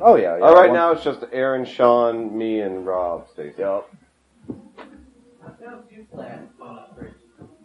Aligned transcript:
countdown. 0.00 0.06
An 0.06 0.06
actual 0.06 0.06
countdown? 0.06 0.08
Oh 0.08 0.16
yeah. 0.16 0.36
yeah. 0.38 0.44
Uh, 0.44 0.54
right 0.54 0.70
One- 0.70 0.76
now 0.76 0.92
it's 0.92 1.04
just 1.04 1.24
Aaron, 1.32 1.64
Sean, 1.64 2.36
me, 2.36 2.60
and 2.60 2.86
Rob. 2.86 3.28
Stacy. 3.32 3.54
Yep. 3.58 3.86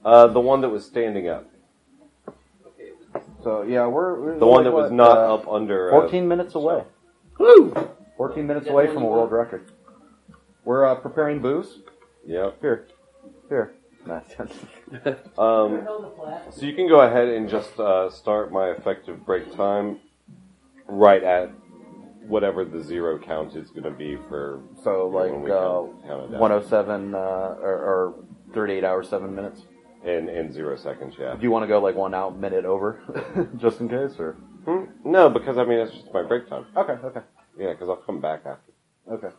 Uh, 0.04 0.28
the 0.28 0.40
one 0.40 0.62
that 0.62 0.70
was 0.70 0.86
standing 0.86 1.28
up. 1.28 1.50
So 3.44 3.62
yeah, 3.64 3.88
we're, 3.88 4.20
we're 4.20 4.40
The 4.40 4.46
one 4.46 4.58
like, 4.58 4.66
that 4.66 4.72
was 4.72 4.84
what, 4.92 4.94
not 4.94 5.18
uh, 5.18 5.34
up 5.36 5.48
under. 5.48 5.90
uh, 5.96 6.02
14 6.02 6.28
minutes 6.28 6.56
away. 6.56 6.84
Woo! 7.40 7.74
14 8.18 8.46
minutes 8.48 8.68
away 8.68 8.88
from 8.88 9.04
a 9.04 9.06
world 9.06 9.32
record. 9.32 9.72
We're 10.64 10.86
uh, 10.86 10.96
preparing 10.96 11.42
booze. 11.42 11.80
Yep. 12.26 12.62
Here, 12.62 12.88
here. 13.50 13.74
Nah, 14.08 14.20
Um, 15.40 15.88
so 16.52 16.64
you 16.64 16.76
can 16.76 16.88
go 16.88 17.00
ahead 17.02 17.28
and 17.28 17.50
just 17.50 17.80
uh, 17.80 18.12
start 18.12 18.52
my 18.52 18.70
effective 18.70 19.26
break 19.26 19.52
time 19.56 19.98
right 20.88 21.24
at 21.24 21.50
whatever 22.28 22.66
the 22.66 22.82
zero 22.84 23.18
count 23.20 23.56
is 23.56 23.70
going 23.72 23.84
to 23.84 23.92
be 23.92 24.18
for. 24.30 24.62
so 24.84 25.08
when 25.08 25.34
like 25.34 25.44
we 25.44 25.52
uh, 25.52 25.60
count- 25.60 26.04
count 26.08 26.24
it 26.26 26.32
down. 26.32 26.40
107 26.40 27.16
uh, 27.16 27.18
or, 27.18 27.56
or 27.64 28.14
38 28.54 28.84
hours, 28.84 29.10
seven 29.10 29.36
minutes. 29.36 29.62
in 30.04 30.30
in 30.30 30.52
zero 30.54 30.76
seconds. 30.78 31.16
Yeah. 31.20 31.36
Do 31.36 31.42
you 31.44 31.52
want 31.52 31.64
to 31.64 31.68
go 31.68 31.80
like 31.80 31.96
one 31.96 32.14
out 32.14 32.38
minute 32.38 32.66
over, 32.66 33.50
just 33.58 33.80
in 33.82 33.90
case, 33.90 34.20
or? 34.20 34.34
Hmm? 34.66 34.86
No, 35.04 35.30
because 35.30 35.58
I 35.58 35.64
mean 35.66 35.80
it's 35.80 35.94
just 35.94 36.14
my 36.14 36.24
break 36.24 36.48
time. 36.50 36.66
Okay, 36.76 36.94
okay, 36.94 37.22
Yeah, 37.58 37.72
because 37.74 37.90
I'll 37.90 37.98
come 37.98 38.20
back 38.22 38.42
after. 38.46 38.72
okay. 39.12 39.36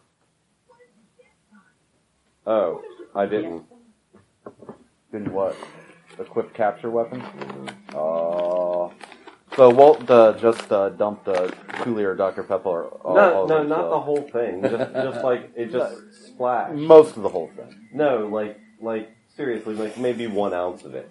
Oh, 2.46 2.80
I 3.14 3.26
didn't. 3.26 3.64
Then 5.12 5.32
what? 5.32 5.56
Equip 6.18 6.54
capture 6.54 6.90
weapon. 6.90 7.22
Oh. 7.94 8.55
So 9.56 9.70
Walt 9.70 10.08
uh, 10.10 10.34
just 10.38 10.70
uh, 10.70 10.90
dumped 10.90 11.26
uh, 11.28 11.48
two 11.82 11.94
liter 11.94 12.14
Dr 12.14 12.42
Pepper. 12.42 12.88
All, 12.88 13.14
no, 13.14 13.34
all 13.34 13.48
no, 13.48 13.54
over 13.58 13.64
not 13.68 13.76
himself. 13.78 13.90
the 13.90 14.00
whole 14.00 14.22
thing. 14.30 14.62
Just, 14.62 14.92
just 14.92 15.24
like 15.24 15.50
it 15.56 15.72
just 15.72 15.96
splashed. 16.26 16.74
Most 16.74 17.16
of 17.16 17.22
the 17.22 17.28
whole 17.30 17.50
thing. 17.56 17.88
No, 17.94 18.28
like, 18.28 18.60
like 18.82 19.10
seriously, 19.34 19.74
like 19.74 19.96
maybe 19.96 20.26
one 20.26 20.52
ounce 20.52 20.84
of 20.84 20.94
it, 20.94 21.10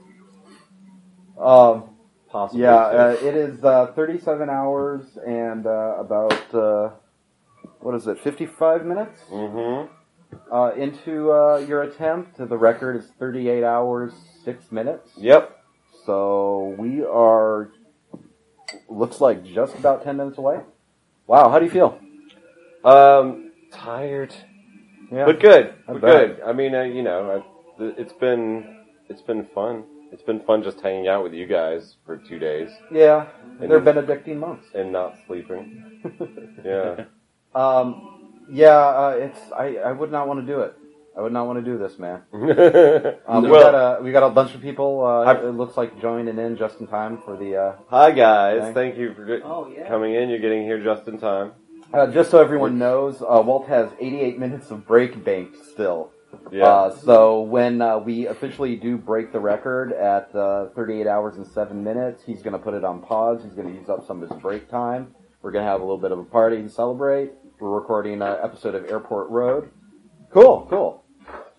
Um, 1.41 1.85
possibly. 2.29 2.61
yeah, 2.61 2.75
uh, 2.75 3.17
it 3.19 3.35
is 3.35 3.63
uh, 3.63 3.87
37 3.95 4.47
hours 4.49 5.17
and 5.25 5.65
uh, 5.65 5.95
about 5.97 6.53
uh, 6.53 6.89
what 7.79 7.95
is 7.95 8.05
it? 8.05 8.19
55 8.19 8.85
minutes 8.85 9.21
Mhm. 9.31 9.89
uh, 10.51 10.71
into 10.77 11.31
uh, 11.31 11.57
your 11.67 11.81
attempt. 11.81 12.37
The 12.37 12.57
record 12.57 12.95
is 12.97 13.07
38 13.17 13.63
hours 13.63 14.13
six 14.43 14.71
minutes. 14.71 15.09
Yep. 15.17 15.51
So 16.05 16.75
we 16.77 17.03
are 17.03 17.71
looks 18.89 19.21
like 19.21 19.43
just 19.43 19.75
about 19.75 20.03
10 20.03 20.17
minutes 20.17 20.37
away. 20.37 20.59
Wow, 21.27 21.49
how 21.49 21.59
do 21.59 21.65
you 21.65 21.71
feel? 21.71 21.99
Um, 22.83 23.51
tired, 23.71 24.33
Yeah. 25.11 25.25
but 25.25 25.39
good. 25.39 25.73
I 25.87 25.93
But 25.93 26.01
bet. 26.01 26.37
good. 26.37 26.41
I 26.45 26.53
mean, 26.53 26.75
uh, 26.75 26.81
you 26.83 27.01
know, 27.03 27.43
I, 27.79 27.83
it's 27.97 28.13
been 28.13 28.83
it's 29.09 29.21
been 29.21 29.45
fun. 29.53 29.83
It's 30.11 30.21
been 30.23 30.39
fun 30.41 30.63
just 30.63 30.79
hanging 30.81 31.07
out 31.07 31.23
with 31.23 31.33
you 31.33 31.45
guys 31.47 31.95
for 32.05 32.15
two 32.17 32.39
days 32.39 32.69
Yeah, 32.91 33.25
And 33.59 33.69
they're 33.69 33.79
Benedictine 33.81 34.39
monks. 34.39 34.67
and 34.73 34.91
not 34.91 35.15
sleeping. 35.27 35.81
Yeah. 36.63 37.05
Um, 37.53 38.43
yeah, 38.49 38.77
uh, 38.77 39.15
it's 39.17 39.39
I, 39.51 39.77
I 39.77 39.91
would 39.91 40.11
not 40.11 40.27
want 40.27 40.39
to 40.41 40.45
do 40.45 40.61
it. 40.61 40.77
I 41.17 41.21
would 41.21 41.31
not 41.31 41.47
want 41.47 41.63
to 41.63 41.71
do 41.71 41.77
this, 41.77 41.97
man. 41.97 42.21
Um, 43.27 43.43
we 43.43 43.49
well, 43.49 43.71
got 43.71 43.99
a 43.99 44.03
we 44.03 44.11
got 44.11 44.23
a 44.23 44.29
bunch 44.29 44.53
of 44.53 44.61
people. 44.61 45.03
Uh, 45.05 45.31
it 45.33 45.55
looks 45.55 45.77
like 45.77 45.99
joining 46.01 46.37
in 46.37 46.57
just 46.57 46.79
in 46.79 46.87
time 46.87 47.17
for 47.23 47.35
the. 47.37 47.55
Uh, 47.55 47.75
hi 47.89 48.11
guys. 48.11 48.61
Okay. 48.61 48.73
Thank 48.73 48.97
you 48.97 49.13
for 49.15 49.39
Oh, 49.43 49.67
yeah. 49.67 49.87
coming 49.87 50.13
in. 50.13 50.29
You're 50.29 50.39
getting 50.39 50.63
here 50.63 50.83
just 50.83 51.07
in 51.07 51.17
time. 51.19 51.53
uh, 51.93 52.07
just 52.07 52.29
so 52.31 52.39
everyone 52.41 52.77
knows, 52.77 53.21
uh, 53.21 53.41
Walt 53.43 53.67
has 53.67 53.89
88 53.99 54.37
minutes 54.39 54.69
of 54.71 54.85
break 54.85 55.23
banked 55.23 55.57
still. 55.65 56.11
Yeah. 56.51 56.65
Uh, 56.65 56.95
so 56.97 57.41
when 57.41 57.81
uh, 57.81 57.97
we 57.99 58.27
officially 58.27 58.75
do 58.75 58.97
break 58.97 59.31
the 59.31 59.39
record 59.39 59.93
at 59.93 60.35
uh, 60.35 60.67
38 60.75 61.07
hours 61.07 61.37
and 61.37 61.47
7 61.47 61.81
minutes, 61.83 62.21
he's 62.25 62.41
going 62.41 62.53
to 62.53 62.59
put 62.59 62.73
it 62.73 62.83
on 62.83 63.01
pause. 63.01 63.41
He's 63.43 63.53
going 63.53 63.69
to 63.69 63.73
use 63.73 63.89
up 63.89 64.05
some 64.05 64.21
of 64.21 64.29
his 64.29 64.39
break 64.41 64.69
time. 64.69 65.15
We're 65.41 65.51
going 65.51 65.63
to 65.65 65.71
have 65.71 65.79
a 65.79 65.83
little 65.83 65.97
bit 66.01 66.11
of 66.11 66.19
a 66.19 66.25
party 66.25 66.57
and 66.57 66.69
celebrate. 66.69 67.31
We're 67.59 67.69
recording 67.71 68.21
an 68.21 68.37
episode 68.43 68.75
of 68.75 68.85
Airport 68.91 69.29
Road. 69.29 69.71
Cool, 70.31 70.67
cool. 70.69 71.04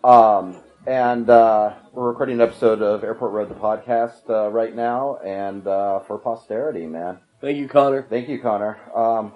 Um, 0.06 0.58
and 0.86 1.28
uh, 1.28 1.74
we're 1.92 2.08
recording 2.08 2.36
an 2.36 2.40
episode 2.42 2.80
of 2.80 3.02
Airport 3.02 3.32
Road, 3.32 3.48
the 3.50 3.54
podcast, 3.56 4.30
uh, 4.30 4.48
right 4.50 4.72
now, 4.72 5.16
and 5.16 5.66
uh, 5.66 5.98
for 6.06 6.16
posterity, 6.16 6.86
man. 6.86 7.18
Thank 7.40 7.56
you, 7.58 7.66
Connor. 7.66 8.06
Thank 8.08 8.28
you, 8.28 8.40
Connor. 8.40 8.78
Um, 8.96 9.32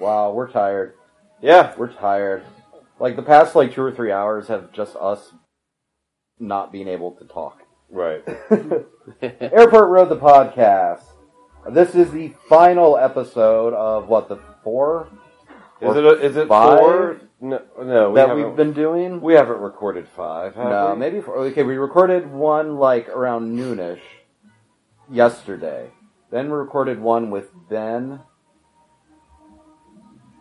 wow, 0.00 0.32
we're 0.32 0.50
tired. 0.50 0.94
yeah. 1.42 1.74
We're 1.76 1.92
tired. 1.92 2.44
Like 2.98 3.16
the 3.16 3.22
past 3.22 3.54
like 3.54 3.74
two 3.74 3.82
or 3.82 3.92
three 3.92 4.10
hours 4.10 4.48
have 4.48 4.72
just 4.72 4.96
us 4.96 5.32
not 6.38 6.72
being 6.72 6.88
able 6.88 7.12
to 7.16 7.26
talk. 7.26 7.58
Right. 7.90 8.24
Airport 9.20 9.90
Road 9.90 10.08
the 10.08 10.16
podcast. 10.16 11.02
This 11.70 11.94
is 11.94 12.10
the 12.10 12.32
final 12.48 12.96
episode 12.96 13.74
of 13.74 14.08
what 14.08 14.30
the 14.30 14.38
four 14.64 15.08
Is 15.82 15.88
Or 15.94 15.98
it 15.98 16.04
a, 16.06 16.24
is 16.24 16.36
it 16.36 16.48
five? 16.48 16.78
four? 16.78 17.20
No, 17.40 17.62
no 17.78 18.10
we 18.10 18.14
that 18.16 18.28
haven't, 18.28 18.44
we've 18.44 18.56
been 18.56 18.72
doing. 18.72 19.20
we 19.20 19.34
haven't 19.34 19.58
recorded 19.58 20.08
five. 20.08 20.54
Have 20.54 20.70
No, 20.70 20.92
we? 20.94 20.98
maybe 21.00 21.20
four. 21.20 21.36
Okay, 21.38 21.62
we 21.62 21.76
recorded 21.76 22.30
one 22.30 22.76
like 22.76 23.08
around 23.08 23.56
noonish 23.56 24.00
yesterday. 25.10 25.90
Then 26.30 26.46
we 26.46 26.56
recorded 26.56 27.00
one 27.00 27.30
with 27.30 27.50
Ben. 27.68 28.20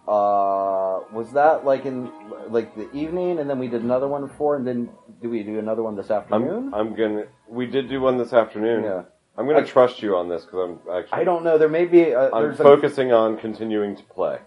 Uh, 0.07 1.01
was 1.11 1.31
that 1.33 1.65
like 1.65 1.85
in 1.85 2.11
like 2.49 2.75
the 2.75 2.89
evening, 2.93 3.39
and 3.39 3.49
then 3.49 3.59
we 3.59 3.67
did 3.67 3.81
another 3.81 4.07
one 4.07 4.25
before, 4.27 4.55
and 4.55 4.65
then 4.65 4.89
do 5.21 5.29
we 5.29 5.43
do 5.43 5.59
another 5.59 5.83
one 5.83 5.95
this 5.95 6.11
afternoon? 6.11 6.71
I'm 6.73 6.89
I'm 6.89 6.95
gonna. 6.95 7.23
We 7.49 7.65
did 7.65 7.89
do 7.89 7.99
one 8.01 8.17
this 8.17 8.31
afternoon. 8.31 8.83
yeah, 8.83 9.01
I'm 9.37 9.47
gonna 9.47 9.59
I- 9.59 9.63
trust 9.63 10.01
you 10.01 10.15
on 10.15 10.29
this 10.29 10.45
because 10.45 10.69
I'm 10.69 10.93
actually. 10.95 11.19
I 11.21 11.23
don't 11.23 11.43
know. 11.43 11.57
There 11.57 11.69
may 11.69 11.85
be. 11.85 12.11
A, 12.11 12.31
I'm 12.31 12.43
there's 12.43 12.59
a, 12.59 12.63
focusing 12.63 13.11
on 13.11 13.37
continuing 13.37 13.95
to 13.95 14.03
play. 14.03 14.37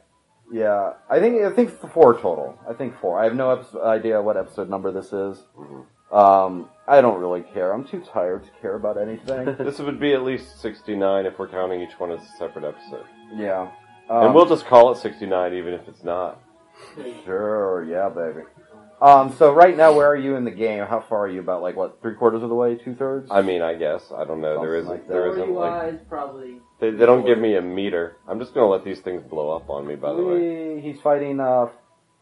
Yeah, 0.53 0.95
I 1.11 1.21
think 1.21 1.43
I 1.43 1.51
think 1.53 1.71
four 1.93 2.15
total. 2.15 2.59
I 2.69 2.73
think 2.73 2.99
four. 3.01 3.21
I 3.21 3.25
have 3.25 3.35
no 3.35 3.51
episode, 3.51 3.85
idea 3.85 4.21
what 4.23 4.37
episode 4.37 4.69
number 4.71 4.91
this 4.91 5.13
is. 5.13 5.43
Um, 6.11 6.71
I 6.87 7.01
don't 7.03 7.21
really 7.21 7.43
care. 7.43 7.73
I'm 7.73 7.85
too 7.85 8.01
tired 8.01 8.45
to 8.45 8.51
care 8.63 8.75
about 8.77 8.97
anything. 8.97 9.45
this 9.59 9.79
would 9.79 10.01
be 10.01 10.15
at 10.15 10.23
least 10.23 10.61
69 10.61 11.27
if 11.27 11.39
we're 11.39 11.49
counting 11.49 11.83
each 11.83 11.99
one 12.01 12.11
as 12.11 12.21
a 12.23 12.37
separate 12.39 12.65
episode. 12.65 13.05
yeah, 13.35 13.71
and 14.09 14.29
Um, 14.29 14.35
we'll 14.35 14.47
just 14.47 14.65
call 14.67 14.91
it 14.93 14.97
69 14.99 15.53
even 15.55 15.75
if 15.75 15.87
it's 15.87 16.03
not. 16.03 16.41
Sure, 17.25 17.85
yeah, 17.89 18.09
baby. 18.09 18.47
Um, 19.01 19.35
so 19.39 19.53
right 19.53 19.77
now, 19.77 19.93
where 19.93 20.09
are 20.09 20.17
you 20.17 20.35
in 20.35 20.45
the 20.45 20.51
game? 20.51 20.85
How 20.85 21.01
far 21.01 21.21
are 21.27 21.29
you? 21.29 21.39
About 21.41 21.63
like 21.63 21.77
what, 21.77 22.01
three 22.03 22.15
quarters 22.15 22.43
of 22.43 22.49
the 22.49 22.55
way, 22.55 22.75
two 22.75 22.95
thirds? 22.97 23.29
I 23.31 23.43
mean, 23.43 23.63
I 23.63 23.75
guess 23.75 24.03
I 24.17 24.25
don't 24.25 24.41
know. 24.41 24.61
There 24.61 24.75
Something 24.75 24.79
isn't. 24.81 24.89
like 24.91 25.07
that. 25.07 25.13
there 25.13 25.31
isn't 25.33 25.51
like 25.55 25.73
wise, 25.73 25.99
probably. 26.09 26.57
they, 26.81 26.91
they 26.91 27.07
don't 27.07 27.25
give 27.25 27.39
me 27.39 27.55
a 27.55 27.63
meter. 27.63 28.17
I'm 28.27 28.41
just 28.41 28.55
gonna 28.55 28.67
let 28.67 28.85
these 28.85 28.99
things 29.01 29.23
blow 29.23 29.51
up 29.51 29.71
on 29.71 29.87
me. 29.87 29.95
By 29.95 30.13
the 30.15 30.23
way, 30.25 30.81
He's 30.81 31.01
fighting 31.01 31.39
uh, 31.39 31.67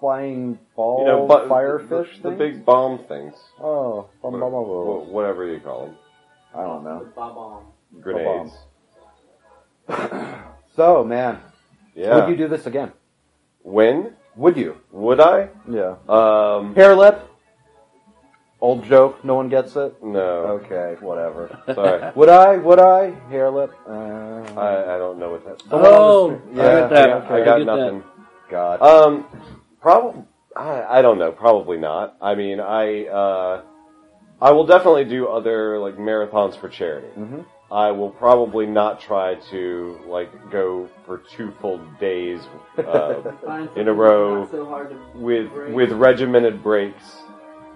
flying 0.01 0.59
ball 0.77 1.01
you 1.01 1.07
know, 1.07 1.27
but 1.27 1.49
firefish. 1.49 2.21
the, 2.21 2.31
the 2.31 2.37
things? 2.37 2.39
big 2.57 2.65
bomb 2.67 2.99
things, 3.07 3.33
Oh, 3.59 4.11
bum, 4.23 4.33
bum, 4.33 4.41
bum, 4.41 4.51
bum. 4.53 4.63
Wh- 4.65 5.13
whatever 5.13 5.47
you 5.47 5.61
call 5.61 5.87
them, 5.87 5.97
I 6.55 6.63
don't 6.63 6.85
know. 6.85 7.09
Bob-omb. 7.17 8.03
grenades. 8.03 8.53
So 10.77 11.03
man, 11.05 11.39
Yeah. 11.95 12.17
would 12.17 12.29
you 12.29 12.37
do 12.37 12.49
this 12.49 12.67
again? 12.67 12.93
when 13.63 14.15
Would 14.37 14.57
you? 14.57 14.77
would 14.93 15.21
I? 15.21 15.49
Yeah. 15.69 15.97
Um, 16.09 16.75
Hair 16.75 16.95
lip. 16.97 17.21
Old 18.61 18.85
joke. 18.85 19.23
No 19.25 19.35
one 19.35 19.49
gets 19.49 19.77
it. 19.77 20.03
no. 20.03 20.19
Okay, 20.65 20.97
whatever. 21.01 21.59
Sorry, 21.75 22.11
Would 22.17 22.29
I? 22.31 22.57
Would 22.57 22.79
I? 22.81 23.11
Hair 23.29 23.51
lip. 23.51 23.73
Uh, 23.87 23.93
I, 24.57 24.95
I 24.95 24.99
don't 24.99 25.19
know 25.19 25.31
what 25.33 25.45
that. 25.45 25.61
Someone 25.69 25.91
Oh, 25.93 26.31
on 26.31 26.55
the- 26.55 26.63
I 26.63 26.65
yeah, 26.67 26.81
get 26.81 26.91
that. 26.91 27.11
okay. 27.11 27.35
I 27.35 27.37
I 27.41 27.45
got 27.45 27.59
get 27.59 27.67
that. 27.67 27.77
nothing. 27.77 28.03
God. 28.51 28.83
Um, 28.83 29.27
probably. 29.81 30.23
I, 30.57 30.99
I 30.99 31.03
don't 31.03 31.19
know. 31.19 31.33
Probably 31.33 31.77
not. 31.77 32.17
I 32.23 32.35
mean, 32.35 32.61
I 32.61 33.07
uh, 33.09 33.63
I 34.41 34.53
will 34.53 34.65
definitely 34.67 35.05
do 35.05 35.27
other 35.29 35.79
like 35.79 35.97
marathons 35.99 36.59
for 36.59 36.69
charity. 36.71 37.09
hmm 37.09 37.41
I 37.71 37.91
will 37.91 38.11
probably 38.11 38.65
not 38.67 39.01
try 39.01 39.35
to 39.51 39.99
like 40.07 40.31
go 40.51 40.89
for 41.05 41.19
two 41.19 41.51
full 41.61 41.79
days 41.99 42.41
uh, 42.79 43.67
In 43.75 43.89
a 43.89 43.93
row 43.93 44.49
so 44.51 44.65
hard 44.67 44.97
with 45.15 45.51
break. 45.53 45.75
with 45.75 45.93
regimented 45.93 46.63
breaks. 46.63 47.05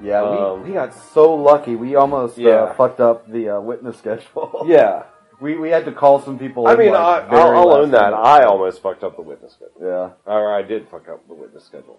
Yeah, 0.02 0.22
we, 0.30 0.36
Um, 0.38 0.62
we 0.62 0.72
got 0.72 0.94
so 0.94 1.34
lucky. 1.34 1.76
We 1.76 1.96
almost 1.96 2.38
uh, 2.38 2.42
Yeah. 2.42 2.72
fucked 2.74 3.00
up 3.00 3.28
the 3.30 3.56
uh, 3.56 3.60
witness 3.60 3.98
schedule. 3.98 4.64
Yeah, 4.66 5.04
we 5.40 5.56
we 5.58 5.70
had 5.70 5.84
to 5.86 5.92
call 5.92 6.20
some 6.22 6.38
people. 6.38 6.68
I 6.68 6.72
in, 6.74 6.78
mean, 6.78 6.92
like, 6.92 7.24
I, 7.32 7.36
I'll, 7.36 7.58
I'll 7.58 7.72
own 7.72 7.90
that. 7.90 8.10
minute. 8.12 8.16
I 8.16 8.44
almost 8.44 8.80
fucked 8.82 9.02
up 9.02 9.16
the 9.16 9.22
witness 9.22 9.52
schedule, 9.54 9.80
yeah, 9.82 10.10
or 10.32 10.54
I 10.54 10.62
did 10.62 10.88
fuck 10.88 11.08
up 11.08 11.26
the 11.28 11.34
witness 11.34 11.64
schedule. 11.64 11.98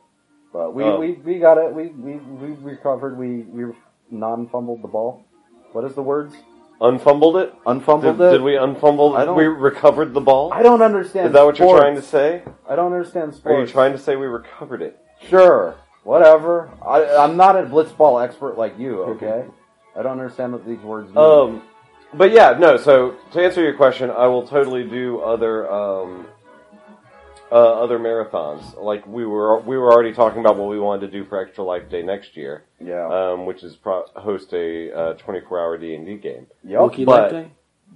but 0.53 0.73
we, 0.73 0.83
Oh. 0.83 0.97
we, 0.99 1.13
we 1.13 1.39
got 1.39 1.57
it. 1.57 1.73
We 1.73 1.87
we 1.87 2.13
we 2.17 2.49
recovered. 2.71 3.17
We 3.17 3.41
we 3.55 3.73
non 4.09 4.47
fumbled 4.49 4.81
the 4.81 4.87
ball. 4.87 5.25
What 5.73 5.83
is 5.85 5.94
the 5.94 6.01
words? 6.03 6.33
Unfumbled 6.81 7.39
it? 7.44 7.54
Unfumbled 7.66 8.18
Did, 8.18 8.22
it. 8.28 8.31
did 8.31 8.42
we 8.42 8.54
unfumble? 8.54 9.16
I 9.16 9.24
don't- 9.24 9.38
We 9.38 9.45
recovered 9.45 10.16
the 10.16 10.22
ball. 10.22 10.51
I 10.51 10.63
don't 10.63 10.81
understand. 10.81 11.28
Is 11.28 11.33
that 11.33 11.45
what 11.45 11.60
you're 11.60 11.78
trying 11.78 11.95
to 11.95 12.01
say? 12.01 12.42
I 12.68 12.75
don't 12.75 12.92
understand 12.92 13.36
sports. 13.36 13.56
Are 13.56 13.62
you 13.62 13.68
trying 13.68 13.92
to 13.92 14.00
say 14.00 14.16
we 14.16 14.25
recovered 14.25 14.81
it? 14.81 14.98
Sure, 15.30 15.75
whatever. 16.04 16.72
I, 16.86 17.06
I'm 17.18 17.38
not 17.38 17.56
a 17.56 17.63
blitzball 17.63 18.24
expert 18.24 18.57
like 18.57 18.80
you. 18.80 19.04
Okay, 19.12 19.45
I 19.95 20.01
don't 20.01 20.13
understand 20.13 20.54
what 20.54 20.66
these 20.66 20.80
words 20.80 21.10
mean. 21.13 21.18
Um, 21.18 21.62
but 22.16 22.31
yeah, 22.31 22.56
no. 22.57 22.78
So 22.78 23.16
to 23.33 23.44
answer 23.44 23.62
your 23.62 23.75
question, 23.75 24.10
I 24.10 24.25
will 24.25 24.48
totally 24.48 24.83
do 24.83 25.19
other 25.19 25.72
um, 25.72 26.25
uh, 27.51 27.56
other 27.83 28.00
marathons. 28.00 28.81
Like 28.81 29.06
we 29.06 29.25
were 29.25 29.60
we 29.60 29.78
were 29.78 29.92
already 29.94 30.13
talking 30.13 30.39
about 30.39 30.57
what 30.57 30.68
we 30.69 30.80
wanted 30.80 31.12
to 31.12 31.12
do 31.12 31.25
for 31.25 31.39
Extra 31.39 31.63
Life 31.63 31.89
Day 31.89 32.01
next 32.01 32.36
year, 32.36 32.63
yeah. 32.83 33.07
um, 33.07 33.45
which 33.45 33.63
is 33.63 33.75
pro- 33.75 34.06
host 34.16 34.54
a 34.54 34.92
uh, 34.94 35.13
24 35.16 35.60
hour 35.60 35.78
D 35.78 35.95
and 35.95 36.06
D 36.06 36.16
game. 36.18 36.48
yep. 36.63 36.81
But- 37.06 37.30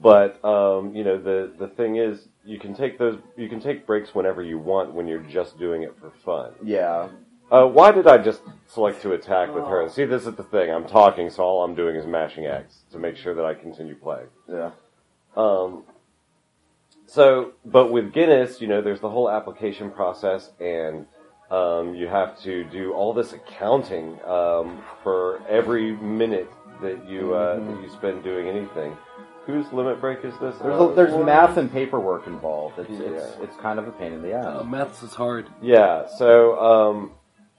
But 0.02 0.44
um, 0.44 0.94
you 0.94 1.04
know 1.06 1.18
the 1.18 1.54
the 1.58 1.68
thing 1.70 1.96
is, 1.96 2.28
you 2.44 2.60
can 2.60 2.74
take 2.76 2.98
those 2.98 3.18
you 3.38 3.48
can 3.48 3.62
take 3.62 3.88
breaks 3.88 4.14
whenever 4.14 4.44
you 4.44 4.60
want 4.60 4.94
when 4.94 5.08
you're 5.08 5.24
just 5.24 5.58
doing 5.58 5.84
it 5.84 5.96
for 6.00 6.12
fun. 6.26 6.52
Yeah. 6.64 7.08
Uh, 7.50 7.66
why 7.68 7.92
did 7.92 8.06
I 8.08 8.18
just 8.18 8.42
select 8.68 9.02
to 9.04 9.14
attack 9.14 9.54
with 9.54 9.64
her? 9.66 9.88
See, 9.88 10.04
this 10.06 10.26
is 10.26 10.34
the 10.36 10.44
thing. 10.44 10.70
I'm 10.72 10.86
talking, 10.88 11.30
so 11.30 11.44
all 11.44 11.64
I'm 11.64 11.76
doing 11.76 11.96
is 11.96 12.06
mashing 12.06 12.46
X 12.46 12.80
to 12.92 12.98
make 13.00 13.16
sure 13.16 13.36
that 13.36 13.46
I 13.46 13.54
continue 13.54 13.96
playing. 13.96 14.28
Yeah. 14.50 14.72
Um, 15.38 15.84
so, 17.08 17.52
but 17.64 17.92
with 17.92 18.12
Guinness, 18.14 18.60
you 18.62 18.68
know, 18.68 18.82
there's 18.82 19.00
the 19.00 19.10
whole 19.10 19.30
application 19.30 19.92
process, 19.92 20.52
and 20.60 21.06
um, 21.51 21.94
you 21.95 22.07
have 22.07 22.39
to 22.42 22.63
do 22.65 22.94
all 22.94 23.13
this 23.13 23.33
accounting 23.33 24.19
um, 24.25 24.81
for 25.03 25.42
every 25.47 25.95
minute 25.97 26.50
that 26.81 27.07
you 27.07 27.33
uh, 27.33 27.56
that 27.59 27.81
you 27.81 27.89
spend 27.94 28.24
doing 28.24 28.47
anything. 28.47 28.97
Whose 29.45 29.71
limit 29.71 30.01
break 30.01 30.25
is 30.25 30.33
this? 30.42 30.56
There's 30.57 30.80
Uh, 30.81 30.89
a, 30.89 30.95
there's 30.95 31.25
math 31.25 31.57
and 31.57 31.71
paperwork 31.71 32.25
involved. 32.25 32.80
It's 32.80 32.89
it's 32.89 33.00
Yeah. 33.38 33.44
it's 33.44 33.56
kind 33.57 33.77
of 33.77 33.88
a 33.88 33.92
pain 33.92 34.12
in 34.13 34.21
the 34.24 34.33
ass. 34.33 34.62
Uh, 34.62 34.63
maths 34.63 35.03
is 35.03 35.13
hard. 35.13 35.47
Yeah, 35.62 36.07
so 36.18 36.59
um, 36.59 37.12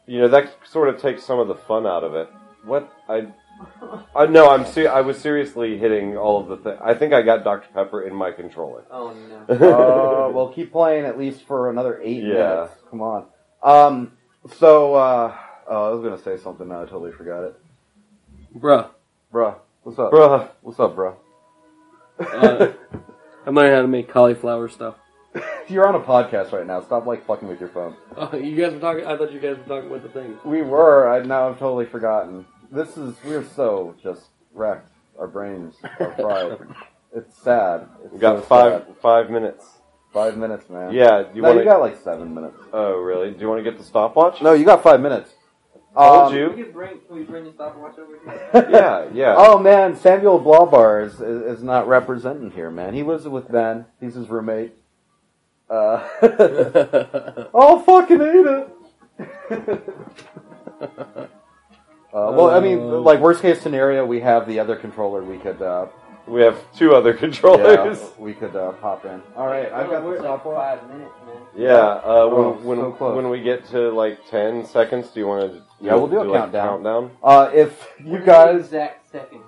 you 0.07 0.21
know 0.21 0.29
that 0.29 0.53
sort 0.65 0.89
of 0.89 1.01
takes 1.01 1.23
some 1.25 1.39
of 1.39 1.47
the 1.49 1.55
fun 1.55 1.87
out 1.87 2.03
of 2.03 2.15
it. 2.17 2.29
What 2.65 2.93
I, 3.09 3.29
I 4.17 4.27
no, 4.27 4.51
I'm 4.51 4.65
se- 4.67 4.89
I 4.89 5.01
was 5.01 5.17
seriously 5.17 5.79
hitting 5.79 6.17
all 6.17 6.41
of 6.41 6.49
the 6.49 6.57
things. 6.57 6.81
I 6.85 6.93
think 6.95 7.13
I 7.13 7.23
got 7.23 7.45
Dr 7.45 7.69
Pepper 7.73 8.03
in 8.03 8.15
my 8.15 8.33
controller. 8.33 8.85
Oh 8.91 9.15
no. 9.49 9.55
uh, 10.29 10.31
well, 10.33 10.49
keep 10.53 10.73
playing 10.73 11.05
at 11.07 11.17
least 11.17 11.47
for 11.47 11.71
another 11.71 12.01
eight 12.03 12.25
Yeah. 12.25 12.33
minutes. 12.65 12.73
Come 12.91 13.01
on. 13.01 13.27
Um. 13.63 14.13
So, 14.59 14.95
uh, 14.95 15.37
oh, 15.69 15.89
I 15.89 15.95
was 15.95 16.03
gonna 16.03 16.19
say 16.23 16.43
something. 16.43 16.69
Now 16.69 16.83
I 16.83 16.85
totally 16.85 17.13
forgot 17.13 17.45
it. 17.45 17.61
Bruh. 18.57 18.89
Bruh, 19.33 19.57
what's 19.83 19.99
up? 19.99 20.13
Bruh, 20.13 20.49
What's 20.63 20.79
up, 20.81 20.97
bruh? 20.97 21.17
Uh, 22.19 22.73
I'm 23.45 23.55
learning 23.55 23.75
how 23.75 23.83
to 23.83 23.89
make 23.89 24.09
cauliflower 24.09 24.69
stuff. 24.69 24.95
You're 25.69 25.87
on 25.87 25.95
a 25.95 26.01
podcast 26.01 26.53
right 26.53 26.67
now. 26.67 26.81
Stop 26.81 27.07
like 27.07 27.27
fucking 27.27 27.49
with 27.49 27.61
your 27.61 27.69
phone. 27.69 27.97
Oh, 28.17 28.35
you 28.37 28.57
guys 28.57 28.73
were 28.73 28.81
talking. 28.81 29.05
I 29.05 29.17
thought 29.17 29.33
you 29.33 29.41
guys 29.41 29.59
were 29.59 29.65
talking 29.65 29.91
about 29.91 30.03
the 30.03 30.09
thing. 30.09 30.39
We 30.45 30.63
were. 30.63 31.11
I 31.11 31.23
now 31.23 31.49
I've 31.49 31.59
totally 31.59 31.87
forgotten. 31.87 32.47
This 32.71 32.97
is 32.97 33.15
we're 33.25 33.45
so 33.45 33.95
just 34.03 34.23
wrecked. 34.55 34.91
Our 35.19 35.27
brains 35.27 35.75
are 36.01 36.15
fried. 36.15 36.59
it's 37.15 37.37
sad. 37.43 37.89
It's 38.05 38.15
we 38.15 38.19
got 38.19 38.39
so 38.39 38.43
five 38.43 38.85
sad. 38.87 38.97
five 39.03 39.31
minutes. 39.31 39.65
Five 40.17 40.39
minutes, 40.39 40.71
man. 40.71 40.95
Yeah, 40.95 41.25
you 41.35 41.43
no, 41.43 41.49
want 41.49 41.59
you 41.59 41.65
got 41.67 41.81
like 41.81 42.01
seven 42.03 42.35
minutes. 42.35 42.57
Oh, 42.73 42.95
really? 43.01 43.33
Do 43.33 43.39
you 43.41 43.49
want 43.49 43.63
to 43.63 43.71
get 43.71 43.79
the 43.79 43.85
stopwatch? 43.85 44.41
No, 44.41 44.55
you 44.55 44.65
got 44.65 44.83
five 44.83 45.03
minutes. 45.03 45.31
Told 45.95 46.33
Um, 46.33 46.35
you. 46.35 46.49
Can 46.49 46.57
we 46.57 46.63
bring, 46.65 47.01
can 47.07 47.17
we 47.17 47.23
bring 47.25 47.45
the 47.45 47.53
stopwatch 47.53 47.99
over 47.99 48.19
here? 48.25 48.69
Yeah, 48.71 49.09
yeah. 49.13 49.35
Oh 49.37 49.59
man, 49.59 49.95
Samuel 49.95 50.41
Blaubar 50.41 51.05
is, 51.05 51.21
is 51.21 51.59
is 51.59 51.63
not 51.63 51.87
representing 51.87 52.51
here, 52.51 52.71
man. 52.71 52.95
He 52.95 53.03
lives 53.03 53.29
with 53.29 53.51
Ben. 53.53 53.85
He's 54.01 54.15
his 54.15 54.29
roommate. 54.29 54.73
Uh, 55.69 56.07
I'll 57.55 57.81
fucking 57.81 58.21
hate 58.21 58.47
it. 58.47 58.69
uh, 60.81 61.27
well, 62.13 62.51
I 62.51 62.61
mean, 62.61 62.91
like 63.03 63.21
worst 63.21 63.43
case 63.43 63.61
scenario, 63.61 64.07
we 64.07 64.21
have 64.21 64.47
the 64.47 64.61
other 64.61 64.77
controller. 64.77 65.23
We 65.23 65.39
could, 65.39 65.61
uh, 65.61 65.87
We 66.27 66.43
have 66.43 66.59
two 66.77 66.95
other 66.95 67.11
yeah, 67.15 67.17
controllers. 67.21 68.01
we 68.19 68.35
could 68.35 68.57
uh, 68.57 68.73
pop 68.73 69.05
in. 69.05 69.23
All 69.37 69.47
right, 69.47 69.71
I've 69.73 69.89
got 69.89 70.03
We're 70.05 70.21
the 70.21 70.29
like 70.29 70.43
five 70.43 70.83
minutes, 70.89 71.13
man. 71.27 71.37
Yeah. 71.57 71.73
uh, 71.77 72.27
when 72.27 72.45
Oh, 72.45 72.53
when, 72.63 72.79
so 72.79 72.93
close. 72.93 73.15
when 73.17 73.29
we 73.31 73.41
get 73.43 73.65
to 73.67 73.91
like 73.91 74.19
ten 74.29 74.65
seconds, 74.67 75.09
do 75.11 75.21
you 75.21 75.27
want 75.29 75.53
to? 75.53 75.63
Yeah, 75.81 75.95
we'll 75.95 76.09
do 76.09 76.21
a 76.21 76.25
like, 76.25 76.41
countdown. 76.41 76.69
countdown. 76.83 77.11
Uh, 77.23 77.51
if 77.55 77.87
you 78.05 78.13
What 78.13 78.21
is 78.21 78.25
the 78.27 78.33
guys, 78.33 78.61
exact 78.65 79.13
second. 79.13 79.41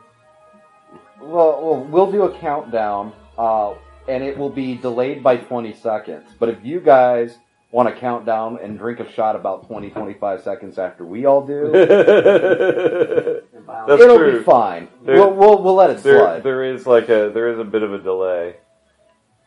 well, 1.21 1.61
well, 1.63 1.85
we'll 1.91 2.13
do 2.13 2.23
a 2.25 2.39
countdown, 2.39 3.13
uh, 3.37 3.75
and 4.07 4.23
it 4.23 4.39
will 4.39 4.51
be 4.51 4.77
delayed 4.77 5.23
by 5.23 5.37
20 5.37 5.73
seconds. 5.75 6.29
But 6.39 6.49
if 6.51 6.65
you 6.65 6.79
guys 6.81 7.39
want 7.73 7.89
to 7.93 8.01
count 8.01 8.25
down 8.25 8.58
and 8.63 8.79
drink 8.79 9.01
a 9.01 9.11
shot 9.13 9.35
about 9.37 9.67
20, 9.67 9.91
25 9.91 10.41
seconds 10.43 10.79
after 10.79 11.05
we 11.05 11.27
all 11.27 11.44
do, 11.47 11.67
That's 13.87 14.03
it'll 14.03 14.19
true. 14.19 14.39
be 14.39 14.44
fine. 14.44 14.89
There- 15.05 15.17
we'll, 15.17 15.35
we'll, 15.35 15.63
we'll 15.63 15.75
let 15.75 15.91
it 15.91 16.03
there, 16.03 16.19
slide. 16.19 16.43
there 16.43 16.65
is 16.65 16.87
like 16.87 17.08
a 17.08 17.31
there 17.32 17.53
is 17.53 17.58
a 17.58 17.65
bit 17.65 17.82
of 17.82 17.93
a 17.93 17.99
delay. 17.99 18.56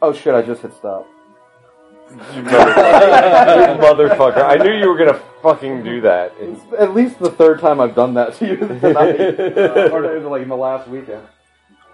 Oh 0.02 0.14
shit, 0.14 0.34
I 0.34 0.42
just 0.42 0.62
hit 0.62 0.74
stop. 0.74 1.08
You 2.12 2.18
motherfucker. 2.44 3.78
You 3.78 3.82
motherfucker. 3.82 4.44
I 4.44 4.56
knew 4.58 4.74
you 4.74 4.90
were 4.90 4.98
gonna 4.98 5.22
fucking 5.42 5.84
do 5.84 6.02
that. 6.02 6.34
It's 6.40 6.62
at 6.78 6.94
least 6.94 7.20
the 7.20 7.32
third 7.32 7.60
time 7.60 7.80
I've 7.80 7.96
done 7.96 8.14
that 8.16 8.36
to 8.36 8.48
you 8.48 8.58
tonight. 8.58 9.40
uh, 9.58 9.90
or 9.92 10.20
like 10.30 10.42
in 10.42 10.50
the 10.50 10.58
last 10.58 10.88
weekend. 10.88 11.26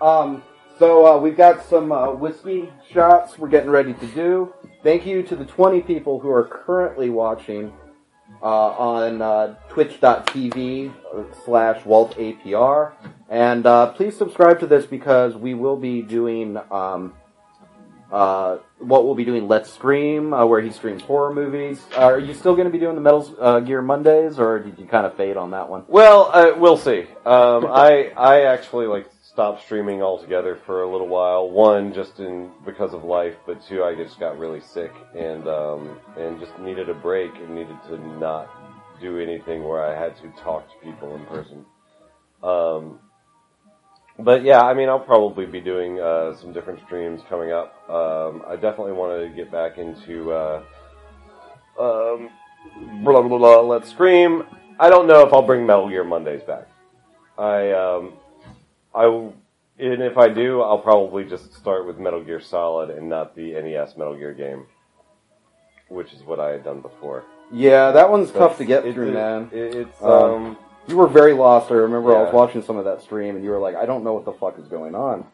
Um, 0.01 0.44
so 0.79 1.06
uh, 1.08 1.17
we've 1.20 1.38
got 1.38 1.63
some 1.65 1.91
uh, 1.91 2.12
whiskey 2.12 2.70
shots 2.91 3.38
we're 3.38 3.50
getting 3.50 3.70
ready 3.70 3.94
to 3.94 4.08
do. 4.08 4.53
Thank 4.84 5.06
you 5.06 5.24
to 5.24 5.36
the 5.36 5.46
20 5.46 5.82
people 5.82 6.20
who 6.20 6.29
are 6.29 6.44
currently 6.46 7.10
watching 7.10 7.74
uh, 8.41 8.46
on 8.46 9.22
uh, 9.22 9.56
twitch.tv 9.70 10.94
slash 11.46 11.86
Walt 11.86 12.15
APR. 12.17 12.94
And 13.29 13.65
uh, 13.65 13.91
please 13.94 14.17
subscribe 14.17 14.60
to 14.62 14.67
this 14.67 14.86
because 14.86 15.36
we 15.36 15.53
will 15.53 15.77
be 15.77 16.01
doing 16.01 16.58
um, 16.72 17.13
uh, 18.12 18.58
what 18.79 19.06
we'll 19.06 19.15
be 19.15 19.25
doing 19.25 19.48
Let's 19.48 19.72
Scream, 19.72 20.34
uh, 20.34 20.46
where 20.46 20.62
he 20.62 20.72
streams 20.72 21.01
horror 21.01 21.34
movies. 21.34 21.82
Uh, 21.96 22.03
are 22.03 22.20
you 22.20 22.34
still 22.34 22.56
going 22.56 22.67
to 22.67 22.72
be 22.72 22.79
doing 22.79 22.96
the 22.96 23.01
Metal 23.01 23.62
Gear 23.62 23.82
Mondays, 23.82 24.39
or 24.39 24.60
did 24.60 24.79
you 24.79 24.86
kind 24.86 25.06
of 25.06 25.15
fade 25.17 25.36
on 25.36 25.51
that 25.51 25.67
one? 25.67 25.84
Well, 25.88 26.58
we'll 26.58 26.77
see. 26.77 27.01
Um, 27.25 27.65
I 27.65 28.12
I 28.15 28.44
actually 28.44 28.88
like 28.88 29.10
stopped 29.38 29.63
streaming 29.63 30.01
altogether 30.01 30.58
for 30.65 30.82
a 30.82 30.91
little 30.91 31.08
while. 31.08 31.48
One, 31.48 31.94
just 31.94 32.20
in 32.20 32.50
because 32.65 32.96
of 32.96 33.03
life, 33.03 33.36
but 33.46 33.63
two, 33.63 33.84
I 33.84 33.94
just 33.94 34.20
got 34.20 34.39
really 34.39 34.62
sick 34.62 34.91
and 35.15 35.48
um, 35.48 36.00
and 36.17 36.39
just 36.39 36.58
needed 36.58 36.89
a 36.89 36.96
break 36.96 37.36
and 37.36 37.53
needed 37.53 37.77
to 37.88 38.00
not 38.17 38.50
do 39.00 39.20
anything 39.20 39.63
where 39.63 39.86
I 39.86 39.94
had 39.96 40.17
to 40.24 40.41
talk 40.41 40.67
to 40.67 40.74
people 40.84 41.15
in 41.15 41.24
person. 41.27 41.63
Um, 42.41 42.98
but 44.17 44.44
yeah, 44.44 44.62
I 44.63 44.74
mean, 44.74 44.89
I'll 44.89 45.00
probably 45.00 45.46
be 45.46 45.62
doing 45.62 46.00
uh, 46.00 46.36
some 46.38 46.51
different 46.51 46.79
streams 46.88 47.22
coming 47.29 47.51
up. 47.51 47.75
Um, 47.88 48.41
I 48.48 48.56
definitely 48.56 48.94
want 48.94 49.22
to 49.22 49.36
get 49.36 49.51
back 49.51 49.77
into 49.77 50.32
uh, 50.32 50.63
um, 51.79 52.32
blah 53.03 53.22
blah 53.22 53.38
blah. 53.38 53.62
Let's 53.62 53.91
scream. 53.91 54.46
I 54.79 54.89
don't 54.89 55.06
know 55.06 55.27
if 55.27 55.32
I'll 55.32 55.46
bring 55.46 55.63
Metal 55.63 55.88
Gear 55.88 56.03
Mondays 56.03 56.41
back. 56.41 56.67
I 57.38 57.70
um, 57.74 58.13
I 58.98 59.06
and 59.80 60.01
if 60.01 60.18
I 60.18 60.27
do, 60.30 60.62
I'll 60.62 60.80
probably 60.80 61.24
just 61.24 61.54
start 61.54 61.86
with 61.86 62.00
Metal 62.00 62.24
Gear 62.24 62.39
Solid 62.42 62.89
and 62.89 63.08
not 63.08 63.36
the 63.36 63.54
NES 63.54 63.96
Metal 63.96 64.16
Gear 64.16 64.34
game, 64.34 64.66
which 65.89 66.13
is 66.13 66.24
what 66.24 66.39
I 66.39 66.50
had 66.51 66.63
done 66.63 66.82
before. 66.82 67.24
Yeah, 67.51 67.92
that 67.92 68.10
one's 68.10 68.32
tough 68.32 68.58
to 68.58 68.66
get 68.66 68.86
it- 68.86 68.94
through, 68.94 69.10
it- 69.10 69.13
man. 69.13 69.50
it- 69.54 69.75
it's 69.75 70.04
Um, 70.04 70.12
um, 70.12 70.58
You 70.88 70.96
were 70.98 71.08
very 71.08 71.34
lost. 71.34 71.70
I 71.70 71.75
remember 71.75 72.16
I 72.16 72.22
was 72.22 72.30
Yeah. 72.30 72.36
watching 72.39 72.62
some 72.62 72.77
of 72.77 72.86
that 72.86 73.01
stream, 73.01 73.36
and 73.36 73.44
you 73.44 73.51
were 73.51 73.60
like, 73.60 73.75
"I 73.75 73.86
don't 73.86 74.04
know 74.06 74.13
what 74.13 74.24
the 74.25 74.32
fuck 74.32 74.58
is 74.58 74.68
going 74.70 74.96
on." 74.96 75.25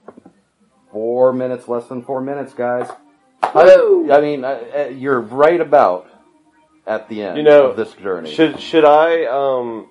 Four 0.91 1.31
minutes, 1.31 1.67
less 1.67 1.87
than 1.87 2.01
four 2.01 2.21
minutes, 2.21 2.53
guys. 2.53 2.89
I, 3.43 4.07
I 4.11 4.19
mean, 4.21 4.43
uh, 4.43 4.59
uh, 4.75 4.79
you're 4.89 5.19
right 5.19 5.61
about 5.61 6.07
at 6.87 7.07
the 7.07 7.21
end 7.21 7.37
You 7.37 7.43
know, 7.43 7.67
of 7.67 7.75
this 7.75 7.93
journey. 7.93 8.31
should 8.31 8.59
should 8.59 8.83
I 8.85 9.25
um, 9.25 9.89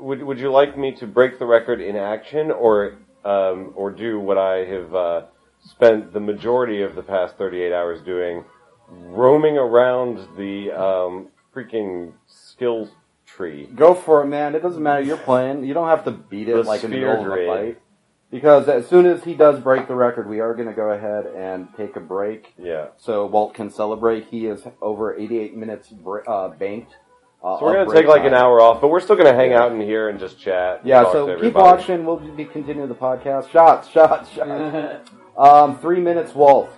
would 0.00 0.22
would 0.22 0.38
you 0.38 0.50
like 0.50 0.76
me 0.78 0.92
to 0.96 1.06
break 1.06 1.38
the 1.38 1.46
record 1.46 1.80
in 1.80 1.96
action 1.96 2.50
or 2.50 2.96
um, 3.24 3.72
or 3.76 3.90
do 3.90 4.18
what 4.18 4.38
I 4.38 4.64
have 4.64 4.94
uh, 4.94 5.22
spent 5.64 6.12
the 6.12 6.20
majority 6.20 6.82
of 6.82 6.94
the 6.94 7.02
past 7.02 7.36
38 7.36 7.72
hours 7.72 8.00
doing, 8.02 8.44
roaming 8.88 9.58
around 9.58 10.16
the 10.36 10.70
um, 10.72 11.28
freaking 11.54 12.12
skills 12.26 12.88
tree. 13.26 13.66
Go 13.74 13.94
for 13.94 14.22
it, 14.22 14.26
man. 14.26 14.54
It 14.54 14.62
doesn't 14.62 14.82
matter. 14.82 15.02
You're 15.02 15.16
playing. 15.18 15.64
You 15.64 15.74
don't 15.74 15.88
have 15.88 16.04
to 16.04 16.10
beat 16.10 16.48
it 16.48 16.54
The 16.54 16.62
like 16.62 16.82
in 16.82 16.90
the 16.90 16.96
sphere 16.96 17.08
middle 17.16 17.26
of 17.26 17.32
a 17.32 17.34
grid. 17.34 17.48
fight. 17.74 17.82
Because 18.30 18.68
as 18.68 18.86
soon 18.86 19.06
as 19.06 19.24
he 19.24 19.34
does 19.34 19.58
break 19.60 19.88
the 19.88 19.94
record, 19.96 20.28
we 20.28 20.38
are 20.38 20.54
going 20.54 20.68
to 20.68 20.74
go 20.74 20.90
ahead 20.90 21.26
and 21.26 21.66
take 21.76 21.96
a 21.96 22.00
break 22.00 22.54
Yeah. 22.56 22.86
so 22.96 23.26
Walt 23.26 23.54
can 23.54 23.70
celebrate. 23.70 24.26
He 24.26 24.46
is 24.46 24.62
over 24.80 25.16
88 25.16 25.56
minutes 25.56 25.88
br- 25.88 26.20
uh, 26.28 26.48
banked 26.50 26.94
Uh, 27.42 27.58
So 27.58 27.64
we're 27.64 27.72
gonna 27.84 27.94
take 27.94 28.06
like 28.06 28.24
an 28.24 28.34
hour 28.34 28.60
off, 28.60 28.80
but 28.80 28.88
we're 28.88 29.00
still 29.00 29.16
gonna 29.16 29.34
hang 29.34 29.50
Yeah. 29.52 29.62
out 29.62 29.72
in 29.72 29.80
here 29.80 30.08
and 30.08 30.18
just 30.18 30.38
chat. 30.38 30.80
Yeah, 30.84 31.04
talk 31.04 31.12
so 31.12 31.26
to 31.26 31.40
keep 31.40 31.54
watching. 31.54 32.04
We'll 32.04 32.16
be 32.18 32.44
continuing 32.44 32.88
the 32.88 32.94
podcast. 32.94 33.48
Shots, 33.48 33.88
shots, 33.88 34.28
shots. 34.30 35.00
um, 35.38 35.78
three 35.78 36.00
minutes, 36.00 36.34
Walt. 36.34 36.70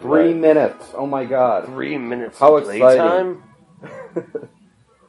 Three 0.00 0.28
Right. 0.28 0.36
minutes. 0.36 0.92
Oh 0.96 1.06
my 1.06 1.24
god. 1.24 1.66
Three 1.66 1.96
minutes 1.98 2.38
How 2.40 2.56
of 2.56 2.62
exciting. 2.68 2.80
playtime? 2.80 3.42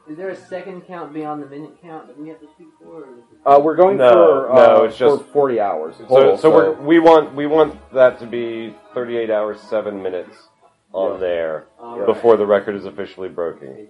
Is 0.08 0.16
there 0.18 0.28
a 0.28 0.36
second 0.36 0.82
count 0.86 1.12
beyond 1.14 1.42
the 1.42 1.46
minute 1.46 1.70
count 1.82 2.06
that 2.08 2.18
we 2.20 2.28
have 2.28 2.38
to 2.40 2.46
shoot 2.58 2.68
for? 2.82 2.96
Or 2.96 3.00
is 3.02 3.24
Uh, 3.46 3.58
we're 3.62 3.76
going 3.76 3.96
No, 3.96 4.12
for 4.12 4.52
uh, 4.52 4.54
no, 4.66 4.84
it's 4.84 4.98
for 4.98 5.16
just- 5.16 5.24
forty 5.26 5.58
hours. 5.58 5.96
So, 5.96 6.04
total, 6.06 6.36
so 6.36 6.50
we're 6.50 6.72
we 6.72 6.98
want 6.98 7.34
we 7.34 7.46
want 7.46 7.74
that 7.92 8.18
to 8.20 8.26
be 8.26 8.74
38 8.94 9.30
hours 9.30 9.58
7 9.60 10.02
minutes 10.02 10.48
on 10.92 11.12
Yeah. 11.12 11.16
there 11.18 11.64
Alright. 11.80 12.06
before 12.06 12.36
the 12.36 12.44
record 12.46 12.74
is 12.76 12.84
officially 12.84 13.30
broken. 13.30 13.88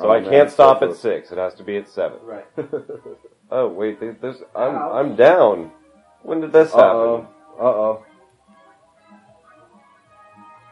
So 0.00 0.08
Oh, 0.08 0.10
I 0.10 0.20
man, 0.20 0.30
can't 0.30 0.50
stop 0.50 0.82
at 0.82 0.94
six. 0.94 1.32
It 1.32 1.38
has 1.38 1.54
to 1.54 1.64
be 1.64 1.76
at 1.76 1.88
seven. 1.88 2.18
Right. 2.22 2.46
Oh 3.50 3.66
wait, 3.68 3.98
there's 4.20 4.42
I'm 4.54 4.76
I'm 4.76 5.16
down. 5.16 5.70
When 6.22 6.42
did 6.42 6.52
this 6.52 6.70
happen? 6.70 7.26
Uh 7.58 7.62
oh. 7.62 8.04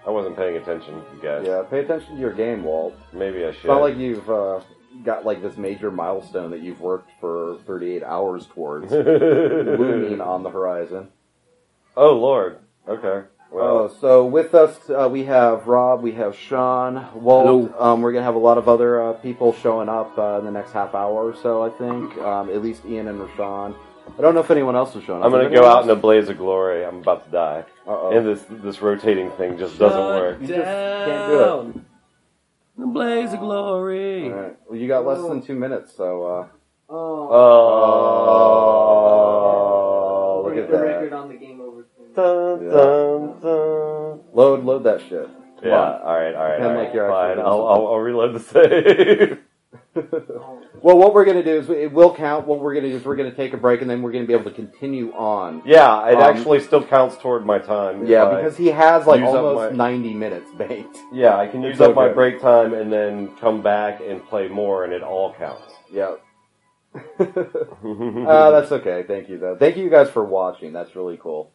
I 0.07 0.11
wasn't 0.11 0.37
paying 0.37 0.57
attention, 0.57 1.03
you 1.15 1.23
guys. 1.23 1.45
Yeah, 1.47 1.63
pay 1.69 1.81
attention 1.81 2.15
to 2.17 2.21
your 2.21 2.35
game, 2.35 2.63
Walt. 2.65 2.95
Maybe 3.15 3.45
I 3.45 3.53
should. 3.53 3.57
It's 3.57 3.65
not 3.65 3.81
like 3.81 3.97
you've 3.97 4.29
uh, 4.31 4.61
got 5.05 5.25
like 5.25 5.41
this 5.43 5.57
major 5.57 5.91
milestone 5.91 6.51
that 6.51 6.61
you've 6.61 6.81
worked 6.83 7.11
for 7.19 7.59
38 7.67 8.03
hours 8.05 8.47
towards 8.47 8.93
looming 8.93 10.21
on 10.21 10.43
the 10.43 10.51
horizon. 10.51 11.09
oh 11.97 12.13
Lord. 12.13 12.59
Okay. 12.87 13.27
Well, 13.57 13.85
Uh, 13.87 13.89
so 14.01 14.27
with 14.27 14.55
us, 14.55 14.79
uh, 14.91 15.09
we 15.11 15.25
have 15.25 15.67
Rob, 15.67 16.03
we 16.03 16.13
have 16.13 16.37
Sean, 16.37 17.07
Walt. 17.15 17.73
Um, 17.81 18.03
we're 18.03 18.13
gonna 18.13 18.25
have 18.27 18.35
a 18.35 18.39
lot 18.39 18.59
of 18.59 18.69
other 18.69 19.03
uh, 19.03 19.15
people 19.15 19.55
showing 19.55 19.89
up 19.89 20.19
uh, 20.19 20.39
in 20.41 20.45
the 20.45 20.51
next 20.51 20.73
half 20.73 20.95
hour 20.95 21.25
or 21.31 21.35
so. 21.35 21.63
I 21.63 21.71
think 21.71 22.17
um, 22.19 22.51
at 22.51 22.61
least 22.63 22.85
Ian 22.85 23.09
and 23.09 23.19
Rashawn. 23.19 23.75
I 24.19 24.21
don't 24.21 24.35
know 24.35 24.41
if 24.41 24.51
anyone 24.51 24.77
else 24.77 24.95
is 24.95 25.05
showing 25.05 25.21
up. 25.23 25.27
I'm 25.27 25.33
gonna 25.33 25.49
go 25.49 25.65
out 25.65 25.85
in 25.85 25.91
a 25.91 25.97
blaze 25.97 26.29
of 26.29 26.37
glory. 26.37 26.85
I'm 26.85 26.99
about 26.99 27.25
to 27.25 27.31
die, 27.31 27.65
Uh-oh. 27.89 28.11
and 28.17 28.27
this 28.27 28.45
this 28.63 28.83
rotating 28.83 29.31
thing 29.33 29.57
just 29.57 29.79
doesn't 29.79 29.99
work. 30.01 30.39
You 30.43 30.49
just 30.49 30.61
can't 30.63 31.31
do 31.31 31.39
it. 31.41 31.47
Down. 31.47 31.85
The 32.79 32.87
blaze 32.87 33.33
of 33.33 33.41
glory. 33.41 34.25
All 34.31 34.39
right. 34.39 34.57
Well, 34.69 34.79
you 34.79 34.87
got 34.87 35.07
less 35.07 35.23
than 35.27 35.41
two 35.41 35.55
minutes, 35.55 35.95
so 35.97 36.25
uh, 36.27 36.47
Oh. 36.89 37.29
Oh, 40.37 40.43
look 40.45 40.53
break 40.55 40.65
at 40.65 40.71
the 40.71 40.77
that. 40.77 40.83
record 40.85 41.13
on 41.15 41.29
the 41.29 41.35
game 41.37 41.61
over. 41.61 41.83
thing. 41.97 42.07
Dun, 42.15 42.63
Yeah. 42.65 42.71
dun, 42.71 42.77
dun. 42.77 43.06
Load 44.37 44.65
load 44.65 44.85
that 44.85 45.01
shit. 45.09 45.27
Come 45.61 45.69
Yeah. 45.71 45.81
on. 45.81 46.03
All 46.03 46.15
right. 46.15 46.35
All 46.35 46.45
right. 46.45 46.59
Pretend 46.59 46.65
all 46.65 46.77
like 46.77 46.87
right. 46.89 46.95
you're 46.95 47.09
Fine. 47.09 47.39
I'll, 47.41 47.67
I'll 47.67 47.87
I'll 47.89 47.99
reload 47.99 48.35
the 48.35 48.41
save. 48.41 49.39
Well, 50.83 50.99
what 50.99 51.15
we're 51.15 51.25
gonna 51.25 51.43
do 51.43 51.57
is 51.57 51.71
it 51.71 51.91
will 51.91 52.15
count. 52.15 52.47
What 52.47 52.61
we're 52.61 52.75
gonna 52.75 52.91
do 52.91 52.97
is 52.97 53.05
we're 53.05 53.17
gonna 53.17 53.35
take 53.35 53.55
a 53.55 53.57
break, 53.57 53.81
and 53.81 53.89
then 53.91 54.03
we're 54.03 54.13
gonna 54.13 54.27
be 54.27 54.35
able 54.35 54.45
to 54.45 54.51
continue 54.55 55.11
on. 55.15 55.63
yeah. 55.65 56.07
It 56.09 56.17
Um, 56.17 56.23
actually 56.23 56.61
still 56.61 56.85
counts 56.85 57.17
toward 57.17 57.47
my 57.47 57.59
time. 57.59 58.07
Yeah, 58.07 58.27
because 58.29 58.57
he 58.59 58.67
has 58.69 59.07
like 59.07 59.23
almost 59.23 59.73
my- 59.73 59.91
90 59.91 60.13
minutes 60.15 60.51
banked. 60.53 60.99
yeah, 61.13 61.37
I 61.37 61.49
can 61.49 61.65
It's 61.65 61.79
use 61.79 61.81
up 61.81 61.95
my 61.97 62.05
okay. 62.07 62.15
break 62.15 62.41
time 62.43 62.75
and 62.75 62.93
then 62.93 63.35
come 63.41 63.63
back 63.63 64.01
and 64.07 64.23
play 64.29 64.49
more, 64.49 64.85
and 64.85 64.93
it 64.93 65.03
all 65.03 65.33
counts. 65.35 65.73
Yeah. 65.91 66.17
uh, 67.19 68.51
that's 68.51 68.73
okay. 68.73 69.03
Thank 69.09 69.29
you, 69.31 69.39
though. 69.39 69.57
Thank 69.59 69.77
you 69.79 69.89
guys 69.91 70.11
for 70.11 70.25
watching. 70.25 70.73
That's 70.75 70.95
really 70.95 71.17
cool. 71.21 71.53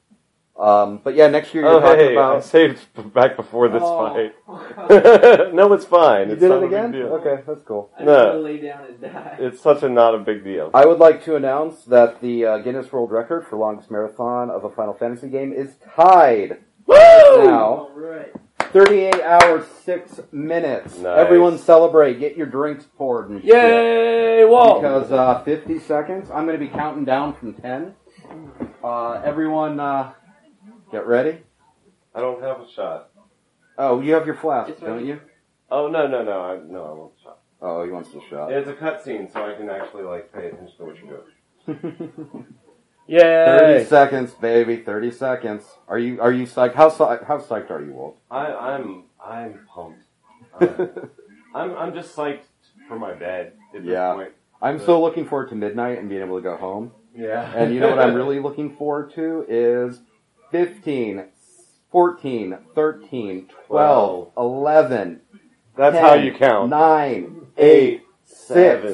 Um, 0.60 1.00
but 1.04 1.16
yeah, 1.16 1.28
next 1.28 1.54
year 1.54 1.64
you're 1.64 1.74
oh, 1.74 1.80
talking 1.80 2.00
hey, 2.00 2.10
I 2.10 2.12
about. 2.12 2.44
saved 2.44 2.80
back 3.14 3.36
before 3.36 3.68
this 3.70 3.82
Oh. 3.84 4.14
fight. 4.14 5.54
no, 5.54 5.74
it's 5.74 5.86
fine. 5.86 6.28
You 6.28 6.34
it's 6.34 6.42
did 6.42 6.50
not 6.50 6.56
it 6.58 6.66
a 6.66 6.68
big 6.68 6.74
again? 6.74 6.92
deal. 6.92 7.08
Okay, 7.16 7.42
that's 7.48 7.64
cool. 7.64 7.90
I 8.00 8.04
No. 8.04 8.28
wanna 8.28 8.40
lay 8.40 8.58
down 8.60 8.86
and 8.86 9.02
die. 9.02 9.38
It's 9.40 9.60
such 9.62 9.82
a 9.82 9.90
not 9.90 10.14
a 10.14 10.20
big 10.20 10.44
deal. 10.44 10.70
I 10.74 10.86
would 10.86 11.00
like 11.00 11.24
to 11.26 11.36
announce 11.36 11.84
that 11.86 12.22
the 12.22 12.46
uh, 12.46 12.58
Guinness 12.60 12.92
World 12.92 13.12
Record 13.12 13.48
for 13.48 13.56
longest 13.58 13.90
marathon 13.90 14.52
of 14.52 14.64
a 14.64 14.70
Final 14.70 14.94
Fantasy 14.94 15.30
game 15.30 15.52
is 15.52 15.76
tied 15.96 16.58
Woo! 16.86 16.96
now. 16.98 17.88
Alright. 17.96 18.34
38 18.72 19.20
hours, 19.22 19.66
6 19.84 20.22
minutes. 20.32 20.98
Nice. 21.00 21.18
Everyone 21.18 21.58
celebrate. 21.58 22.20
Get 22.20 22.38
your 22.38 22.48
drinks 22.48 22.86
poured 22.98 23.30
and 23.30 23.42
shit. 23.42 23.50
Yay, 23.54 24.46
Walt! 24.46 24.82
Because 24.82 25.12
uh, 25.12 25.44
50 25.44 25.80
seconds. 25.80 26.30
I'm 26.32 26.46
going 26.46 26.58
to 26.58 26.66
be 26.66 26.72
counting 26.72 27.04
down 27.04 27.34
from 27.36 27.54
10. 27.54 27.94
Uh, 28.82 29.12
everyone, 29.26 29.80
uh, 29.80 30.14
get 30.92 31.08
ready. 31.08 31.40
I 32.14 32.20
don't 32.20 32.42
have 32.42 32.60
a 32.60 32.70
shot. 32.70 33.10
Oh, 33.78 34.02
you 34.02 34.14
have 34.14 34.26
your 34.26 34.36
flask, 34.36 34.72
It's 34.72 34.82
don't 34.82 35.06
you? 35.06 35.20
Oh 35.70 35.88
no 35.88 36.06
no 36.08 36.24
no 36.24 36.42
I 36.42 36.60
no 36.68 36.84
I 36.84 36.92
won't 36.94 37.14
shot. 37.24 37.40
Oh, 37.62 37.84
he 37.84 37.92
wants 37.92 38.12
the 38.12 38.22
shot. 38.30 38.52
It's 38.52 38.68
a 38.68 38.74
cutscene, 38.74 39.32
so 39.32 39.46
I 39.46 39.56
can 39.56 39.70
actually 39.70 40.04
like 40.04 40.34
pay 40.34 40.48
attention 40.48 40.76
to 40.78 40.86
what 40.86 40.96
you're 40.98 41.24
doing. 41.68 42.46
Yay! 43.08 43.84
30 43.84 43.86
seconds, 43.86 44.32
baby. 44.34 44.78
30 44.78 45.12
seconds. 45.12 45.64
Are 45.88 46.00
you 46.00 46.22
are 46.22 46.32
you 46.32 46.46
psyched? 46.46 46.76
How 46.76 46.90
psyched, 46.90 47.26
how 47.26 47.40
psyched 47.40 47.70
are 47.70 47.84
you, 47.84 47.94
Wolf? 47.94 48.16
I, 48.30 48.46
I'm 48.48 49.04
I'm 49.24 49.68
pumped. 49.74 50.00
Uh, 51.54 51.58
I'm 51.58 51.78
I'm 51.78 51.94
just 51.94 52.16
psyched 52.16 52.44
for 52.88 52.98
my 52.98 53.14
bed 53.14 53.54
at 53.76 53.86
this 53.86 54.16
point. 54.16 54.32
I'm 54.62 54.80
so 54.80 55.02
looking 55.02 55.26
forward 55.26 55.50
to 55.50 55.56
midnight 55.56 55.98
and 55.98 56.08
being 56.08 56.22
able 56.22 56.38
to 56.38 56.42
go 56.42 56.56
home. 56.56 56.92
Yeah. 57.16 57.52
And 57.56 57.74
you 57.74 57.80
know 57.80 57.90
what 57.90 58.00
I'm 58.00 58.14
really 58.14 58.40
looking 58.48 58.76
forward 58.76 59.14
to 59.16 59.46
is 59.50 60.02
15, 60.52 61.24
14, 61.92 62.58
13, 62.76 63.50
12, 63.68 64.32
11, 64.38 65.22
That's 65.78 65.96
10, 65.96 66.04
how 66.04 66.14
you 66.14 66.34
count. 66.34 66.70
9, 66.70 67.48
8, 67.58 68.04
6, 68.26 68.94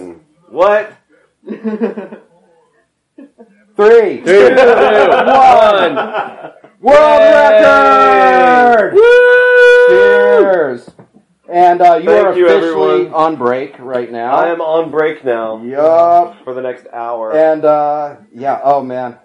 What? 0.49 0.93
3, 1.47 1.57
2, 3.77 3.85
1. 3.85 4.25
World 6.79 7.19
record! 7.21 8.93
Cheers! 9.89 10.89
And 11.49 11.81
uh, 11.81 11.95
you 11.95 12.05
Thank 12.09 12.27
are 12.27 12.37
you, 12.37 12.45
officially 12.45 12.91
everyone. 13.05 13.13
on 13.13 13.35
break 13.37 13.79
right 13.79 14.11
now. 14.11 14.35
I 14.35 14.49
am 14.49 14.61
on 14.61 14.91
break 14.91 15.23
now 15.25 15.63
Yup. 15.63 16.43
for 16.43 16.53
the 16.53 16.61
next 16.61 16.85
hour. 16.93 17.35
And 17.35 17.65
uh, 17.65 18.17
yeah, 18.33 18.59
oh 18.63 18.83
man. 18.83 19.17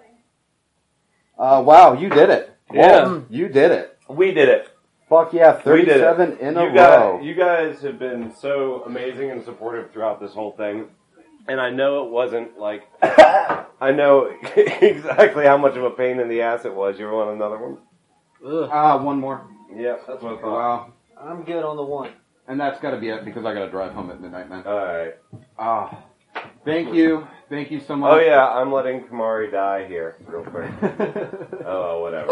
Uh, 1.37 1.61
wow, 1.65 1.93
you 1.93 2.09
did 2.09 2.29
it. 2.29 2.55
Yeah. 2.73 3.05
Whoa, 3.05 3.25
you 3.29 3.47
did 3.49 3.71
it. 3.71 3.97
we 4.09 4.31
did 4.31 4.49
it. 4.49 4.69
Fuck 5.09 5.33
yeah, 5.33 5.61
We 5.65 5.81
did 5.85 5.97
it. 5.97 6.15
37 6.15 6.37
in 6.39 6.57
a 6.57 6.63
you 6.63 6.73
guys, 6.73 6.99
row. 6.99 7.21
you 7.21 7.35
guys 7.35 7.81
have 7.81 7.99
been 7.99 8.33
so 8.35 8.83
amazing 8.85 9.29
and 9.31 9.43
supportive 9.43 9.91
throughout 9.91 10.19
this 10.19 10.33
whole 10.33 10.53
thing. 10.53 10.87
And 11.47 11.59
I 11.59 11.69
know 11.71 12.05
it 12.05 12.11
wasn't 12.11 12.57
like 12.57 12.83
I 13.03 13.91
know 13.93 14.31
exactly 14.55 15.45
how 15.45 15.57
much 15.57 15.75
of 15.75 15.83
a 15.83 15.89
pain 15.91 16.19
in 16.19 16.29
the 16.29 16.41
ass 16.41 16.65
it 16.65 16.73
was. 16.73 16.97
You 16.97 17.09
want 17.11 17.31
another 17.35 17.57
one? 17.57 17.77
Ugh. 18.45 18.69
Ah, 18.71 19.01
one 19.03 19.19
more. 19.19 19.45
Yeah, 19.75 19.97
that's 20.07 20.21
what 20.23 20.37
I 20.37 20.41
thought. 20.41 20.51
Wow. 20.53 20.93
I'm 21.19 21.43
good 21.43 21.63
on 21.63 21.75
the 21.77 21.83
one. 21.83 22.11
And 22.47 22.59
that's 22.59 22.79
gotta 22.79 22.97
be 22.97 23.09
it 23.09 23.23
because 23.25 23.45
I 23.45 23.53
gotta 23.53 23.69
drive 23.69 23.91
home 23.93 24.09
at 24.09 24.21
midnight, 24.21 24.49
man. 24.49 24.63
All 24.65 24.75
right. 24.77 25.15
Ah. 25.59 26.03
Thank 26.65 26.93
you. 26.93 27.27
Thank 27.49 27.71
you 27.71 27.79
so 27.81 27.95
much. 27.95 28.13
Oh 28.13 28.19
yeah, 28.19 28.47
I'm 28.47 28.71
letting 28.71 29.01
Kimahri 29.01 29.51
die 29.51 29.85
here 29.87 30.15
real 30.25 30.43
quick. 30.43 30.71
oh, 31.65 32.01
whatever. 32.01 32.27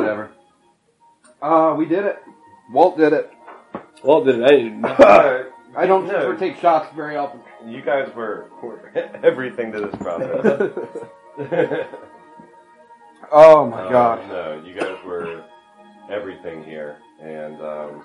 Whatever. 0.00 0.30
Ah, 1.40 1.72
we 1.74 1.86
did 1.86 2.04
it. 2.04 2.18
Walt 2.72 2.98
did 2.98 3.12
it. 3.12 3.30
Walt 4.02 4.26
did 4.26 4.40
it. 4.40 4.44
I 4.44 4.50
didn't. 4.50 4.84
Alright, 4.84 5.46
I 5.76 5.86
don't 5.86 6.06
No. 6.06 6.26
partake 6.26 6.56
shots 6.58 6.94
very 6.96 7.16
often. 7.16 7.40
you 7.66 7.80
guys 7.80 8.12
were, 8.14 8.50
were 8.62 8.90
everything 9.22 9.70
to 9.72 9.80
this 9.80 9.94
process. 9.96 10.72
oh 13.32 13.66
my 13.66 13.82
Uh, 13.82 13.90
god. 13.90 14.28
No, 14.28 14.62
you 14.64 14.74
guys 14.78 14.96
were 15.06 15.44
everything 16.10 16.64
here, 16.64 16.96
and 17.20 17.60
um, 17.62 18.02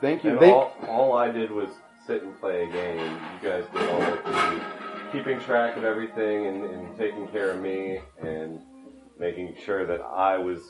Thank 0.00 0.24
you. 0.24 0.30
and 0.30 0.40
Thank- 0.40 0.54
all, 0.54 0.72
all 0.88 1.12
I 1.16 1.30
did 1.30 1.50
was 1.50 1.68
sit 2.08 2.22
and 2.22 2.40
play 2.40 2.64
a 2.64 2.66
game. 2.66 3.18
You 3.42 3.48
guys 3.48 3.64
did 3.70 3.88
all 3.90 4.00
the 4.00 4.60
keeping 5.12 5.38
track 5.40 5.76
of 5.76 5.84
everything 5.84 6.46
and, 6.46 6.64
and 6.64 6.96
taking 6.96 7.28
care 7.28 7.50
of 7.50 7.60
me 7.60 8.00
and 8.22 8.60
making 9.18 9.54
sure 9.64 9.86
that 9.86 10.00
I 10.00 10.38
was 10.38 10.60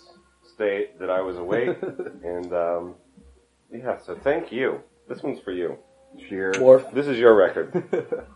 stay 0.53 0.91
that 0.99 1.11
I 1.11 1.21
was 1.21 1.37
awake. 1.37 1.79
and 2.25 2.53
um, 2.53 2.95
yeah, 3.73 3.99
so 3.99 4.17
thank 4.17 4.51
you. 4.51 4.81
This 5.09 5.23
one's 5.23 5.39
for 5.41 5.53
you. 5.53 5.79
Cheers. 6.29 6.57
Dwarf. 6.57 6.93
This 6.93 7.07
is 7.07 7.19
your 7.19 7.37
record. 7.37 7.85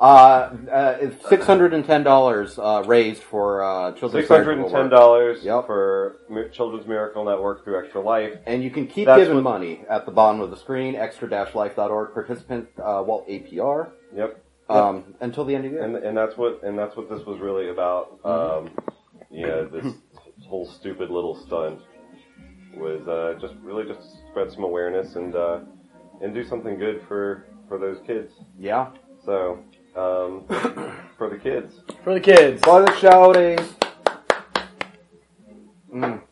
Uh, 0.00 0.56
uh, 0.72 1.10
six 1.28 1.44
hundred 1.44 1.74
and 1.74 1.84
ten 1.84 2.02
dollars 2.02 2.58
uh, 2.58 2.82
raised 2.86 3.22
for 3.22 3.62
uh, 3.62 3.92
children's 3.92 4.26
Six 4.26 4.28
hundred 4.28 4.58
and 4.58 4.70
ten 4.70 4.88
dollars 4.88 5.44
Yep. 5.44 5.66
for 5.66 6.16
Children's 6.52 6.86
Miracle 6.86 7.22
Network 7.26 7.64
through 7.64 7.78
Extra 7.84 8.00
Life. 8.00 8.38
And 8.46 8.62
you 8.62 8.70
can 8.70 8.86
keep 8.86 9.04
That's 9.04 9.28
giving 9.28 9.42
money 9.42 9.84
at 9.90 10.06
the 10.06 10.12
bottom 10.12 10.40
of 10.40 10.50
the 10.50 10.56
screen, 10.56 10.96
extra-life.org, 10.96 12.14
participant 12.14 12.68
uh, 12.82 13.02
Walt 13.06 13.28
APR, 13.28 13.90
Yep. 14.16 14.42
um, 14.70 15.14
until 15.20 15.44
the 15.44 15.54
end 15.54 15.66
of 15.66 15.72
the 15.72 15.76
year. 15.76 15.84
and 15.84 15.96
and 15.96 16.16
that's 16.16 16.36
what 16.38 16.62
and 16.62 16.78
that's 16.78 16.96
what 16.96 17.10
this 17.10 17.26
was 17.26 17.38
really 17.38 17.68
about. 17.68 18.22
Mm-hmm. 18.22 18.66
Um, 18.66 18.70
know, 19.46 19.66
this 19.68 19.92
whole 20.48 20.66
stupid 20.66 21.10
little 21.10 21.36
stunt 21.46 21.78
was 22.74 23.06
uh, 23.06 23.38
just 23.38 23.52
really 23.62 23.84
just 23.84 24.00
spread 24.30 24.50
some 24.50 24.64
awareness 24.64 25.16
and 25.16 25.34
uh, 25.36 25.60
and 26.22 26.32
do 26.32 26.42
something 26.42 26.78
good 26.78 27.02
for 27.06 27.44
for 27.68 27.76
those 27.78 27.98
kids. 28.06 28.32
Yeah. 28.58 28.92
So 29.26 29.58
um, 29.96 30.44
for 31.16 31.28
the 31.28 31.38
kids. 31.38 31.74
For 32.04 32.14
the 32.14 32.20
kids. 32.20 32.60
By 32.62 32.82
the 32.82 32.96
shouting. 32.96 33.58
Mm, 35.94 36.22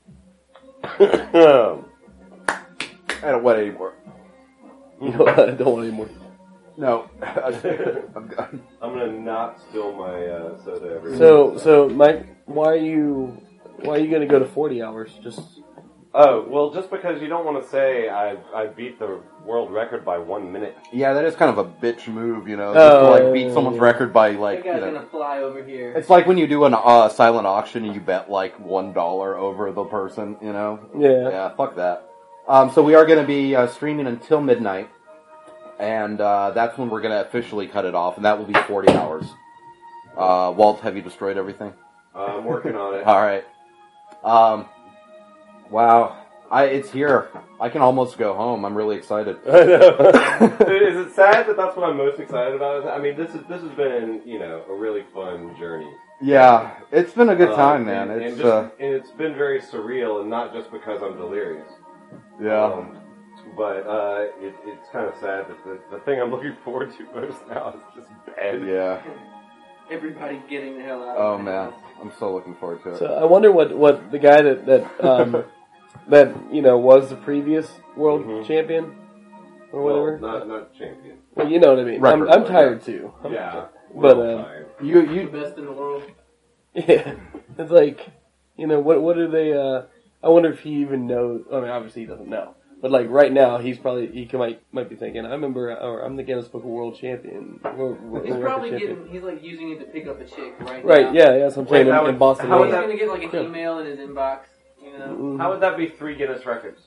I 3.22 3.30
don't 3.30 3.42
want 3.42 3.58
any 3.58 3.70
more. 3.70 3.94
You 5.00 5.10
know, 5.10 5.26
I 5.26 5.50
don't 5.50 5.72
want 5.72 5.86
any 5.86 5.96
more. 5.96 6.08
No. 6.76 7.10
I'm 7.22 8.28
done. 8.28 8.62
I'm 8.80 8.94
gonna 8.94 9.12
not 9.12 9.60
spill 9.60 9.92
my 9.92 10.26
uh, 10.26 10.64
soda 10.64 10.94
everywhere. 10.94 11.18
So, 11.18 11.58
so 11.58 11.88
Mike, 11.88 12.26
why 12.46 12.66
are 12.66 12.76
you, 12.76 13.36
why 13.80 13.96
are 13.96 13.98
you 13.98 14.10
gonna 14.10 14.26
go 14.26 14.38
to 14.38 14.44
forty 14.46 14.80
hours? 14.80 15.18
Just 15.22 15.57
Oh 16.20 16.44
well, 16.48 16.70
just 16.74 16.90
because 16.90 17.22
you 17.22 17.28
don't 17.28 17.44
want 17.44 17.62
to 17.62 17.68
say 17.70 18.08
I 18.08 18.36
I 18.52 18.66
beat 18.66 18.98
the 18.98 19.20
world 19.44 19.70
record 19.72 20.04
by 20.04 20.18
one 20.18 20.50
minute. 20.50 20.76
Yeah, 20.92 21.12
that 21.12 21.24
is 21.24 21.36
kind 21.36 21.48
of 21.56 21.58
a 21.58 21.64
bitch 21.70 22.08
move, 22.08 22.48
you 22.48 22.56
know, 22.56 22.74
just 22.74 22.84
to 22.84 22.98
Oh, 23.00 23.10
like 23.10 23.32
beat 23.32 23.52
someone's 23.52 23.76
yeah. 23.76 23.82
record 23.84 24.12
by 24.12 24.32
That 24.32 24.40
like, 24.40 24.58
you 24.64 24.64
guy's 24.72 24.80
know. 24.80 24.92
gonna 24.94 25.06
fly 25.06 25.38
over 25.38 25.62
here. 25.62 25.92
It's 25.92 26.10
like 26.10 26.26
when 26.26 26.36
you 26.36 26.48
do 26.48 26.64
an 26.64 26.74
uh, 26.74 27.08
silent 27.08 27.46
auction 27.46 27.84
and 27.84 27.94
you 27.94 28.00
bet 28.00 28.28
like 28.28 28.58
one 28.58 28.92
dollar 28.92 29.36
over 29.38 29.70
the 29.70 29.84
person, 29.84 30.36
you 30.42 30.52
know. 30.52 30.80
yeah. 30.98 31.28
Yeah, 31.30 31.54
fuck 31.54 31.76
that. 31.76 32.10
Um, 32.48 32.72
so 32.72 32.82
we 32.82 32.96
are 32.96 33.06
going 33.06 33.20
to 33.20 33.26
be 33.26 33.54
uh, 33.54 33.66
streaming 33.68 34.06
until 34.08 34.40
midnight, 34.40 34.88
and 35.78 36.20
uh, 36.20 36.50
that's 36.50 36.78
when 36.78 36.88
we're 36.90 37.02
going 37.02 37.12
to 37.12 37.20
officially 37.28 37.66
cut 37.68 37.84
it 37.84 37.94
off, 37.94 38.16
and 38.16 38.24
that 38.24 38.38
will 38.38 38.46
be 38.46 38.54
forty 38.66 38.90
hours. 38.92 39.24
Uh, 40.16 40.52
Walt, 40.56 40.80
have 40.80 40.96
you 40.96 41.02
destroyed 41.02 41.36
everything? 41.36 41.72
Uh, 42.14 42.24
I'm 42.38 42.44
working 42.44 42.74
on 42.74 42.94
it. 42.94 43.04
All 43.06 43.20
right. 43.20 43.44
Um, 44.24 44.66
wow, 45.70 46.24
I 46.50 46.64
it's 46.64 46.90
here. 46.90 47.28
I 47.60 47.68
can 47.68 47.80
almost 47.82 48.18
go 48.18 48.34
home. 48.34 48.64
I'm 48.64 48.74
really 48.76 48.96
excited. 48.96 49.36
I 49.46 49.64
know. 49.64 49.90
is 50.68 51.06
it 51.06 51.14
sad 51.14 51.46
that 51.48 51.56
that's 51.56 51.76
what 51.76 51.88
I'm 51.88 51.96
most 51.96 52.20
excited 52.20 52.54
about? 52.54 52.86
I 52.86 52.98
mean, 53.00 53.16
this 53.16 53.30
is 53.34 53.42
this 53.48 53.60
has 53.62 53.70
been 53.72 54.22
you 54.24 54.38
know 54.38 54.62
a 54.68 54.74
really 54.74 55.04
fun 55.14 55.56
journey. 55.58 55.90
Yeah, 56.20 56.74
it's 56.90 57.12
been 57.12 57.28
a 57.28 57.36
good 57.36 57.50
Uh, 57.50 57.56
time, 57.56 57.86
man. 57.86 58.10
and, 58.10 58.20
It's 58.22 58.32
and, 58.32 58.36
just, 58.42 58.46
uh, 58.52 58.68
and 58.80 58.92
it's 58.94 59.10
been 59.12 59.36
very 59.36 59.60
surreal, 59.60 60.20
and 60.20 60.28
not 60.28 60.52
just 60.52 60.72
because 60.72 61.00
I'm 61.02 61.16
delirious. 61.16 61.68
yeah. 62.42 62.64
Um, 62.64 62.98
but 63.56 63.86
uh, 63.86 64.26
it, 64.40 64.54
it's 64.66 64.88
kind 64.90 65.06
of 65.06 65.14
sad 65.20 65.46
that 65.48 65.64
the, 65.64 65.78
the 65.92 66.00
thing 66.04 66.20
I'm 66.20 66.30
looking 66.32 66.56
forward 66.64 66.92
to 66.98 67.04
most 67.14 67.46
now 67.48 67.68
is 67.70 67.80
just 67.96 68.10
bed. 68.36 68.66
Yeah. 68.66 69.00
Everybody 69.90 70.42
getting 70.50 70.76
the 70.78 70.84
hell 70.84 71.02
out. 71.08 71.16
Oh 71.16 71.32
of 71.34 71.38
the 71.38 71.44
man, 71.44 71.70
house. 71.70 71.80
I'm 72.02 72.12
so 72.18 72.34
looking 72.34 72.54
forward 72.56 72.82
to 72.82 72.90
it. 72.90 72.98
So 72.98 73.06
I 73.14 73.24
wonder 73.24 73.50
what 73.52 73.76
what 73.76 74.10
the 74.10 74.18
guy 74.18 74.42
that 74.42 74.66
that 74.66 75.04
um 75.04 75.44
that 76.08 76.34
you 76.52 76.62
know 76.62 76.78
was 76.78 77.10
the 77.10 77.16
previous 77.16 77.70
world 77.96 78.24
Mhm. 78.24 78.46
champion 78.46 78.96
or 79.72 79.82
Well, 79.82 80.00
whatever. 80.00 80.18
not 80.18 80.48
not 80.48 80.74
champion. 80.74 81.18
Well, 81.34 81.48
you 81.48 81.60
know 81.60 81.70
what 81.74 81.80
I 81.80 81.84
mean. 81.84 82.04
I'm, 82.04 82.28
I'm 82.28 82.44
tired 82.44 82.82
too. 82.82 83.12
I'm- 83.22 83.32
Yeah, 83.38 83.66
But, 83.94 84.16
we're 84.16 84.38
um, 84.38 84.44
tired. 84.44 84.66
You 84.82 85.06
The 85.06 85.14
you 85.14 85.28
best 85.28 85.58
in 85.58 85.64
the 85.66 85.72
world. 85.72 86.02
Yeah, 86.74 87.14
it's 87.58 87.70
like 87.70 88.06
you 88.56 88.66
know 88.66 88.80
what 88.80 89.02
what 89.02 89.16
do 89.16 89.28
they? 89.28 89.52
uh 89.52 89.82
I 90.22 90.28
wonder 90.28 90.50
if 90.52 90.60
he 90.60 90.70
even 90.84 91.06
knows. 91.06 91.44
I 91.52 91.60
mean, 91.60 91.70
obviously 91.70 92.02
he 92.02 92.06
doesn't 92.08 92.28
know. 92.28 92.54
But 92.80 92.90
like 92.92 93.08
right 93.10 93.32
now, 93.32 93.58
he's 93.58 93.76
probably 93.78 94.06
he 94.08 94.26
can, 94.26 94.38
might 94.38 94.60
might 94.72 94.88
be 94.88 94.94
thinking. 94.96 95.24
I 95.26 95.30
remember, 95.30 95.72
or 95.72 96.00
I'm 96.04 96.14
the 96.16 96.22
Guinness 96.22 96.46
Book 96.48 96.62
of 96.62 96.68
World 96.68 96.96
Champion. 96.96 97.58
World, 97.76 98.00
world 98.02 98.24
He's 98.24 98.34
record 98.34 98.44
probably 98.46 98.70
champion. 98.70 98.96
getting. 98.96 99.12
He's 99.12 99.22
like 99.22 99.42
using 99.42 99.70
it 99.72 99.78
to 99.80 99.86
pick 99.86 100.06
up 100.06 100.20
a 100.20 100.24
chick 100.24 100.54
right 100.60 100.84
now. 100.84 100.88
Right? 100.90 101.12
Yeah, 101.14 101.32
yeah. 101.32 101.38
That's 101.38 101.56
what 101.56 101.66
I'm 101.66 101.72
Wait, 101.72 101.78
saying 101.84 101.88
in, 101.88 102.02
would- 102.02 102.10
in 102.10 102.18
Boston. 102.18 102.46
how 102.48 102.58
would 102.60 102.66
He's 102.68 102.74
gonna 102.74 102.96
get 102.96 103.08
like 103.08 103.22
an 103.24 103.30
Yeah. 103.32 103.40
email 103.42 103.78
in 103.80 103.86
his 103.86 103.98
inbox. 103.98 104.40
You 104.92 104.98
know. 104.98 105.06
Mhm. 105.18 105.38
How 105.40 105.50
would 105.50 105.60
that 105.60 105.76
be 105.76 105.86
three 105.88 106.14
Guinness 106.16 106.44
records? 106.46 106.80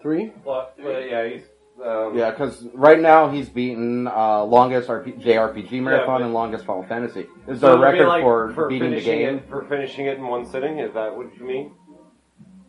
Three? 0.00 0.32
Well, 0.44 0.70
well, 0.82 1.00
yeah, 1.00 1.26
he's 1.28 1.42
um, 1.84 2.16
Yeah, 2.16 2.30
because 2.30 2.64
right 2.74 3.00
now 3.00 3.28
he's 3.28 3.48
beaten 3.48 4.06
uh, 4.06 4.42
longest 4.44 4.88
RP- 4.88 5.20
JRPG 5.22 5.80
marathon 5.82 6.20
but- 6.20 6.24
and 6.24 6.34
longest 6.34 6.64
Final 6.66 6.84
Fantasy. 6.84 7.26
Is 7.46 7.60
So 7.60 7.76
there 7.76 7.84
a 7.84 7.88
it'd 7.88 7.98
be 8.00 8.04
record 8.04 8.08
like 8.08 8.22
for, 8.54 8.68
beating 8.68 8.90
the 8.90 8.96
finishing 8.96 9.18
game? 9.18 9.36
It, 9.38 9.48
for 9.48 9.64
finishing 9.64 10.06
it 10.06 10.18
in 10.18 10.26
one 10.26 10.44
sitting? 10.44 10.78
Is 10.78 10.92
that 10.94 11.14
what 11.16 11.36
you 11.38 11.44
mean? 11.44 11.72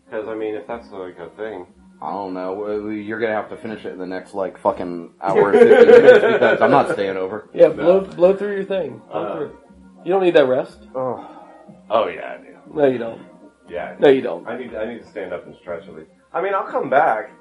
Because 0.06 0.28
I 0.28 0.36
mean, 0.36 0.56
if 0.56 0.66
that's 0.68 0.92
like 0.92 1.20
a 1.20 1.30
thing, 1.38 1.68
I 2.02 2.12
don't 2.12 2.34
know. 2.34 2.54
We- 2.54 2.80
we- 2.82 3.02
You're 3.02 3.20
gonna 3.20 3.34
have 3.34 3.50
to 3.50 3.58
finish 3.58 3.86
it 3.86 3.94
in 3.94 4.00
the 4.00 4.08
next 4.08 4.34
like 4.34 4.58
fucking 4.58 5.14
hour 5.22 5.52
and 5.52 5.60
fifty 5.60 5.86
minutes 5.92 6.26
because 6.34 6.62
I'm 6.62 6.72
not 6.72 6.90
staying 6.92 7.18
over. 7.18 7.50
Yeah, 7.54 7.70
blow 7.70 8.02
blow 8.02 8.36
through 8.36 8.56
your 8.56 8.64
thing. 8.64 9.02
Blow 9.12 9.24
Uh, 9.24 9.36
through. 9.36 9.58
You 10.06 10.14
don't 10.14 10.24
need 10.24 10.36
that 10.36 10.48
rest. 10.48 10.88
Oh, 10.96 11.30
oh 11.90 12.08
yeah, 12.08 12.38
I 12.40 12.44
do. 12.44 12.56
No, 12.74 12.86
you 12.86 12.98
don't. 12.98 13.22
Yeah, 13.70 13.96
No, 14.00 14.10
you 14.10 14.22
don't. 14.22 14.48
I 14.48 14.58
need 14.58 14.74
I 14.76 14.86
need 14.86 15.00
to 15.04 15.08
stand 15.08 15.34
up 15.34 15.46
and 15.46 15.56
stretch 15.62 15.88
at 15.88 15.94
least. 15.96 16.10
I 16.34 16.42
mean, 16.42 16.54
I'll 16.54 16.64
come 16.68 16.90
back 16.90 17.32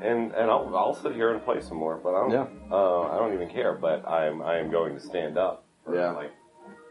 and 0.00 0.32
and 0.32 0.50
I'll 0.50 0.74
I'll 0.76 0.94
sit 0.94 1.12
here 1.14 1.32
and 1.32 1.42
play 1.44 1.60
some 1.60 1.76
more, 1.78 1.96
but 1.96 2.14
I 2.14 2.20
don't 2.20 2.30
Yeah. 2.30 2.46
uh, 2.70 3.02
I 3.02 3.18
don't 3.18 3.32
even 3.34 3.48
care. 3.48 3.74
But 3.74 4.06
I 4.08 4.26
am 4.26 4.42
I 4.42 4.58
am 4.58 4.70
going 4.70 4.94
to 4.94 5.00
stand 5.00 5.38
up 5.38 5.64
for 5.84 5.94
Yeah. 5.94 6.10
like 6.10 6.32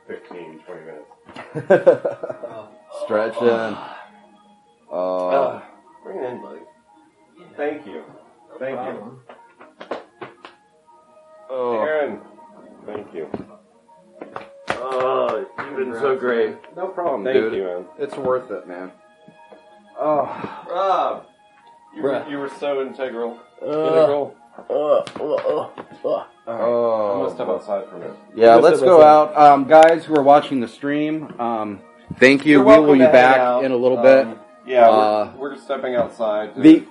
15, 0.07 0.61
20 0.65 0.81
minutes. 0.85 1.09
stretching. 3.03 3.77
Oh, 4.91 5.29
Uh, 5.29 5.61
bring 6.03 6.19
it 6.19 6.25
in, 6.31 6.41
buddy. 6.41 6.59
Thank 7.57 7.85
you, 7.87 8.03
thank 8.59 8.79
you, 8.79 9.21
oh. 11.49 11.81
Aaron. 11.81 12.19
Thank 12.85 13.13
you. 13.13 13.29
Oh, 15.73 15.79
you've 15.79 15.91
been 15.91 15.99
so 16.01 16.15
great. 16.17 16.55
No 16.75 16.87
problem, 16.87 17.23
Thank 17.23 17.35
dude. 17.35 17.53
you, 17.53 17.63
man. 17.63 17.85
It's 17.97 18.15
worth 18.17 18.51
it, 18.51 18.67
man. 18.67 18.91
Oh, 19.99 20.65
Rob, 20.69 21.25
you 21.95 22.01
were, 22.01 22.09
Bruh. 22.09 22.29
you 22.29 22.37
were 22.37 22.49
so 22.49 22.81
integral. 22.81 23.39
Uh, 23.61 23.65
Integral. 23.65 24.35
uh, 24.69 24.73
uh, 24.73 25.01
uh, 25.19 25.69
uh. 26.05 26.25
I'm 26.45 26.59
oh. 26.59 27.23
gonna 27.23 27.35
step 27.35 27.47
outside 27.47 27.87
for 27.89 27.95
a 27.95 27.99
minute. 27.99 28.15
Yeah, 28.35 28.55
Let's 28.55 28.81
let's 28.81 28.81
go 28.81 29.01
out, 29.01 29.35
um, 29.37 29.65
guys 29.65 30.03
who 30.03 30.15
are 30.15 30.23
watching 30.23 30.59
the 30.59 30.67
stream. 30.67 31.39
Um, 31.39 31.79
thank 32.19 32.45
you. 32.45 32.57
You're 32.57 32.65
we 32.65 32.85
will 32.85 32.93
be 32.93 32.99
to 32.99 33.05
back 33.11 33.37
out. 33.37 33.63
in 33.63 33.71
a 33.71 33.77
little 33.77 33.99
Um, 33.99 34.03
bit. 34.03 34.37
Yeah, 34.65 34.89
Uh, 34.89 35.33
we're, 35.37 35.51
we're 35.51 35.57
stepping 35.57 35.95
outside 35.95 36.55
to 36.55 36.61
The 36.61 36.85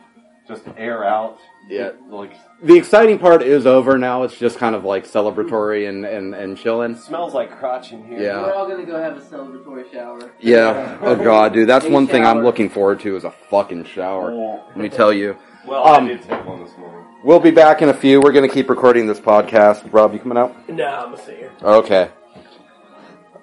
just 0.55 0.65
air 0.77 1.05
out. 1.05 1.39
Yeah. 1.69 1.93
like 2.11 2.33
the 2.63 2.77
exciting 2.77 3.19
part 3.21 3.41
is 3.43 3.67
over 3.67 3.97
now. 3.97 4.25
It's 4.25 4.37
just 4.37 4.59
kind 4.59 4.75
of 4.75 4.85
like 4.85 5.07
celebratory 5.07 5.89
and 5.89 6.05
and 6.05 6.35
and 6.35 6.57
chilling. 6.59 6.97
smells 6.97 7.35
like 7.35 7.57
crotch 7.59 7.93
in 7.93 8.05
here. 8.05 8.21
Yeah. 8.21 8.43
We're 8.43 8.53
all 8.55 8.69
gonna 8.69 8.85
go 8.85 9.01
have 9.01 9.17
a 9.17 9.21
celebratory 9.21 9.91
shower. 9.93 10.33
Yeah. 10.41 10.99
Oh 11.03 11.17
god, 11.17 11.53
dude, 11.53 11.69
that's 11.69 11.85
A 11.87 11.91
one 11.91 12.07
thing 12.07 12.25
I'm 12.25 12.37
shower. 12.37 12.45
looking 12.45 12.69
forward 12.69 13.01
to 13.01 13.17
is 13.17 13.25
a 13.25 13.31
fucking 13.51 13.85
shower. 13.85 14.33
Let 14.69 14.77
me 14.77 14.89
tell 14.89 15.13
you. 15.13 15.37
Well, 15.67 15.87
Um, 15.87 16.05
I 16.05 16.09
did 16.09 16.23
take 16.23 16.45
one 16.45 16.65
this 16.65 16.77
morning. 16.77 17.05
We'll 17.25 17.39
be 17.41 17.53
back 17.53 17.83
in 17.83 17.89
a 17.89 17.95
few. 17.95 18.21
We're 18.21 18.33
gonna 18.33 18.49
keep 18.49 18.69
recording 18.69 19.07
this 19.07 19.21
podcast. 19.21 19.89
Rob, 19.93 20.13
you 20.13 20.19
coming 20.19 20.39
out? 20.39 20.69
Nah, 20.69 21.05
I'm 21.05 21.11
gonna 21.13 21.23
stay 21.23 21.37
here. 21.37 21.53
Okay. 21.63 22.11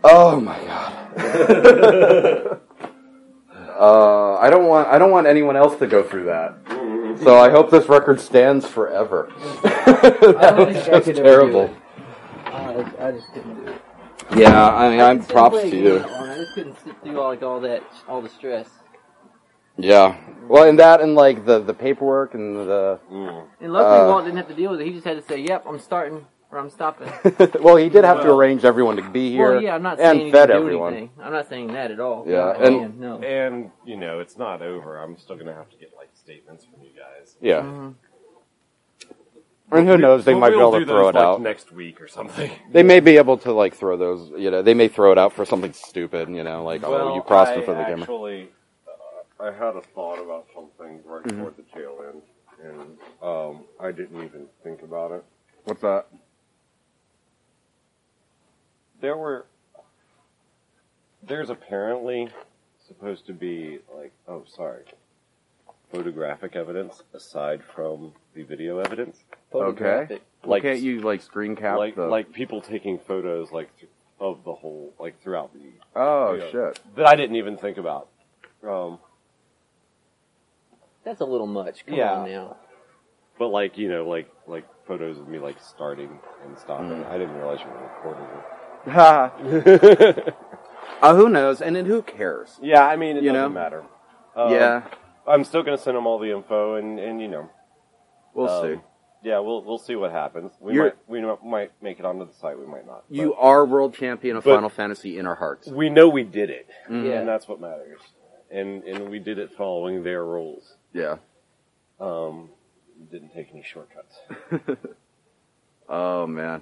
Oh 0.03 0.39
my 0.41 0.57
god. 1.17 2.59
uh, 3.79 4.35
I 4.35 4.49
don't 4.49 4.67
want 4.67 4.87
I 4.89 4.99
don't 4.99 5.11
want 5.11 5.25
anyone 5.25 5.55
else 5.55 5.77
to 5.79 5.87
go 5.87 6.03
through 6.03 6.25
that. 6.25 6.55
So 7.23 7.37
I 7.37 7.49
hope 7.49 7.71
this 7.71 7.87
record 7.87 8.19
stands 8.19 8.65
forever. 8.65 9.31
don't 9.63 9.63
That's 10.21 10.85
just 10.85 10.85
could 10.85 10.91
ever 10.91 11.13
do 11.13 11.23
terrible. 11.23 11.75
I, 12.45 12.91
I 12.99 13.11
just 13.11 13.31
couldn't 13.33 13.65
do 13.65 13.71
it. 13.71 13.81
Yeah, 14.35 14.69
I 14.69 14.89
mean, 14.89 14.99
I'm 14.99 15.23
props 15.23 15.61
to 15.61 15.69
you 15.69 15.83
you. 15.83 15.99
that 15.99 16.11
one. 16.11 16.29
I 16.29 16.35
just 16.35 16.53
couldn't 16.53 16.83
sit 16.83 17.01
through 17.01 17.19
all, 17.19 17.29
like 17.29 17.41
all 17.41 17.59
that, 17.61 17.83
all 18.07 18.21
the 18.21 18.29
stress. 18.29 18.69
Yeah. 19.77 20.17
Well, 20.47 20.67
and 20.67 20.77
that 20.79 20.99
and 21.01 21.15
like 21.15 21.45
the 21.45 21.59
the 21.59 21.73
paperwork 21.73 22.33
and 22.33 22.55
the. 22.57 22.99
And 23.61 23.73
luckily, 23.73 23.99
Uh, 23.99 24.07
Walt 24.07 24.25
didn't 24.25 24.37
have 24.37 24.49
to 24.49 24.55
deal 24.55 24.71
with 24.71 24.81
it. 24.81 24.87
He 24.87 24.93
just 24.93 25.05
had 25.05 25.15
to 25.17 25.23
say, 25.23 25.39
"Yep, 25.39 25.65
I'm 25.67 25.79
starting 25.79 26.25
or 26.51 26.59
I'm 26.59 26.69
stopping." 26.69 27.11
well, 27.61 27.75
he 27.75 27.89
did 27.89 28.03
have 28.03 28.21
to 28.21 28.31
arrange 28.31 28.65
everyone 28.65 28.95
to 28.97 29.09
be 29.09 29.31
here 29.31 29.53
well, 29.53 29.61
yeah, 29.63 29.75
I'm 29.75 29.83
not 29.83 29.97
saying 29.97 30.09
and 30.17 30.19
he 30.27 30.31
fed 30.31 30.51
everyone. 30.51 30.93
anything. 30.93 31.11
I'm 31.21 31.31
not 31.31 31.47
saying 31.49 31.67
that 31.73 31.91
at 31.91 31.99
all. 31.99 32.25
Yeah, 32.27 32.51
and- 32.57 32.77
man, 32.77 32.99
no. 32.99 33.19
And 33.19 33.71
you 33.85 33.97
know, 33.97 34.19
it's 34.19 34.37
not 34.37 34.61
over. 34.61 34.97
I'm 34.97 35.17
still 35.17 35.35
gonna 35.37 35.53
have 35.53 35.69
to 35.71 35.77
get 35.77 35.93
like 35.97 36.09
statements 36.15 36.65
from 36.65 36.81
you 36.83 36.89
guys. 36.97 37.35
Yeah. 37.41 37.61
Mhm. 37.61 37.95
And 39.71 39.87
who 39.87 39.97
knows? 39.99 40.25
They 40.25 40.33
But 40.33 40.39
might 40.39 40.49
be 40.49 40.55
we'll 40.55 40.69
able 40.75 40.79
to 40.79 40.85
throw 40.87 41.03
those, 41.03 41.09
it 41.13 41.15
like, 41.17 41.23
out. 41.25 41.41
next 41.41 41.71
week 41.71 42.01
or 42.01 42.07
something. 42.07 42.49
They 42.71 42.81
may 42.81 42.99
be 42.99 43.17
able 43.17 43.37
to 43.39 43.51
like 43.53 43.75
throw 43.75 43.97
those. 43.97 44.31
You 44.35 44.49
know, 44.49 44.63
they 44.63 44.73
may 44.73 44.87
throw 44.87 45.11
it 45.11 45.19
out 45.19 45.31
for 45.33 45.45
something 45.45 45.73
stupid. 45.73 46.27
You 46.29 46.43
know, 46.43 46.63
like 46.63 46.83
oh, 46.83 47.13
you 47.15 47.21
crossed 47.21 47.53
in 47.53 47.63
front 47.63 47.79
of 47.79 47.85
the 47.85 47.89
camera. 47.91 48.01
Actually, 48.01 48.49
uh, 48.87 49.43
I 49.43 49.51
had 49.51 49.75
a 49.75 49.81
thought 49.93 50.17
about 50.19 50.47
something 50.55 51.01
right 51.05 51.23
Mhm. 51.23 51.37
toward 51.39 51.55
the 51.57 51.63
tail 51.71 51.97
end, 52.11 52.21
and 52.63 52.97
um, 53.21 53.63
I 53.79 53.91
didn't 53.91 54.23
even 54.23 54.47
think 54.63 54.81
about 54.81 55.11
it. 55.11 55.23
What's 55.65 55.81
that? 55.81 56.07
There 59.01 59.17
were. 59.17 59.45
There's 61.21 61.49
apparently 61.49 62.29
supposed 62.87 63.25
to 63.27 63.33
be 63.33 63.79
like, 63.95 64.11
oh, 64.27 64.43
sorry, 64.47 64.83
photographic 65.91 66.55
evidence 66.55 67.03
aside 67.13 67.61
from 67.75 68.13
the 68.33 68.43
video 68.43 68.79
evidence. 68.79 69.17
Okay. 69.53 70.19
Like, 70.43 70.63
Can't 70.63 70.79
you 70.79 71.01
like 71.01 71.21
screen 71.21 71.55
cap 71.55 71.77
like, 71.77 71.95
the? 71.95 72.05
like 72.07 72.31
people 72.31 72.61
taking 72.61 72.97
photos 72.99 73.51
like 73.51 73.75
th- 73.77 73.91
of 74.19 74.43
the 74.45 74.53
whole, 74.53 74.93
like 74.99 75.21
throughout 75.21 75.51
the 75.53 75.59
oh 75.95 76.33
yeah. 76.35 76.51
shit. 76.51 76.79
that 76.95 77.05
I 77.05 77.15
didn't 77.15 77.35
even 77.35 77.57
think 77.57 77.77
about. 77.77 78.07
Um, 78.67 78.99
That's 81.03 81.19
a 81.21 81.25
little 81.25 81.47
much. 81.47 81.85
Come 81.85 81.95
Yeah. 81.95 82.13
on 82.13 82.29
now. 82.29 82.57
but 83.37 83.49
like 83.49 83.77
you 83.77 83.89
know, 83.89 84.07
like 84.07 84.29
like 84.47 84.65
photos 84.87 85.17
of 85.17 85.27
me 85.27 85.39
like 85.39 85.57
starting 85.61 86.17
and 86.45 86.57
stopping. 86.57 86.87
Mm. 87.03 87.09
I 87.09 87.17
didn't 87.17 87.35
realize 87.35 87.59
you 87.59 87.67
were 87.67 87.81
recording 87.83 88.25
Ha. 88.85 89.33
Uh, 91.01 91.15
who 91.15 91.29
knows? 91.29 91.61
And 91.61 91.77
then 91.77 91.85
who 91.85 92.01
cares? 92.01 92.59
yeah, 92.61 92.85
I 92.85 92.97
mean, 92.97 93.15
it 93.15 93.23
You 93.23 93.31
doesn't 93.31 93.53
know? 93.53 93.59
matter. 93.61 93.83
Um, 94.35 94.51
yeah, 94.51 94.83
I'm 95.25 95.45
still 95.45 95.63
gonna 95.63 95.77
send 95.77 95.95
them 95.95 96.05
all 96.05 96.19
the 96.19 96.29
info, 96.35 96.75
and 96.75 96.99
and 96.99 97.21
you 97.21 97.29
know, 97.29 97.49
we'll 98.33 98.49
um, 98.49 98.65
see. 98.75 98.81
Yeah, 99.23 99.39
we'll 99.39 99.63
we'll 99.63 99.77
see 99.77 99.95
what 99.95 100.11
happens. 100.11 100.51
We 100.59 100.73
You're- 100.73 100.89
might 100.89 101.09
we 101.09 101.21
might- 101.21 101.45
might 101.45 101.71
make 101.81 101.99
it 101.99 102.05
onto 102.05 102.25
the 102.27 102.33
site. 102.33 102.59
We 102.59 102.65
might 102.65 102.85
not. 102.85 103.05
You 103.09 103.33
are 103.35 103.63
world 103.65 103.93
champion 103.93 104.35
of 104.35 104.43
Final 104.43 104.67
Fantasy 104.67 105.17
in 105.17 105.25
our 105.25 105.35
hearts. 105.35 105.69
We 105.69 105.89
know 105.89 106.09
we 106.09 106.23
did 106.25 106.49
it, 106.49 106.67
Mhm. 106.89 107.05
Yeah. 107.07 107.19
and 107.19 107.27
that's 107.29 107.47
what 107.47 107.61
matters. 107.61 108.01
And 108.51 108.83
and 108.83 109.07
we 109.09 109.19
did 109.19 109.39
it 109.39 109.53
following 109.53 110.03
their 110.03 110.25
rules. 110.25 110.75
Yeah. 110.91 111.15
Um, 112.01 112.49
didn't 113.09 113.33
take 113.33 113.51
any 113.53 113.63
shortcuts. 113.63 114.19
Oh 115.87 116.27
man. 116.27 116.61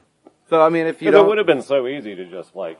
So 0.49 0.61
I 0.61 0.69
mean, 0.69 0.85
if 0.87 1.01
you 1.01 1.09
it 1.09 1.11
don't, 1.11 1.27
would 1.27 1.37
have 1.37 1.47
been 1.47 1.61
so 1.61 1.87
easy 1.87 2.15
to 2.15 2.25
just 2.25 2.55
like, 2.55 2.79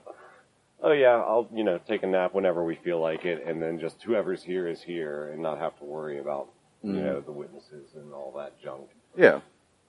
oh 0.82 0.92
yeah, 0.92 1.16
I'll 1.18 1.48
you 1.54 1.64
know 1.64 1.80
take 1.80 2.04
a 2.04 2.08
nap 2.08 2.34
whenever 2.34 2.64
we 2.64 2.76
feel 2.76 3.00
like 3.00 3.26
it, 3.26 3.44
and 3.46 3.62
then 3.62 3.80
just 3.80 4.02
whoever's 4.04 4.42
here 4.44 4.68
is 4.68 4.82
here, 4.82 5.30
and 5.34 5.42
not 5.42 5.58
have 5.60 5.78
to 5.80 5.84
worry 5.84 6.20
about 6.20 6.48
you 6.84 6.94
Mhm. 6.94 7.04
know 7.04 7.20
the 7.22 7.32
witnesses 7.32 7.96
and 7.96 8.14
all 8.14 8.32
that 8.38 8.58
junk. 8.60 8.90
yeah, 9.18 9.42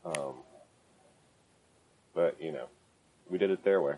Um, 0.05 0.35
but 2.15 2.41
you 2.41 2.51
know, 2.53 2.67
we 3.31 3.39
did 3.39 3.51
it 3.51 3.63
their 3.65 3.81
way. 3.83 3.95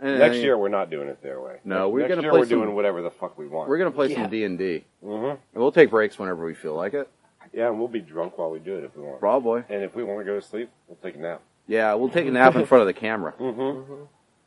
And- 0.00 0.20
Next 0.20 0.36
year 0.36 0.56
we're 0.56 0.68
not 0.68 0.90
doing 0.90 1.08
it 1.08 1.20
their 1.22 1.40
way. 1.40 1.58
No, 1.64 1.88
we're 1.88 2.00
Next 2.02 2.10
gonna 2.10 2.22
year 2.22 2.30
play 2.30 2.40
we're 2.40 2.46
some- 2.46 2.60
doing 2.60 2.74
whatever 2.76 3.02
the 3.02 3.10
fuck 3.10 3.36
we 3.36 3.48
want. 3.48 3.68
we're 3.68 3.78
gonna 3.78 3.90
play 3.90 4.14
some 4.14 4.28
D 4.28 4.44
and 4.44 4.56
D, 4.58 4.84
hmm 5.02 5.10
and 5.30 5.38
we'll 5.54 5.72
take 5.72 5.90
breaks 5.90 6.18
whenever 6.18 6.44
we 6.44 6.54
feel 6.54 6.74
like 6.74 6.94
it. 6.94 7.08
Yeah, 7.52 7.68
and 7.68 7.78
we'll 7.78 7.88
be 7.88 8.00
drunk 8.00 8.36
while 8.38 8.50
we 8.50 8.58
do 8.60 8.76
it 8.76 8.84
if 8.84 8.94
we 8.96 9.02
want. 9.02 9.18
Probably. 9.20 9.64
And 9.70 9.82
if 9.82 9.94
we 9.96 10.04
want 10.04 10.20
to 10.20 10.24
go 10.24 10.34
to 10.34 10.42
sleep, 10.42 10.70
we'll 10.86 10.98
take 11.02 11.16
a 11.16 11.18
nap. 11.18 11.40
Yeah, 11.68 11.94
we'll 11.94 12.08
take 12.08 12.26
a 12.26 12.30
nap 12.30 12.56
in 12.56 12.64
front 12.66 12.80
of 12.82 12.86
the 12.86 12.94
camera. 12.94 13.34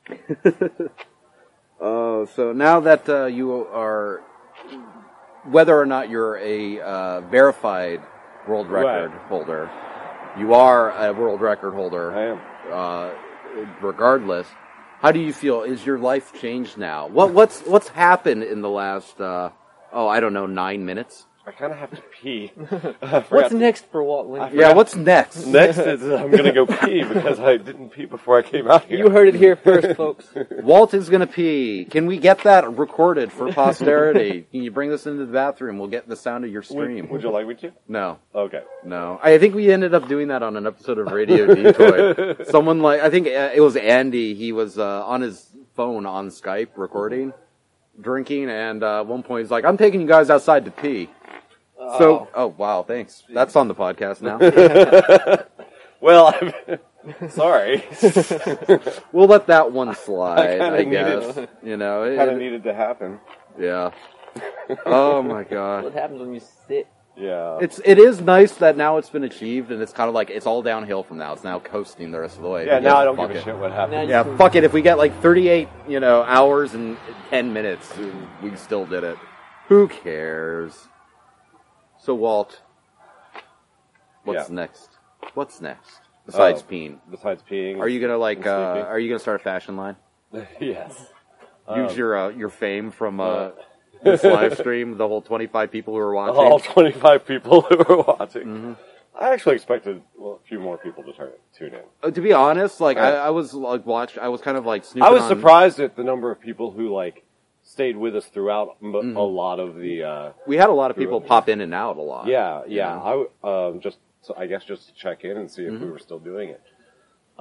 Mm-hmm. 0.10 0.86
Oh, 1.80 2.26
so 2.36 2.52
now 2.52 2.80
that 2.82 3.08
uh, 3.08 3.26
you 3.26 3.52
are, 3.54 4.22
whether 5.46 5.80
or 5.80 5.86
not 5.86 6.10
you're 6.10 6.38
a 6.38 6.80
uh, 6.82 7.22
verified 7.22 8.02
world 8.48 8.68
record 8.70 9.12
Right. 9.12 9.22
holder, 9.30 9.70
you 10.38 10.54
are 10.54 10.92
a 10.92 11.14
world 11.14 11.40
record 11.42 11.74
holder. 11.74 12.12
I 12.12 12.24
am. 12.32 12.40
uh, 12.72 13.12
regardless, 13.82 14.48
how 15.00 15.12
do 15.12 15.20
you 15.20 15.34
feel? 15.34 15.62
Is 15.64 15.86
your 15.86 15.98
life 16.00 16.34
changed 16.42 16.78
now? 16.78 17.08
What 17.08 17.32
what's 17.34 17.62
what's 17.62 17.90
happened 17.90 18.44
in 18.44 18.62
the 18.62 18.70
last 18.70 19.20
uh, 19.22 19.52
oh 19.94 20.08
I 20.08 20.20
don't 20.20 20.34
know 20.34 20.48
nine 20.48 20.86
minutes? 20.86 21.26
I 21.46 21.52
kind 21.52 21.72
of 21.74 21.80
have 21.80 21.90
to 21.92 22.02
pee. 22.22 22.48
What's 23.30 23.52
next 23.54 23.86
for 23.92 24.04
Walt 24.04 24.28
Winfrey? 24.30 24.54
Yeah, 24.60 24.74
what's 24.74 24.96
next? 24.96 25.46
Next 25.48 25.80
is 25.80 26.04
I'm 26.04 26.30
gonna 26.30 26.52
go 26.52 26.68
pee 26.68 27.04
because 27.04 27.40
I 27.40 27.58
didn't 27.58 27.90
pee 27.90 28.06
before 28.06 28.38
I 28.38 28.44
came 28.44 28.70
out 28.70 28.86
here. 28.86 29.00
You 29.00 29.10
heard 29.10 29.28
it 29.28 29.34
here 29.36 29.56
first, 29.56 29.98
folks. 29.98 30.28
Walt 30.62 30.94
is 30.94 31.10
gonna 31.10 31.26
pee. 31.26 31.86
Can 31.90 32.06
we 32.06 32.18
get 32.20 32.44
that 32.44 32.72
recorded 32.78 33.32
for 33.32 33.52
posterity? 33.52 34.46
Can 34.52 34.62
you 34.62 34.70
bring 34.70 34.92
this 34.92 35.08
into 35.08 35.26
the 35.26 35.32
bathroom? 35.34 35.80
We'll 35.80 35.88
get 35.90 36.08
the 36.08 36.16
sound 36.16 36.46
of 36.46 36.52
your 36.52 36.62
Would, 36.62 36.68
stream. 36.86 37.10
would 37.10 37.24
you 37.24 37.32
like 37.32 37.48
me 37.48 37.56
to? 37.56 37.72
No, 37.88 38.20
Okay. 38.36 38.62
no. 38.86 39.20
I 39.24 39.40
think 39.40 39.56
we 39.56 39.72
ended 39.72 39.96
up 39.96 40.08
doing 40.08 40.28
that 40.28 40.44
on 40.44 40.56
an 40.58 40.68
episode 40.68 41.00
of 41.00 41.08
Radio 41.12 41.48
Detoy. 41.48 42.46
Someone 42.52 42.82
like 42.82 43.02
I 43.02 43.10
think 43.10 43.26
uh, 43.28 43.50
it 43.54 43.62
was 43.62 43.76
Andy. 43.76 44.36
He 44.36 44.52
was 44.52 44.78
uh, 44.78 45.06
on 45.08 45.22
his 45.22 45.50
phone 45.76 46.06
on 46.06 46.30
Skype 46.30 46.70
recording, 46.76 47.34
drinking, 48.02 48.50
and 48.50 48.84
uh, 48.84 49.00
at 49.02 49.08
one 49.08 49.24
point 49.24 49.44
he's 49.44 49.52
like, 49.52 49.66
"I'm 49.66 49.78
taking 49.78 50.02
you 50.02 50.08
guys 50.08 50.30
outside 50.30 50.66
to 50.66 50.72
pee." 50.72 51.10
So, 51.98 52.28
oh 52.36 52.48
wow, 52.58 52.84
thanks. 52.84 53.24
That's 53.34 53.56
on 53.56 53.68
the 53.68 53.76
podcast 53.76 54.22
now. 54.22 54.38
Well, 56.02 56.34
I'm 56.42 57.30
sorry. 57.30 57.84
we'll 59.12 59.28
let 59.28 59.46
that 59.48 59.72
one 59.72 59.94
slide, 59.94 60.60
I 60.62 60.78
I, 60.78 60.84
kinda 60.84 60.86
guess. 60.86 61.48
You 61.62 61.78
know, 61.78 62.04
it- 62.06 62.16
kind 62.18 62.32
of 62.32 62.38
needed 62.40 62.64
to 62.64 62.74
happen. 62.74 63.20
yeah. 63.60 63.92
Oh 64.88 65.22
my 65.22 65.44
god. 65.44 65.84
what 65.84 65.94
happens 65.94 66.22
when 66.22 66.34
you 66.34 66.42
sit? 66.68 66.88
Yeah. 67.22 67.60
It's 67.62 67.80
it 67.86 68.00
is 68.00 68.20
nice 68.20 68.54
that 68.56 68.76
now 68.78 68.98
it's 68.98 69.10
been 69.10 69.24
achieved, 69.24 69.72
and 69.72 69.80
it's 69.82 69.94
kind 69.94 70.08
of 70.10 70.16
like 70.16 70.32
it's 70.32 70.48
all 70.48 70.64
downhill 70.64 71.04
from 71.04 71.20
now. 71.20 71.34
It's 71.34 71.44
now 71.44 71.60
coasting 71.60 72.10
the 72.12 72.20
rest 72.20 72.38
of 72.38 72.42
the 72.44 72.50
way. 72.50 72.66
yeah. 72.66 72.78
But 72.78 72.84
Now 72.84 72.98
I 72.98 73.04
don't 73.06 73.16
fuck 73.16 73.28
give 73.28 73.36
a 73.36 73.40
it. 73.40 73.44
shit 73.44 73.58
what 73.58 73.70
Now 73.70 73.76
happened. 73.76 74.10
Yeah, 74.10 74.36
fuck 74.38 74.56
it. 74.56 74.64
If 74.64 74.74
we 74.74 74.82
get 74.82 74.98
like 74.98 75.14
38, 75.22 75.68
you 75.88 76.00
know, 76.00 76.24
hours 76.24 76.74
and 76.74 76.98
10 77.30 77.54
minutes, 77.54 77.94
we 78.42 78.56
still 78.56 78.86
did 78.88 79.04
it. 79.04 79.18
Who 79.68 79.88
cares? 79.88 80.88
So, 82.00 82.16
Walt, 82.16 82.60
what's 84.24 84.50
Yeah. 84.50 84.56
next? 84.56 84.90
What's 85.36 85.62
next? 85.62 86.02
Besides 86.26 86.64
Oh. 86.68 86.72
peeing. 86.72 86.98
Besides 87.10 87.44
peeing. 87.50 87.80
Are 87.80 87.88
you 87.88 88.00
gonna 88.02 88.18
like, 88.18 88.46
uh, 88.48 88.86
are 88.88 88.98
you 89.00 89.10
gonna 89.10 89.20
start 89.20 89.40
a 89.42 89.44
fashion 89.44 89.78
line? 89.78 89.96
yes. 90.60 91.08
Use 91.76 91.92
Um, 91.92 91.98
your, 91.98 92.18
uh, 92.18 92.30
your 92.30 92.50
fame 92.50 92.90
from, 92.92 93.20
uh, 93.20 93.24
uh, 93.24 93.52
this 94.04 94.24
live 94.24 94.58
stream, 94.58 94.98
the 94.98 95.08
whole 95.08 95.22
25 95.22 95.72
people 95.72 95.94
who 95.94 96.00
are 96.00 96.14
watching. 96.14 96.36
all 96.36 96.60
25 96.60 97.26
people 97.26 97.62
who 97.62 97.78
were 97.78 97.98
watching. 98.04 98.44
Mhm. 98.46 98.78
I 99.14 99.34
actually 99.34 99.56
expected 99.56 100.02
well, 100.18 100.40
a 100.44 100.48
few 100.48 100.60
more 100.60 100.78
people 100.78 101.04
to 101.04 101.12
turn 101.14 101.32
tune 101.58 101.74
in. 101.74 101.82
Uh, 102.02 102.12
to 102.12 102.22
be 102.22 102.32
honest, 102.34 102.80
like, 102.80 102.98
I, 102.98 103.12
I 103.18 103.30
was 103.30 103.54
like, 103.54 103.86
watch, 103.86 104.18
I 104.18 104.30
was 104.30 104.40
kind 104.42 104.58
of 104.58 104.66
like 104.66 104.86
snooping 104.86 105.04
I 105.04 105.12
was 105.12 105.24
on- 105.24 105.30
surprised 105.30 105.80
at 105.80 105.96
the 105.96 106.04
number 106.04 106.32
of 106.32 106.40
people 106.40 106.72
who 106.72 106.90
like 106.94 107.24
stayed 107.64 107.98
with 107.98 108.16
us 108.16 108.26
throughout 108.28 108.78
m- 108.82 108.94
Mhm. 108.94 109.16
a 109.16 109.22
lot 109.22 109.60
of 109.60 109.76
the. 109.76 110.04
Uh, 110.04 110.32
We 110.48 110.58
had 110.58 110.70
a 110.70 110.74
lot 110.74 110.92
of 110.92 110.98
people 110.98 111.20
Through- 111.20 111.28
pop 111.28 111.50
in 111.50 111.62
and 111.62 111.74
out 111.74 111.98
a 111.98 112.02
lot. 112.02 112.26
yeah, 112.28 112.62
you 112.66 112.78
yeah. 112.78 112.96
know? 112.96 113.02
I 113.04 113.10
w- 113.12 113.30
um, 113.76 113.80
just 113.82 114.00
so 114.22 114.34
I 114.38 114.48
guess 114.48 114.64
just 114.64 114.88
to 114.88 114.94
check 114.96 115.24
in 115.26 115.36
and 115.38 115.50
see 115.52 115.64
if 115.66 115.72
we 115.74 115.78
Mhm. 115.80 115.92
were 115.92 116.00
still 116.00 116.20
doing 116.20 116.50
it. 116.50 116.62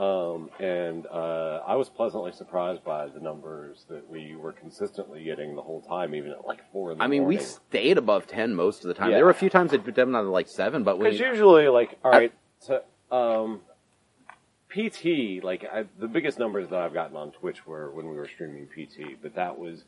Um, 0.01 0.49
and 0.59 1.07
uh, 1.09 1.61
I 1.67 1.75
was 1.77 1.91
pleasantly 1.91 2.33
surprised 2.33 2.83
by 2.85 3.09
the 3.09 3.21
numbers 3.21 3.85
that 3.91 4.09
we 4.11 4.35
were 4.35 4.53
consistently 4.53 5.23
getting 5.25 5.55
the 5.55 5.61
whole 5.61 5.83
time, 5.83 6.15
even 6.15 6.31
at 6.31 6.47
like 6.47 6.61
four 6.73 6.93
in 6.93 6.99
the 6.99 7.05
I 7.05 7.07
mean, 7.07 7.25
we 7.27 7.37
stayed 7.37 7.99
above 7.99 8.27
10 8.27 8.55
most 8.55 8.83
of 8.83 8.89
the 8.89 8.95
time. 8.95 9.11
Yeah. 9.11 9.17
There 9.17 9.27
were 9.27 9.31
a 9.31 9.35
few 9.35 9.51
times 9.51 9.75
it 9.75 9.85
that 9.85 9.95
done 9.95 10.15
on 10.15 10.27
like 10.31 10.49
7, 10.49 10.85
but 10.85 10.99
we, 10.99 11.05
Because 11.05 11.21
usually, 11.21 11.69
like, 11.69 11.99
all 12.03 12.11
right, 12.13 12.33
so 12.61 12.83
um, 13.13 13.61
PT, 14.71 15.45
like 15.45 15.67
I, 15.71 15.85
the 15.99 16.09
biggest 16.09 16.39
numbers 16.39 16.71
that 16.71 16.79
I've 16.81 16.95
gotten 16.95 17.17
on 17.19 17.33
Twitch 17.33 17.67
were 17.67 17.91
when 17.91 18.09
we 18.09 18.17
were 18.17 18.29
streaming 18.29 18.69
PT, 18.69 19.21
but 19.21 19.35
that 19.35 19.59
was 19.59 19.85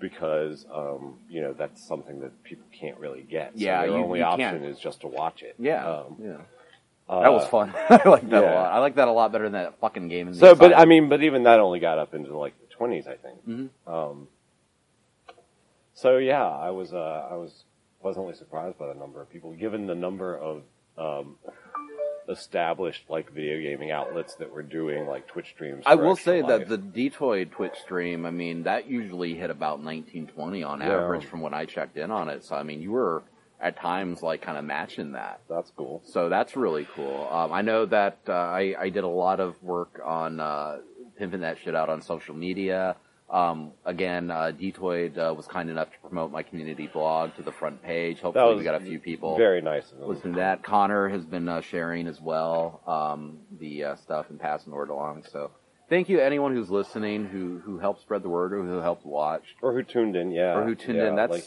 because 0.00 0.64
um, 0.74 1.18
you 1.28 1.40
know 1.42 1.52
that's 1.52 1.86
something 1.86 2.20
that 2.20 2.42
people 2.44 2.64
can't 2.72 2.98
really 2.98 3.22
get. 3.22 3.52
So 3.52 3.64
Yeah, 3.64 3.82
their 3.82 3.90
you- 3.90 4.04
only 4.04 4.18
you 4.20 4.24
option 4.24 4.60
can't. 4.60 4.64
is 4.64 4.78
just 4.78 5.02
to 5.02 5.08
watch 5.08 5.42
it. 5.42 5.54
yeah, 5.58 5.86
Um, 5.86 6.16
yeah. 6.22 6.36
Uh, 7.08 7.20
That 7.22 7.32
was 7.32 7.46
fun. 7.48 7.72
I 7.90 8.08
like 8.08 8.28
that 8.30 8.42
a 8.44 8.46
lot. 8.46 8.72
I 8.72 8.78
like 8.78 8.94
that 8.96 9.08
a 9.08 9.12
lot 9.12 9.30
better 9.32 9.44
than 9.44 9.52
that 9.52 9.78
fucking 9.80 10.08
game. 10.08 10.28
In 10.28 10.32
the 10.32 10.38
So, 10.38 10.54
but 10.54 10.76
I 10.76 10.84
mean, 10.86 11.08
but 11.08 11.22
even 11.22 11.42
that 11.44 11.60
only 11.60 11.78
got 11.80 11.98
up 11.98 12.14
into 12.14 12.36
like 12.36 12.54
the 12.60 12.74
twenties, 12.74 13.06
I 13.06 13.16
think. 13.16 13.46
Mhm. 13.46 13.68
Um, 13.86 14.28
so 15.94 16.16
yeah, 16.18 16.46
I 16.48 16.70
was 16.70 16.92
uh, 16.92 17.28
I 17.30 17.34
was 17.34 17.64
pleasantly 18.00 18.34
surprised 18.34 18.78
by 18.78 18.86
the 18.88 18.94
number 18.94 19.20
of 19.20 19.30
people, 19.30 19.52
given 19.52 19.86
the 19.86 19.94
number 19.94 20.36
of 20.36 20.62
um, 20.98 21.36
established 22.28 23.04
like 23.08 23.30
video 23.32 23.60
gaming 23.60 23.90
outlets 23.90 24.34
that 24.36 24.50
were 24.52 24.62
doing 24.62 25.06
like 25.06 25.26
Twitch 25.26 25.50
streams. 25.50 25.82
I 25.86 25.94
will 25.96 26.16
say 26.16 26.42
Life. 26.42 26.68
that 26.68 26.68
the 26.68 26.78
Dtoid 27.10 27.50
Twitch 27.50 27.74
stream, 27.82 28.24
I 28.24 28.30
mean, 28.30 28.62
that 28.64 28.86
usually 28.88 29.34
hit 29.34 29.50
about 29.50 29.80
1920 29.82 30.62
on 30.62 30.80
Yeah. 30.80 30.86
average 31.02 31.26
from 31.26 31.40
when 31.42 31.52
I 31.54 31.66
checked 31.66 31.96
in 31.96 32.10
on 32.10 32.28
it. 32.30 32.44
So, 32.44 32.56
I 32.56 32.62
mean, 32.62 32.80
you 32.80 32.92
were 32.92 33.22
at 33.60 33.76
times 33.78 34.22
like 34.22 34.42
kind 34.42 34.58
of 34.58 34.64
matching 34.64 35.12
that. 35.12 35.40
that's 35.48 35.70
cool. 35.76 36.02
So 36.04 36.28
that's 36.28 36.56
really 36.56 36.86
cool. 36.94 37.28
Um, 37.30 37.52
I 37.52 37.62
know 37.62 37.86
that 37.86 38.18
uh, 38.28 38.32
I, 38.32 38.74
I 38.78 38.88
did 38.90 39.04
a 39.04 39.08
lot 39.08 39.40
of 39.40 39.62
work 39.62 40.00
on 40.04 40.40
uh, 40.40 40.78
pimping 41.18 41.40
that 41.40 41.58
shit 41.58 41.74
out 41.74 41.88
on 41.88 42.02
social 42.02 42.34
media. 42.34 42.96
Um, 43.30 43.72
again, 43.84 44.30
uh, 44.30 44.52
Dtoid 44.56 45.16
uh, 45.16 45.34
was 45.34 45.46
kind 45.46 45.70
enough 45.70 45.90
to 45.90 45.98
promote 45.98 46.30
my 46.30 46.42
community 46.42 46.86
blog 46.86 47.34
to 47.36 47.42
the 47.42 47.52
front 47.52 47.82
page. 47.82 48.20
Hopefully, 48.20 48.56
we 48.56 48.64
got 48.64 48.74
a 48.80 48.84
few 48.84 48.98
people 48.98 49.36
Very 49.36 49.62
nice 49.62 49.90
of 49.92 50.06
listen 50.06 50.32
to 50.32 50.36
that. 50.38 50.62
Connor 50.62 51.08
has 51.08 51.24
been 51.24 51.48
uh, 51.48 51.62
sharing 51.62 52.06
as 52.06 52.20
well 52.20 52.82
um, 52.86 53.38
the 53.58 53.84
uh, 53.84 53.96
stuff 53.96 54.26
and 54.28 54.38
passing 54.38 54.70
the 54.70 54.76
word 54.76 54.90
along. 54.90 55.24
So 55.32 55.50
thank 55.88 56.10
you 56.10 56.20
anyone 56.20 56.54
who's 56.54 56.70
listening, 56.70 57.24
who 57.24 57.60
who 57.64 57.78
helped 57.78 58.02
spread 58.02 58.22
the 58.22 58.28
word, 58.28 58.52
or 58.52 58.62
who 58.62 58.76
helped 58.78 59.06
watch. 59.06 59.44
Or 59.62 59.72
who 59.72 59.82
tuned 59.82 60.16
in? 60.16 60.30
Yeah, 60.30 60.58
Or 60.58 60.64
who 60.64 60.74
tuned 60.74 60.98
Yeah, 60.98 61.08
in, 61.08 61.16
that's 61.16 61.32
like 61.32 61.44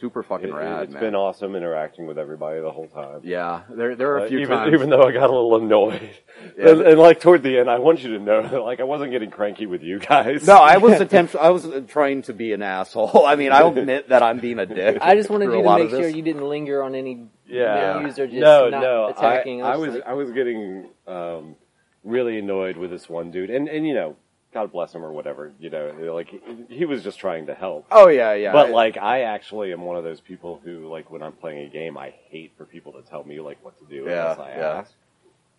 Super 0.00 0.22
fucking 0.22 0.52
rad. 0.52 0.66
it, 0.66 0.70
rad, 0.70 0.78
has 0.86 0.94
man. 0.94 1.00
been 1.02 1.14
awesome 1.14 1.54
interacting 1.54 2.06
with 2.06 2.18
everybody 2.18 2.60
the 2.60 2.70
whole 2.70 2.88
time. 2.88 3.20
yeah, 3.22 3.62
there 3.70 3.94
there 3.94 4.12
are 4.12 4.18
a 4.18 4.24
Uh, 4.24 4.28
few 4.28 4.38
even, 4.40 4.56
times. 4.58 4.74
even 4.74 4.90
though 4.90 5.02
I 5.02 5.12
got 5.12 5.30
a 5.30 5.32
little 5.32 5.56
annoyed, 5.56 6.10
Yeah. 6.58 6.70
and, 6.70 6.80
and 6.82 6.98
like 6.98 7.20
toward 7.20 7.42
the 7.42 7.58
end, 7.58 7.70
I 7.70 7.78
want 7.78 8.02
you 8.02 8.18
to 8.18 8.22
know 8.22 8.42
that 8.42 8.58
like 8.70 8.80
I 8.80 8.84
wasn't 8.84 9.12
getting 9.12 9.30
cranky 9.30 9.66
with 9.66 9.82
you 9.82 9.98
guys. 10.00 10.46
No, 10.46 10.56
I 10.56 10.78
was 10.78 11.00
attempt. 11.00 11.36
I 11.36 11.50
was 11.50 11.64
uh, 11.64 11.82
trying 11.86 12.22
to 12.22 12.32
be 12.32 12.52
an 12.52 12.62
asshole. 12.62 13.24
I 13.26 13.36
mean, 13.36 13.52
I'll 13.52 13.68
admit 13.76 14.08
that 14.08 14.22
I'm 14.22 14.40
being 14.40 14.58
a 14.58 14.66
dick. 14.66 14.98
I 15.00 15.14
just 15.14 15.30
wanted 15.30 15.46
you 15.52 15.62
to 15.62 15.78
make 15.78 15.90
sure 15.90 16.08
you 16.08 16.22
didn't 16.22 16.48
linger 16.48 16.82
on 16.82 16.94
any 16.94 17.28
yeah. 17.46 17.94
menus 17.98 18.18
or 18.18 18.26
just 18.26 18.38
no, 18.40 18.68
not 18.70 18.82
no. 18.82 19.06
attacking. 19.08 19.62
I, 19.62 19.72
I 19.72 19.76
was 19.76 19.94
like- 19.94 20.06
I 20.06 20.12
was 20.14 20.30
getting 20.32 20.88
um, 21.06 21.54
really 22.02 22.38
annoyed 22.38 22.76
with 22.76 22.90
this 22.90 23.08
one 23.08 23.30
dude, 23.30 23.50
and 23.50 23.68
and 23.68 23.86
you 23.86 23.94
know, 23.94 24.16
God 24.54 24.70
bless 24.70 24.94
him 24.94 25.04
or 25.04 25.12
whatever. 25.12 25.52
You 25.58 25.68
know, 25.68 25.92
like 26.14 26.32
he, 26.68 26.84
was 26.84 27.02
just 27.02 27.18
trying 27.18 27.46
to 27.46 27.54
help. 27.54 27.86
Oh 27.90 28.06
yeah, 28.08 28.34
yeah. 28.34 28.52
But 28.52 28.70
like, 28.70 28.96
I 28.96 29.22
actually 29.22 29.72
am 29.72 29.82
one 29.82 29.96
of 29.96 30.04
those 30.04 30.20
people 30.20 30.60
who, 30.64 30.88
like, 30.88 31.10
when 31.10 31.22
I'm 31.24 31.32
playing 31.32 31.66
a 31.66 31.68
game, 31.68 31.98
I 31.98 32.14
hate 32.28 32.52
for 32.56 32.64
people 32.64 32.92
to 32.92 33.02
tell 33.02 33.24
me 33.24 33.40
like 33.40 33.62
what 33.64 33.76
to 33.80 33.84
do 33.84 34.04
Yeah, 34.08 34.32
unless 34.32 34.38
I 34.38 34.50
yeah. 34.56 34.68
ask. 34.78 34.92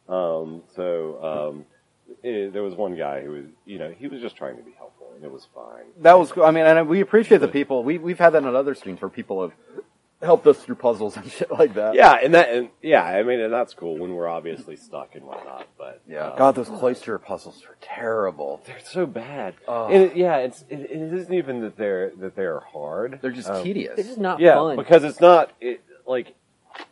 Um, 0.08 0.62
so 0.76 1.52
um, 1.54 1.66
eh, 2.24 2.50
there 2.50 2.64
was 2.64 2.74
one 2.76 2.96
guy 2.96 3.22
who 3.22 3.32
was, 3.32 3.46
you 3.66 3.80
know, 3.80 3.94
he 3.98 4.08
was 4.08 4.22
just 4.22 4.38
trying 4.38 4.56
to 4.56 4.64
be 4.64 4.72
helpful, 4.78 5.12
and 5.16 5.26
it 5.26 5.32
was 5.32 5.46
fine. 5.54 5.84
that 6.02 6.18
was 6.18 6.32
cool. 6.32 6.44
I 6.44 6.52
mean, 6.52 6.66
and 6.66 6.88
we 6.88 7.02
appreciate 7.02 7.40
the 7.40 7.50
people. 7.50 7.84
We 7.84 7.98
we've 7.98 8.20
had 8.20 8.30
that 8.32 8.46
on 8.46 8.56
other 8.56 8.76
streams 8.76 9.02
where 9.02 9.10
people 9.10 9.42
have 9.42 9.52
helped 10.26 10.46
us 10.48 10.58
through 10.64 10.76
puzzles 10.76 11.16
and 11.16 11.32
shit 11.32 11.50
like 11.52 11.74
that. 11.76 11.96
Yeah, 11.96 12.14
and 12.22 12.34
that, 12.34 12.50
and 12.50 12.70
yeah, 12.82 13.04
I 13.04 13.24
mean, 13.24 13.40
and 13.40 13.54
that's 13.54 13.74
cool 13.74 13.98
when 13.98 14.14
we're 14.14 14.28
obviously 14.28 14.76
stuck 14.76 15.16
and 15.16 15.24
whatnot. 15.24 15.68
But 15.78 16.02
Yeah. 16.08 16.32
um, 16.32 16.38
God, 16.38 16.56
those 16.56 16.68
cloister 16.70 17.18
puzzles 17.20 17.64
are 17.66 17.78
terrible. 17.82 18.62
they're 18.66 18.80
so 18.84 19.06
bad. 19.06 19.54
Oh. 19.68 19.88
And 19.88 20.04
it, 20.04 20.18
yeah, 20.18 20.38
it's 20.38 20.64
it, 20.70 20.80
it 20.82 21.14
isn't 21.14 21.34
even 21.34 21.62
that 21.62 21.78
they're 21.78 22.12
that 22.20 22.36
they're 22.36 22.60
hard. 22.60 23.20
They're 23.22 23.32
just 23.32 23.50
Um, 23.50 23.64
tedious. 23.64 23.98
It's 23.98 24.08
just 24.10 24.20
not 24.20 24.40
Yeah, 24.40 24.56
fun. 24.56 24.76
because 24.78 25.04
it's 25.04 25.22
not 25.22 25.52
it, 25.62 25.82
like 26.06 26.34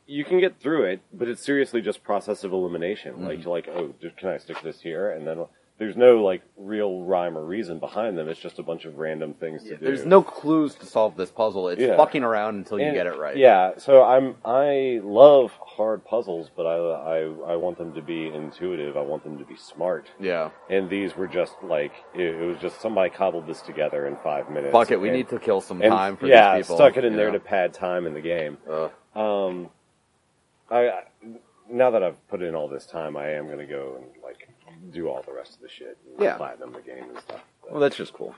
you 0.07 0.23
can 0.23 0.39
get 0.39 0.59
through 0.61 0.83
it, 0.85 1.01
but 1.11 1.27
it's 1.27 1.43
seriously 1.43 1.81
just 1.81 2.03
process 2.03 2.43
of 2.43 2.53
elimination. 2.53 3.13
Mm-hmm. 3.13 3.25
Like 3.27 3.43
you're 3.43 3.53
like, 3.53 3.67
oh, 3.67 3.93
can 4.17 4.29
I 4.29 4.37
stick 4.37 4.61
this 4.63 4.79
here? 4.81 5.11
And 5.11 5.27
then 5.27 5.45
there's 5.79 5.97
no 5.97 6.23
like 6.23 6.43
real 6.55 7.01
rhyme 7.03 7.37
or 7.37 7.43
reason 7.43 7.79
behind 7.79 8.17
them. 8.17 8.29
It's 8.29 8.39
just 8.39 8.59
a 8.59 8.63
bunch 8.63 8.85
of 8.85 8.97
random 8.99 9.33
things 9.33 9.63
to 9.63 9.75
do. 9.75 9.83
There's 9.85 10.05
no 10.05 10.21
clues 10.21 10.75
to 10.75 10.85
solve 10.85 11.17
this 11.17 11.31
puzzle. 11.31 11.67
It's 11.69 11.81
Yeah. 11.81 11.97
fucking 11.97 12.23
around 12.23 12.55
until 12.55 12.79
you 12.79 12.85
And- 12.85 12.95
get 12.95 13.07
it 13.07 13.17
right. 13.17 13.35
Yeah, 13.35 13.71
so 13.77 14.03
I'm 14.03 14.35
I 14.45 15.01
love 15.03 15.51
hard 15.65 16.05
puzzles, 16.05 16.49
but 16.55 16.65
I 16.67 16.75
I 16.75 17.53
I 17.53 17.55
want 17.55 17.77
them 17.79 17.93
to 17.95 18.01
be 18.01 18.27
intuitive. 18.27 18.95
I 18.95 19.01
want 19.01 19.23
them 19.23 19.37
to 19.39 19.45
be 19.45 19.55
smart. 19.55 20.11
Yeah. 20.19 20.51
And 20.69 20.89
these 20.89 21.17
were 21.17 21.27
just 21.27 21.55
like 21.63 21.93
it, 22.13 22.21
it 22.35 22.45
was 22.45 22.59
just 22.59 22.79
somebody 22.79 23.09
cobbled 23.09 23.47
this 23.47 23.61
together 23.61 24.05
in 24.05 24.15
five 24.17 24.49
minutes. 24.49 24.71
Fuck 24.71 24.91
it. 24.91 25.01
We 25.01 25.09
and- 25.09 25.17
need 25.17 25.29
to 25.29 25.39
kill 25.39 25.59
some 25.59 25.81
and, 25.81 25.91
time 25.91 26.17
for 26.17 26.27
yeah, 26.27 26.55
these 26.55 26.67
people. 26.67 26.77
stuck 26.77 26.97
it 26.97 27.03
in 27.03 27.13
you 27.13 27.17
there 27.17 27.27
know? 27.31 27.39
to 27.39 27.43
pad 27.43 27.73
time 27.73 28.05
in 28.05 28.13
the 28.13 28.21
game. 28.21 28.57
Ugh. 28.69 28.91
Um, 29.15 29.69
I, 30.69 30.89
I 30.89 31.03
now 31.69 31.91
that 31.91 32.03
I've 32.03 32.27
put 32.29 32.41
in 32.41 32.55
all 32.55 32.67
this 32.67 32.85
time, 32.85 33.17
I 33.17 33.31
am 33.31 33.47
gonna 33.49 33.65
go 33.65 33.95
and 33.97 34.05
like 34.22 34.22
do 34.91 35.07
all 35.09 35.21
the 35.25 35.33
rest 35.33 35.55
of 35.55 35.61
the 35.61 35.69
shit. 35.69 35.97
And 36.15 36.23
Yeah. 36.23 36.35
platinum 36.37 36.73
the 36.73 36.81
game 36.81 37.03
and 37.09 37.19
stuff. 37.19 37.41
Well, 37.69 37.79
that's 37.79 37.95
just 37.95 38.13
cool. 38.13 38.35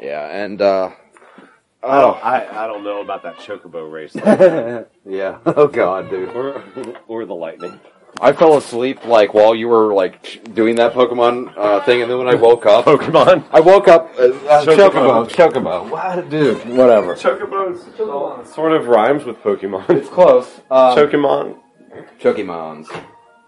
Yeah, 0.00 0.26
and 0.28 0.60
uh 0.60 0.90
I 1.84 2.00
don't. 2.00 2.24
I, 2.24 2.64
I 2.64 2.66
don't 2.68 2.84
know 2.84 3.00
about 3.00 3.24
that 3.24 3.38
chocobo 3.38 3.90
race 3.90 4.14
yeah. 5.04 5.38
Oh 5.46 5.66
god, 5.66 6.10
dude. 6.10 6.28
or 6.30 6.62
or 7.08 7.24
the 7.24 7.34
lightning. 7.34 7.80
I 8.20 8.32
fell 8.34 8.56
asleep 8.58 9.04
like 9.06 9.32
while 9.34 9.54
you 9.54 9.68
were 9.68 9.92
like 9.94 10.54
doing 10.54 10.76
that 10.76 10.92
Pokemon 10.92 11.54
uh, 11.56 11.80
thing, 11.84 12.02
and 12.02 12.10
then 12.10 12.18
when 12.18 12.28
I 12.28 12.34
woke 12.34 12.66
up, 12.66 12.84
Pokemon. 12.84 13.46
I 13.50 13.60
woke 13.60 13.88
up. 13.88 14.10
Uh, 14.18 14.24
uh, 14.46 14.64
Chocobo. 14.64 15.26
Chocobo, 15.26 15.28
Chocobo. 15.28 15.90
What, 15.90 16.28
dude? 16.28 16.58
Whatever. 16.68 17.16
Chocobos 17.16 18.46
sort 18.54 18.72
of 18.72 18.86
rhymes 18.86 19.24
with 19.24 19.38
Pokemon. 19.38 19.88
It's 19.90 20.10
close. 20.10 20.60
Um, 20.70 20.96
Chokemon. 20.98 21.56
Chokimons. 22.20 22.86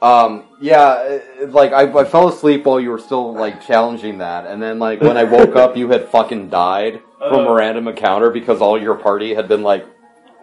Um, 0.05 0.45
yeah, 0.61 1.21
like 1.49 1.73
I, 1.73 1.91
I 2.01 2.05
fell 2.05 2.29
asleep 2.29 2.67
while 2.67 2.79
you 2.79 2.91
were 2.91 2.99
still 2.99 3.33
like 3.33 3.65
challenging 3.67 4.19
that, 4.19 4.47
and 4.47 4.63
then 4.63 4.79
like 4.79 5.01
when 5.01 5.17
I 5.17 5.25
woke 5.25 5.57
up, 5.57 5.79
you 5.79 5.89
had 5.89 6.09
fucking 6.11 6.51
died 6.51 7.01
from 7.19 7.47
a 7.47 7.53
random 7.55 7.89
encounter 7.89 8.31
because 8.31 8.61
all 8.61 8.79
your 8.79 8.97
party 8.97 9.35
had 9.35 9.49
been 9.49 9.63
like, 9.63 9.87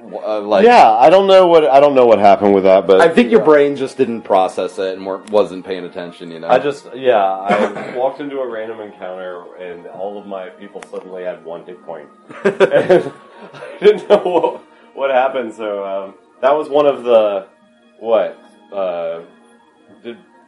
uh, 0.01 0.41
like. 0.41 0.65
Yeah, 0.65 0.89
I 0.89 1.11
don't 1.11 1.27
know 1.27 1.45
what 1.45 1.63
I 1.65 1.79
don't 1.79 1.93
know 1.93 2.07
what 2.07 2.17
happened 2.17 2.55
with 2.55 2.63
that, 2.63 2.87
but 2.87 3.01
I 3.01 3.09
think 3.09 3.29
your 3.29 3.43
brain 3.43 3.75
just 3.75 3.97
didn't 3.97 4.23
process 4.23 4.79
it 4.79 4.95
and 4.97 5.05
weren't, 5.05 5.29
wasn't 5.29 5.63
paying 5.63 5.85
attention. 5.85 6.31
You 6.31 6.39
know. 6.39 6.47
I 6.47 6.57
just 6.57 6.87
yeah, 6.95 7.23
I 7.23 7.95
walked 7.95 8.19
into 8.19 8.39
a 8.39 8.49
random 8.49 8.81
encounter 8.81 9.55
and 9.57 9.85
all 9.85 10.17
of 10.17 10.25
my 10.25 10.49
people 10.49 10.81
suddenly 10.89 11.23
had 11.23 11.45
one 11.45 11.65
hit 11.65 11.85
point. 11.85 12.09
and 12.45 13.13
I 13.53 13.77
didn't 13.79 14.09
know 14.09 14.23
what, 14.23 14.63
what 14.95 15.11
happened, 15.11 15.53
so 15.53 15.85
um, 15.85 16.15
that 16.41 16.57
was 16.57 16.67
one 16.67 16.87
of 16.87 17.03
the 17.03 17.47
what 17.99 18.39
uh, 18.71 19.19
did 19.19 19.27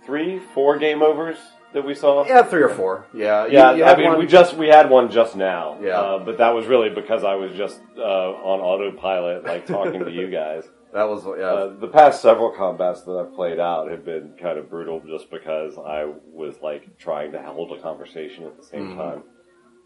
three, 0.05 0.39
four 0.53 0.77
game 0.77 1.01
overs 1.01 1.37
that 1.73 1.83
we 1.85 1.95
saw. 1.95 2.25
yeah, 2.25 2.43
three 2.43 2.61
or 2.61 2.69
four. 2.69 3.07
Yeah, 3.13 3.45
Yeah, 3.47 3.73
you 3.73 3.83
I 3.83 3.95
mean, 3.95 4.09
one- 4.09 4.19
we 4.19 4.27
just 4.27 4.55
we 4.55 4.67
had 4.67 4.89
one 4.89 5.09
just 5.09 5.35
now. 5.35 5.77
Yeah. 5.81 5.99
uh, 5.99 6.19
but 6.19 6.37
that 6.37 6.53
was 6.53 6.67
really 6.67 6.89
because 6.89 7.23
I 7.23 7.35
was 7.35 7.51
just 7.53 7.81
uh, 7.97 8.01
on 8.01 8.59
autopilot, 8.59 9.43
like 9.43 9.65
talking 9.65 10.03
to 10.05 10.11
you 10.11 10.29
guys. 10.29 10.65
that 10.93 11.03
was 11.09 11.25
yeah. 11.25 11.45
Uh, 11.45 11.73
the 11.79 11.87
past 11.87 12.21
several 12.21 12.51
combats 12.51 13.01
that 13.01 13.11
I've 13.17 13.33
played 13.33 13.59
out 13.59 13.89
have 13.89 14.05
been 14.05 14.33
kind 14.39 14.59
of 14.59 14.69
brutal, 14.69 14.99
just 15.07 15.31
because 15.31 15.77
I 15.77 16.05
was 16.31 16.55
like 16.61 16.97
trying 16.99 17.31
to 17.31 17.41
hold 17.41 17.71
a 17.77 17.81
conversation 17.81 18.45
at 18.45 18.55
the 18.57 18.63
same 18.63 18.89
Mhm. 18.89 18.97
time. 18.97 19.23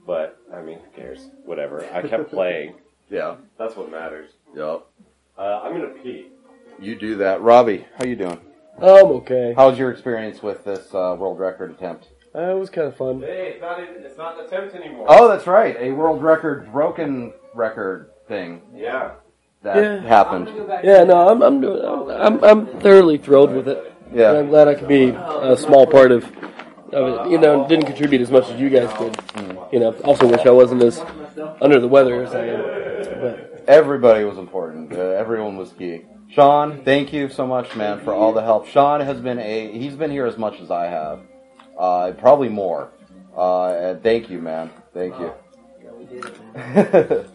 But 0.05 0.37
I 0.53 0.61
mean, 0.61 0.79
who 0.79 1.01
cares? 1.01 1.29
Whatever. 1.45 1.85
I 1.93 2.01
kept 2.01 2.29
playing. 2.37 2.75
yeah. 3.09 3.35
That's 3.57 3.75
what 3.77 3.89
matters. 3.91 4.31
Yep. 4.55 4.85
Uh, 5.37 5.61
I'm 5.63 5.71
gonna 5.73 5.93
pee. 6.03 6.27
You 6.79 6.95
do 6.95 7.15
that, 7.17 7.41
Robbie. 7.41 7.85
How 7.97 8.05
you 8.05 8.15
doing? 8.15 8.39
I'm 8.79 9.05
okay. 9.21 9.53
How 9.55 9.69
was 9.69 9.79
your 9.79 9.91
experience 9.91 10.43
with 10.43 10.63
this 10.63 10.93
uh, 10.93 11.15
world 11.17 11.39
record 11.39 11.71
attempt? 11.71 12.09
Uh, 12.35 12.51
it 12.55 12.59
was 12.59 12.69
kind 12.69 12.87
of 12.87 12.95
fun. 12.95 13.21
Hey, 13.21 13.53
it's 13.53 13.61
not 13.61 13.79
it's 13.79 14.17
not 14.17 14.39
an 14.39 14.45
attempt 14.45 14.75
anymore. 14.75 15.07
Oh, 15.09 15.27
that's 15.27 15.47
right. 15.47 15.75
A 15.79 15.91
world 15.91 16.21
record 16.21 16.71
broken 16.71 17.33
record 17.55 18.11
thing 18.27 18.61
yeah. 18.75 19.11
that 19.63 19.77
Yeah. 19.77 20.01
happened. 20.01 20.49
Yeah, 20.83 21.03
no, 21.05 21.29
I'm 21.29 21.41
I'm 21.41 21.61
doing, 21.61 21.83
I'm 22.11 22.43
I'm 22.43 22.67
thoroughly 22.79 23.17
thrilled 23.17 23.51
with 23.53 23.67
it. 23.67 23.93
And 24.09 24.15
Yeah. 24.19 24.33
I'm 24.33 24.49
glad 24.49 24.67
I 24.67 24.75
could 24.75 24.87
be 24.87 25.09
a 25.09 25.57
small 25.57 25.87
part 25.87 26.11
of 26.11 26.23
of 26.93 27.25
it. 27.27 27.31
You 27.31 27.37
know, 27.39 27.67
didn't 27.67 27.85
contribute 27.85 28.21
as 28.21 28.29
much 28.29 28.47
as 28.49 28.59
you 28.59 28.69
guys 28.69 28.93
did. 28.99 29.19
You 29.71 29.79
know, 29.79 29.91
also 30.03 30.27
wish 30.27 30.45
I 30.45 30.51
wasn't 30.51 30.83
as 30.83 30.99
under 31.61 31.79
the 31.79 31.87
weather 31.87 32.21
as 32.23 32.35
I 32.35 32.45
am. 32.45 32.61
But 33.21 33.63
Everybody 33.67 34.23
was 34.23 34.37
important. 34.37 34.93
Uh, 34.93 34.99
everyone 34.99 35.57
was 35.57 35.73
key. 35.73 36.03
Sean, 36.29 36.83
thank 36.83 37.13
you 37.13 37.29
so 37.29 37.47
much, 37.47 37.75
man, 37.75 37.99
for 38.03 38.13
all 38.13 38.33
the 38.33 38.43
help. 38.43 38.67
Sean 38.67 38.99
has 39.01 39.19
been 39.19 39.39
a 39.39 39.71
he's 39.71 39.95
been 39.95 40.11
here 40.11 40.25
as 40.25 40.37
much 40.37 40.59
as 40.59 40.69
I 40.69 40.85
have, 40.87 41.21
uh, 41.77 42.11
probably 42.17 42.49
more. 42.49 42.91
Uh, 43.35 43.67
and 43.67 44.03
thank 44.03 44.29
you, 44.29 44.39
man. 44.39 44.69
Thank 44.93 45.17
you. 45.19 45.33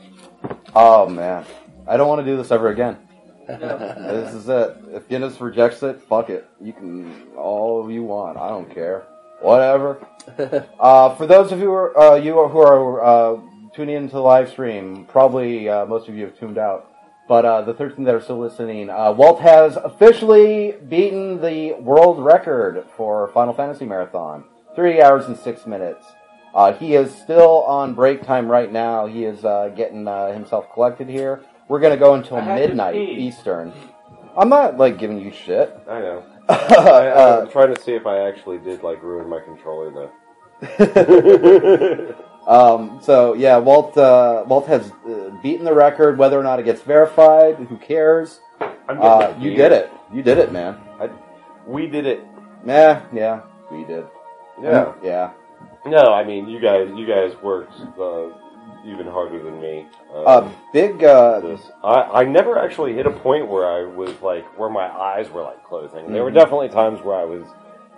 oh 0.74 1.08
man, 1.08 1.44
I 1.86 1.96
don't 1.96 2.08
want 2.08 2.24
to 2.24 2.30
do 2.30 2.36
this 2.36 2.50
ever 2.50 2.68
again. 2.68 2.98
this 3.46 4.34
is 4.34 4.48
it. 4.48 4.76
If 4.92 5.08
Guinness 5.08 5.40
rejects 5.40 5.82
it, 5.82 6.00
fuck 6.02 6.30
it. 6.30 6.48
You 6.60 6.72
can 6.72 7.28
all 7.36 7.90
you 7.90 8.02
want. 8.02 8.36
I 8.36 8.48
don't 8.48 8.72
care. 8.72 9.04
Whatever. 9.40 10.06
uh, 10.78 11.14
for 11.16 11.26
those 11.26 11.50
of 11.50 11.58
you 11.58 11.66
who 11.66 11.72
are, 11.72 11.98
uh, 11.98 12.14
you 12.14 12.34
who 12.34 12.58
are 12.58 13.02
uh, 13.02 13.40
tuning 13.74 13.96
into 13.96 14.12
the 14.12 14.20
live 14.20 14.48
stream, 14.50 15.06
probably 15.06 15.68
uh, 15.68 15.86
most 15.86 16.08
of 16.08 16.14
you 16.14 16.24
have 16.26 16.38
tuned 16.38 16.58
out. 16.58 16.91
But 17.28 17.44
uh, 17.44 17.62
the 17.62 17.74
13 17.74 18.04
that 18.04 18.14
are 18.14 18.20
still 18.20 18.38
listening, 18.38 18.90
uh, 18.90 19.12
Walt 19.12 19.40
has 19.40 19.76
officially 19.76 20.74
beaten 20.88 21.40
the 21.40 21.74
world 21.74 22.22
record 22.22 22.84
for 22.96 23.28
Final 23.28 23.54
Fantasy 23.54 23.86
Marathon. 23.86 24.44
Three 24.74 25.00
hours 25.00 25.26
and 25.26 25.36
six 25.36 25.66
minutes. 25.66 26.04
Uh, 26.54 26.72
he 26.72 26.94
is 26.94 27.14
still 27.14 27.62
on 27.64 27.94
break 27.94 28.22
time 28.22 28.48
right 28.48 28.70
now. 28.70 29.06
He 29.06 29.24
is 29.24 29.44
uh, 29.44 29.68
getting 29.74 30.06
uh, 30.06 30.32
himself 30.32 30.66
collected 30.72 31.08
here. 31.08 31.42
We're 31.68 31.80
gonna 31.80 31.96
go 31.96 32.14
until 32.14 32.36
I 32.38 32.40
had 32.40 32.56
to 32.56 32.68
midnight. 32.68 32.96
Eastern. 32.96 33.72
I'm 34.36 34.48
not 34.48 34.76
like 34.76 34.98
giving 34.98 35.18
you 35.20 35.32
shit. 35.32 35.74
I 35.88 36.00
know. 36.00 36.24
I, 36.48 37.10
I'm 37.10 37.46
uh, 37.46 37.46
trying 37.46 37.74
to 37.74 37.80
see 37.80 37.92
if 37.92 38.06
I 38.06 38.28
actually 38.28 38.58
did 38.58 38.82
like 38.82 39.02
ruin 39.02 39.28
my 39.28 39.40
controller 39.40 40.10
though. 40.60 42.14
um, 42.46 42.98
so 43.02 43.34
yeah, 43.34 43.58
Walt 43.58 43.96
uh, 43.96 44.44
Walt 44.46 44.66
has 44.66 44.90
uh, 45.06 45.30
beaten 45.42 45.64
the 45.64 45.74
record. 45.74 46.18
Whether 46.18 46.38
or 46.38 46.42
not 46.42 46.58
it 46.58 46.64
gets 46.64 46.82
verified, 46.82 47.56
who 47.56 47.76
cares? 47.76 48.40
I'm 48.88 49.00
Uh, 49.00 49.34
you 49.38 49.54
did 49.54 49.72
it. 49.72 49.90
You 50.12 50.22
did 50.22 50.38
it, 50.38 50.52
man. 50.52 50.78
We 51.66 51.86
did 51.86 52.06
it. 52.06 52.24
Nah, 52.64 53.00
yeah, 53.12 53.42
we 53.70 53.84
did. 53.84 54.04
Yeah. 54.60 54.92
yeah. 55.02 55.30
No, 55.86 56.12
I 56.12 56.24
mean 56.24 56.48
you 56.48 56.60
guys. 56.60 56.90
You 56.94 57.06
guys 57.06 57.32
worked 57.42 57.74
uh, 57.98 58.28
even 58.84 59.06
harder 59.06 59.42
than 59.42 59.60
me. 59.60 59.86
Um, 60.14 60.24
Uh, 60.26 60.48
big. 60.72 61.02
Uh. 61.04 61.56
I, 61.84 62.22
I 62.22 62.24
never 62.24 62.58
actually 62.58 62.94
hit 62.94 63.06
a 63.06 63.10
point 63.10 63.48
where 63.48 63.66
I 63.66 63.84
was 63.84 64.10
like 64.22 64.44
where 64.58 64.68
my 64.70 64.88
eyes 64.88 65.30
were 65.30 65.42
like 65.42 65.64
closing. 65.64 66.12
There 66.12 66.24
were 66.24 66.30
Mhm. 66.30 66.34
definitely 66.34 66.68
times 66.68 67.00
where 67.02 67.16
I 67.16 67.24
was 67.24 67.44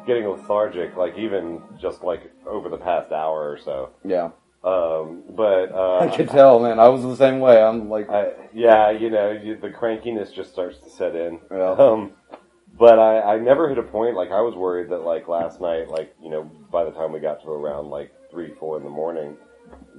getting 0.06 0.26
lethargic, 0.26 0.96
like 0.96 1.16
even 1.18 1.62
just 1.80 2.02
like 2.02 2.30
over 2.46 2.68
the 2.68 2.76
past 2.76 3.12
hour 3.12 3.50
or 3.50 3.58
so. 3.58 3.90
yeah, 4.04 4.30
Um, 4.62 5.22
but 5.30 5.72
uh, 5.72 5.98
I 6.00 6.16
could 6.16 6.28
tell, 6.28 6.58
man. 6.60 6.78
I 6.78 6.88
was 6.88 7.02
the 7.02 7.16
same 7.16 7.40
way. 7.40 7.62
I'm 7.62 7.88
like, 7.88 8.08
I, 8.10 8.32
yeah, 8.52 8.90
you 8.90 9.10
know, 9.10 9.30
you, 9.30 9.56
the 9.56 9.68
crankiness 9.70 10.32
just 10.32 10.52
starts 10.52 10.78
to 10.80 10.90
set 10.90 11.14
in. 11.14 11.40
Yeah. 11.50 11.72
Um, 11.72 12.12
but 12.76 12.98
I, 12.98 13.34
I 13.34 13.38
never 13.38 13.68
hit 13.68 13.78
a 13.78 13.82
point 13.82 14.16
like 14.16 14.30
I 14.30 14.40
was 14.40 14.54
worried 14.54 14.90
that 14.90 15.04
like 15.04 15.28
last 15.28 15.60
night, 15.60 15.88
like 15.88 16.14
you 16.22 16.30
know, 16.30 16.50
by 16.70 16.84
the 16.84 16.90
time 16.90 17.12
we 17.12 17.20
got 17.20 17.42
to 17.42 17.50
around 17.50 17.88
like 17.88 18.12
three, 18.30 18.52
four 18.58 18.76
in 18.78 18.84
the 18.84 18.90
morning, 18.90 19.36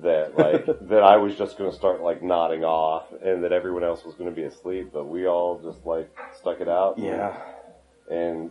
that 0.03 0.37
like 0.37 0.65
that 0.89 1.03
I 1.03 1.15
was 1.17 1.35
just 1.35 1.57
going 1.57 1.69
to 1.71 1.75
start 1.75 2.01
like 2.01 2.21
nodding 2.21 2.63
off, 2.63 3.05
and 3.23 3.43
that 3.43 3.51
everyone 3.53 3.83
else 3.83 4.03
was 4.03 4.15
going 4.15 4.29
to 4.29 4.35
be 4.35 4.43
asleep. 4.43 4.89
But 4.93 5.05
we 5.07 5.25
all 5.27 5.59
just 5.63 5.85
like 5.85 6.09
stuck 6.37 6.59
it 6.59 6.67
out, 6.67 6.97
yeah. 6.97 7.29
and 7.29 7.43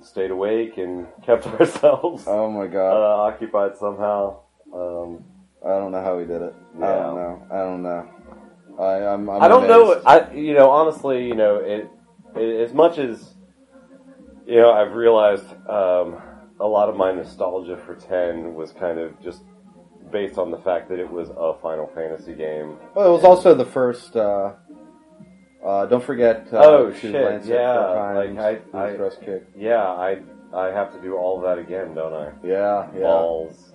stayed 0.04 0.30
awake 0.30 0.76
and 0.78 1.06
kept 1.26 1.46
ourselves 1.46 2.24
Oh 2.26 2.50
my 2.50 2.64
uh, 2.64 2.68
god. 2.68 3.32
occupied 3.32 3.76
somehow. 3.76 4.40
Um, 4.72 5.24
I 5.64 5.70
don't 5.70 5.92
know 5.92 6.02
how 6.02 6.18
he 6.18 6.26
did 6.26 6.42
it. 6.42 6.54
I 6.76 6.80
don't 6.80 7.14
know. 7.14 7.46
I 7.50 7.58
don't 7.58 7.82
know. 7.82 8.08
I, 8.78 9.06
I'm, 9.12 9.30
I'm 9.30 9.42
I 9.42 9.48
don't 9.48 9.66
know. 9.68 10.02
I 10.04 10.32
you 10.32 10.54
know 10.54 10.70
honestly, 10.70 11.26
you 11.26 11.34
know 11.34 11.56
it, 11.56 11.88
it 12.34 12.60
as 12.60 12.72
much 12.74 12.98
as 12.98 13.34
you 14.46 14.56
know 14.56 14.72
I've 14.72 14.92
realized 14.92 15.46
um, 15.68 16.20
a 16.60 16.66
lot 16.66 16.88
of 16.88 16.96
my 16.96 17.12
nostalgia 17.12 17.76
for 17.76 17.94
ten 17.94 18.54
was 18.54 18.72
kind 18.72 18.98
of 18.98 19.20
just 19.22 19.42
based 20.10 20.38
on 20.38 20.50
the 20.50 20.58
fact 20.58 20.88
that 20.90 20.98
it 20.98 21.10
was 21.10 21.30
a 21.30 21.54
Final 21.62 21.90
Fantasy 21.94 22.34
game. 22.34 22.76
Well, 22.94 23.08
it 23.08 23.12
was 23.12 23.24
also 23.24 23.54
the 23.54 23.64
first. 23.64 24.16
Uh, 24.16 24.52
uh, 25.64 25.86
don't 25.86 26.04
forget. 26.04 26.46
Uh, 26.52 26.58
Oh, 26.62 26.90
to 26.90 26.98
shit, 26.98 27.14
Lance 27.14 27.46
yeah, 27.46 27.74
times, 27.74 28.36
like, 28.38 28.74
I- 28.74 28.86
I- 28.92 28.96
thrust 28.96 29.20
kick. 29.22 29.44
Yeah, 29.56 29.82
I 29.84 30.18
I 30.52 30.66
have 30.68 30.92
to 30.94 31.00
do 31.00 31.16
all 31.16 31.38
of 31.38 31.42
that 31.44 31.58
again, 31.58 31.94
don't 31.94 32.12
I? 32.14 32.30
Yeah, 32.44 32.88
yeah. 32.94 33.00
Balls. 33.02 33.72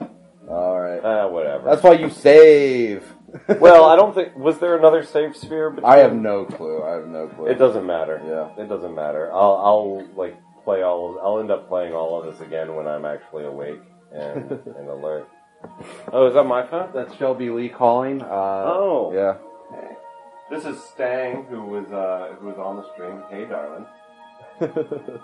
All 0.50 0.80
right. 0.80 1.02
Ah, 1.04 1.28
whatever. 1.28 1.66
That's 1.70 1.84
why 1.84 1.94
you 1.94 2.10
save. 2.10 3.04
well, 3.60 3.86
I 3.86 3.96
don't 3.96 4.16
think 4.16 4.36
was 4.36 4.58
there 4.60 4.76
another 4.78 5.04
save 5.04 5.36
sphere. 5.38 5.70
Between? 5.70 5.92
I 5.92 5.98
have 5.98 6.14
no 6.16 6.46
clue. 6.46 6.82
I 6.84 6.94
have 6.96 7.08
no 7.08 7.28
clue. 7.28 7.46
It 7.48 7.60
doesn't 7.60 7.86
matter. 7.86 8.20
Yeah. 8.26 8.64
It 8.64 8.68
doesn't 8.70 8.96
matter. 8.96 9.32
I'll 9.32 9.58
I'll 9.64 10.08
like 10.16 10.36
play 10.64 10.82
all. 10.82 11.12
Of, 11.12 11.18
I'll 11.24 11.40
end 11.40 11.52
up 11.52 11.68
playing 11.68 11.94
all 11.94 12.20
of 12.20 12.32
this 12.32 12.42
again 12.46 12.74
when 12.76 12.88
I'm 12.88 13.06
actually 13.06 13.46
awake 13.46 13.82
and 14.12 14.50
and 14.78 14.90
alert. 14.90 15.28
Oh, 16.14 16.26
is 16.28 16.34
that 16.34 16.46
my 16.46 16.66
phone? 16.66 16.90
That's 16.96 17.14
Shelby 17.18 17.50
Lee 17.50 17.70
calling. 17.70 18.22
Uh, 18.22 18.26
Oh. 18.66 19.12
yeah. 19.14 19.36
This 20.50 20.66
is 20.66 20.84
Stang, 20.84 21.44
who 21.46 21.62
was 21.64 21.92
uh, 21.92 22.36
who 22.40 22.48
was 22.48 22.58
on 22.58 22.78
the 22.78 22.94
stream. 22.94 23.22
Hey, 23.30 23.46
darling. 23.46 23.86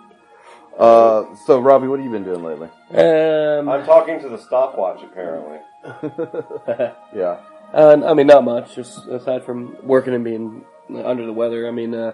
Uh, 0.77 1.33
so 1.45 1.59
Robbie, 1.61 1.87
what 1.87 1.99
have 1.99 2.05
you 2.05 2.11
been 2.11 2.25
doing 2.25 2.43
lately? 2.43 2.67
Um, 2.91 3.69
I'm 3.69 3.85
talking 3.85 4.19
to 4.19 4.27
the 4.27 4.37
stopwatch, 4.37 5.01
apparently. 5.03 5.59
Yeah. 7.15 7.39
uh, 7.73 8.01
I 8.05 8.13
mean, 8.13 8.27
not 8.27 8.43
much. 8.43 8.75
Just 8.75 9.07
aside 9.07 9.45
from 9.45 9.77
working 9.83 10.13
and 10.13 10.23
being 10.25 10.65
under 10.93 11.25
the 11.25 11.31
weather. 11.31 11.65
I 11.67 11.71
mean, 11.71 11.95
uh, 11.95 12.11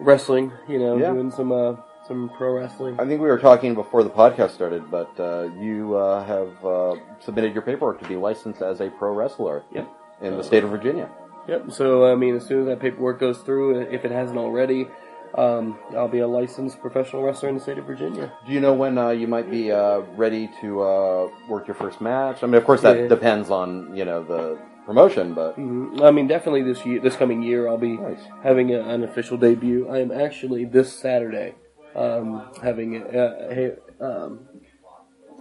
wrestling. 0.00 0.50
You 0.68 0.80
know, 0.80 0.96
Yeah. 0.96 1.12
doing 1.12 1.30
some 1.30 1.52
uh, 1.52 1.76
some 2.08 2.30
pro 2.36 2.52
wrestling. 2.52 2.98
I 2.98 3.06
think 3.06 3.20
we 3.20 3.28
were 3.28 3.38
talking 3.38 3.74
before 3.76 4.02
the 4.02 4.10
podcast 4.10 4.50
started, 4.50 4.90
but 4.90 5.12
uh, 5.20 5.48
you 5.56 5.94
uh, 5.94 6.24
have 6.24 6.64
uh, 6.64 6.96
submitted 7.20 7.52
your 7.52 7.62
paperwork 7.62 8.00
to 8.02 8.08
be 8.08 8.16
licensed 8.16 8.60
as 8.60 8.80
a 8.80 8.90
pro 8.90 9.14
wrestler. 9.14 9.62
Yep. 9.72 9.88
In 10.22 10.36
the 10.36 10.42
state 10.42 10.64
of 10.64 10.70
Virginia. 10.70 11.08
Yep. 11.48 11.72
So 11.72 12.10
I 12.10 12.14
mean, 12.14 12.36
as 12.36 12.46
soon 12.46 12.60
as 12.60 12.66
that 12.66 12.80
paperwork 12.80 13.18
goes 13.20 13.38
through, 13.38 13.80
if 13.80 14.04
it 14.04 14.10
hasn't 14.10 14.38
already, 14.38 14.88
um, 15.34 15.78
I'll 15.96 16.08
be 16.08 16.18
a 16.20 16.26
licensed 16.28 16.80
professional 16.80 17.22
wrestler 17.22 17.48
in 17.48 17.56
the 17.56 17.60
state 17.60 17.78
of 17.78 17.84
Virginia. 17.86 18.32
Do 18.46 18.52
you 18.52 18.60
know 18.60 18.74
when 18.74 18.98
uh, 18.98 19.10
you 19.10 19.26
might 19.26 19.50
be 19.50 19.72
uh, 19.72 20.00
ready 20.16 20.50
to 20.60 20.82
uh, 20.82 21.28
work 21.48 21.66
your 21.66 21.74
first 21.74 22.00
match? 22.00 22.42
I 22.42 22.46
mean, 22.46 22.56
of 22.56 22.64
course, 22.64 22.82
that 22.82 22.96
Yeah. 22.96 23.08
depends 23.08 23.50
on 23.50 23.96
you 23.96 24.04
know 24.04 24.22
the 24.22 24.58
promotion, 24.86 25.34
but 25.34 25.56
Mhm. 25.58 26.02
I 26.02 26.10
mean, 26.10 26.26
definitely 26.26 26.62
this 26.62 26.84
year, 26.84 27.00
this 27.00 27.16
coming 27.16 27.42
year, 27.42 27.68
I'll 27.68 27.78
be 27.78 27.96
Nice. 27.96 28.20
having 28.42 28.74
a, 28.74 28.80
an 28.80 29.04
official 29.04 29.36
debut. 29.36 29.88
I 29.88 29.98
am 29.98 30.10
actually 30.10 30.64
this 30.64 30.92
Saturday 30.92 31.54
um, 31.94 32.42
having 32.62 32.96
a, 32.96 33.76
a, 34.00 34.04
um, 34.04 34.40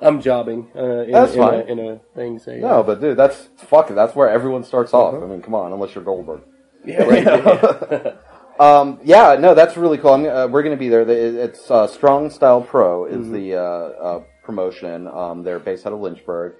I'm 0.01 0.21
jobbing 0.21 0.71
uh, 0.75 1.01
in, 1.03 1.11
That's 1.11 1.33
in, 1.33 1.39
a, 1.41 1.43
fine. 1.47 1.59
in 1.69 1.79
a 1.79 1.99
thing. 2.15 2.39
Say, 2.39 2.59
no, 2.59 2.83
but 2.83 3.01
dude, 3.01 3.17
that's 3.17 3.49
fuck 3.57 3.91
it. 3.91 3.95
That's 3.95 4.15
where 4.15 4.29
everyone 4.29 4.63
starts 4.63 4.93
off. 4.93 5.13
I 5.21 5.25
mean, 5.25 5.41
come 5.41 5.55
on, 5.55 5.73
unless 5.73 5.93
you're 5.95 6.03
Goldberg. 6.03 6.41
yeah, 6.85 7.03
right. 7.03 7.23
yeah. 7.23 8.13
Um, 8.59 8.99
yeah, 9.05 9.37
no, 9.39 9.53
that's 9.53 9.77
really 9.77 9.97
cool. 9.97 10.15
I'm, 10.15 10.25
uh, 10.25 10.47
we're 10.47 10.63
going 10.63 10.75
to 10.75 10.79
be 10.79 10.89
there. 10.89 11.09
It's 11.09 11.71
uh, 11.71 11.87
Strong 11.87 12.29
Style 12.31 12.59
Pro 12.61 13.05
is 13.05 13.15
Mm-hmm. 13.15 13.31
the 13.31 13.55
uh, 13.55 13.59
uh, 13.61 14.23
promotion. 14.43 15.07
Um, 15.07 15.43
they're 15.43 15.59
based 15.59 15.87
out 15.87 15.93
of 15.93 16.01
Lynchburg. 16.01 16.55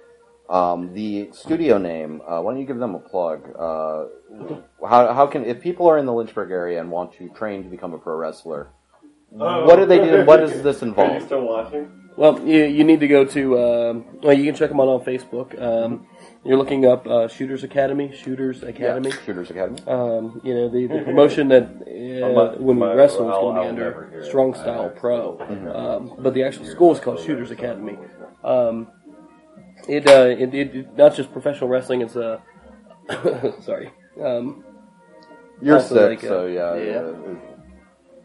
Um, 0.48 0.94
the 0.94 1.28
studio 1.32 1.76
name. 1.76 2.22
Uh, 2.26 2.40
why 2.40 2.52
don't 2.52 2.58
you 2.60 2.66
give 2.66 2.78
them 2.78 2.94
a 2.94 3.00
plug? 3.00 3.42
Uh, 3.54 4.06
how 4.88 5.12
how 5.12 5.26
can 5.26 5.44
if 5.44 5.60
people 5.60 5.86
are 5.88 5.98
in 5.98 6.06
the 6.06 6.12
Lynchburg 6.14 6.50
area 6.50 6.80
and 6.80 6.90
want 6.90 7.12
to 7.18 7.28
train 7.34 7.64
to 7.64 7.68
become 7.68 7.92
a 7.92 7.98
pro 7.98 8.16
wrestler, 8.16 8.70
what 9.28 9.76
do 9.76 9.84
they 9.84 9.98
do? 9.98 10.24
What 10.24 10.38
does 10.38 10.62
this 10.62 10.82
Are 10.82 10.86
you 10.86 10.90
involve? 10.92 11.22
still 11.22 11.46
watching? 11.46 12.09
Well, 12.20 12.38
you, 12.46 12.64
you 12.64 12.84
need 12.84 13.00
to 13.00 13.08
go 13.08 13.24
to. 13.24 13.58
Um, 13.58 14.04
well, 14.22 14.36
you 14.36 14.44
can 14.44 14.54
check 14.54 14.68
them 14.68 14.78
out 14.78 14.88
on 14.88 15.00
Facebook. 15.00 15.58
Um, 15.58 16.06
you're 16.44 16.58
looking 16.58 16.84
up 16.84 17.06
uh, 17.06 17.28
Shooters 17.28 17.64
Academy. 17.64 18.14
Shooters 18.14 18.62
Academy. 18.62 19.10
Shooters 19.24 19.48
Academy. 19.48 19.80
Um, 19.86 20.38
you 20.44 20.52
know 20.52 20.68
the, 20.68 20.86
the 20.86 21.00
promotion 21.02 21.48
that 21.48 21.62
uh, 21.62 22.62
when 22.62 22.78
we 22.78 22.88
wrestle 22.88 23.30
is 23.30 23.36
going 23.38 23.56
to 23.56 23.62
be 23.62 23.68
under. 23.68 24.22
Strong 24.22 24.52
Style 24.52 24.90
Pro, 24.90 25.40
um, 25.74 26.14
but 26.18 26.34
the 26.34 26.44
actual 26.44 26.66
school 26.66 26.92
is 26.92 27.00
called 27.00 27.20
Shooters 27.20 27.52
Academy. 27.52 27.96
Um, 28.44 28.88
it, 29.88 30.06
uh, 30.06 30.26
it, 30.26 30.54
it 30.54 30.98
not 30.98 31.14
just 31.14 31.32
professional 31.32 31.70
wrestling. 31.70 32.02
It's 32.02 32.16
uh, 32.16 32.38
sorry, 33.62 33.92
um, 34.22 34.62
You're 35.62 35.80
sick, 35.80 35.96
like, 35.96 36.20
so 36.20 36.44
yeah. 36.44 36.74
yeah. 36.74 36.98
uh, 36.98 37.34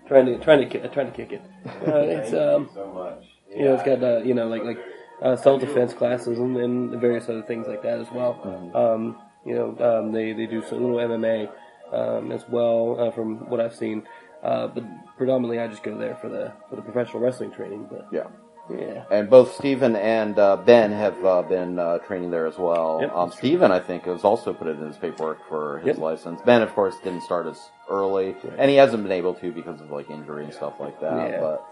trying 0.06 0.26
to 0.26 0.38
trying 0.40 0.70
to 0.70 0.90
trying 0.90 1.10
to 1.10 1.16
kick 1.16 1.32
it. 1.32 1.42
Uh, 1.88 2.00
it's 2.00 2.34
um, 2.34 2.70
so 2.74 2.92
much. 2.92 3.35
You 3.56 3.66
know, 3.66 3.74
it's 3.76 3.84
got 3.84 4.04
uh, 4.04 4.18
you 4.20 4.34
know 4.34 4.48
like 4.48 4.64
like 4.64 4.80
uh, 5.22 5.36
self 5.36 5.62
defense 5.62 5.94
classes 5.94 6.38
and, 6.40 6.56
and 6.58 7.00
various 7.02 7.30
other 7.30 7.42
things 7.44 7.68
like 7.68 7.82
that 7.84 8.00
as 8.00 8.08
well. 8.12 8.40
Um, 8.76 9.18
you 9.46 9.54
know, 9.56 10.00
um, 10.00 10.12
they 10.12 10.34
they 10.34 10.46
do 10.46 10.64
some 10.68 10.82
little 10.82 10.98
MMA 10.98 11.50
um, 11.94 12.32
as 12.32 12.44
well 12.50 12.98
uh, 13.00 13.12
from 13.12 13.50
what 13.50 13.60
I've 13.60 13.76
seen. 13.76 14.04
Uh, 14.44 14.68
but 14.68 14.84
predominantly, 15.18 15.60
I 15.60 15.68
just 15.68 15.84
go 15.84 15.98
there 15.98 16.16
for 16.16 16.30
the 16.30 16.52
for 16.70 16.76
the 16.76 16.82
professional 16.82 17.22
wrestling 17.22 17.52
training. 17.52 17.88
But 17.90 18.08
Yeah. 18.12 18.28
yeah, 18.70 19.04
And 19.10 19.30
both 19.30 19.56
Stephen 19.56 19.96
and 19.96 20.38
uh, 20.38 20.58
Ben 20.58 20.92
have 20.92 21.24
uh, 21.26 21.42
been 21.44 21.80
uh, 21.80 22.00
training 22.00 22.30
there 22.32 22.46
as 22.46 22.58
well. 22.58 23.00
Yep, 23.02 23.16
um. 23.16 23.32
Steven, 23.32 23.72
I 23.72 23.80
think, 23.80 24.06
has 24.06 24.24
also 24.24 24.54
put 24.54 24.68
it 24.68 24.78
in 24.80 24.86
his 24.88 24.98
paperwork 24.98 25.40
for 25.48 25.80
his 25.80 25.88
Yep. 25.88 25.98
license. 26.00 26.42
Ben, 26.42 26.62
of 26.62 26.74
course, 26.76 26.96
didn't 27.04 27.22
start 27.22 27.48
as 27.48 27.60
early, 27.90 28.36
and 28.58 28.70
he 28.70 28.76
hasn't 28.78 29.02
been 29.04 29.12
able 29.12 29.34
to 29.36 29.52
because 29.52 29.82
of 29.82 29.90
like 29.92 30.10
injury 30.12 30.44
and 30.44 30.54
stuff 30.54 30.80
like 30.80 31.00
that. 31.02 31.32
Yeah. 31.32 31.40
But 31.40 31.66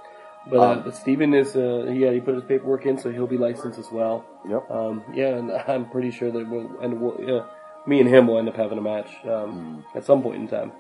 but, 0.50 0.60
uh, 0.60 0.64
Um, 0.72 0.82
but 0.84 0.96
Steven 0.96 1.34
is 1.34 1.56
uh, 1.56 1.86
yeah 1.92 2.12
he 2.12 2.20
put 2.20 2.36
his 2.36 2.44
paperwork 2.44 2.86
in, 2.86 2.98
so 2.98 3.12
he'll 3.12 3.28
be 3.28 3.38
licensed 3.38 3.80
as 3.80 3.92
well. 3.92 4.26
yep, 4.48 4.70
Um, 4.70 5.04
yeah, 5.14 5.30
and 5.38 5.52
I'm 5.68 5.90
pretty 5.90 6.12
sure 6.12 6.32
that 6.32 6.50
we'll 6.50 6.70
and 6.82 7.00
we'll, 7.02 7.18
yeah, 7.22 7.44
me 7.88 8.00
and 8.00 8.10
him 8.10 8.28
will 8.28 8.38
end 8.38 8.50
up 8.50 8.56
having 8.56 8.78
a 8.78 8.82
match 8.82 9.10
um, 9.26 9.84
at 9.96 10.04
some 10.06 10.22
point 10.22 10.38
in 10.38 10.48
time. 10.48 10.72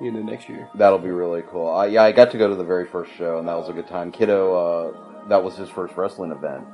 You 0.00 0.12
know, 0.12 0.20
next 0.22 0.48
year. 0.48 0.68
that'll 0.76 1.00
be 1.00 1.10
really 1.10 1.42
cool. 1.50 1.74
Uh, 1.76 1.84
yeah, 1.84 2.04
I 2.04 2.12
got 2.12 2.30
to 2.30 2.38
go 2.38 2.48
to 2.48 2.54
the 2.54 2.62
very 2.62 2.86
first 2.86 3.10
show, 3.16 3.38
and 3.40 3.48
that 3.48 3.56
was 3.58 3.68
a 3.68 3.72
good 3.72 3.88
time. 3.88 4.12
Kiddo, 4.12 4.54
uh, 4.54 5.26
that 5.28 5.42
was 5.42 5.56
his 5.56 5.68
first 5.68 5.96
wrestling 5.96 6.30
event. 6.30 6.64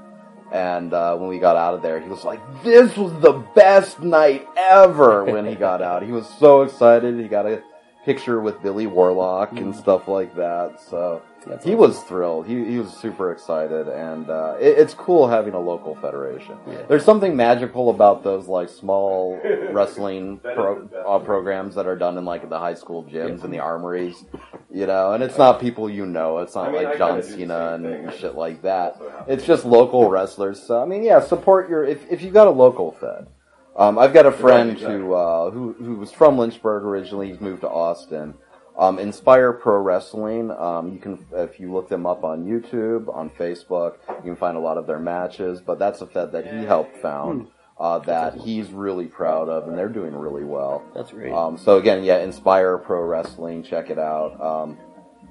And 0.52 0.92
uh, 0.92 1.16
when 1.16 1.30
we 1.30 1.38
got 1.38 1.56
out 1.56 1.72
of 1.72 1.80
there, 1.80 1.98
he 2.00 2.08
was 2.08 2.22
like, 2.22 2.38
"This 2.62 2.94
was 2.98 3.12
the 3.22 3.32
best 3.54 4.00
night 4.02 4.46
ever." 4.58 5.24
When 5.34 5.46
he 5.46 5.54
got 5.54 5.80
out, 5.80 6.02
he 6.02 6.12
was 6.12 6.28
so 6.38 6.62
excited. 6.62 7.18
He 7.18 7.26
got 7.28 7.46
a 7.46 7.62
picture 8.04 8.40
with 8.42 8.62
Billy 8.62 8.86
Warlock 8.86 9.52
and 9.52 9.74
stuff 9.74 10.06
like 10.06 10.36
that. 10.36 10.78
So 10.90 11.22
That's 11.46 11.64
he 11.64 11.74
awesome. 11.74 11.80
was 11.80 12.02
thrilled. 12.02 12.46
He 12.46 12.64
he 12.64 12.78
was 12.78 12.92
super 12.92 13.32
excited, 13.32 13.88
and 13.88 14.28
uh, 14.30 14.56
it, 14.60 14.78
it's 14.78 14.94
cool 14.94 15.28
having 15.28 15.54
a 15.54 15.60
local 15.60 15.94
federation. 15.96 16.56
Yeah. 16.66 16.82
There's 16.88 17.04
something 17.04 17.36
magical 17.36 17.90
about 17.90 18.22
those 18.22 18.48
like 18.48 18.68
small 18.68 19.40
wrestling 19.70 20.38
pro, 20.38 20.88
uh, 21.06 21.18
programs 21.20 21.74
that 21.74 21.86
are 21.86 21.96
done 21.96 22.18
in 22.18 22.24
like 22.24 22.48
the 22.48 22.58
high 22.58 22.74
school 22.74 23.04
gyms 23.04 23.44
and 23.44 23.52
the 23.52 23.58
armories, 23.58 24.24
you 24.70 24.86
know. 24.86 25.12
And 25.12 25.22
it's 25.22 25.38
not 25.38 25.60
people 25.60 25.88
you 25.90 26.06
know. 26.06 26.38
It's 26.38 26.54
not 26.54 26.68
I 26.68 26.72
mean, 26.72 26.84
like 26.84 26.98
kinda 26.98 26.98
John 26.98 27.22
Cena 27.22 27.74
and 27.74 27.84
thing. 27.84 28.18
shit 28.18 28.34
like 28.34 28.62
that. 28.62 29.00
It's 29.28 29.44
just 29.44 29.64
local 29.64 30.08
wrestlers. 30.10 30.62
So 30.62 30.82
I 30.82 30.86
mean, 30.86 31.02
yeah, 31.02 31.20
support 31.20 31.68
your 31.68 31.84
if 31.84 32.10
if 32.10 32.22
you 32.22 32.30
got 32.30 32.46
a 32.46 32.50
local 32.50 32.92
fed. 32.92 33.28
Um, 33.76 33.98
I've 33.98 34.12
got 34.12 34.24
a 34.24 34.30
friend 34.30 34.70
exactly. 34.72 34.98
who 34.98 35.14
uh, 35.14 35.50
who 35.50 35.72
who 35.72 35.96
was 35.96 36.12
from 36.12 36.38
Lynchburg 36.38 36.84
originally. 36.84 37.28
He's 37.28 37.40
moved 37.40 37.62
to 37.62 37.68
Austin. 37.68 38.34
Um, 38.76 38.98
Inspire 38.98 39.52
Pro 39.52 39.78
Wrestling. 39.78 40.50
Um, 40.50 40.92
you 40.92 40.98
can 40.98 41.24
if 41.32 41.60
you 41.60 41.72
look 41.72 41.88
them 41.88 42.06
up 42.06 42.24
on 42.24 42.44
YouTube, 42.44 43.14
on 43.14 43.30
Facebook, 43.30 43.96
you 44.18 44.22
can 44.24 44.36
find 44.36 44.56
a 44.56 44.60
lot 44.60 44.78
of 44.78 44.86
their 44.86 44.98
matches. 44.98 45.60
But 45.60 45.78
that's 45.78 46.00
a 46.00 46.06
fed 46.06 46.32
that 46.32 46.46
he 46.46 46.64
helped 46.64 46.96
found 46.96 47.48
uh, 47.78 48.00
that 48.00 48.34
he's 48.34 48.70
really 48.70 49.06
proud 49.06 49.48
of, 49.48 49.68
and 49.68 49.78
they're 49.78 49.88
doing 49.88 50.14
really 50.14 50.44
well. 50.44 50.82
That's 50.94 51.12
great. 51.12 51.32
Um, 51.32 51.56
so 51.56 51.78
again, 51.78 52.02
yeah, 52.02 52.18
Inspire 52.18 52.78
Pro 52.78 53.02
Wrestling. 53.02 53.62
Check 53.62 53.90
it 53.90 53.98
out. 53.98 54.40
Um, 54.40 54.76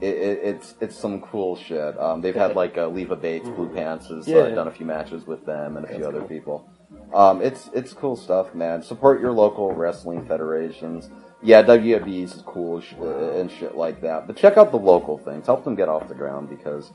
it, 0.02 0.16
it, 0.16 0.40
it's 0.44 0.76
it's 0.80 0.96
some 0.98 1.22
cool 1.22 1.58
shit. 1.58 2.00
Um, 2.00 2.22
they've 2.22 2.34
had 2.36 2.56
like 2.56 2.78
uh, 2.78 2.88
Leva 2.88 3.16
Bates, 3.18 3.48
Blue 3.50 3.70
Pants 3.70 4.08
has 4.08 4.26
uh, 4.28 4.32
Yeah. 4.32 4.56
done 4.56 4.68
a 4.68 4.72
few 4.72 4.86
matches 4.86 5.28
with 5.28 5.46
them 5.46 5.76
and 5.78 5.86
a 5.86 5.90
few 5.90 5.98
That's 5.98 6.08
other 6.08 6.20
cool. 6.20 6.28
people. 6.30 6.70
Um, 7.14 7.42
it's 7.42 7.70
it's 7.74 7.92
cool 7.94 8.16
stuff, 8.16 8.56
man. 8.56 8.82
Support 8.82 9.20
your 9.22 9.32
local 9.34 9.72
wrestling 9.74 10.26
federations. 10.26 11.10
Yeah, 11.44 11.62
WWE's 11.64 12.36
is 12.36 12.42
cool 12.44 12.82
uh, 13.00 13.32
and 13.40 13.52
shit 13.52 13.76
like 13.76 14.02
that. 14.02 14.28
But 14.28 14.38
check 14.38 14.58
out 14.58 14.72
the 14.72 14.78
local 14.78 15.18
things. 15.18 15.46
Help 15.46 15.64
them 15.64 15.76
get 15.76 15.90
off 15.90 16.08
the 16.08 16.16
ground 16.16 16.50
because 16.50 16.92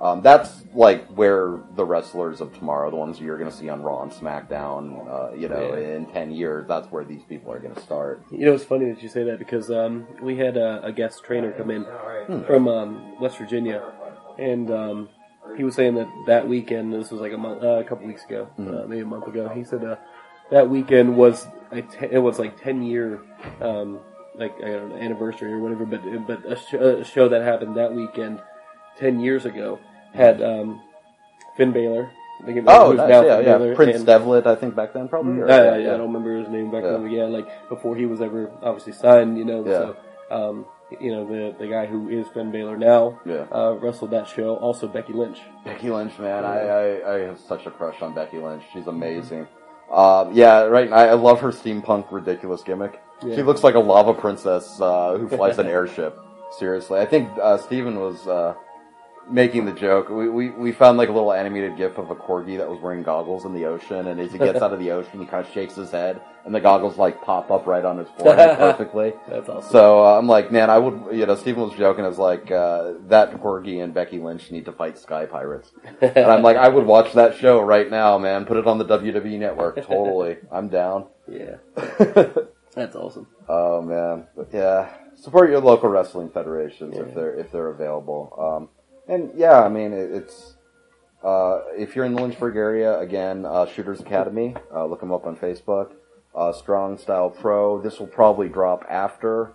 um, 0.00 0.20
that's 0.20 0.64
like 0.74 1.06
where 1.08 1.60
the 1.76 1.84
wrestlers 1.84 2.40
of 2.40 2.52
tomorrow, 2.58 2.90
the 2.90 2.96
ones 2.96 3.20
you're 3.20 3.38
going 3.38 3.50
to 3.50 3.56
see 3.56 3.68
on 3.68 3.82
Raw 3.82 4.02
and 4.02 4.10
SmackDown, 4.10 5.06
uh, 5.08 5.34
you 5.34 5.48
know, 5.48 5.76
Yeah. 5.76 5.94
in 5.96 6.06
ten 6.06 6.32
years, 6.32 6.66
that's 6.66 6.90
where 6.90 7.04
these 7.04 7.22
people 7.28 7.52
are 7.52 7.60
going 7.60 7.74
to 7.74 7.80
start. 7.80 8.20
You 8.32 8.46
know, 8.46 8.52
it's 8.54 8.64
funny 8.64 8.90
that 8.90 9.02
you 9.02 9.08
say 9.08 9.22
that 9.24 9.38
because 9.38 9.70
um, 9.70 10.06
we 10.20 10.36
had 10.36 10.56
a, 10.56 10.84
a 10.84 10.92
guest 10.92 11.22
trainer 11.24 11.52
come 11.52 11.70
in 11.70 11.84
from 12.46 12.66
um, 12.68 13.20
West 13.20 13.38
Virginia, 13.38 13.82
and 14.38 14.70
um, 14.72 15.08
he 15.56 15.62
was 15.62 15.76
saying 15.76 15.94
that 15.94 16.08
that 16.26 16.48
weekend, 16.48 16.92
this 16.92 17.12
was 17.12 17.20
like 17.20 17.32
a 17.32 17.38
month, 17.38 17.62
uh, 17.62 17.78
a 17.78 17.84
couple 17.84 18.06
weeks 18.06 18.24
ago, 18.24 18.48
Mm-hmm. 18.58 18.76
uh, 18.76 18.86
maybe 18.88 19.02
a 19.02 19.06
month 19.06 19.28
ago. 19.28 19.48
He 19.48 19.62
said 19.62 19.84
uh, 19.84 19.96
that 20.50 20.68
weekend 20.68 21.16
was 21.16 21.46
te- 21.72 22.08
it 22.10 22.18
was 22.22 22.38
like 22.38 22.60
ten 22.62 22.82
year, 22.82 23.20
um, 23.60 24.00
like 24.34 24.54
I 24.62 24.68
don't 24.68 24.90
know, 24.90 24.96
anniversary 24.96 25.52
or 25.52 25.58
whatever. 25.58 25.84
But 25.84 26.02
but 26.26 26.44
a, 26.50 26.56
sh- 26.56 26.74
a 26.74 27.04
show 27.04 27.28
that 27.28 27.42
happened 27.42 27.76
that 27.76 27.92
weekend, 27.92 28.40
ten 28.98 29.20
years 29.20 29.44
ago, 29.46 29.78
had 30.14 30.42
um, 30.42 30.80
Finn 31.56 31.72
Balor. 31.72 32.10
I 32.42 32.46
think 32.46 32.58
it- 32.58 32.64
Oh, 32.66 32.92
nice, 32.92 33.08
now 33.08 33.24
yeah, 33.24 33.38
yeah. 33.68 33.74
Prince 33.74 33.96
and- 33.98 34.06
Devitt, 34.06 34.46
I 34.46 34.56
think 34.56 34.74
back 34.74 34.92
then 34.92 35.08
probably. 35.08 35.40
or- 35.40 35.48
uh, 35.48 35.76
yeah, 35.76 35.94
I 35.94 35.96
don't 35.96 36.12
remember 36.12 36.36
his 36.36 36.48
name 36.48 36.70
back 36.70 36.82
Yeah. 36.82 36.90
then. 36.92 37.10
Yeah, 37.10 37.24
like 37.24 37.46
before 37.68 37.94
he 37.96 38.06
was 38.06 38.20
ever 38.20 38.50
obviously 38.62 38.92
signed, 38.92 39.38
you 39.38 39.44
know. 39.44 39.64
Yeah. 39.64 39.72
So, 39.78 39.96
um, 40.30 40.66
you 41.00 41.12
know, 41.12 41.24
the 41.26 41.54
the 41.58 41.66
guy 41.68 41.86
who 41.86 42.08
is 42.08 42.26
Finn 42.34 42.50
Balor 42.50 42.76
now 42.76 43.20
Yeah. 43.24 43.46
uh, 43.52 43.76
wrestled 43.80 44.10
that 44.10 44.26
show. 44.28 44.56
Also, 44.56 44.88
Becky 44.88 45.12
Lynch. 45.12 45.38
Becky 45.64 45.90
Lynch, 45.90 46.18
man, 46.18 46.44
I, 46.44 46.58
I, 46.58 47.14
I 47.14 47.18
have 47.20 47.38
such 47.38 47.66
a 47.66 47.70
crush 47.70 48.02
on 48.02 48.14
Becky 48.14 48.38
Lynch. 48.38 48.64
She's 48.72 48.86
amazing. 48.88 49.46
Uh, 49.90 50.30
yeah, 50.32 50.62
right. 50.62 50.92
I, 50.92 51.08
I 51.08 51.12
love 51.14 51.40
her 51.40 51.50
steampunk 51.50 52.10
ridiculous 52.10 52.62
gimmick. 52.62 53.00
Yeah. 53.24 53.36
She 53.36 53.42
looks 53.42 53.62
like 53.62 53.74
a 53.74 53.80
lava 53.80 54.14
princess 54.14 54.80
uh, 54.80 55.16
who 55.18 55.28
flies 55.28 55.58
an 55.58 55.66
airship. 55.78 56.18
Seriously, 56.58 57.00
I 57.00 57.06
think 57.06 57.30
uh, 57.40 57.58
Steven 57.58 57.98
was 57.98 58.26
uh, 58.26 58.54
making 59.30 59.64
the 59.64 59.72
joke. 59.72 60.08
We, 60.08 60.28
we 60.28 60.50
we 60.50 60.72
found 60.72 60.98
like 60.98 61.08
a 61.08 61.12
little 61.12 61.32
animated 61.32 61.76
gif 61.76 61.98
of 61.98 62.10
a 62.10 62.14
corgi 62.14 62.58
that 62.58 62.68
was 62.68 62.80
wearing 62.80 63.02
goggles 63.02 63.44
in 63.44 63.52
the 63.54 63.64
ocean, 63.66 64.06
and 64.08 64.20
as 64.20 64.32
he 64.32 64.38
gets 64.38 64.60
out 64.62 64.72
of 64.72 64.78
the 64.78 64.90
ocean, 64.90 65.20
he 65.20 65.26
kind 65.26 65.46
of 65.46 65.52
shakes 65.52 65.74
his 65.74 65.90
head, 65.90 66.20
and 66.44 66.54
the 66.54 66.60
goggles 66.60 66.96
like 66.98 67.22
pop 67.22 67.50
up 67.50 67.66
right 67.66 67.84
on 67.84 67.98
his 67.98 68.08
forehead 68.18 68.58
perfectly. 68.58 69.12
That's 69.28 69.48
awesome. 69.48 69.70
So 69.72 70.04
uh, 70.04 70.18
I'm 70.18 70.26
like, 70.26 70.50
man, 70.52 70.70
I 70.70 70.78
would, 70.78 71.16
you 71.16 71.26
know, 71.26 71.34
Stephen 71.36 71.62
was 71.62 71.74
joking. 71.78 72.04
I 72.04 72.08
was 72.08 72.18
like, 72.18 72.50
uh, 72.50 72.94
that 73.08 73.32
Corgi 73.40 73.82
and 73.82 73.92
Becky 73.94 74.18
Lynch 74.18 74.50
need 74.50 74.64
to 74.66 74.72
fight 74.72 74.98
Sky 74.98 75.26
Pirates. 75.26 75.70
And 76.00 76.26
I'm 76.26 76.42
like, 76.42 76.56
I 76.56 76.68
would 76.68 76.86
watch 76.86 77.12
that 77.14 77.36
show 77.36 77.60
right 77.60 77.90
now, 77.90 78.18
man. 78.18 78.44
Put 78.44 78.56
it 78.56 78.66
on 78.66 78.78
the 78.78 78.84
WWE 78.84 79.38
network. 79.38 79.76
Totally. 79.86 80.36
I'm 80.52 80.68
down. 80.68 81.06
yeah, 81.28 81.56
that's 82.74 82.96
awesome. 82.96 83.26
oh 83.48 83.80
man. 83.82 84.26
But 84.36 84.48
yeah. 84.52 84.90
Support 85.16 85.48
your 85.48 85.60
local 85.60 85.88
wrestling 85.88 86.28
federations 86.28 86.94
Yeah. 86.96 87.04
if 87.04 87.14
they're, 87.14 87.34
if 87.38 87.52
they're 87.52 87.68
available. 87.68 88.34
Um, 88.36 88.68
and 89.08 89.30
yeah, 89.34 89.60
I 89.62 89.68
mean, 89.68 89.92
it, 89.92 90.10
it's, 90.12 90.54
uh, 91.22 91.60
if 91.76 91.94
you're 91.96 92.04
in 92.04 92.14
the 92.14 92.22
Lynchburg 92.22 92.56
area, 92.56 92.98
again, 92.98 93.44
uh, 93.46 93.66
Shooters 93.66 94.00
Academy, 94.00 94.54
uh, 94.74 94.86
look 94.86 95.00
them 95.00 95.12
up 95.12 95.26
on 95.26 95.36
Facebook. 95.36 95.92
Uh, 96.34 96.52
Strong 96.52 96.98
Style 96.98 97.30
Pro. 97.30 97.80
This 97.80 98.00
will 98.00 98.08
probably 98.08 98.48
drop 98.48 98.84
after 98.90 99.52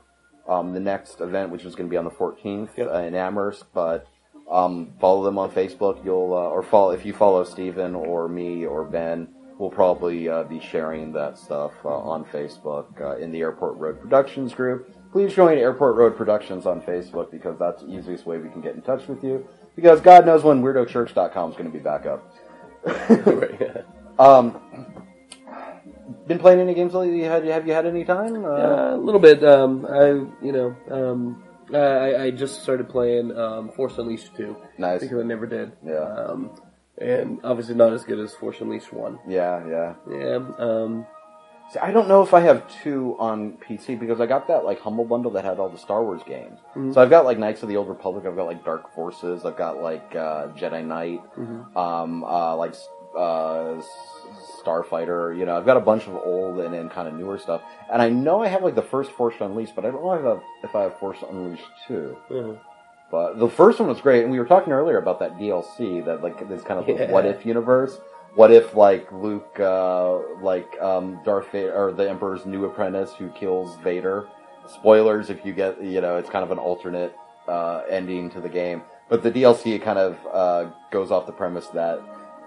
um, 0.48 0.74
the 0.74 0.80
next 0.80 1.20
event, 1.22 1.52
which 1.52 1.66
is 1.66 1.76
going 1.76 1.90
to 1.90 1.92
be 1.92 1.98
on 1.98 2.06
the 2.06 2.12
14th 2.12 2.78
Yep. 2.78 2.88
uh, 2.88 2.98
in 3.00 3.16
Amherst. 3.16 3.66
But 3.74 4.08
um, 4.50 4.94
follow 5.00 5.24
them 5.24 5.38
on 5.38 5.52
Facebook. 5.52 6.04
You'll 6.04 6.34
uh, 6.34 6.50
or 6.50 6.64
follow 6.64 6.92
if 6.92 7.06
you 7.06 7.14
follow 7.14 7.44
Steven 7.44 7.96
or 7.96 8.28
me 8.28 8.66
or 8.66 8.84
Ben. 8.86 9.28
We'll 9.60 9.70
probably 9.70 10.30
uh, 10.30 10.44
be 10.44 10.62
sharing 10.62 11.12
that 11.14 11.38
stuff 11.38 11.74
uh, 11.84 11.90
on 11.90 12.24
Facebook 12.26 13.00
uh, 13.02 13.18
in 13.18 13.32
the 13.32 13.42
Airport 13.42 13.76
Road 13.76 14.00
Productions 14.00 14.54
group. 14.54 14.90
Please 15.12 15.34
join 15.34 15.58
Airport 15.58 15.96
Road 15.96 16.16
Productions 16.16 16.66
on 16.66 16.82
Facebook 16.82 17.32
because 17.32 17.58
that's 17.58 17.82
the 17.82 17.90
easiest 17.90 18.26
way 18.26 18.38
we 18.38 18.50
can 18.50 18.62
get 18.62 18.76
in 18.76 18.82
touch 18.82 19.08
with 19.08 19.24
you. 19.24 19.48
Because 19.76 20.02
God 20.02 20.26
knows 20.26 20.44
when 20.44 20.62
WeirdoChurch.com 20.62 21.52
is 21.52 21.58
going 21.58 21.72
to 21.72 21.76
be 21.78 21.84
back 21.84 22.06
up. 22.06 22.36
Um, 24.20 24.60
been 26.28 26.40
playing 26.40 26.60
any 26.60 26.74
games 26.74 26.94
lately? 26.94 27.22
Have 27.22 27.46
you, 27.46 27.52
have 27.52 27.66
you 27.66 27.72
had 27.72 27.86
any 27.86 28.04
time? 28.04 28.44
Uh, 28.44 28.50
Uh, 28.50 28.96
a 28.96 28.98
little 28.98 29.22
bit. 29.22 29.42
Um, 29.46 29.86
I 29.86 30.08
you 30.46 30.52
know 30.52 30.76
um, 30.92 31.42
I, 31.74 32.24
I 32.26 32.32
just 32.32 32.62
started 32.62 32.90
playing 32.90 33.32
um, 33.38 33.70
Force 33.70 33.98
Unleashed 33.98 34.36
two 34.36 34.58
nice. 34.78 35.00
because 35.00 35.20
I 35.20 35.24
never 35.24 35.48
did. 35.48 35.72
Yeah. 35.86 36.00
Um, 36.04 36.52
and 36.98 37.40
obviously 37.46 37.76
not 37.76 37.94
as 37.94 38.04
good 38.04 38.20
as 38.20 38.34
Force 38.36 38.60
Unleashed 38.60 38.92
one. 38.92 39.20
Yeah, 39.26 39.66
yeah. 39.66 39.94
Yeah. 40.12 40.36
See, 41.72 41.80
I 41.80 41.92
don't 41.92 42.08
know 42.08 42.24
if 42.24 42.34
I 42.34 42.40
have 42.40 42.68
two 42.82 43.16
on 43.20 43.54
PC 43.54 44.00
because 44.00 44.20
I 44.20 44.26
got 44.26 44.48
that 44.48 44.66
like 44.66 44.80
Humble 44.80 45.06
Bundle 45.06 45.30
that 45.32 45.46
had 45.46 45.60
all 45.60 45.70
the 45.70 45.78
Star 45.78 46.04
Wars 46.04 46.22
games. 46.26 46.60
Mhm. 46.76 46.94
So 46.94 47.02
I've 47.02 47.12
got 47.12 47.26
like 47.26 47.38
Knights 47.38 47.62
of 47.62 47.70
the 47.70 47.78
Old 47.78 47.88
Republic. 47.90 48.26
I've 48.26 48.36
got 48.36 48.48
like 48.48 48.66
Dark 48.66 48.94
Forces. 48.96 49.46
I've 49.46 49.56
got 49.58 49.80
like 49.82 50.16
uh, 50.16 50.48
Jedi 50.50 50.84
Knight. 50.84 51.22
mhm. 51.38 51.76
Um, 51.78 52.24
uh, 52.24 52.56
like 52.56 52.74
uh, 53.16 53.82
Starfighter. 54.64 55.38
You 55.38 55.46
know, 55.46 55.58
I've 55.58 55.66
got 55.66 55.78
a 55.78 55.82
bunch 55.82 56.08
of 56.08 56.16
old 56.16 56.60
and 56.60 56.74
then 56.74 56.90
kind 56.90 57.08
of 57.08 57.14
newer 57.14 57.38
stuff. 57.38 57.62
And 57.92 58.02
I 58.02 58.10
know 58.10 58.42
I 58.42 58.48
have 58.48 58.64
like 58.64 58.76
the 58.76 58.82
first 58.82 59.12
Force 59.12 59.36
Unleashed, 59.40 59.76
but 59.76 59.86
I 59.86 59.92
don't 59.92 60.04
know 60.04 60.14
if 60.14 60.26
I 60.26 60.30
have, 60.30 60.42
if 60.64 60.76
I 60.76 60.82
have 60.84 60.98
Force 61.00 61.18
Unleashed 61.30 61.64
two. 61.88 62.18
Mhm. 62.30 62.58
But 63.12 63.40
the 63.40 63.50
first 63.50 63.80
one 63.80 63.90
was 63.90 64.02
great, 64.02 64.22
and 64.24 64.32
we 64.32 64.38
were 64.40 64.46
talking 64.46 64.72
earlier 64.72 64.98
about 64.98 65.20
that 65.20 65.38
DLC 65.40 66.02
that 66.06 66.22
like 66.22 66.48
this 66.48 66.62
kind 66.64 66.80
of 66.80 66.88
Yeah. 66.88 67.12
what 67.12 67.26
if 67.26 67.46
universe. 67.46 68.00
What 68.36 68.52
if 68.52 68.76
like 68.76 69.12
Luke, 69.12 69.60
uh, 69.60 70.20
like 70.42 70.80
um, 70.82 71.20
Darth 71.26 71.52
Vader 71.52 71.74
or 71.74 71.92
the 71.92 72.10
Emperor's 72.10 72.46
new 72.46 72.66
apprentice 72.66 73.14
who 73.14 73.30
kills 73.30 73.76
Vader? 73.78 74.28
Spoilers 74.76 75.30
if 75.30 75.44
you 75.46 75.54
get 75.54 75.82
you 75.82 76.00
know 76.00 76.18
it's 76.18 76.30
kind 76.30 76.44
of 76.44 76.52
an 76.52 76.60
alternate 76.60 77.16
uh, 77.48 77.82
ending 77.90 78.30
to 78.32 78.40
the 78.40 78.50
game, 78.50 78.84
but 79.10 79.24
the 79.24 79.32
DLC 79.32 79.82
kind 79.82 79.98
of 79.98 80.18
uh, 80.32 80.70
goes 80.92 81.10
off 81.12 81.26
the 81.26 81.32
premise 81.32 81.68
that 81.68 82.00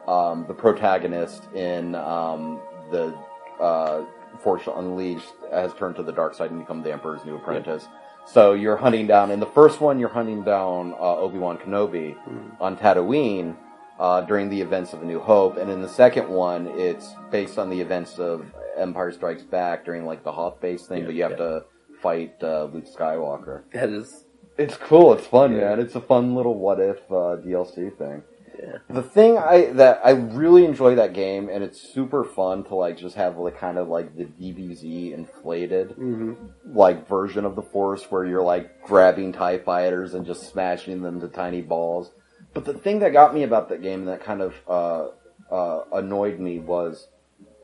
um, 0.07 0.45
the 0.47 0.55
protagonist 0.55 1.53
in 1.53 1.95
um, 1.97 2.61
the 2.93 3.12
uh, 3.61 4.05
Force 4.39 4.62
Unleashed 4.72 5.33
has 5.53 5.74
turned 5.74 5.97
to 5.97 6.03
the 6.05 6.12
dark 6.12 6.35
side 6.35 6.51
and 6.53 6.61
become 6.61 6.83
the 6.83 6.93
Emperor's 6.93 7.24
new 7.24 7.35
apprentice. 7.37 7.89
So 8.24 8.53
you're 8.53 8.76
hunting 8.76 9.09
down 9.09 9.33
in 9.33 9.41
the 9.41 9.47
first 9.47 9.80
one, 9.80 9.99
you're 9.99 10.09
hunting 10.09 10.43
down 10.45 10.93
uh, 10.93 11.16
Obi 11.16 11.39
Wan 11.39 11.59
Kenobi 11.59 12.14
Mhm. 12.28 12.53
on 12.61 12.76
Tatooine 12.76 13.57
uh, 13.99 14.20
during 14.22 14.49
the 14.49 14.61
events 14.61 14.93
of 14.93 15.03
A 15.03 15.05
New 15.05 15.20
Hope, 15.20 15.57
and 15.57 15.70
in 15.70 15.82
the 15.82 15.88
second 15.88 16.28
one, 16.28 16.66
it's 16.68 17.14
based 17.30 17.59
on 17.59 17.70
the 17.70 17.80
events 17.80 18.18
of 18.18 18.45
Empire 18.76 19.12
Strikes 19.12 19.43
Back 19.43 19.84
during 19.84 20.05
like 20.07 20.24
the 20.24 20.32
Hoth 20.32 20.61
base 20.61 20.86
thing, 20.86 21.01
Yeah, 21.01 21.05
but 21.07 21.14
you 21.14 21.22
have 21.22 21.30
yeah. 21.32 21.36
to 21.38 21.64
fight 22.01 22.34
uh, 22.43 22.64
Luke 22.64 22.86
Skywalker. 22.86 23.62
That 23.72 23.90
is. 23.90 24.24
It's 24.59 24.76
cool. 24.76 25.12
It's 25.14 25.26
fun, 25.26 25.53
Yeah. 25.53 25.70
man. 25.70 25.80
It's 25.80 25.95
a 25.95 26.01
fun 26.01 26.34
little 26.34 26.55
what 26.59 26.80
if 26.80 26.99
uh, 27.11 27.36
DLC 27.45 27.97
thing. 27.97 28.22
Yeah. 28.61 28.78
The 28.90 29.03
thing 29.03 29.38
I 29.38 29.72
that 29.72 30.01
I 30.05 30.11
really 30.11 30.64
enjoy 30.66 30.95
that 30.97 31.14
game, 31.14 31.49
and 31.49 31.64
it's 31.64 31.80
super 31.80 32.22
fun 32.22 32.64
to 32.64 32.74
like 32.74 32.99
just 32.99 33.16
have 33.16 33.38
like 33.38 33.57
kind 33.59 33.78
of 33.78 33.88
like 33.88 34.14
the 34.14 34.24
DBZ 34.26 35.14
inflated 35.14 35.93
hmm 35.93 36.34
like 36.66 37.09
version 37.09 37.45
of 37.47 37.57
the 37.57 37.62
Force 37.62 38.05
where 38.11 38.24
you're 38.26 38.43
like 38.43 38.82
grabbing 38.82 39.32
TIE 39.32 39.59
fighters 39.59 40.12
and 40.14 40.26
just 40.26 40.51
smashing 40.51 41.03
them 41.03 41.20
to 41.20 41.28
tiny 41.28 41.62
balls. 41.62 42.11
But 42.55 42.64
the 42.64 42.74
thing 42.74 42.98
that 43.00 43.12
got 43.12 43.34
me 43.34 43.42
about 43.44 43.68
that 43.70 43.82
game 43.82 44.05
that 44.07 44.22
kind 44.22 44.40
of 44.42 44.55
uh, 44.68 45.09
uh, 45.55 45.84
annoyed 45.92 46.38
me 46.38 46.59
was 46.59 47.09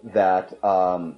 that 0.02 0.62
um, 0.64 1.16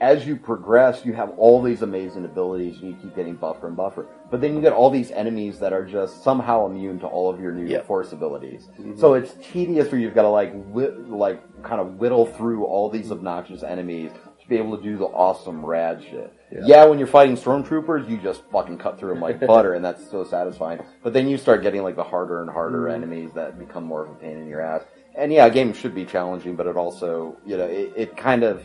as 0.00 0.26
you 0.26 0.36
progress, 0.36 1.04
you 1.04 1.12
have 1.14 1.30
all 1.38 1.62
these 1.62 1.82
amazing 1.82 2.24
abilities 2.24 2.78
and 2.80 2.88
you 2.90 2.96
keep 3.00 3.14
getting 3.14 3.34
buffer 3.34 3.66
and 3.68 3.76
buffer. 3.76 4.06
But 4.30 4.40
then 4.40 4.54
you 4.54 4.60
get 4.60 4.72
all 4.72 4.90
these 4.90 5.10
enemies 5.10 5.58
that 5.60 5.72
are 5.72 5.84
just 5.84 6.22
somehow 6.22 6.66
immune 6.66 6.98
to 7.00 7.06
all 7.06 7.30
of 7.32 7.40
your 7.40 7.52
new 7.52 7.66
Yep. 7.66 7.86
Force 7.86 8.12
abilities. 8.12 8.68
Mhm. 8.78 8.98
So 8.98 9.14
it's 9.14 9.34
tedious 9.52 9.90
where 9.92 10.00
you've 10.00 10.14
got 10.14 10.22
to 10.22 10.28
like 10.28 10.52
whi- 10.72 10.94
like 11.08 11.62
kind 11.62 11.80
of 11.80 11.98
whittle 11.98 12.26
through 12.26 12.64
all 12.64 12.88
these 12.88 13.10
obnoxious 13.12 13.62
enemies 13.62 14.10
to 14.40 14.48
be 14.48 14.56
able 14.56 14.76
to 14.76 14.82
do 14.82 14.96
the 14.96 15.06
awesome 15.06 15.64
rad 15.64 16.02
shit. 16.02 16.32
Yeah. 16.52 16.60
Yeah, 16.64 16.84
when 16.86 16.98
you're 16.98 17.06
fighting 17.08 17.36
stormtroopers, 17.36 18.08
you 18.08 18.18
just 18.18 18.42
fucking 18.50 18.78
cut 18.78 18.98
through 18.98 19.10
them 19.14 19.20
like 19.20 19.38
butter, 19.46 19.74
and 19.74 19.84
that's 19.84 20.08
so 20.10 20.24
satisfying. 20.24 20.80
But 21.02 21.12
then 21.12 21.28
you 21.28 21.36
start 21.38 21.62
getting 21.62 21.82
like 21.82 21.96
the 21.96 22.02
harder 22.04 22.40
and 22.42 22.50
harder 22.50 22.82
Mhm. 22.88 22.94
enemies 22.94 23.30
that 23.34 23.58
become 23.58 23.84
more 23.84 24.04
of 24.04 24.10
a 24.10 24.14
pain 24.14 24.36
in 24.36 24.48
your 24.48 24.60
ass. 24.60 24.82
And 25.14 25.32
yeah, 25.32 25.46
a 25.46 25.50
game 25.50 25.72
should 25.72 25.94
be 25.94 26.04
challenging, 26.04 26.56
but 26.56 26.66
it 26.66 26.76
also, 26.76 27.36
you 27.46 27.56
know, 27.56 27.64
it, 27.66 27.92
it 27.96 28.16
kind 28.16 28.42
of 28.42 28.62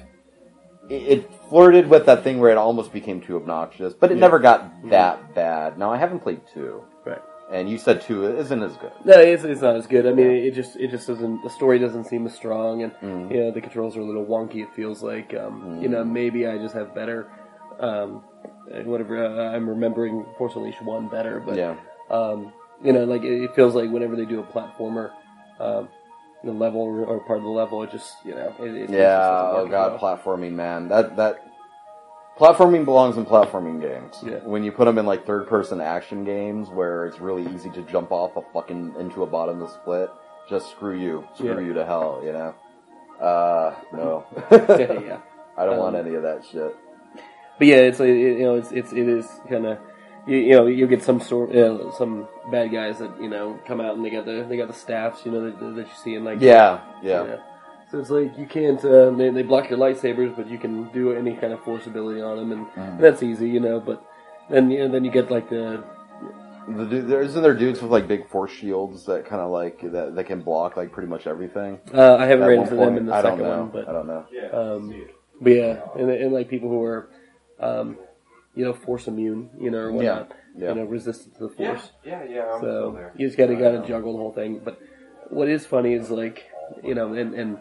it, 0.89 0.93
it 0.93 1.33
flirted 1.49 1.87
with 1.89 2.05
that 2.05 2.23
thing 2.23 2.39
where 2.39 2.51
it 2.51 2.57
almost 2.57 2.93
became 2.93 3.19
too 3.19 3.35
obnoxious, 3.37 3.93
but 3.93 4.11
it 4.11 4.15
Yeah. 4.15 4.21
never 4.21 4.37
got 4.39 4.71
that 4.89 5.33
bad. 5.33 5.79
Now 5.79 5.91
I 5.91 5.97
haven't 5.97 6.19
played 6.19 6.41
two, 6.53 6.83
Right. 7.05 7.21
and 7.51 7.67
you 7.67 7.79
said 7.79 8.01
two 8.01 8.25
isn't 8.37 8.61
as 8.61 8.77
good. 8.77 8.91
No, 9.03 9.13
it's, 9.19 9.43
it's 9.43 9.61
not 9.61 9.75
as 9.75 9.87
good. 9.87 10.05
I 10.05 10.11
mean, 10.13 10.27
it 10.27 10.51
just 10.53 10.75
it 10.75 10.89
just 10.91 11.07
doesn't. 11.07 11.41
The 11.43 11.49
story 11.49 11.79
doesn't 11.79 12.03
seem 12.05 12.25
as 12.27 12.33
strong, 12.35 12.83
and 12.83 12.91
Mm. 13.01 13.31
you 13.31 13.39
know 13.43 13.51
the 13.51 13.61
controls 13.61 13.97
are 13.97 14.01
a 14.01 14.05
little 14.05 14.25
wonky. 14.25 14.61
It 14.63 14.69
feels 14.75 15.01
like 15.03 15.33
um, 15.35 15.79
you 15.81 15.87
know 15.89 16.03
Mm. 16.03 16.11
maybe 16.11 16.45
I 16.47 16.57
just 16.59 16.75
have 16.75 16.93
better, 16.93 17.25
um, 17.79 18.23
whatever. 18.85 19.25
Uh, 19.25 19.55
I'm 19.55 19.67
remembering 19.69 20.25
Force 20.37 20.55
Unleashed 20.55 20.81
one 20.81 21.07
better, 21.07 21.39
but 21.39 21.55
Yeah, 21.57 21.75
um, 22.09 22.53
you 22.83 22.93
know, 22.93 23.03
like 23.05 23.23
it, 23.23 23.43
it 23.43 23.55
feels 23.55 23.75
like 23.75 23.89
whenever 23.89 24.15
they 24.15 24.25
do 24.25 24.39
a 24.39 24.43
platformer, 24.43 25.11
um, 25.59 25.89
the 26.43 26.51
level 26.51 26.81
or, 26.81 27.19
part 27.21 27.37
of 27.39 27.43
the 27.43 27.49
level, 27.49 27.81
it 27.83 27.91
just 27.91 28.13
you 28.25 28.35
know, 28.35 28.53
it, 28.59 28.69
it 28.75 28.89
yeah. 28.89 29.17
just 29.17 29.55
Oh 29.57 29.67
god, 29.69 29.99
well. 30.01 30.17
platforming, 30.17 30.51
man. 30.53 30.87
That 30.89 31.15
that 31.17 31.41
platforming 32.37 32.85
belongs 32.85 33.17
in 33.17 33.25
platforming 33.25 33.81
games. 33.81 34.17
Yeah. 34.23 34.39
When 34.45 34.63
you 34.63 34.71
put 34.71 34.85
them 34.85 34.97
in 34.97 35.05
like 35.05 35.25
third-person 35.25 35.79
action 35.81 36.23
games 36.25 36.69
where 36.69 37.05
it's 37.05 37.19
really 37.19 37.45
easy 37.53 37.69
to 37.71 37.81
jump 37.83 38.11
off 38.11 38.35
a 38.35 38.41
fucking 38.53 38.95
into 38.99 39.23
a 39.23 39.25
bottomless 39.27 39.73
split, 39.73 40.09
just 40.49 40.69
screw 40.71 40.99
you, 40.99 41.27
screw 41.35 41.59
Yeah. 41.59 41.67
you 41.67 41.73
to 41.73 41.85
hell. 41.85 42.21
You 42.23 42.33
know. 42.33 42.55
Uh, 43.19 43.73
no. 43.93 44.25
yeah, 44.51 44.99
yeah. 44.99 45.17
I 45.57 45.63
don't 45.65 45.75
Um, 45.75 45.79
want 45.79 45.95
any 45.95 46.15
of 46.15 46.23
that 46.23 46.43
shit. 46.51 46.75
But 47.57 47.67
yeah, 47.67 47.77
it's 47.77 47.99
like, 47.99 48.09
it, 48.09 48.37
you 48.39 48.43
know, 48.43 48.55
it's 48.55 48.71
it's 48.71 48.91
it 48.91 49.07
is 49.07 49.25
kind 49.49 49.65
of 49.65 49.77
you, 50.27 50.37
you 50.37 50.51
know 50.55 50.65
you 50.67 50.87
get 50.87 51.03
some 51.03 51.19
sort 51.21 51.55
uh, 51.55 51.91
some 51.97 52.27
bad 52.51 52.71
guys 52.71 52.99
that 52.99 53.21
you 53.21 53.29
know 53.29 53.59
come 53.67 53.79
out 53.79 53.95
and 53.95 54.03
they 54.03 54.09
got 54.09 54.25
the 54.25 54.45
they 54.49 54.57
got 54.57 54.67
the 54.67 54.73
staffs 54.73 55.25
you 55.25 55.31
know 55.31 55.45
that, 55.45 55.59
that 55.75 55.87
you 55.87 55.93
see 56.03 56.15
in 56.15 56.23
like 56.23 56.41
Yeah, 56.41 56.81
yeah. 57.01 57.37
So 57.91 57.99
it's 57.99 58.09
like 58.09 58.37
you 58.37 58.45
can't. 58.47 58.83
Uh, 58.83 59.11
they, 59.11 59.29
they 59.29 59.43
block 59.43 59.69
your 59.69 59.77
lightsabers, 59.79 60.35
but 60.35 60.49
you 60.49 60.57
can 60.57 60.91
do 60.91 61.13
any 61.13 61.35
kind 61.35 61.53
of 61.53 61.63
force 61.63 61.85
ability 61.85 62.19
on 62.21 62.37
them, 62.37 62.51
and 62.51 62.65
Mm. 62.71 62.99
that's 62.99 63.21
easy, 63.23 63.47
you 63.49 63.59
know. 63.59 63.79
But 63.79 64.03
then 64.49 64.71
you 64.71 64.79
know, 64.79 64.89
then 64.91 65.05
you 65.05 65.11
get 65.11 65.29
like 65.31 65.49
the 65.49 65.83
The 66.67 66.85
dude, 66.85 67.07
there 67.07 67.21
isn't 67.21 67.41
there 67.43 67.53
dudes 67.53 67.79
with 67.81 67.91
like 67.91 68.07
big 68.07 68.27
force 68.27 68.51
shields 68.51 69.05
that 69.05 69.27
kind 69.27 69.39
of 69.41 69.51
like 69.51 69.79
that, 69.91 70.15
that 70.15 70.23
can 70.25 70.41
block 70.41 70.75
like 70.75 70.91
pretty 70.91 71.07
much 71.07 71.27
everything. 71.27 71.79
uh, 71.93 72.15
I 72.15 72.25
haven't 72.25 72.43
At 72.45 72.47
ran 72.47 72.59
into 72.63 72.75
them 72.75 72.97
in 72.97 73.05
the 73.05 73.13
I 73.13 73.21
don't 73.21 73.33
second 73.37 73.45
know. 73.45 73.59
one, 73.59 73.69
but 73.69 73.87
I 73.87 73.91
don't 73.93 74.07
know. 74.07 74.25
Um, 74.51 75.05
but 75.39 75.53
yeah, 75.53 75.79
and, 75.95 76.09
and 76.09 76.33
like 76.33 76.49
people 76.49 76.69
who 76.69 76.83
are, 76.83 77.07
um, 77.59 77.97
you 78.55 78.63
know, 78.65 78.73
force 78.73 79.07
immune, 79.07 79.49
you 79.59 79.69
know, 79.71 79.79
or 79.79 79.91
whatnot, 79.91 80.31
Yeah. 80.57 80.69
you 80.69 80.75
know, 80.75 80.83
resistant 80.85 81.35
to 81.37 81.43
the 81.47 81.49
force. 81.49 81.91
Yeah, 82.05 82.23
yeah, 82.23 82.51
I'm 82.51 82.59
still 82.59 82.61
So 82.61 82.91
there. 82.95 83.13
you 83.17 83.27
just 83.27 83.37
got 83.37 83.47
to 83.47 83.55
got 83.55 83.71
to 83.71 83.85
juggle 83.87 84.13
the 84.13 84.19
whole 84.19 84.31
thing. 84.33 84.61
But 84.63 84.79
what 85.29 85.49
is 85.49 85.65
funny 85.65 85.93
is 85.93 86.09
like, 86.09 86.45
you 86.83 86.95
know, 86.95 87.13
and 87.13 87.33
and 87.33 87.57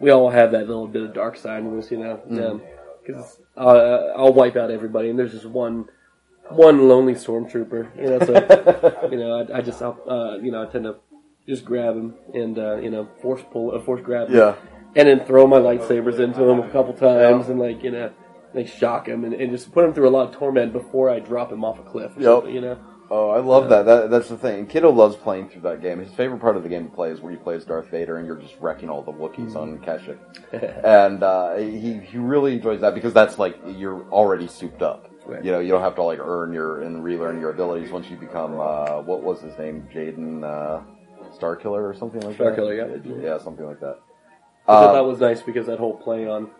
we 0.00 0.10
all 0.10 0.30
have 0.30 0.52
that 0.52 0.66
little 0.66 0.88
bit 0.88 1.02
of 1.02 1.14
dark 1.14 1.36
side 1.36 1.62
in 1.62 1.78
us, 1.78 1.90
you 1.90 1.98
know, 1.98 2.16
Mm-hmm. 2.28 2.64
because 3.06 3.38
uh, 3.56 4.12
I'll 4.16 4.32
wipe 4.32 4.56
out 4.56 4.70
everybody, 4.70 5.08
and 5.10 5.18
there's 5.18 5.32
just 5.32 5.46
one. 5.46 5.88
One 6.50 6.88
lonely 6.88 7.14
stormtrooper, 7.14 7.96
you 7.96 8.06
know. 8.10 8.18
So, 8.18 9.08
you 9.10 9.16
know, 9.16 9.46
I, 9.50 9.58
I 9.58 9.60
just, 9.62 9.80
uh, 9.80 10.36
you 10.42 10.52
know, 10.52 10.62
I 10.62 10.66
tend 10.66 10.84
to 10.84 10.96
just 11.48 11.64
grab 11.64 11.96
him 11.96 12.12
and, 12.34 12.58
uh, 12.58 12.76
you 12.76 12.90
know, 12.90 13.08
force 13.22 13.40
pull, 13.50 13.74
uh, 13.74 13.80
force 13.80 14.02
grab 14.02 14.28
him 14.28 14.36
Yeah, 14.36 14.54
and 14.94 15.08
then 15.08 15.24
throw 15.24 15.46
my 15.46 15.56
lightsabers 15.56 16.18
into 16.20 16.44
him 16.44 16.60
a 16.60 16.68
couple 16.68 16.92
times 16.92 17.48
and 17.48 17.58
like 17.58 17.82
you 17.82 17.92
know 17.92 18.12
like 18.54 18.68
shock 18.68 19.08
him 19.08 19.24
and, 19.24 19.34
and 19.34 19.50
just 19.50 19.72
put 19.72 19.84
him 19.84 19.92
through 19.92 20.08
a 20.08 20.10
lot 20.10 20.28
of 20.28 20.34
torment 20.36 20.72
before 20.72 21.10
I 21.10 21.18
drop 21.20 21.52
him 21.52 21.64
off 21.64 21.78
a 21.78 21.82
cliff. 21.82 22.16
Or 22.16 22.20
Yep. 22.20 22.32
something, 22.36 22.54
you 22.54 22.60
know. 22.60 22.78
Oh, 23.10 23.30
I 23.30 23.40
love 23.40 23.68
that. 23.68 23.84
that. 23.84 24.10
That's 24.10 24.28
the 24.30 24.36
thing. 24.38 24.66
Kiddo 24.66 24.90
loves 24.90 25.14
playing 25.14 25.50
through 25.50 25.60
that 25.62 25.82
game. 25.82 25.98
His 25.98 26.10
favorite 26.12 26.40
part 26.40 26.56
of 26.56 26.62
the 26.62 26.68
game 26.70 26.88
to 26.88 26.94
play 26.94 27.10
is 27.10 27.20
where 27.20 27.32
you 27.32 27.38
play 27.38 27.54
as 27.54 27.64
Darth 27.64 27.88
Vader 27.90 28.16
and 28.16 28.26
you're 28.26 28.36
just 28.36 28.54
wrecking 28.60 28.88
all 28.88 29.02
the 29.02 29.12
Wookiees 29.12 29.54
on 29.56 29.78
Kashyyyk. 29.80 30.18
and 30.84 31.22
uh, 31.22 31.56
he 31.56 31.98
he 31.98 32.16
really 32.18 32.54
enjoys 32.54 32.80
that 32.80 32.94
because 32.94 33.12
that's 33.12 33.38
like 33.38 33.58
you're 33.76 34.02
already 34.10 34.48
souped 34.48 34.80
up. 34.82 35.10
Right. 35.26 35.44
You 35.44 35.52
know, 35.52 35.60
you 35.60 35.70
don't 35.70 35.82
have 35.82 35.94
to 35.96 36.02
like 36.02 36.18
earn 36.18 36.52
your 36.54 36.80
and 36.82 37.04
relearn 37.04 37.40
your 37.40 37.50
abilities 37.50 37.90
once 37.90 38.08
you 38.08 38.16
become 38.16 38.58
uh, 38.58 39.00
what 39.02 39.22
was 39.22 39.40
his 39.42 39.56
name, 39.58 39.86
Jaden 39.92 40.42
uh, 40.42 40.80
Starkiller 41.38 41.82
or 41.88 41.94
something 41.94 42.20
like 42.22 42.36
that. 42.38 42.56
Starkiller, 42.56 43.04
yeah. 43.04 43.14
yeah, 43.22 43.38
something 43.38 43.66
like 43.66 43.80
that. 43.80 43.98
I 44.66 44.72
thought 44.72 44.90
Uh, 44.90 44.92
that 44.94 45.04
was 45.04 45.20
nice 45.20 45.42
because 45.42 45.66
that 45.66 45.78
whole 45.78 45.94
play 45.94 46.26
on. 46.26 46.50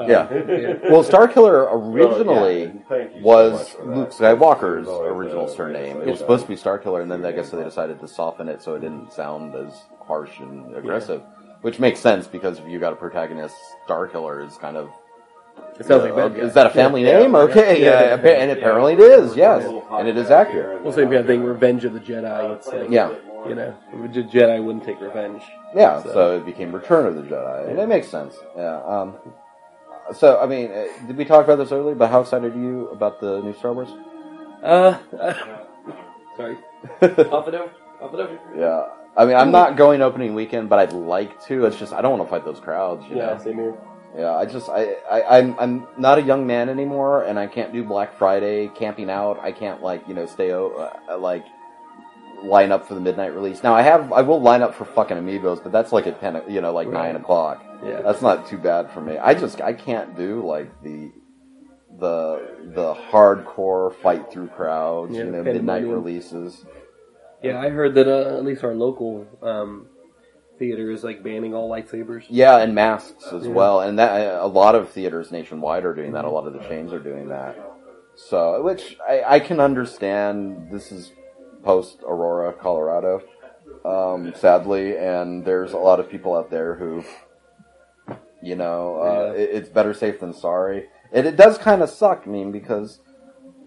Uh, 0.00 0.06
Yeah. 0.08 0.90
well, 0.90 1.04
Starkiller 1.04 1.68
originally 1.72 2.62
Oh, 2.66 2.72
yeah, 2.72 2.72
thank 2.88 3.14
you 3.16 3.20
so 3.20 3.26
was 3.26 3.52
much 3.52 3.68
for 3.72 3.86
that. 3.86 3.96
Luke 3.96 4.10
Skywalker's 4.10 4.76
It 4.76 4.78
was 4.80 4.88
always, 4.88 5.12
original 5.12 5.44
uh, 5.46 5.54
surname. 5.54 5.96
It 5.98 6.04
yeah. 6.04 6.10
was 6.10 6.18
supposed 6.20 6.42
to 6.44 6.48
be 6.48 6.56
Starkiller, 6.56 7.02
and 7.02 7.10
then 7.10 7.24
I 7.24 7.32
guess 7.32 7.50
they 7.50 7.62
decided 7.62 8.00
to 8.00 8.08
soften 8.08 8.48
it 8.48 8.62
so 8.62 8.74
it 8.74 8.80
didn't 8.80 9.12
sound 9.12 9.54
as 9.54 9.72
harsh 10.06 10.38
and 10.40 10.74
aggressive. 10.76 11.22
Which 11.62 11.78
makes 11.78 12.00
sense 12.00 12.26
because 12.26 12.58
if 12.58 12.66
you 12.68 12.78
got 12.78 12.92
a 12.94 12.96
protagonist, 12.96 13.54
Starkiller 13.86 14.46
is 14.46 14.56
kind 14.56 14.76
of. 14.78 14.88
It 15.78 15.84
sounds 15.86 16.02
like 16.04 16.12
uh, 16.12 16.16
bad 16.28 16.36
guy. 16.36 16.42
Is 16.42 16.54
that 16.54 16.66
a 16.66 16.70
family 16.70 17.04
Yeah. 17.04 17.18
name? 17.20 17.34
Okay, 17.34 17.82
Yeah. 17.82 18.00
yeah, 18.08 18.14
appa- 18.14 18.38
and 18.38 18.50
apparently 18.50 18.94
it 18.94 19.00
is. 19.00 19.36
Yes, 19.36 19.64
and 19.90 20.08
it 20.08 20.16
is 20.16 20.30
accurate. 20.30 20.82
Well, 20.82 20.92
same 20.92 21.06
kind 21.06 21.16
of 21.18 21.26
thing. 21.26 21.42
Revenge 21.44 21.84
of 21.84 21.92
the 21.92 22.00
Jedi. 22.00 22.54
It's 22.56 22.66
like 22.68 22.88
Yeah. 22.90 23.10
you 23.46 23.54
know, 23.54 23.74
the 23.92 24.22
Jedi 24.22 24.62
wouldn't 24.64 24.84
take 24.84 25.00
revenge. 25.00 25.42
Yeah, 25.74 26.02
So- 26.02 26.12
so, 26.12 26.36
it 26.38 26.46
became 26.46 26.72
Return 26.74 27.06
of 27.06 27.14
the 27.16 27.22
Jedi, 27.22 27.68
and 27.68 27.78
it 27.78 27.88
makes 27.88 28.08
sense. 28.08 28.36
Yeah. 28.56 28.80
Um, 28.82 29.14
so, 30.12 30.40
I 30.40 30.46
mean, 30.46 30.70
uh, 30.70 30.86
did 31.06 31.16
we 31.16 31.24
talk 31.24 31.44
about 31.44 31.56
this 31.56 31.72
earlier? 31.72 31.94
But 31.94 32.10
how 32.10 32.20
excited 32.20 32.54
are 32.54 32.58
you 32.58 32.88
about 32.88 33.20
the 33.20 33.40
new 33.42 33.54
Star 33.54 33.72
Wars? 33.72 33.88
Uh, 34.62 34.98
sorry. 36.36 36.56
Off 37.02 37.48
it 37.48 37.54
over. 37.54 37.70
Off 38.00 38.14
it 38.14 38.20
over. 38.20 38.38
Yeah. 38.56 38.86
I 39.16 39.24
mean, 39.26 39.36
I'm 39.36 39.50
not 39.50 39.76
going 39.76 40.02
opening 40.02 40.34
weekend, 40.34 40.68
but 40.68 40.78
I'd 40.78 40.92
like 40.92 41.44
to. 41.46 41.66
It's 41.66 41.76
just 41.76 41.92
I 41.92 42.00
don't 42.00 42.16
want 42.18 42.24
to 42.24 42.30
fight 42.30 42.44
those 42.44 42.60
crowds. 42.60 43.04
You 43.10 43.16
Yeah, 43.16 43.26
know? 43.34 43.38
same 43.42 43.54
here. 43.56 43.74
Yeah. 44.16 44.34
I 44.34 44.46
just 44.46 44.68
I, 44.68 44.94
I 45.10 45.38
I'm 45.38 45.58
I'm 45.58 45.86
not 45.98 46.18
a 46.18 46.22
young 46.22 46.46
man 46.46 46.68
anymore, 46.68 47.24
and 47.24 47.38
I 47.38 47.46
can't 47.46 47.72
do 47.72 47.82
Black 47.84 48.16
Friday 48.16 48.68
camping 48.68 49.10
out. 49.10 49.38
I 49.40 49.52
can't 49.52 49.82
like 49.82 50.06
you 50.08 50.14
know 50.14 50.26
stay 50.26 50.52
o- 50.52 50.90
uh, 51.08 51.18
like 51.18 51.44
line 52.44 52.72
up 52.72 52.86
for 52.86 52.94
the 52.94 53.00
midnight 53.00 53.34
release. 53.34 53.62
Now 53.62 53.74
I 53.74 53.82
have 53.82 54.12
I 54.12 54.22
will 54.22 54.40
line 54.40 54.62
up 54.62 54.74
for 54.74 54.84
fucking 54.84 55.16
amiibos, 55.16 55.62
but 55.62 55.72
that's 55.72 55.92
like 55.92 56.06
at 56.06 56.20
ten 56.20 56.42
you 56.48 56.60
know 56.60 56.72
like 56.72 56.88
Right. 56.88 57.04
nine 57.12 57.16
o'clock. 57.16 57.64
Yeah. 57.84 58.02
That's 58.02 58.22
not 58.22 58.46
too 58.48 58.58
bad 58.58 58.90
for 58.90 59.00
me. 59.00 59.16
I 59.18 59.34
just 59.34 59.60
I 59.60 59.72
can't 59.72 60.16
do 60.16 60.44
like 60.46 60.82
the 60.82 61.12
the 61.98 62.56
the 62.74 62.94
hardcore 62.94 63.94
fight 63.96 64.30
through 64.32 64.48
crowds. 64.48 65.12
Yeah, 65.14 65.24
you 65.24 65.30
know, 65.32 65.42
midnight 65.42 65.86
releases. 65.86 66.64
Yeah, 67.42 67.58
I 67.58 67.70
heard 67.70 67.94
that 67.94 68.06
uh, 68.06 68.36
at 68.36 68.44
least 68.44 68.64
our 68.64 68.74
local 68.74 69.26
um, 69.42 69.86
theater 70.58 70.90
is 70.90 71.02
like 71.02 71.22
banning 71.22 71.54
all 71.54 71.70
lightsabers. 71.70 72.24
Yeah, 72.28 72.58
and 72.58 72.74
masks 72.74 73.26
as 73.32 73.44
Yeah. 73.46 73.52
well, 73.52 73.80
and 73.80 73.98
that 73.98 74.34
a 74.42 74.46
lot 74.46 74.74
of 74.74 74.90
theaters 74.90 75.32
nationwide 75.32 75.84
are 75.84 75.94
doing 75.94 76.12
that. 76.12 76.24
A 76.26 76.30
lot 76.30 76.46
of 76.46 76.52
the 76.52 76.60
chains 76.68 76.92
are 76.92 76.98
doing 76.98 77.28
that. 77.28 77.56
So, 78.14 78.62
which 78.62 78.98
I, 79.08 79.22
I 79.36 79.40
can 79.40 79.58
understand. 79.60 80.68
This 80.70 80.92
is 80.92 81.12
post 81.62 81.98
Aurora, 82.06 82.52
Colorado, 82.52 83.22
um, 83.84 84.32
sadly, 84.36 84.96
and 84.96 85.44
there's 85.44 85.72
a 85.72 85.78
lot 85.78 86.00
of 86.00 86.10
people 86.10 86.34
out 86.36 86.50
there 86.50 86.74
who, 86.74 87.04
you 88.42 88.56
know, 88.56 89.00
uh, 89.02 89.32
Yeah. 89.34 89.40
it, 89.42 89.50
it's 89.52 89.68
better 89.68 89.94
safe 89.94 90.20
than 90.20 90.32
sorry. 90.32 90.88
And 91.12 91.26
it 91.26 91.36
does 91.36 91.58
kind 91.58 91.82
of 91.82 91.90
suck. 91.90 92.22
I 92.26 92.30
mean, 92.30 92.52
because 92.52 93.00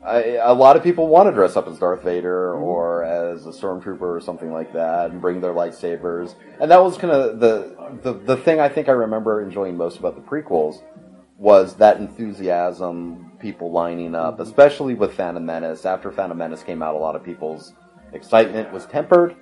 I, 0.06 0.38
a 0.42 0.54
lot 0.54 0.76
of 0.76 0.84
people 0.84 1.08
want 1.08 1.28
to 1.30 1.34
dress 1.34 1.56
up 1.56 1.68
as 1.68 1.80
Darth 1.80 2.04
Vader 2.04 2.54
or 2.56 3.04
as 3.04 3.46
a 3.46 3.50
stormtrooper 3.52 4.02
or 4.02 4.20
something 4.22 4.52
like 4.52 4.74
that 4.74 5.12
and 5.12 5.22
bring 5.22 5.42
their 5.42 5.54
lightsabers. 5.54 6.36
And 6.60 6.70
that 6.72 6.82
was 6.84 6.98
kind 6.98 7.12
of 7.14 7.40
the, 7.40 7.76
the 8.02 8.14
the 8.14 8.38
thing 8.38 8.60
I 8.60 8.70
think 8.70 8.90
I 8.90 8.94
remember 8.94 9.42
enjoying 9.42 9.78
most 9.78 10.00
about 10.00 10.16
the 10.16 10.22
prequels 10.22 10.82
was 11.38 11.76
that 11.76 11.98
enthusiasm, 11.98 13.32
people 13.40 13.72
lining 13.72 14.16
up, 14.16 14.40
especially 14.40 14.94
with 14.94 15.14
Phantom 15.14 15.46
Menace. 15.46 15.86
After 15.86 16.12
Phantom 16.12 16.38
Menace 16.38 16.64
came 16.64 16.82
out, 16.82 16.96
a 16.96 16.98
lot 16.98 17.16
of 17.16 17.24
people's 17.24 17.74
excitement 18.14 18.72
was 18.72 18.86
tempered. 18.86 19.36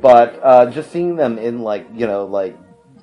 But 0.00 0.38
uh, 0.42 0.70
just 0.70 0.90
seeing 0.92 1.16
them 1.16 1.38
in 1.38 1.60
like 1.62 1.86
you 1.94 2.06
know 2.06 2.24
like 2.24 2.56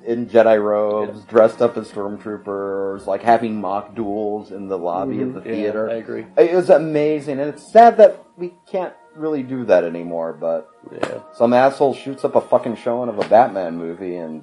in 0.06 0.26
Jedi 0.26 0.62
robes, 0.62 1.22
dressed 1.24 1.60
up 1.60 1.76
as 1.76 1.90
stormtroopers, 1.92 3.06
like 3.06 3.22
having 3.22 3.60
mock 3.60 3.94
duels 3.94 4.50
in 4.50 4.66
the 4.68 4.78
lobby 4.78 5.20
of 5.22 5.34
the 5.34 5.40
Mhm. 5.40 5.46
Yeah, 5.46 5.52
theater. 5.52 5.90
I 5.90 5.94
agree. 5.94 6.26
It 6.38 6.54
was 6.54 6.70
amazing, 6.70 7.38
and 7.38 7.50
it's 7.50 7.62
sad 7.70 7.98
that 7.98 8.24
we 8.38 8.54
can't 8.70 8.94
really 9.14 9.42
do 9.42 9.64
that 9.66 9.84
anymore. 9.84 10.32
But 10.32 10.68
Yeah, 10.90 11.20
some 11.34 11.52
asshole 11.52 11.94
shoots 11.94 12.24
up 12.24 12.34
a 12.34 12.40
fucking 12.40 12.76
showing 12.76 13.08
of 13.10 13.18
a 13.18 13.28
Batman 13.28 13.76
movie, 13.76 14.16
and 14.16 14.42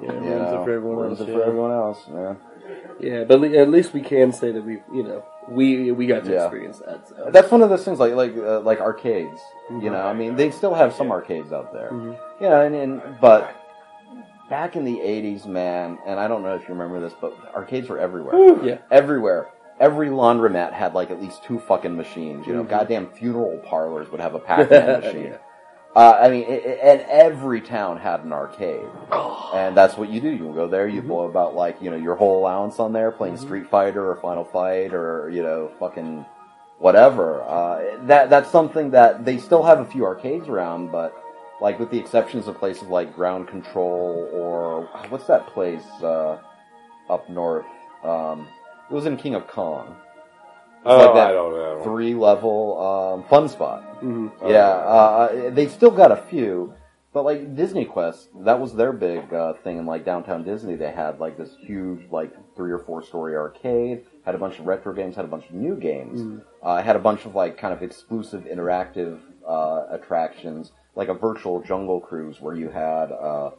yeah, 0.00 0.12
you 0.14 0.20
ruins 0.20 0.52
know, 0.52 0.62
it 0.62 0.64
for 0.64 0.72
everyone 0.72 1.08
else. 1.10 1.20
yeah. 1.20 1.26
for 1.26 1.42
everyone 1.44 1.70
else. 1.72 1.98
Yeah. 2.10 2.34
Yeah, 3.00 3.24
but 3.24 3.40
le- 3.40 3.56
at 3.58 3.68
least 3.70 3.92
we 3.92 4.00
can 4.00 4.32
say 4.32 4.52
that 4.52 4.64
we, 4.64 4.78
you 4.94 5.02
know, 5.02 5.22
we 5.48 5.90
we 5.92 6.06
got 6.06 6.24
to 6.24 6.30
Yeah. 6.32 6.42
experience 6.44 6.78
that. 6.86 7.08
So. 7.08 7.30
That's 7.30 7.50
one 7.50 7.62
of 7.62 7.70
those 7.70 7.84
things, 7.84 7.98
like 7.98 8.14
like 8.14 8.36
uh, 8.36 8.60
like 8.60 8.80
arcades. 8.80 9.40
You 9.70 9.90
know, 9.90 10.00
I 10.06 10.12
mean, 10.12 10.36
they 10.36 10.50
still 10.50 10.74
have 10.74 10.92
some 10.94 11.10
arcades 11.10 11.52
out 11.52 11.72
there. 11.72 11.90
Mhm. 11.90 12.18
Yeah, 12.40 12.60
and, 12.60 12.74
and 12.74 13.02
but 13.20 13.54
back 14.50 14.76
in 14.76 14.84
the 14.84 14.98
'80s, 14.98 15.46
man, 15.46 15.98
and 16.06 16.20
I 16.20 16.28
don't 16.28 16.42
know 16.42 16.54
if 16.54 16.62
you 16.62 16.74
remember 16.74 17.00
this, 17.00 17.14
but 17.20 17.32
arcades 17.54 17.88
were 17.88 17.98
everywhere. 17.98 18.64
Yeah. 18.64 18.78
everywhere. 18.90 19.48
Every 19.80 20.08
laundromat 20.08 20.72
had 20.72 20.94
like 20.94 21.10
at 21.10 21.20
least 21.20 21.42
two 21.42 21.58
fucking 21.58 21.96
machines. 21.96 22.46
You 22.46 22.54
know, 22.54 22.64
Mhm. 22.64 22.68
goddamn 22.68 23.06
funeral 23.08 23.58
parlors 23.64 24.10
would 24.12 24.20
have 24.20 24.34
a 24.34 24.38
Pac-Man 24.38 25.00
machine. 25.00 25.24
Yeah. 25.24 25.36
Uh, 25.94 26.18
I 26.22 26.28
mean, 26.30 26.44
it, 26.44 26.64
it- 26.64 26.78
and 26.82 27.00
every 27.02 27.60
town 27.60 27.98
had 27.98 28.20
an 28.24 28.32
arcade, 28.32 28.86
and 29.54 29.76
that's 29.76 29.96
what 29.96 30.08
you 30.08 30.20
do. 30.20 30.30
You 30.30 30.52
go 30.54 30.66
there, 30.66 30.88
you 30.88 31.02
blow 31.02 31.24
about 31.28 31.54
like 31.54 31.82
you 31.82 31.90
know 31.90 31.96
your 31.96 32.14
whole 32.16 32.38
allowance 32.38 32.78
on 32.78 32.92
there, 32.92 33.10
playing 33.10 33.36
Street 33.36 33.68
Fighter 33.68 34.10
or 34.10 34.16
Final 34.16 34.44
Fight 34.44 34.94
or 34.94 35.28
you 35.30 35.42
know 35.42 35.70
fucking 35.78 36.24
whatever. 36.78 37.42
Uh, 37.42 38.04
that 38.06 38.30
that's 38.30 38.50
something 38.50 38.90
that 38.92 39.24
they 39.26 39.36
still 39.36 39.62
have 39.62 39.80
a 39.80 39.84
few 39.84 40.04
arcades 40.04 40.48
around, 40.48 40.90
but 40.90 41.14
like 41.60 41.78
with 41.78 41.90
the 41.90 41.98
exceptions 41.98 42.48
of 42.48 42.56
places 42.58 42.84
like 42.88 43.14
Ground 43.14 43.46
Control 43.48 44.28
or 44.32 44.84
what's 45.10 45.26
that 45.26 45.46
place 45.48 45.84
uh, 46.02 46.38
up 47.10 47.28
north? 47.28 47.66
Um, 48.02 48.48
it 48.90 48.94
was 48.94 49.04
in 49.06 49.16
King 49.18 49.34
of 49.34 49.46
Kong. 49.46 49.94
Oh, 50.84 50.96
like 51.06 51.14
that 51.14 51.30
I 51.30 51.32
don't 51.32 51.52
know. 51.52 51.80
Three 51.84 52.14
level 52.14 52.78
um, 52.80 53.22
Funspot. 53.24 54.00
Mhm. 54.00 54.32
Oh, 54.40 54.50
Yeah, 54.50 54.68
uh, 54.68 55.50
they 55.50 55.66
still 55.68 55.90
got 55.90 56.10
a 56.12 56.16
few, 56.16 56.74
but 57.12 57.24
like 57.24 57.54
Disney 57.54 57.84
Quest, 57.84 58.28
that 58.44 58.58
was 58.60 58.74
their 58.74 58.92
big 58.92 59.32
uh, 59.32 59.52
thing 59.64 59.78
in 59.78 59.86
like 59.86 60.04
downtown 60.04 60.42
Disney. 60.44 60.74
They 60.76 60.90
had 60.90 61.20
like 61.20 61.36
this 61.36 61.54
huge, 61.60 62.10
like 62.10 62.32
three 62.56 62.72
or 62.72 62.78
four 62.78 63.02
story 63.02 63.36
arcade, 63.36 64.04
had 64.24 64.34
a 64.34 64.38
bunch 64.38 64.58
of 64.58 64.66
retro 64.66 64.92
games, 64.92 65.14
had 65.16 65.24
a 65.24 65.28
bunch 65.28 65.46
of 65.48 65.54
new 65.54 65.76
games, 65.76 66.40
uh, 66.62 66.82
had 66.82 66.96
a 66.96 67.00
bunch 67.00 67.24
of 67.26 67.34
like 67.34 67.56
kind 67.58 67.72
of 67.72 67.82
exclusive 67.82 68.44
interactive 68.44 69.18
uh, 69.46 69.84
attractions, 69.90 70.72
like 70.96 71.08
a 71.08 71.14
virtual 71.14 71.60
jungle 71.62 72.00
cruise 72.00 72.40
where 72.40 72.54
you 72.56 72.68
had 72.70 73.10
uh, 73.12 73.50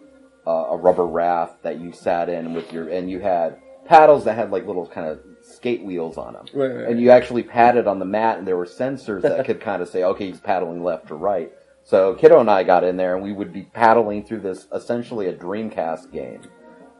uh, 0.45 0.51
a 0.71 0.77
rubber 0.77 1.05
raft 1.05 1.63
that 1.63 1.79
you 1.79 1.91
sat 1.93 2.27
in 2.29 2.53
with 2.53 2.71
your, 2.73 2.89
and 2.89 3.09
you 3.09 3.19
had 3.19 3.57
paddles 3.85 4.23
that 4.25 4.35
had 4.35 4.51
like 4.51 4.65
little 4.65 4.87
kind 4.87 5.07
of 5.07 5.19
skate 5.53 5.83
wheels 5.83 6.17
on 6.17 6.33
them. 6.33 6.45
Right, 6.53 6.67
right, 6.67 6.87
And 6.89 6.99
you 6.99 7.09
actually 7.11 7.43
padded 7.43 7.87
on 7.87 7.99
the 7.99 8.05
mat, 8.05 8.37
and 8.39 8.47
there 8.47 8.57
were 8.57 8.65
sensors 8.65 9.21
that 9.21 9.45
could 9.45 9.59
kind 9.69 9.81
of 9.81 9.89
say, 9.89 10.03
okay, 10.03 10.27
he's 10.27 10.39
paddling 10.39 10.83
left 10.83 11.11
or 11.11 11.15
right. 11.15 11.51
So 11.83 12.13
Kiddo 12.15 12.39
and 12.39 12.49
I 12.49 12.63
got 12.63 12.83
in 12.83 12.97
there, 12.97 13.15
and 13.15 13.23
we 13.23 13.33
would 13.33 13.51
be 13.53 13.63
paddling 13.63 14.23
through 14.23 14.39
this 14.41 14.67
essentially 14.73 15.27
a 15.27 15.33
Dreamcast 15.33 16.11
game 16.11 16.41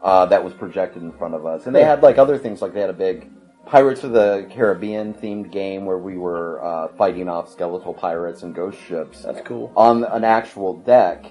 uh, 0.02 0.26
that 0.26 0.44
was 0.44 0.52
projected 0.52 1.02
in 1.02 1.12
front 1.12 1.34
of 1.34 1.46
us. 1.46 1.66
And 1.66 1.74
they 1.74 1.84
had 1.84 2.02
like 2.02 2.18
other 2.18 2.36
things, 2.38 2.60
like 2.60 2.74
they 2.74 2.80
had 2.80 2.90
a 2.90 2.94
big 2.94 3.30
Pirates 3.66 4.04
of 4.04 4.12
the 4.12 4.46
Caribbean 4.50 5.14
themed 5.14 5.50
game 5.50 5.86
where 5.86 5.96
we 5.96 6.18
were 6.18 6.62
uh, 6.62 6.88
fighting 6.98 7.30
off 7.30 7.50
skeletal 7.50 7.94
pirates 7.94 8.42
and 8.42 8.54
ghost 8.54 8.78
ships 8.78 9.22
That's 9.22 9.40
cool. 9.40 9.72
on 9.74 10.04
an 10.04 10.22
actual 10.22 10.74
deck, 10.76 11.24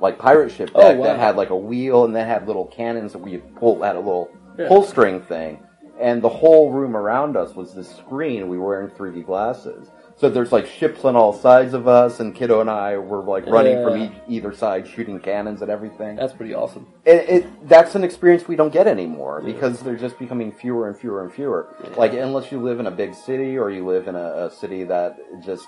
like 0.00 0.16
pirate 0.16 0.52
ship 0.52 0.70
Oh, 0.72 0.80
deck 0.82 0.98
wow. 0.98 1.04
that 1.06 1.18
had 1.18 1.34
like 1.34 1.50
a 1.50 1.56
wheel 1.56 2.04
and 2.04 2.14
that 2.14 2.28
had 2.28 2.46
little 2.46 2.66
cannons 2.66 3.10
that 3.10 3.18
we 3.18 3.38
pull 3.38 3.82
had 3.82 3.96
a 3.96 3.98
little 3.98 4.30
Yeah. 4.56 4.68
pull 4.68 4.84
string 4.84 5.20
thing, 5.20 5.58
and 6.00 6.22
the 6.22 6.28
whole 6.28 6.72
room 6.72 6.96
around 6.96 7.36
us 7.36 7.54
was 7.54 7.74
this 7.74 7.88
screen. 7.88 8.48
We 8.48 8.58
were 8.58 8.68
wearing 8.68 8.90
3D 8.90 9.26
glasses, 9.26 9.90
so 10.20 10.28
there's 10.28 10.52
like 10.52 10.66
ships 10.66 11.06
on 11.06 11.16
all 11.16 11.32
sides 11.32 11.72
of 11.72 11.88
us, 11.88 12.20
and 12.20 12.34
Kiddo 12.34 12.60
and 12.60 12.68
I 12.68 12.98
were 12.98 13.22
like 13.22 13.46
running 13.46 13.82
from 13.82 14.02
each, 14.02 14.12
either 14.28 14.52
side, 14.52 14.86
shooting 14.86 15.18
cannons 15.18 15.62
and 15.62 15.70
everything. 15.70 16.16
That's 16.16 16.34
pretty 16.34 16.52
awesome. 16.52 16.86
It, 17.06 17.28
it 17.28 17.68
that's 17.68 17.94
an 17.94 18.04
experience 18.04 18.46
we 18.46 18.54
don't 18.54 18.72
get 18.72 18.86
anymore 18.86 19.40
because 19.40 19.80
they're 19.80 19.96
just 19.96 20.18
becoming 20.18 20.52
fewer 20.52 20.88
and 20.88 20.98
fewer 20.98 21.22
and 21.22 21.32
fewer. 21.32 21.74
Like 21.96 22.12
unless 22.12 22.52
you 22.52 22.60
live 22.60 22.80
in 22.80 22.86
a 22.86 22.90
big 22.90 23.14
city 23.14 23.56
or 23.56 23.70
you 23.70 23.86
live 23.86 24.08
in 24.08 24.14
a, 24.14 24.46
a 24.46 24.50
city 24.50 24.84
that 24.84 25.16
just 25.42 25.66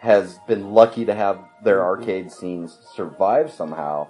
has 0.00 0.38
been 0.46 0.70
lucky 0.70 1.04
to 1.04 1.14
have 1.14 1.40
their 1.64 1.78
mm-hmm. 1.78 2.00
arcade 2.00 2.30
scenes 2.30 2.78
survive 2.94 3.50
somehow. 3.52 4.06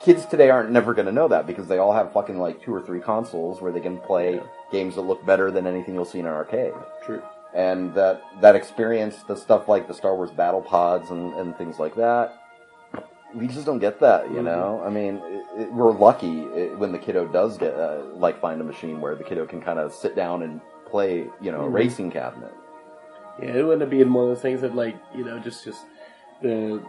Kids 0.00 0.26
today 0.26 0.50
aren't 0.50 0.70
never 0.70 0.94
going 0.94 1.06
to 1.06 1.12
know 1.12 1.26
that 1.26 1.46
because 1.46 1.66
they 1.66 1.78
all 1.78 1.92
have 1.92 2.12
fucking 2.12 2.38
like 2.38 2.62
two 2.62 2.72
or 2.72 2.80
three 2.80 3.00
consoles 3.00 3.60
where 3.60 3.72
they 3.72 3.80
can 3.80 3.98
play 3.98 4.34
Yeah. 4.34 4.42
Games 4.70 4.94
that 4.96 5.02
look 5.02 5.24
better 5.26 5.50
than 5.50 5.66
anything 5.66 5.94
you'll 5.94 6.04
see 6.04 6.18
in 6.20 6.26
an 6.26 6.32
arcade. 6.32 6.72
True. 7.04 7.22
And 7.54 7.94
that 7.94 8.22
that 8.40 8.56
experience, 8.56 9.22
the 9.28 9.36
stuff 9.36 9.68
like 9.68 9.86
the 9.86 9.94
Star 9.94 10.14
Wars 10.16 10.30
battle 10.32 10.62
pods 10.62 11.10
and, 11.10 11.32
and 11.34 11.56
things 11.56 11.78
like 11.78 11.94
that, 11.96 12.34
we 13.34 13.46
just 13.46 13.66
don't 13.66 13.78
get 13.78 14.00
that, 14.00 14.30
you 14.30 14.38
Mhm. 14.40 14.44
know. 14.44 14.82
I 14.84 14.90
mean, 14.90 15.16
it, 15.24 15.62
it, 15.62 15.72
we're 15.72 15.92
lucky 15.92 16.42
it, 16.42 16.78
when 16.78 16.90
the 16.92 16.98
kiddo 16.98 17.26
does 17.26 17.56
get 17.58 17.74
uh, 17.74 18.02
like 18.14 18.40
find 18.40 18.60
a 18.60 18.64
machine 18.64 19.00
where 19.00 19.14
the 19.14 19.24
kiddo 19.24 19.46
can 19.46 19.60
kind 19.60 19.78
of 19.78 19.92
sit 19.92 20.16
down 20.16 20.42
and 20.42 20.60
play, 20.86 21.26
you 21.40 21.50
know, 21.52 21.62
a 21.62 21.68
Mhm. 21.68 21.74
racing 21.74 22.10
cabinet. 22.10 22.52
Yeah, 23.40 23.50
it 23.54 23.62
would 23.66 23.82
up 23.82 23.90
being 23.90 24.12
one 24.12 24.24
of 24.24 24.30
those 24.30 24.42
things 24.42 24.60
that, 24.60 24.74
like, 24.76 24.96
you 25.14 25.24
know, 25.24 25.38
just 25.38 25.64
just 25.64 25.84
the 26.42 26.80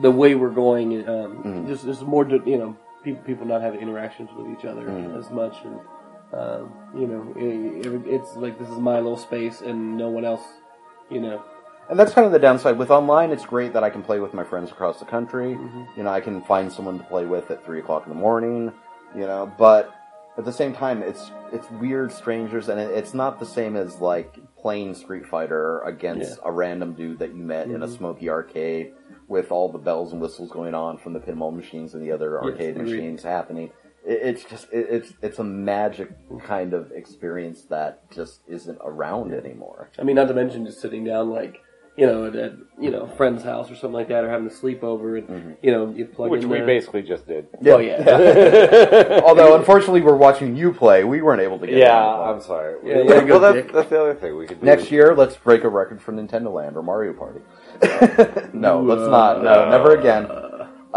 the 0.00 0.10
way 0.10 0.34
we're 0.36 0.50
going, 0.50 1.08
um, 1.08 1.42
Mhm. 1.44 1.66
just 1.66 1.84
just 1.84 2.02
more, 2.06 2.24
you 2.28 2.58
know, 2.58 2.76
people 3.02 3.22
people 3.24 3.46
not 3.46 3.62
having 3.62 3.80
interactions 3.80 4.30
with 4.36 4.46
each 4.56 4.64
other 4.64 4.82
Mhm. 4.86 5.16
as 5.18 5.30
much, 5.30 5.56
and 5.64 5.78
um, 6.32 6.72
you 6.94 7.06
know, 7.06 7.32
it, 7.36 7.86
it- 7.86 8.06
it's 8.06 8.36
like 8.36 8.58
this 8.58 8.68
is 8.68 8.78
my 8.78 8.96
little 8.96 9.16
space 9.16 9.60
and 9.60 9.96
no 9.96 10.08
one 10.08 10.24
else, 10.24 10.42
you 11.10 11.20
know. 11.20 11.42
And 11.90 11.98
that's 11.98 12.12
kind 12.12 12.26
of 12.26 12.32
the 12.32 12.38
downside. 12.38 12.76
With 12.76 12.90
online, 12.90 13.30
it's 13.30 13.46
great 13.46 13.72
that 13.72 13.82
I 13.82 13.88
can 13.88 14.02
play 14.02 14.20
with 14.20 14.34
my 14.34 14.44
friends 14.44 14.70
across 14.70 14.98
the 14.98 15.06
country. 15.06 15.54
Mhm. 15.54 15.86
You 15.96 16.02
know, 16.02 16.10
I 16.10 16.20
can 16.20 16.42
find 16.42 16.70
someone 16.70 16.98
to 16.98 17.04
play 17.04 17.24
with 17.24 17.50
at 17.50 17.64
three 17.64 17.78
o'clock 17.78 18.02
in 18.06 18.10
the 18.10 18.18
morning. 18.18 18.72
You 19.14 19.22
know, 19.22 19.50
but 19.56 19.90
at 20.36 20.44
the 20.44 20.52
same 20.52 20.74
time, 20.74 21.02
it's 21.02 21.30
it's 21.50 21.70
weird 21.70 22.12
strangers, 22.12 22.68
and 22.68 22.78
it, 22.78 22.90
it's 22.90 23.14
not 23.14 23.40
the 23.40 23.46
same 23.46 23.74
as 23.74 24.02
like 24.02 24.36
playing 24.58 24.92
Street 24.94 25.24
Fighter 25.24 25.80
against 25.80 26.38
a 26.44 26.52
random 26.52 26.92
dude 26.92 27.20
that 27.20 27.34
you 27.34 27.42
met 27.42 27.68
in 27.68 27.82
a 27.82 27.86
Mhm. 27.86 27.96
smoky 27.96 28.28
arcade 28.28 28.92
with 29.28 29.50
all 29.50 29.70
the 29.70 29.78
bells 29.78 30.12
and 30.12 30.20
whistles 30.20 30.50
going 30.50 30.74
on 30.74 30.98
from 30.98 31.14
the 31.14 31.20
pinball 31.20 31.54
machines 31.56 31.94
and 31.94 32.02
the 32.02 32.12
other 32.12 32.38
arcade 32.42 32.76
agreed. 32.76 32.96
machines 32.96 33.22
happening. 33.22 33.70
It, 34.04 34.20
it's 34.22 34.44
just 34.44 34.66
it, 34.72 34.86
it's 34.90 35.12
it's 35.22 35.38
a 35.38 35.44
magic 35.44 36.10
kind 36.44 36.72
of 36.74 36.92
experience 36.92 37.62
that 37.70 38.10
just 38.10 38.40
isn't 38.48 38.78
around 38.84 39.32
anymore. 39.34 39.90
I 39.98 40.02
mean, 40.02 40.16
not 40.16 40.28
to 40.28 40.34
mention 40.34 40.64
just 40.66 40.80
sitting 40.80 41.04
down, 41.04 41.30
like, 41.30 41.58
you 41.96 42.06
know, 42.06 42.26
at, 42.26 42.36
at 42.36 42.52
you 42.80 42.90
know, 42.90 43.02
a 43.02 43.16
friend's 43.16 43.42
house 43.42 43.70
or 43.70 43.74
something 43.74 43.92
like 43.92 44.08
that, 44.08 44.22
or 44.24 44.30
having 44.30 44.46
a 44.46 44.50
sleepover, 44.50 45.18
and 45.18 45.28
Mhm. 45.28 45.56
you 45.62 45.72
know, 45.72 45.90
you 45.90 46.04
plug 46.06 46.30
Which 46.30 46.44
in 46.44 46.48
we 46.48 46.60
the- 46.60 46.66
basically 46.66 47.02
just 47.02 47.26
did. 47.26 47.48
Well, 47.60 47.82
yeah. 47.82 49.20
Although, 49.24 49.56
unfortunately, 49.56 50.00
we're 50.02 50.14
watching 50.16 50.54
you 50.56 50.72
play. 50.72 51.02
We 51.04 51.22
weren't 51.22 51.42
able 51.42 51.58
to 51.58 51.66
get 51.66 51.76
yeah, 51.76 51.96
on 52.04 52.34
I'm 52.36 52.40
sorry. 52.40 52.76
Yeah, 52.84 53.02
well, 53.02 53.26
you're 53.26 53.38
that's, 53.40 53.72
that's 53.72 53.90
the 53.90 54.00
other 54.00 54.14
thing 54.14 54.36
we 54.36 54.46
could 54.46 54.60
do. 54.60 54.66
Next 54.66 54.90
year, 54.92 55.14
let's 55.16 55.36
break 55.36 55.64
a 55.64 55.68
record 55.68 56.00
for 56.00 56.12
Nintendo 56.12 56.52
Land 56.52 56.76
or 56.76 56.82
Mario 56.84 57.12
Party. 57.14 57.40
no, 58.52 58.80
let's 58.80 59.00
not. 59.10 59.42
No, 59.42 59.64
Uh, 59.64 59.70
never 59.70 59.96
again. 59.96 60.26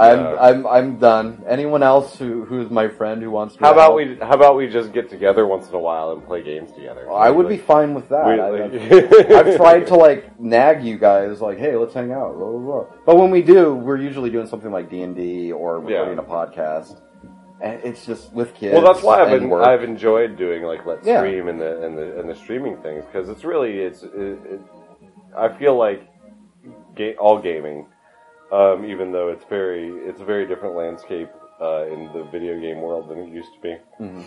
I'm. 0.02 0.38
I'm 0.40 0.68
I'm 0.68 0.98
done. 0.98 1.44
Anyone 1.48 1.84
else 1.84 2.18
who 2.18 2.44
who's 2.46 2.70
my 2.70 2.88
friend 2.90 3.22
who 3.22 3.30
wants 3.32 3.56
to? 3.56 3.64
How 3.64 3.72
about 3.74 3.82
help? 3.82 3.96
we? 3.98 4.16
How 4.20 4.34
about 4.34 4.56
we 4.56 4.68
just 4.68 4.92
get 4.94 5.10
together 5.10 5.46
once 5.48 5.70
in 5.70 5.76
a 5.76 5.80
while 5.80 6.12
and 6.12 6.26
play 6.26 6.42
games 6.44 6.72
together? 6.72 7.06
Well, 7.08 7.18
I 7.18 7.30
would 7.30 7.48
be 7.48 7.58
fine 7.58 7.94
with 7.94 8.10
that. 8.10 8.26
we- 8.26 8.40
I, 8.40 8.50
like- 8.50 9.32
I've 9.32 9.56
tried 9.58 9.88
to 9.88 9.96
like 9.96 10.40
nag 10.40 10.84
you 10.84 10.98
guys, 10.98 11.42
like, 11.42 11.58
hey, 11.60 11.76
let's 11.76 11.94
hang 11.94 12.12
out. 12.12 12.38
Blah, 12.38 12.48
blah, 12.52 12.60
blah. 12.60 12.86
But 13.06 13.18
when 13.18 13.32
we 13.32 13.42
do, 13.42 13.74
we're 13.76 13.98
usually 13.98 14.30
doing 14.30 14.48
something 14.48 14.72
like 14.72 14.90
D 14.90 15.02
and 15.04 15.16
D 15.16 15.52
or 15.52 15.84
Yeah. 15.88 15.98
recording 16.00 16.20
a 16.20 16.24
podcast, 16.24 17.00
and 17.62 17.80
it's 17.84 18.06
just 18.06 18.32
with 18.34 18.54
kids. 18.56 18.74
Well, 18.74 18.84
that's 18.92 19.04
why 19.04 19.22
I've 19.22 19.30
been. 19.30 19.54
I've 19.54 19.84
enjoyed 19.84 20.38
doing 20.38 20.64
like 20.64 20.86
Let's 20.86 21.06
Yeah. 21.06 21.20
Stream 21.20 21.48
and 21.48 21.60
the 21.62 21.84
and 21.86 21.98
the 21.98 22.20
and 22.20 22.30
the 22.30 22.36
streaming 22.36 22.78
things 22.78 23.06
because 23.06 23.30
it's 23.30 23.44
really 23.44 23.80
it's 23.80 24.04
it, 24.04 24.40
it, 24.46 24.62
I 25.38 25.50
feel 25.50 25.76
like 25.78 26.08
ga- 26.96 27.16
all 27.18 27.40
gaming, 27.40 27.88
um, 28.52 28.86
even 28.86 29.12
though 29.12 29.30
it's 29.30 29.46
very 29.46 29.88
it's 30.08 30.22
a 30.22 30.26
very 30.26 30.46
different 30.46 30.76
landscape 30.76 31.30
uh, 31.62 31.86
in 31.88 32.12
the 32.14 32.24
video 32.32 32.60
game 32.60 32.82
world 32.82 33.10
than 33.10 33.20
it 33.20 33.30
used 33.30 33.54
to 33.54 33.60
be. 33.62 33.76
Mhm. 34.00 34.24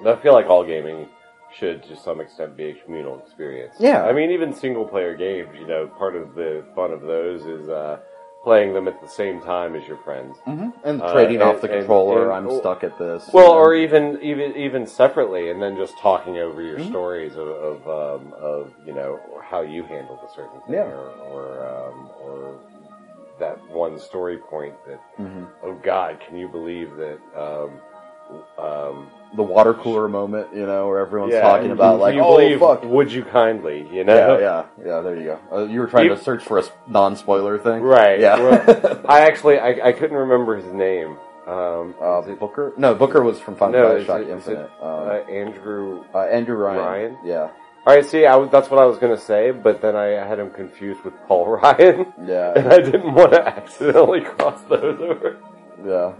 And 0.00 0.08
I 0.08 0.16
feel 0.16 0.32
like 0.32 0.46
all 0.46 0.64
gaming 0.64 1.08
should 1.52 1.82
to 1.84 1.96
some 1.96 2.20
extent 2.20 2.56
be 2.56 2.70
a 2.70 2.74
communal 2.74 3.18
experience. 3.18 3.74
Yeah. 3.78 4.04
I 4.06 4.12
mean 4.12 4.30
even 4.30 4.52
single 4.54 4.86
player 4.86 5.14
games, 5.14 5.50
you 5.58 5.66
know, 5.66 5.86
part 5.86 6.16
of 6.16 6.34
the 6.34 6.64
fun 6.74 6.92
of 6.92 7.02
those 7.02 7.44
is 7.44 7.68
uh, 7.68 7.98
playing 8.42 8.72
them 8.74 8.88
at 8.88 9.00
the 9.02 9.06
same 9.08 9.40
time 9.42 9.76
as 9.76 9.86
your 9.86 9.98
friends. 9.98 10.36
hmm 10.44 10.70
And 10.84 11.02
Uh, 11.02 11.12
trading 11.12 11.42
off 11.42 11.54
and- 11.56 11.62
the 11.62 11.68
and- 11.72 11.80
controller, 11.80 12.30
and- 12.30 12.48
I'm 12.48 12.58
stuck 12.58 12.82
at 12.84 12.96
this. 12.98 13.28
Well, 13.34 13.52
or 13.52 13.74
even 13.74 14.18
even 14.22 14.56
even 14.56 14.86
separately, 14.86 15.50
and 15.50 15.60
then 15.62 15.76
just 15.76 15.98
talking 15.98 16.38
over 16.38 16.62
your 16.62 16.78
Mhm. 16.78 16.88
stories 16.88 17.36
of 17.36 17.48
of, 17.48 17.88
um, 17.88 18.32
of 18.40 18.72
you 18.86 18.94
know 18.94 19.20
how 19.42 19.60
you 19.60 19.82
handled 19.82 20.20
a 20.24 20.28
certain 20.30 20.60
thing, 20.62 20.74
Yeah. 20.76 20.84
or 20.86 21.10
or, 21.32 21.66
um, 21.66 22.10
or 22.24 22.54
that 23.42 23.58
one 23.70 23.98
story 23.98 24.38
point 24.38 24.74
that 24.86 25.00
Mhm. 25.20 25.46
oh 25.64 25.74
God, 25.82 26.18
can 26.26 26.36
you 26.36 26.48
believe 26.48 26.96
that? 26.96 27.18
Um, 27.36 27.70
um, 28.58 29.08
the 29.36 29.42
water 29.42 29.74
cooler 29.74 30.08
moment, 30.08 30.48
you 30.54 30.64
know, 30.64 30.88
where 30.88 31.00
everyone's 31.00 31.34
yeah, 31.34 31.40
talking 31.42 31.70
about 31.70 32.00
like, 32.00 32.16
oh 32.18 32.58
fuck, 32.58 32.82
would 32.84 33.12
you 33.12 33.24
kindly? 33.24 33.86
You 33.92 34.04
know, 34.04 34.38
yeah, 34.38 34.64
yeah. 34.86 35.00
There 35.00 35.16
you 35.16 35.24
go. 35.24 35.38
Uh, 35.52 35.64
you 35.64 35.80
were 35.80 35.86
trying 35.86 36.06
You- 36.06 36.14
to 36.16 36.22
search 36.22 36.42
for 36.42 36.58
a 36.58 36.62
non-spoiler 36.86 37.58
thing, 37.58 37.82
right? 37.82 38.18
Yeah. 38.20 38.36
Well, 38.38 39.00
I 39.08 39.20
actually 39.22 39.58
I, 39.58 39.88
I 39.88 39.92
couldn't 39.92 40.16
remember 40.16 40.56
his 40.56 40.72
name. 40.72 41.16
Um, 41.46 41.94
uh, 42.00 42.22
it, 42.22 42.38
Booker? 42.38 42.72
No, 42.76 42.94
Booker 42.94 43.20
was 43.22 43.38
from 43.40 43.56
Final 43.56 43.72
no, 43.80 43.96
is 43.96 44.06
Bioshock 44.06 44.22
it, 44.22 44.30
Infinite. 44.30 44.70
uh, 44.80 44.84
uh, 44.84 45.24
Andrew 45.28 46.04
uh, 46.14 46.18
Andrew 46.20 46.56
Ryan. 46.56 46.78
Ryan? 46.78 47.18
Yeah, 47.24 47.48
All 47.84 47.94
right, 47.94 48.04
see, 48.06 48.26
I 48.26 48.44
that's 48.46 48.70
what 48.70 48.80
I 48.80 48.84
was 48.86 48.98
going 48.98 49.14
to 49.16 49.20
say, 49.20 49.50
but 49.50 49.82
then 49.82 49.96
I 49.96 50.06
had 50.26 50.38
him 50.38 50.50
confused 50.50 51.02
with 51.04 51.14
Paul 51.26 51.46
Ryan, 51.60 52.12
Yeah. 52.24 52.52
and 52.54 52.72
I 52.72 52.78
didn't 52.78 53.12
want 53.12 53.32
to 53.32 53.44
accidentally 53.46 54.20
cross 54.20 54.60
those 54.68 55.00
over. 55.00 55.36
yeah. 55.84 56.12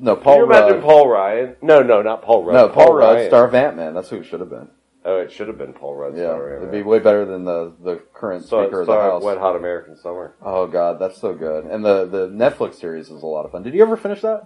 No, 0.00 0.14
Can 0.14 0.22
Paul 0.24 0.36
you 0.36 0.44
imagine 0.44 0.74
Rudd. 0.76 0.82
Paul 0.84 1.08
Ryan? 1.08 1.56
No, 1.62 1.82
no, 1.82 2.02
not 2.02 2.22
Paul 2.22 2.44
Rudd. 2.44 2.54
no, 2.54 2.68
Paul, 2.68 2.94
Rudd, 2.94 3.16
Ryan. 3.16 3.30
star 3.30 3.48
of 3.48 3.54
Ant 3.54 3.76
Man. 3.76 3.94
That's 3.94 4.08
who 4.10 4.16
it 4.16 4.24
should 4.24 4.40
have 4.40 4.50
been. 4.50 4.68
Oh, 5.04 5.16
it 5.20 5.32
should 5.32 5.48
have 5.48 5.56
been 5.58 5.72
Paul 5.72 5.94
Rudd. 5.96 6.14
Yeah, 6.16 6.24
Star, 6.26 6.56
it'd 6.58 6.70
be 6.70 6.82
way 6.82 6.98
better 6.98 7.24
than 7.24 7.44
the 7.44 7.72
the 7.82 7.96
current 8.12 8.44
Star, 8.44 8.64
Speaker 8.64 8.82
of 8.82 8.86
the 8.88 8.92
House. 8.92 9.22
Wet 9.22 9.38
Hot 9.38 9.56
American 9.56 9.96
Summer. 9.96 10.34
Oh 10.42 10.66
god, 10.66 10.98
that's 11.00 11.18
so 11.18 11.32
good. 11.34 11.64
And 11.64 11.82
the 11.84 12.04
the 12.04 12.28
Netflix 12.28 12.74
series 12.74 13.10
is 13.10 13.22
a 13.22 13.26
lot 13.26 13.44
of 13.46 13.52
fun. 13.52 13.62
Did 13.62 13.72
you 13.74 13.82
ever 13.82 13.96
finish 13.96 14.20
that? 14.20 14.42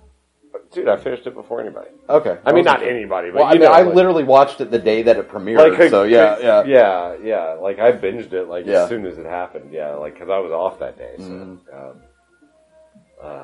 Dude, 0.70 0.88
I 0.88 0.96
finished 0.96 1.26
it 1.26 1.34
before 1.34 1.60
anybody. 1.60 1.88
Okay. 2.08 2.38
I 2.46 2.52
mean, 2.52 2.64
sure. 2.64 2.82
anybody, 2.82 3.30
but 3.30 3.40
Well, 3.40 3.44
I 3.46 3.52
you 3.52 3.60
mean, 3.60 3.68
know, 3.68 3.74
I 3.74 3.82
like- 3.82 3.94
literally 3.94 4.24
watched 4.24 4.60
it 4.62 4.70
the 4.70 4.78
day 4.78 5.02
that 5.02 5.16
it 5.18 5.28
premiered. 5.28 5.78
like, 5.78 5.90
so 5.90 6.04
yeah, 6.04 6.38
yeah. 6.40 6.64
yeah, 6.64 7.16
yeah. 7.22 7.52
Like 7.60 7.78
I 7.78 7.92
binged 7.92 8.32
it 8.32 8.48
like 8.48 8.64
Yeah. 8.66 8.84
as 8.84 8.88
soon 8.88 9.04
as 9.06 9.18
it 9.18 9.26
happened. 9.26 9.70
Yeah, 9.72 9.94
like 9.96 10.14
because 10.14 10.30
I 10.30 10.38
was 10.38 10.50
off 10.52 10.78
that 10.78 10.96
day. 10.96 11.14
So, 11.18 11.24
Mhm. 11.24 11.58
um, 11.74 12.02
uh, 13.22 13.42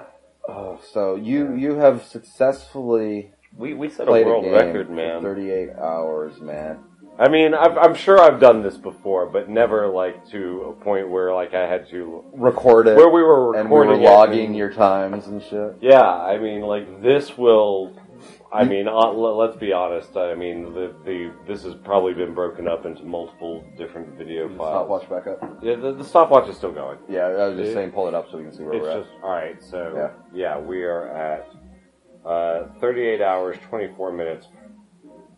Oh, 0.51 0.79
so 0.83 1.15
you 1.17 1.53
you 1.55 1.75
have 1.75 2.03
successfully 2.05 3.33
we 3.57 3.75
we 3.75 3.91
set 3.91 4.09
a 4.09 4.11
played 4.11 4.25
world 4.27 4.45
game 4.45 4.55
record, 4.55 4.87
for 4.87 4.93
man. 4.95 5.21
38 5.23 5.71
hours, 5.79 6.41
man. 6.41 6.79
I 7.19 7.29
mean, 7.29 7.53
I've, 7.53 7.77
I'm 7.77 7.95
sure 7.95 8.21
I've 8.21 8.39
done 8.39 8.63
this 8.63 8.77
before, 8.77 9.27
but 9.27 9.49
never 9.49 9.89
like 9.89 10.27
to 10.29 10.63
a 10.79 10.85
point 10.85 11.09
where 11.09 11.35
like 11.35 11.53
I 11.55 11.67
had 11.67 11.89
to 11.91 12.25
Record 12.33 12.87
it, 12.87 12.97
where 12.97 13.09
we 13.09 13.23
were 13.23 13.51
recording 13.51 13.61
and 13.63 13.71
we 13.71 13.79
were 13.79 13.93
it 13.95 13.97
logging 13.99 14.47
and- 14.47 14.57
your 14.57 14.73
times 14.73 15.27
and 15.27 15.43
shit. 15.43 15.77
Yeah, 15.81 16.03
I 16.09 16.39
mean, 16.39 16.61
like 16.63 17.03
this 17.03 17.37
will. 17.37 17.95
I 18.51 18.65
mean, 18.65 18.89
uh, 18.89 18.93
l- 18.93 19.37
let's 19.37 19.57
be 19.57 19.73
honest. 19.75 20.17
I 20.17 20.35
mean, 20.35 20.73
the 20.73 20.95
the 21.05 21.33
this 21.47 21.65
has 21.65 21.75
probably 21.75 22.15
been 22.15 22.35
broken 22.35 22.67
up 22.69 22.87
into 22.87 23.03
multiple 23.05 23.63
different 23.77 24.17
video 24.17 24.49
files. 24.57 24.87
Stopwatch 24.87 25.11
back 25.11 25.27
up. 25.27 25.59
Yeah, 25.63 25.75
the, 25.75 25.93
the 25.93 26.05
stopwatch 26.05 26.49
is 26.49 26.57
still 26.57 26.73
going. 26.73 26.99
Yeah, 27.09 27.27
I 27.27 27.49
was 27.49 27.59
just 27.59 27.75
saying, 27.75 27.91
pull 27.91 28.09
it 28.09 28.15
up 28.15 28.31
so 28.31 28.39
we 28.39 28.45
can 28.45 28.53
see 28.55 28.63
where 28.63 28.81
we're 28.81 28.89
at. 28.91 29.03
just 29.03 29.11
all 29.23 29.31
right. 29.33 29.63
So 29.63 29.93
Yeah. 30.33 30.55
yeah, 30.57 30.59
we 30.59 30.83
are 30.85 31.09
at 31.09 31.47
uh, 32.25 32.69
38 32.81 33.21
hours 33.21 33.57
24 33.69 34.13
minutes. 34.13 34.47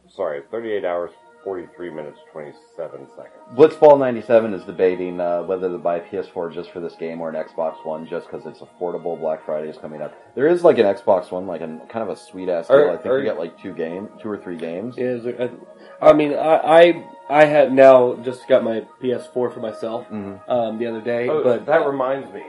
Sorry, 0.08 0.42
38 0.50 0.84
hours 0.84 1.10
43 1.44 1.90
minutes 1.90 2.18
27 2.32 3.06
seconds. 3.16 3.32
Blitzball 3.54 3.98
ninety 3.98 4.20
seven 4.20 4.52
is 4.52 4.62
debating 4.64 5.20
uh, 5.20 5.42
whether 5.42 5.68
to 5.70 5.78
buy 5.78 5.96
a 5.96 6.00
PS4 6.00 6.52
just 6.52 6.70
for 6.70 6.80
this 6.80 6.94
game 6.96 7.20
or 7.20 7.30
an 7.30 7.34
Xbox 7.34 7.84
One 7.84 8.06
just 8.06 8.26
because 8.30 8.46
it's 8.46 8.60
affordable. 8.60 9.18
Black 9.18 9.44
Friday 9.46 9.68
is 9.68 9.78
coming 9.78 10.02
up. 10.02 10.12
There 10.34 10.46
is 10.46 10.62
like 10.64 10.78
an 10.78 10.86
Xbox 10.86 11.30
One, 11.30 11.46
like 11.46 11.62
a 11.62 11.66
kind 11.88 12.02
of 12.02 12.10
a 12.10 12.16
sweet 12.16 12.48
ass 12.48 12.68
deal. 12.68 12.76
Are- 12.76 12.90
I 12.90 12.96
think 12.96 13.06
are- 13.06 13.18
you 13.18 13.24
get 13.24 13.38
like 13.38 13.58
two 13.60 13.72
game, 13.72 14.08
two 14.22 14.28
or 14.28 14.36
three 14.36 14.56
games. 14.56 14.96
Yeah, 14.98 15.04
is 15.06 15.24
there- 15.24 15.50
I, 16.02 16.10
I 16.10 16.12
mean, 16.12 16.34
I, 16.34 16.56
I 16.56 17.04
I 17.30 17.44
had 17.46 17.72
now 17.72 18.16
just 18.16 18.46
got 18.48 18.62
my 18.64 18.86
PS4 19.02 19.32
for 19.32 19.60
myself 19.60 20.06
Mhm. 20.08 20.40
um, 20.48 20.78
the 20.78 20.86
other 20.86 21.00
day, 21.00 21.28
Oh, 21.28 21.42
but 21.42 21.64
that 21.66 21.86
reminds 21.86 22.32
me. 22.34 22.42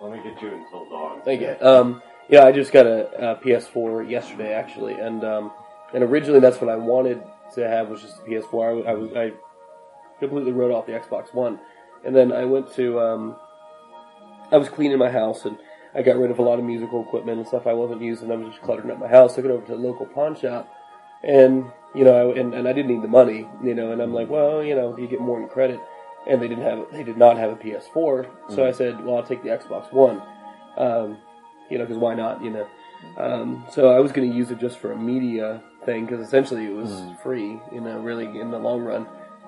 Let 0.00 0.10
me 0.12 0.18
get 0.24 0.42
you 0.42 0.48
until 0.52 0.88
dawn. 0.90 1.20
Thank 1.24 1.42
you. 1.42 1.54
Um, 1.60 2.02
yeah, 2.28 2.44
I 2.44 2.50
just 2.50 2.72
got 2.72 2.86
a, 2.86 3.32
a 3.32 3.36
PS4 3.36 4.08
yesterday, 4.10 4.52
actually, 4.52 4.94
and 4.94 5.22
um, 5.24 5.52
and 5.94 6.02
originally 6.02 6.40
that's 6.40 6.60
what 6.60 6.70
I 6.70 6.76
wanted 6.76 7.22
to 7.54 7.68
have 7.68 7.88
was 7.88 8.02
just 8.02 8.18
a 8.18 8.22
PS4. 8.22 8.86
I, 8.86 8.90
I 8.90 8.94
was 8.94 9.12
I 9.14 9.32
completely 10.20 10.52
wrote 10.52 10.72
off 10.72 10.86
the 10.86 10.92
Xbox 10.92 11.34
One, 11.34 11.58
and 12.04 12.14
then 12.14 12.32
I 12.32 12.44
went 12.44 12.72
to 12.74 13.00
um, 13.00 13.36
I 14.50 14.56
was 14.56 14.68
cleaning 14.68 14.98
my 14.98 15.10
house 15.10 15.44
and 15.44 15.58
I 15.94 16.02
got 16.02 16.16
rid 16.16 16.30
of 16.30 16.38
a 16.38 16.42
lot 16.42 16.58
of 16.58 16.64
musical 16.64 17.02
equipment 17.02 17.38
and 17.38 17.46
stuff 17.46 17.66
I 17.66 17.74
wasn't 17.74 18.02
using. 18.02 18.30
I 18.30 18.36
was 18.36 18.48
just 18.48 18.62
cluttering 18.62 18.90
up 18.90 18.98
my 18.98 19.08
house. 19.08 19.34
Took 19.34 19.44
it 19.44 19.50
over 19.50 19.66
to 19.66 19.72
the 19.72 19.78
local 19.78 20.06
pawn 20.06 20.38
shop, 20.38 20.72
and 21.22 21.66
you 21.94 22.04
know, 22.04 22.32
and, 22.32 22.54
and 22.54 22.66
I 22.66 22.72
didn't 22.72 22.90
need 22.90 23.02
the 23.02 23.08
money, 23.08 23.46
you 23.62 23.74
know, 23.74 23.92
and 23.92 24.00
I'm 24.00 24.14
like, 24.14 24.30
well, 24.30 24.62
you 24.62 24.74
know, 24.74 24.96
you 24.96 25.06
get 25.06 25.20
more 25.20 25.40
in 25.40 25.48
credit, 25.48 25.80
and 26.26 26.40
they 26.40 26.48
didn't 26.48 26.64
have 26.64 26.86
they 26.92 27.02
did 27.02 27.18
not 27.18 27.36
have 27.36 27.50
a 27.50 27.56
PS4, 27.56 28.26
so 28.48 28.66
I 28.66 28.72
said, 28.72 29.04
well, 29.04 29.16
I'll 29.16 29.22
take 29.22 29.42
the 29.42 29.50
Xbox 29.50 29.92
One, 29.92 30.22
um, 30.78 31.18
you 31.70 31.78
know, 31.78 31.84
because 31.84 31.98
why 31.98 32.14
not, 32.14 32.42
you 32.42 32.50
know. 32.50 32.66
Um, 33.16 33.66
so 33.70 33.90
I 33.90 33.98
was 33.98 34.12
going 34.12 34.30
to 34.30 34.36
use 34.36 34.50
it 34.50 34.58
just 34.58 34.78
for 34.78 34.92
a 34.92 34.96
media 34.96 35.62
thing 35.84 36.06
because 36.06 36.26
essentially 36.26 36.66
it 36.66 36.74
was 36.74 36.92
free, 37.22 37.60
you 37.72 37.80
know, 37.80 37.98
really 38.00 38.26
in 38.40 38.50
the 38.50 38.58
long 38.58 38.82
run. 38.82 39.06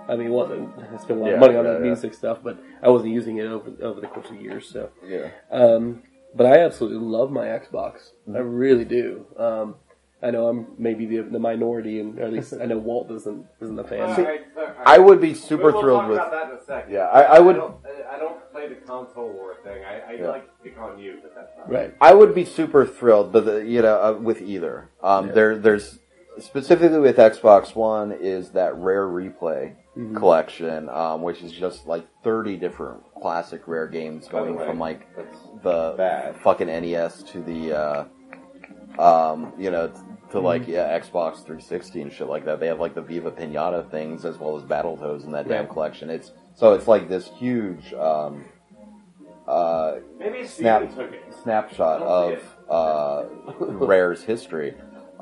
I 0.08 0.16
mean, 0.16 0.26
it 0.26 0.30
wasn't. 0.30 0.68
I 0.78 0.96
spent 0.98 1.18
a 1.18 1.22
lot 1.22 1.28
Yeah, 1.28 1.34
of 1.34 1.40
money 1.40 1.56
on 1.56 1.64
yeah, 1.64 1.70
that 1.72 1.78
yeah. 1.80 1.86
music 1.86 2.12
stuff, 2.14 2.38
but 2.42 2.58
I 2.82 2.90
wasn't 2.90 3.12
using 3.12 3.38
it 3.38 3.46
over 3.46 3.70
over 3.82 4.00
the 4.00 4.06
course 4.06 4.28
of 4.28 4.36
years. 4.36 4.68
So, 4.68 4.90
Yeah. 5.06 5.28
um, 5.50 6.02
but 6.34 6.46
I 6.46 6.58
absolutely 6.60 6.98
love 7.06 7.30
my 7.30 7.46
Xbox. 7.46 8.12
I 8.28 8.30
Mm-hmm. 8.32 8.48
really 8.54 8.84
do. 8.84 9.26
Um, 9.38 9.76
I 10.22 10.30
know 10.30 10.48
I'm 10.48 10.66
maybe 10.78 11.04
the, 11.06 11.22
the 11.22 11.38
minority, 11.38 12.00
and 12.00 12.18
or 12.18 12.24
at 12.24 12.32
least 12.32 12.54
I 12.60 12.64
know 12.66 12.78
Walt 12.78 13.10
isn't 13.10 13.46
isn't 13.60 13.78
a 13.78 13.84
fan. 13.84 14.38
I 14.86 14.98
would 14.98 15.20
be 15.20 15.32
super 15.34 15.70
we'll 15.72 15.80
thrilled 15.80 16.00
talk 16.00 16.08
with. 16.10 16.18
about 16.18 16.30
that 16.32 16.50
in 16.50 16.56
a 16.58 16.64
second. 16.64 16.92
Yeah, 16.92 17.06
I, 17.06 17.36
I 17.36 17.38
would. 17.40 17.56
I 17.56 17.58
don't, 17.58 17.76
I 18.14 18.18
don't 18.18 18.52
play 18.52 18.68
the 18.68 18.74
console 18.76 19.30
war 19.32 19.56
thing. 19.64 19.82
I, 19.84 20.00
I 20.00 20.12
Yeah. 20.14 20.28
like 20.28 20.44
to 20.44 20.62
pick 20.62 20.78
on 20.78 20.98
you, 20.98 21.18
but 21.22 21.34
that's 21.34 21.52
not 21.58 21.70
right. 21.70 21.94
I 22.00 22.12
would 22.14 22.34
be 22.34 22.44
super 22.44 22.86
thrilled, 22.86 23.32
but 23.32 23.44
the, 23.46 23.64
you 23.64 23.80
know, 23.82 23.96
uh, 24.02 24.12
with 24.20 24.40
either. 24.42 24.90
Um, 25.02 25.28
There, 25.34 25.56
there's 25.58 25.98
specifically 26.38 26.98
with 26.98 27.16
Xbox 27.16 27.74
One 27.74 28.12
is 28.12 28.50
that 28.50 28.74
rare 28.76 29.06
replay 29.06 29.74
Mm-hmm. 29.96 30.16
collection, 30.16 30.88
um, 30.88 31.22
which 31.22 31.40
is 31.40 31.52
just 31.52 31.86
like 31.86 32.04
30 32.24 32.56
different 32.56 33.00
classic 33.22 33.68
rare 33.68 33.86
games 33.86 34.26
going 34.26 34.56
way, 34.56 34.66
from 34.66 34.80
like 34.80 35.06
the 35.62 35.94
bad. 35.96 36.34
fucking 36.40 36.66
NES 36.66 37.22
to 37.22 37.40
the, 37.40 37.72
uh, 37.78 38.04
um, 39.00 39.52
you 39.56 39.70
know, 39.70 39.86
to 39.88 39.94
Mm-hmm. 40.38 40.44
like 40.46 40.66
yeah, 40.66 40.98
Xbox 40.98 41.36
360 41.44 42.02
and 42.02 42.12
shit 42.12 42.26
like 42.26 42.44
that. 42.46 42.58
They 42.58 42.66
have 42.66 42.80
like 42.80 42.96
the 42.96 43.02
Viva 43.02 43.30
Pinata 43.30 43.88
things 43.88 44.24
as 44.24 44.36
well 44.38 44.56
as 44.56 44.64
Battletoads 44.64 45.24
in 45.26 45.30
that 45.30 45.46
damn 45.46 45.68
collection. 45.68 46.10
It's 46.10 46.32
so 46.56 46.72
it's 46.74 46.88
like 46.88 47.08
this 47.08 47.28
huge. 47.38 47.92
Um, 47.94 48.44
uh, 49.46 49.98
Maybe 50.18 50.44
Snap. 50.44 50.92
Took 50.92 51.12
it. 51.12 51.34
snapshot 51.44 52.02
of 52.02 52.42
uh, 52.68 53.24
Rare's 53.60 54.24
history. 54.24 54.74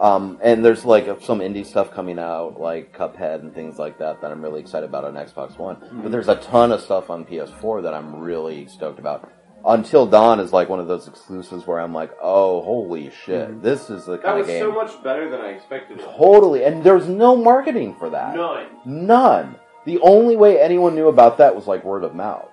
Um, 0.02 0.38
and 0.42 0.64
there's 0.64 0.84
like 0.84 1.06
some 1.22 1.38
indie 1.38 1.64
stuff 1.64 1.92
coming 1.92 2.18
out, 2.18 2.60
like 2.60 2.92
Cuphead 2.96 3.40
and 3.40 3.54
things 3.54 3.78
like 3.78 3.98
that, 4.00 4.20
that 4.20 4.32
I'm 4.32 4.42
really 4.42 4.60
excited 4.60 4.86
about 4.88 5.04
on 5.04 5.14
Xbox 5.14 5.56
One. 5.56 5.76
But 6.02 6.10
there's 6.10 6.26
a 6.28 6.34
ton 6.34 6.72
of 6.72 6.80
stuff 6.80 7.08
on 7.08 7.24
PS4 7.24 7.84
that 7.84 7.94
I'm 7.94 8.16
really 8.16 8.66
stoked 8.66 8.98
about. 8.98 9.30
Until 9.64 10.06
Dawn 10.06 10.40
is 10.40 10.52
like 10.52 10.68
one 10.68 10.80
of 10.80 10.88
those 10.88 11.06
exclusives 11.06 11.68
where 11.68 11.78
I'm 11.78 11.94
like, 11.94 12.10
oh, 12.20 12.62
holy 12.62 13.12
shit, 13.24 13.62
this 13.62 13.90
is 13.90 14.04
the 14.06 14.12
That 14.16 14.22
kind 14.24 14.38
was 14.38 14.48
of 14.48 14.52
game. 14.54 14.60
so 14.60 14.72
much 14.72 15.00
better 15.04 15.30
than 15.30 15.40
I 15.40 15.50
expected. 15.50 16.00
Totally, 16.00 16.64
and 16.64 16.82
there's 16.82 17.06
no 17.08 17.36
marketing 17.36 17.94
for 17.94 18.10
that. 18.10 18.34
None. 18.34 18.66
None. 18.84 19.54
The 19.84 20.00
only 20.00 20.34
way 20.34 20.60
anyone 20.60 20.96
knew 20.96 21.06
about 21.06 21.38
that 21.38 21.54
was 21.54 21.68
like 21.68 21.84
word 21.84 22.02
of 22.02 22.12
mouth. 22.12 22.48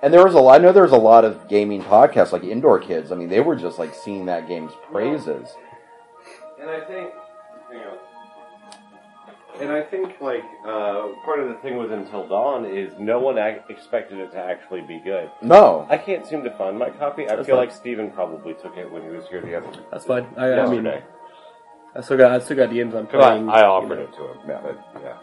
And 0.00 0.12
there 0.14 0.24
was 0.24 0.34
a 0.34 0.38
lot, 0.38 0.60
I 0.60 0.62
know 0.62 0.70
there 0.70 0.82
was 0.84 0.92
a 0.92 0.96
lot 0.96 1.24
of 1.24 1.48
gaming 1.48 1.82
podcasts, 1.82 2.30
like 2.30 2.44
Indoor 2.44 2.78
Kids. 2.78 3.10
I 3.10 3.16
mean, 3.16 3.28
they 3.28 3.40
were 3.40 3.56
just 3.56 3.80
like 3.80 3.92
seeing 3.94 4.26
that 4.26 4.46
game's 4.46 4.72
praises. 4.92 5.48
And 6.64 6.70
I 6.72 6.80
think, 6.86 7.10
hang 7.70 7.80
on. 7.82 7.98
And 9.60 9.70
I 9.70 9.82
think, 9.82 10.14
like, 10.20 10.42
uh, 10.66 11.08
part 11.26 11.40
of 11.40 11.48
the 11.48 11.54
thing 11.62 11.76
with 11.76 11.92
Until 11.92 12.26
Dawn 12.26 12.64
is 12.64 12.92
no 12.98 13.20
one 13.20 13.36
ac- 13.38 13.60
expected 13.68 14.18
it 14.18 14.32
to 14.32 14.38
actually 14.38 14.80
be 14.80 14.98
good. 15.04 15.30
No. 15.42 15.86
I 15.90 15.98
can't 15.98 16.26
seem 16.26 16.42
to 16.44 16.50
find 16.56 16.78
my 16.78 16.88
copy. 16.90 17.28
I 17.28 17.36
That's 17.36 17.46
feel 17.46 17.56
fine. 17.56 17.66
like 17.66 17.74
Steven 17.76 18.10
probably 18.12 18.54
took 18.54 18.76
it 18.78 18.90
when 18.90 19.02
he 19.02 19.10
was 19.10 19.28
here 19.28 19.42
the 19.42 19.54
other 19.56 19.68
That's 19.92 20.06
fine. 20.06 20.26
I, 20.38 20.54
I 20.54 20.66
mean, 20.66 20.84
yesterday. 20.84 21.04
I 21.94 22.00
still 22.00 22.16
got 22.16 22.32
I 22.32 22.38
still 22.40 22.56
got 22.56 22.70
the 22.70 22.80
ends 22.80 22.94
I'm 22.96 23.06
'Cause 23.06 23.22
I, 23.22 23.28
playing. 23.30 23.48
I 23.50 23.62
offered 23.62 23.90
you 23.90 23.94
know. 23.96 24.02
it 24.02 24.12
to 24.16 24.52
him. 24.52 24.62
But, 24.94 25.02
yeah. 25.02 25.16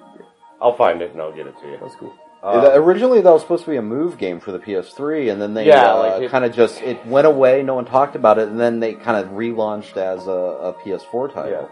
I'll 0.62 0.78
find 0.78 1.02
it 1.02 1.12
and 1.12 1.22
I'll 1.22 1.34
get 1.36 1.48
it 1.48 1.60
to 1.60 1.68
you. 1.68 1.78
That's 1.82 1.96
cool. 1.96 2.14
Um, 2.44 2.66
originally, 2.66 3.22
that 3.22 3.32
was 3.32 3.42
supposed 3.44 3.66
to 3.66 3.70
be 3.72 3.78
a 3.78 3.82
move 3.84 4.18
game 4.18 4.40
for 4.40 4.52
the 4.52 4.58
PS3, 4.60 5.32
and 5.32 5.40
then 5.42 5.54
they 5.54 5.68
Yeah, 5.68 5.94
uh, 5.94 6.20
like 6.20 6.32
kind 6.32 6.44
of 6.44 6.54
just 6.54 6.82
it 6.82 7.06
went 7.06 7.28
away. 7.28 7.62
No 7.62 7.76
one 7.76 7.86
talked 7.86 8.16
about 8.16 8.40
it, 8.40 8.48
and 8.48 8.60
then 8.60 8.80
they 8.80 8.94
kind 8.96 9.24
of 9.24 9.32
relaunched 9.34 9.96
as 9.98 10.26
a, 10.28 10.32
a 10.32 10.74
PS4 10.84 11.28
Yeah. 11.30 11.34
title. 11.36 11.70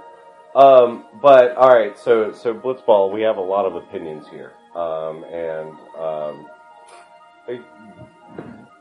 Um, 0.55 1.05
but 1.21 1.55
all 1.57 1.69
right, 1.69 1.97
so 1.97 2.31
so 2.33 2.53
Blitzball, 2.53 3.11
we 3.11 3.21
have 3.21 3.37
a 3.37 3.41
lot 3.41 3.65
of 3.65 3.75
opinions 3.75 4.27
here, 4.29 4.53
um, 4.75 5.23
and 5.25 5.71
um, 5.99 6.47
it- 7.47 7.61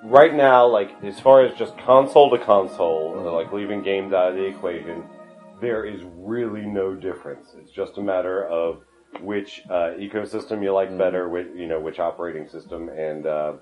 right 0.04 0.34
now, 0.34 0.66
like 0.66 0.90
as 1.02 1.18
far 1.20 1.42
as 1.44 1.56
just 1.58 1.76
console 1.78 2.30
to 2.30 2.38
console, 2.44 3.14
Mm-hmm. 3.14 3.26
like 3.28 3.52
leaving 3.52 3.82
games 3.82 4.12
out 4.12 4.30
of 4.30 4.34
the 4.36 4.44
equation, 4.44 5.04
there 5.60 5.84
is 5.84 6.02
really 6.16 6.62
no 6.66 6.94
difference. 6.94 7.54
It's 7.58 7.70
just 7.72 7.98
a 7.98 8.02
matter 8.02 8.46
of 8.46 8.82
which 9.20 9.62
uh, 9.70 9.92
ecosystem 9.98 10.62
you 10.62 10.68
Mm-hmm. 10.68 10.74
like 10.74 10.98
better, 10.98 11.28
which 11.28 11.48
you 11.54 11.66
know 11.66 11.80
which 11.80 11.98
operating 11.98 12.48
system, 12.48 12.88
and 12.88 13.26
uh, 13.26 13.52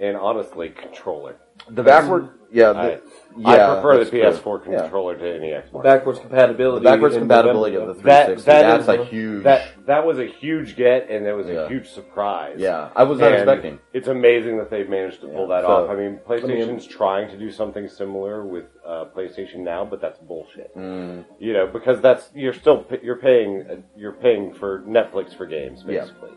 and 0.00 0.16
honestly, 0.16 0.70
controller. 0.70 1.36
The 1.68 1.82
backward, 1.82 2.30
yeah, 2.50 2.70
I, 2.70 2.72
the, 2.72 3.02
I 3.44 3.56
yeah, 3.56 3.74
prefer 3.74 4.02
the 4.02 4.10
PS4 4.10 4.64
true. 4.64 4.72
Yeah. 4.72 4.80
controller 4.80 5.16
to 5.18 5.36
any 5.36 5.48
Xbox. 5.50 5.82
Backwards 5.84 6.18
compatibility. 6.18 6.82
The 6.84 6.90
backwards 6.90 7.14
in 7.14 7.20
compatibility 7.20 7.76
of 7.76 7.86
the 7.88 7.94
That- 8.02 8.26
360. 8.26 8.46
that 8.46 8.62
that's 8.62 8.82
is 8.84 8.88
a 8.88 9.04
huge. 9.04 9.44
That 9.44 9.68
that 9.86 10.06
was 10.06 10.18
a 10.18 10.24
huge 10.26 10.74
get, 10.74 11.10
and 11.10 11.26
it 11.26 11.34
was 11.34 11.46
Yeah. 11.48 11.66
a 11.66 11.68
huge 11.68 11.88
surprise. 11.90 12.56
yeah, 12.58 12.88
I 12.96 13.02
was 13.04 13.18
not 13.20 13.32
And 13.32 13.42
expecting. 13.42 13.78
It's 13.92 14.08
amazing 14.08 14.56
that 14.56 14.70
they've 14.70 14.88
managed 14.88 15.20
to 15.20 15.28
pull 15.28 15.48
Yeah. 15.48 15.56
that 15.60 15.64
So- 15.66 15.68
off. 15.70 15.90
I 15.90 15.94
mean, 15.96 16.18
PlayStation's 16.26 16.86
trying 16.86 17.28
to 17.30 17.36
do 17.36 17.50
something 17.50 17.86
similar 17.88 18.42
with 18.44 18.64
uh, 18.86 19.04
PlayStation 19.14 19.58
Now, 19.58 19.84
but 19.84 20.00
that's 20.00 20.18
bullshit. 20.18 20.74
Mm, 20.76 21.24
You 21.38 21.52
know, 21.52 21.66
because 21.66 22.00
that's 22.00 22.30
you're 22.34 22.54
still 22.54 22.86
you're 23.02 23.16
paying 23.16 23.66
uh, 23.70 23.76
you're 23.96 24.12
paying 24.12 24.54
for 24.54 24.80
Netflix 24.88 25.34
for 25.36 25.44
games 25.46 25.84
Yeah. 25.86 26.00
basically. 26.00 26.30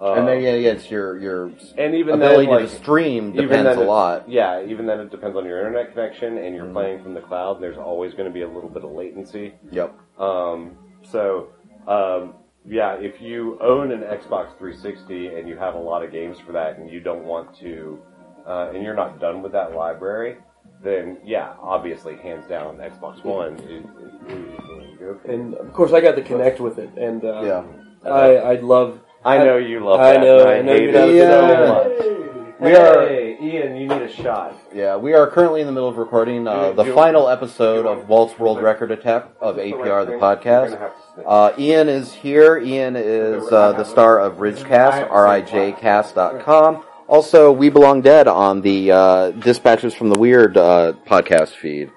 Uh, 0.00 0.12
and 0.14 0.28
then 0.28 0.42
yeah, 0.42 0.54
yeah, 0.54 0.70
it's 0.72 0.90
your 0.90 1.16
your 1.18 1.50
and 1.78 1.94
even 1.94 2.14
ability 2.14 2.46
then, 2.46 2.54
like, 2.54 2.68
to 2.68 2.76
stream 2.76 3.28
even 3.30 3.48
depends 3.48 3.64
then 3.70 3.78
a 3.78 3.80
it- 3.82 3.86
lot. 3.86 4.28
Yeah, 4.28 4.62
even 4.64 4.84
then 4.86 5.00
it 5.00 5.10
depends 5.10 5.36
on 5.36 5.44
your 5.46 5.58
internet 5.58 5.92
connection, 5.94 6.36
and 6.38 6.54
you're 6.54 6.66
Mhm. 6.66 6.72
playing 6.72 7.02
from 7.02 7.14
the 7.14 7.20
cloud. 7.22 7.60
There's 7.62 7.78
always 7.78 8.12
going 8.12 8.28
to 8.28 8.32
be 8.32 8.42
a 8.42 8.48
little 8.48 8.68
bit 8.68 8.84
of 8.84 8.92
latency. 8.92 9.54
Yep. 9.70 9.94
Um, 10.18 10.76
so, 11.02 11.48
um, 11.88 12.34
yeah, 12.68 12.94
if 12.94 13.22
you 13.22 13.58
own 13.62 13.90
an 13.90 14.00
Xbox 14.02 14.48
360 14.58 15.28
and 15.28 15.48
you 15.48 15.56
have 15.56 15.74
a 15.74 15.78
lot 15.78 16.02
of 16.04 16.12
games 16.12 16.38
for 16.40 16.52
that, 16.52 16.76
and 16.78 16.90
you 16.90 17.00
don't 17.00 17.24
want 17.24 17.56
to, 17.60 17.98
uh, 18.46 18.70
and 18.74 18.82
you're 18.84 18.94
not 18.94 19.18
done 19.18 19.40
with 19.40 19.52
that 19.52 19.74
library, 19.74 20.36
then 20.82 21.16
yeah, 21.24 21.52
obviously, 21.62 22.16
hands 22.16 22.46
down, 22.46 22.76
Xbox 22.78 23.24
One 23.24 23.54
is, 23.60 23.84
is 23.84 23.86
where 24.26 24.36
you're 24.36 24.58
going 24.58 24.90
to 24.90 24.96
go 24.98 25.18
for. 25.24 25.30
And 25.30 25.54
of 25.54 25.72
course, 25.72 25.92
I 25.94 26.00
got 26.02 26.16
to 26.16 26.22
Kinect 26.22 26.60
with 26.60 26.78
it, 26.78 26.90
and 26.98 27.24
uh, 27.24 27.40
Yeah. 27.42 27.62
I 28.04 28.36
I 28.36 28.54
love. 28.56 29.00
I 29.26 29.38
know 29.38 29.56
you 29.56 29.80
love 29.80 30.00
I 30.00 30.12
that. 30.12 30.20
know, 30.20 30.38
and 30.40 30.48
I, 30.48 30.56
I 30.58 30.62
know 30.62 30.72
hate 30.72 30.82
you 30.84 30.92
love 30.92 31.10
it 31.10 31.20
so 31.20 31.66
so 31.66 31.74
much. 31.74 32.22
We 32.58 32.74
are- 32.74 33.06
Hey, 33.06 33.36
Ian, 33.38 33.76
you 33.76 33.86
need 33.86 34.00
a 34.02 34.08
shot. 34.10 34.54
Yeah, 34.74 34.96
we 34.96 35.12
are 35.12 35.26
currently 35.26 35.60
in 35.60 35.66
the 35.66 35.72
middle 35.72 35.88
of 35.90 35.98
recording 35.98 36.48
uh, 36.48 36.72
the 36.72 36.86
final 36.86 37.28
episode 37.28 37.84
of 37.84 38.08
Walt's 38.08 38.38
World 38.38 38.62
Record 38.62 38.90
Attack 38.90 39.28
of 39.40 39.56
APR, 39.56 40.06
the 40.06 40.12
podcast. 40.12 40.44
You're 40.44 40.68
gonna 40.70 40.78
have 40.78 40.94
to 40.96 41.02
sniff. 41.14 41.26
Uh, 41.28 41.52
Ian 41.58 41.88
is 41.90 42.14
here. 42.14 42.56
Ian 42.58 42.96
is 42.96 43.52
uh, 43.52 43.72
the 43.72 43.84
star 43.84 44.18
of 44.20 44.36
RijCast, 44.36 45.10
R-I-J-Cast.com. 45.10 46.84
Also, 47.08 47.52
We 47.52 47.68
Belong 47.68 48.00
Dead 48.00 48.26
on 48.26 48.62
the 48.62 48.90
uh, 48.90 49.30
Dispatches 49.32 49.94
from 49.94 50.08
the 50.08 50.18
Weird 50.18 50.56
uh, 50.56 50.94
podcast 51.06 51.50
feed, 51.50 51.90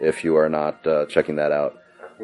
if 0.00 0.24
you 0.24 0.36
are 0.36 0.48
not 0.48 0.84
uh, 0.86 1.06
checking 1.06 1.36
that 1.36 1.52
out. 1.52 1.74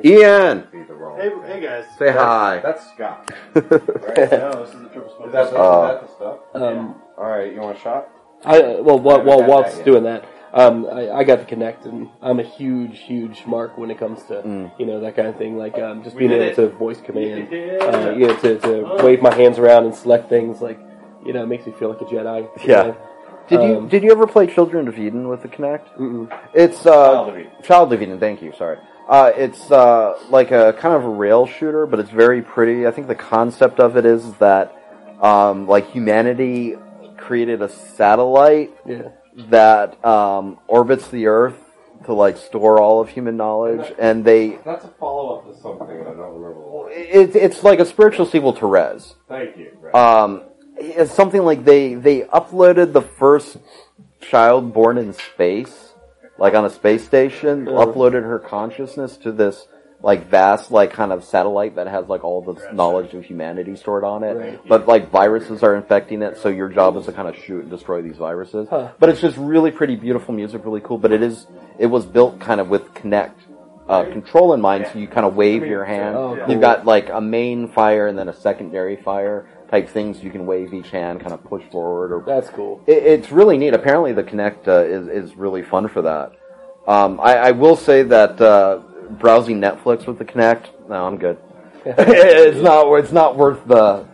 Ian! 0.04 0.66
Be 0.72 0.82
the 0.84 0.94
wrong 0.94 1.18
Hey, 1.20 1.30
hey 1.46 1.60
guys. 1.60 1.84
Say 1.98 2.10
hi. 2.10 2.60
That's 2.62 2.86
Scott. 2.92 3.30
Right? 3.54 4.30
no, 4.32 4.64
this 4.64 4.74
is 4.74 4.82
the 4.82 4.88
triple 4.88 5.14
smoke. 5.16 5.26
Is 5.26 5.32
that, 5.32 5.54
Uh, 5.54 5.82
is 5.84 5.90
that 5.90 6.00
the 6.00 6.08
stuff? 6.14 6.38
Um, 6.54 6.94
All 7.18 7.28
right, 7.28 7.52
you 7.52 7.60
want 7.60 7.76
a 7.76 7.80
shot? 7.80 8.08
I 8.44 8.60
uh, 8.62 8.82
well 8.82 8.98
while, 8.98 9.22
while 9.22 9.38
haven't 9.40 9.48
Walt's 9.48 9.76
that 9.76 9.84
doing 9.84 10.04
that, 10.04 10.24
Um, 10.54 10.86
I, 10.90 11.10
I 11.10 11.24
got 11.24 11.38
the 11.38 11.44
Kinect, 11.56 11.84
and 11.86 12.08
I'm 12.20 12.40
a 12.40 12.42
huge, 12.42 12.98
huge 13.00 13.44
mark 13.46 13.78
when 13.78 13.90
it 13.90 13.98
comes 13.98 14.22
to 14.24 14.34
Mm. 14.42 14.72
you 14.78 14.86
know 14.86 15.00
that 15.00 15.14
kind 15.16 15.28
of 15.28 15.36
thing. 15.36 15.56
Like 15.56 15.78
um, 15.78 16.02
just 16.02 16.16
We 16.16 16.20
being 16.26 16.32
able 16.32 16.44
it. 16.52 16.54
to 16.56 16.68
voice 16.70 17.00
command, 17.00 17.48
Yeah. 17.52 17.76
uh, 17.84 18.10
you 18.18 18.26
know, 18.28 18.36
to, 18.36 18.58
to 18.58 19.04
wave 19.04 19.20
my 19.22 19.34
hands 19.34 19.58
around 19.58 19.84
and 19.84 19.94
select 19.94 20.28
things. 20.28 20.60
Like 20.60 20.78
you 21.24 21.32
know, 21.32 21.42
it 21.42 21.46
makes 21.46 21.66
me 21.66 21.72
feel 21.78 21.88
like 21.90 22.00
a 22.00 22.04
Jedi. 22.04 22.48
Yeah. 22.66 22.82
know? 22.82 22.96
Did 23.48 23.62
you 23.62 23.76
Um, 23.78 23.88
did 23.88 24.02
you 24.02 24.10
ever 24.12 24.26
play 24.26 24.46
Children 24.46 24.88
of 24.88 24.98
Eden 24.98 25.28
with 25.28 25.42
the 25.42 25.48
Kinect? 25.48 25.86
Mm-mm. 25.98 26.26
It's 26.54 26.84
uh, 26.86 26.92
Child 26.94 27.28
of 27.28 27.38
Eden. 27.38 27.52
Child 27.62 27.92
of 27.92 28.02
Eden. 28.02 28.18
Thank 28.18 28.42
you. 28.42 28.52
Sorry. 28.56 28.78
Uh, 29.08 29.32
it's 29.36 29.70
uh, 29.70 30.18
like 30.30 30.50
a 30.52 30.72
kind 30.74 30.94
of 30.94 31.04
a 31.04 31.08
rail 31.08 31.46
shooter, 31.46 31.86
but 31.86 31.98
it's 32.00 32.10
very 32.10 32.40
pretty. 32.42 32.86
I 32.86 32.90
think 32.92 33.08
the 33.08 33.14
concept 33.14 33.80
of 33.80 33.96
it 33.96 34.06
is 34.06 34.32
that 34.34 34.74
um, 35.20 35.66
like 35.66 35.90
humanity 35.90 36.76
created 37.18 37.62
a 37.62 37.68
satellite 37.68 38.70
Yeah. 38.86 39.08
that 39.48 40.02
um, 40.04 40.58
orbits 40.68 41.08
the 41.08 41.26
Earth 41.26 41.56
to 42.04 42.12
like 42.14 42.36
store 42.36 42.80
all 42.80 43.00
of 43.00 43.08
human 43.08 43.36
knowledge, 43.36 43.92
and 43.98 44.24
they 44.24 44.56
That's 44.64 44.84
a 44.84 44.88
follow 44.88 45.38
up 45.38 45.46
to 45.54 45.60
something 45.60 45.88
I 45.88 46.04
don't 46.04 46.16
remember. 46.18 46.60
what. 46.60 46.92
it, 46.92 47.36
it's 47.36 47.62
like 47.62 47.78
a 47.80 47.84
spiritual 47.86 48.26
sequel 48.26 48.52
to 48.54 48.66
Rez. 48.66 49.14
Thank 49.28 49.56
you. 49.56 49.70
Right. 49.80 49.94
Um, 49.94 50.42
it's 50.78 51.12
something 51.12 51.42
like 51.42 51.64
they 51.64 51.94
they 51.94 52.22
uploaded 52.22 52.92
the 52.92 53.02
first 53.02 53.58
child 54.20 54.72
born 54.72 54.98
in 54.98 55.12
space, 55.12 55.91
like 56.42 56.54
on 56.54 56.64
a 56.64 56.70
space 56.70 57.04
station, 57.04 57.66
uploaded 57.66 58.24
her 58.24 58.40
consciousness 58.40 59.16
to 59.18 59.30
this 59.30 59.68
like 60.02 60.26
vast 60.28 60.72
like 60.72 60.92
kind 60.92 61.12
of 61.12 61.22
satellite 61.22 61.76
that 61.76 61.86
has 61.86 62.08
like 62.08 62.24
all 62.24 62.42
the 62.42 62.60
knowledge 62.72 63.14
of 63.14 63.24
humanity 63.24 63.76
stored 63.76 64.02
on 64.02 64.24
it. 64.24 64.32
Right. 64.32 64.60
But 64.66 64.88
like 64.88 65.12
viruses 65.12 65.62
are 65.62 65.76
infecting 65.76 66.20
it, 66.20 66.36
so 66.38 66.48
your 66.48 66.68
job 66.68 66.96
is 66.96 67.06
to 67.06 67.12
kind 67.12 67.28
of 67.28 67.36
shoot 67.36 67.60
and 67.60 67.70
destroy 67.70 68.02
these 68.02 68.16
viruses. 68.16 68.66
Huh. 68.68 68.90
But 68.98 69.10
it's 69.10 69.20
just 69.20 69.36
really 69.36 69.70
pretty, 69.70 69.94
beautiful 69.94 70.34
music, 70.34 70.64
really 70.64 70.80
cool. 70.80 70.98
But 70.98 71.12
it 71.12 71.22
is 71.22 71.46
it 71.78 71.86
was 71.86 72.04
built 72.04 72.40
kind 72.40 72.60
of 72.60 72.68
with 72.68 72.92
Kinect. 72.92 73.34
Uh, 73.88 74.04
control 74.04 74.54
in 74.54 74.60
mind, 74.60 74.88
so 74.90 74.98
you 74.98 75.08
kind 75.08 75.26
of 75.26 75.34
wave 75.34 75.66
your 75.66 75.84
hand. 75.84 76.14
Oh, 76.16 76.36
cool. 76.36 76.50
You've 76.50 76.60
got 76.60 76.86
like 76.86 77.10
a 77.10 77.20
main 77.20 77.68
fire 77.68 78.06
and 78.06 78.16
then 78.16 78.28
a 78.28 78.32
secondary 78.32 78.96
fire 78.96 79.48
type 79.72 79.88
things. 79.88 80.22
You 80.22 80.30
can 80.30 80.46
wave 80.46 80.72
each 80.74 80.90
hand, 80.90 81.20
kind 81.20 81.32
of 81.32 81.42
push 81.42 81.64
forward, 81.72 82.12
or 82.12 82.22
That's 82.24 82.50
cool. 82.50 82.80
it, 82.86 83.02
it's 83.02 83.32
really 83.32 83.56
neat. 83.58 83.74
Apparently, 83.74 84.12
the 84.12 84.22
Kinect 84.22 84.68
uh, 84.68 84.84
is 84.84 85.08
is 85.08 85.36
really 85.36 85.62
fun 85.62 85.88
for 85.88 86.02
that. 86.02 86.32
Um, 86.86 87.18
I, 87.20 87.36
I 87.36 87.50
will 87.52 87.76
say 87.76 88.02
that 88.04 88.40
uh, 88.40 88.80
browsing 89.18 89.60
Netflix 89.60 90.06
with 90.06 90.18
the 90.18 90.24
Kinect, 90.24 90.66
no, 90.88 91.06
I'm 91.06 91.16
good. 91.16 91.38
it's 91.84 92.62
not. 92.62 92.92
It's 92.98 93.12
not 93.12 93.36
worth 93.36 93.66
the 93.66 94.06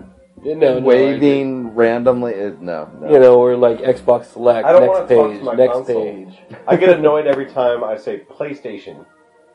No, 0.45 0.55
no, 0.55 0.81
waving 0.81 1.75
randomly. 1.75 2.33
It, 2.35 2.63
no, 2.63 2.89
no. 3.01 3.13
You 3.13 3.19
know, 3.19 3.35
or 3.41 3.57
like 3.57 3.79
Xbox 3.79 4.27
Select, 4.27 4.65
I 4.65 4.73
don't 4.73 4.83
next 4.83 4.95
wanna 4.95 5.09
talk 5.09 5.31
to 5.33 5.37
page, 5.37 5.43
my 5.43 5.55
next 5.55 5.73
console. 5.73 6.05
page. 6.05 6.39
I 6.69 6.77
get 6.77 6.91
annoyed 6.99 7.27
every 7.27 7.47
time 7.47 7.83
I 7.83 7.97
say 7.97 8.23
PlayStation. 8.31 9.05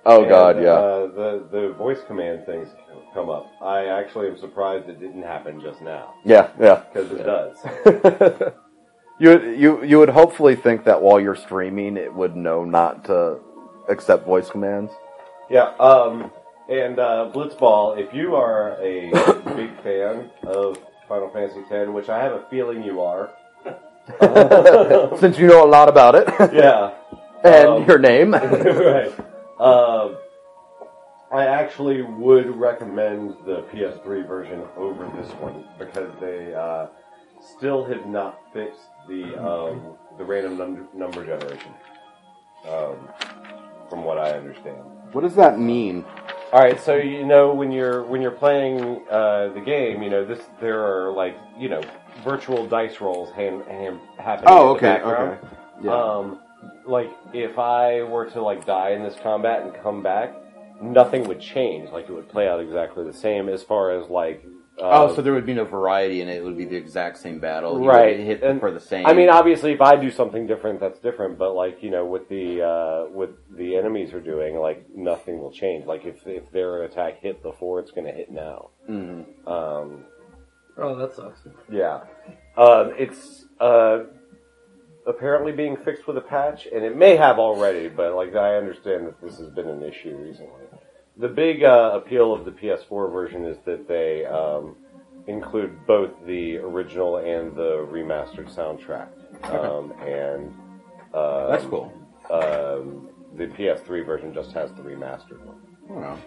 oh 0.05 0.21
and, 0.21 0.29
god, 0.29 0.61
yeah. 0.61 0.71
Uh, 0.71 1.07
the 1.07 1.47
the 1.51 1.73
voice 1.73 1.99
command 2.07 2.45
things 2.45 2.67
come 3.13 3.29
up. 3.29 3.51
I 3.61 3.85
actually 3.85 4.27
am 4.27 4.37
surprised 4.37 4.89
it 4.89 4.99
didn't 4.99 5.23
happen 5.23 5.61
just 5.61 5.81
now 5.81 6.13
yeah, 6.25 6.49
yeah. 6.59 6.83
because 6.91 7.11
it 7.11 7.23
does. 7.23 8.53
you 9.19 9.53
you 9.53 9.83
you 9.83 9.99
would 9.99 10.09
hopefully 10.09 10.55
think 10.55 10.83
that 10.85 11.01
while 11.01 11.19
you're 11.19 11.35
streaming, 11.35 11.97
it 11.97 12.13
would 12.13 12.35
know 12.35 12.63
not 12.65 13.05
to 13.05 13.39
accept 13.89 14.25
voice 14.25 14.49
commands. 14.49 14.91
Yeah. 15.49 15.73
Um. 15.79 16.31
And 16.69 16.97
uh, 16.97 17.29
Blitzball, 17.33 17.99
if 17.99 18.13
you 18.13 18.35
are 18.35 18.77
a 18.81 19.11
big 19.55 19.83
fan 19.83 20.31
of 20.43 20.77
Final 21.09 21.29
Fantasy 21.29 21.59
X, 21.69 21.89
which 21.89 22.07
I 22.07 22.23
have 22.23 22.31
a 22.31 22.45
feeling 22.49 22.83
you 22.83 23.01
are. 23.01 23.31
Since 25.19 25.37
you 25.37 25.47
know 25.47 25.65
a 25.65 25.67
lot 25.67 25.89
about 25.89 26.15
it, 26.15 26.27
yeah. 26.53 26.93
and 27.43 27.67
Um, 27.67 27.85
your 27.85 27.99
name. 27.99 28.31
right. 28.31 29.11
Um, 29.59 30.17
I 31.33 31.47
actually 31.47 32.03
would 32.03 32.55
recommend 32.55 33.35
the 33.45 33.63
PS3 33.73 34.27
version 34.27 34.61
over 34.77 35.05
this 35.19 35.31
one 35.33 35.65
because 35.79 36.11
they 36.21 36.53
uh, 36.53 36.87
still 37.57 37.83
have 37.85 38.05
not 38.05 38.39
fixed 38.53 38.89
the 39.07 39.35
um, 39.43 39.95
the 40.19 40.23
random 40.23 40.57
num- 40.57 40.87
number 40.93 41.25
generation. 41.25 41.73
Um, 42.69 43.09
from 43.89 44.03
what 44.05 44.17
I 44.17 44.31
understand. 44.31 44.77
what 45.11 45.21
does 45.21 45.35
that 45.35 45.59
mean? 45.59 46.05
All 46.53 46.61
right, 46.61 46.79
so 46.79 46.95
you 46.95 47.25
know 47.25 47.53
when 47.53 47.71
you're 47.71 48.03
when 48.03 48.21
you're 48.21 48.31
playing 48.31 49.01
uh, 49.09 49.49
the 49.49 49.61
game, 49.61 50.03
you 50.03 50.09
know 50.09 50.23
this 50.23 50.39
there 50.61 50.81
are 50.85 51.11
like 51.11 51.35
you 51.57 51.67
know 51.67 51.81
virtual 52.23 52.67
dice 52.67 53.01
rolls 53.01 53.31
hand, 53.33 53.63
hand 53.65 53.99
happening. 54.19 54.49
Oh, 54.49 54.61
in 54.61 54.67
the 54.67 54.73
okay, 54.75 55.03
background. 55.03 55.39
okay. 55.39 55.47
Yeah. 55.83 55.91
Um, 55.91 56.39
like 56.85 57.11
if 57.33 57.57
I 57.57 58.03
were 58.03 58.29
to 58.29 58.41
like 58.41 58.65
die 58.65 58.91
in 58.91 59.01
this 59.03 59.15
combat 59.23 59.63
and 59.63 59.73
come 59.81 60.03
back, 60.03 60.33
nothing 60.83 61.27
would 61.27 61.39
change. 61.39 61.89
Like 61.91 62.09
it 62.09 62.13
would 62.13 62.29
play 62.29 62.47
out 62.47 62.59
exactly 62.59 63.03
the 63.05 63.13
same 63.13 63.49
as 63.49 63.63
far 63.63 63.91
as 63.91 64.09
like. 64.09 64.43
Uh, 64.79 65.03
oh, 65.07 65.15
so 65.15 65.21
there 65.21 65.33
would 65.33 65.45
be 65.45 65.53
no 65.53 65.65
variety, 65.65 66.21
and 66.21 66.29
it 66.31 66.43
would 66.43 66.57
be 66.57 66.65
the 66.65 66.75
exact 66.75 67.19
same 67.19 67.37
battle. 67.39 67.79
You 67.79 67.87
Right, 67.87 68.19
hit 68.19 68.41
and- 68.41 68.59
for 68.59 68.71
the 68.71 68.79
same. 68.79 69.05
I 69.05 69.13
mean, 69.13 69.29
obviously, 69.29 69.71
if 69.71 69.81
I 69.81 69.95
do 69.95 70.09
something 70.09 70.47
different, 70.47 70.79
that's 70.79 70.97
different. 70.99 71.37
But 71.37 71.53
like 71.53 71.83
you 71.83 71.91
know, 71.91 72.05
with 72.05 72.27
the 72.27 72.63
uh, 72.63 73.11
with 73.11 73.29
the 73.55 73.75
enemies 73.77 74.13
are 74.13 74.19
doing, 74.19 74.57
like 74.57 74.83
nothing 74.95 75.39
will 75.39 75.51
change. 75.51 75.85
Like 75.85 76.05
if 76.05 76.25
if 76.25 76.51
their 76.51 76.83
attack 76.83 77.19
hit 77.21 77.43
before, 77.43 77.79
it's 77.81 77.91
going 77.91 78.07
to 78.07 78.13
hit 78.13 78.31
now. 78.31 78.69
Mhm. 78.89 79.25
Um, 79.47 80.05
Oh, 80.75 80.95
that 80.95 81.13
sucks. 81.13 81.39
Yeah. 81.71 81.99
Um, 82.57 82.93
it's 82.97 83.45
uh, 83.59 84.05
apparently 85.05 85.51
being 85.51 85.77
fixed 85.77 86.07
with 86.07 86.17
a 86.17 86.21
patch, 86.21 86.67
and 86.73 86.83
it 86.83 86.97
may 86.97 87.15
have 87.15 87.37
already, 87.37 87.89
but 87.89 88.15
like 88.15 88.35
I 88.35 88.55
understand 88.55 89.05
that 89.05 89.21
this 89.21 89.37
has 89.37 89.49
been 89.49 89.67
an 89.67 89.83
issue 89.83 90.15
recently. 90.17 90.63
The 91.17 91.27
big 91.27 91.63
uh, 91.63 91.91
appeal 91.93 92.33
of 92.33 92.45
the 92.45 92.51
PS4 92.51 93.11
version 93.11 93.45
is 93.45 93.57
that 93.65 93.87
they 93.87 94.25
um, 94.25 94.75
include 95.27 95.85
both 95.85 96.11
the 96.25 96.57
original 96.57 97.17
and 97.17 97.55
the 97.55 97.87
remastered 97.91 98.53
soundtrack, 98.53 99.09
um, 99.51 99.91
and 100.01 100.47
um, 101.13 101.51
That's 101.51 101.65
cool. 101.65 101.93
Um, 102.31 103.09
the 103.35 103.47
PS3 103.47 104.05
version 104.05 104.33
just 104.33 104.51
has 104.53 104.71
the 104.73 104.81
remastered 104.81 105.45
one. 105.45 105.57
Know. 105.89 106.17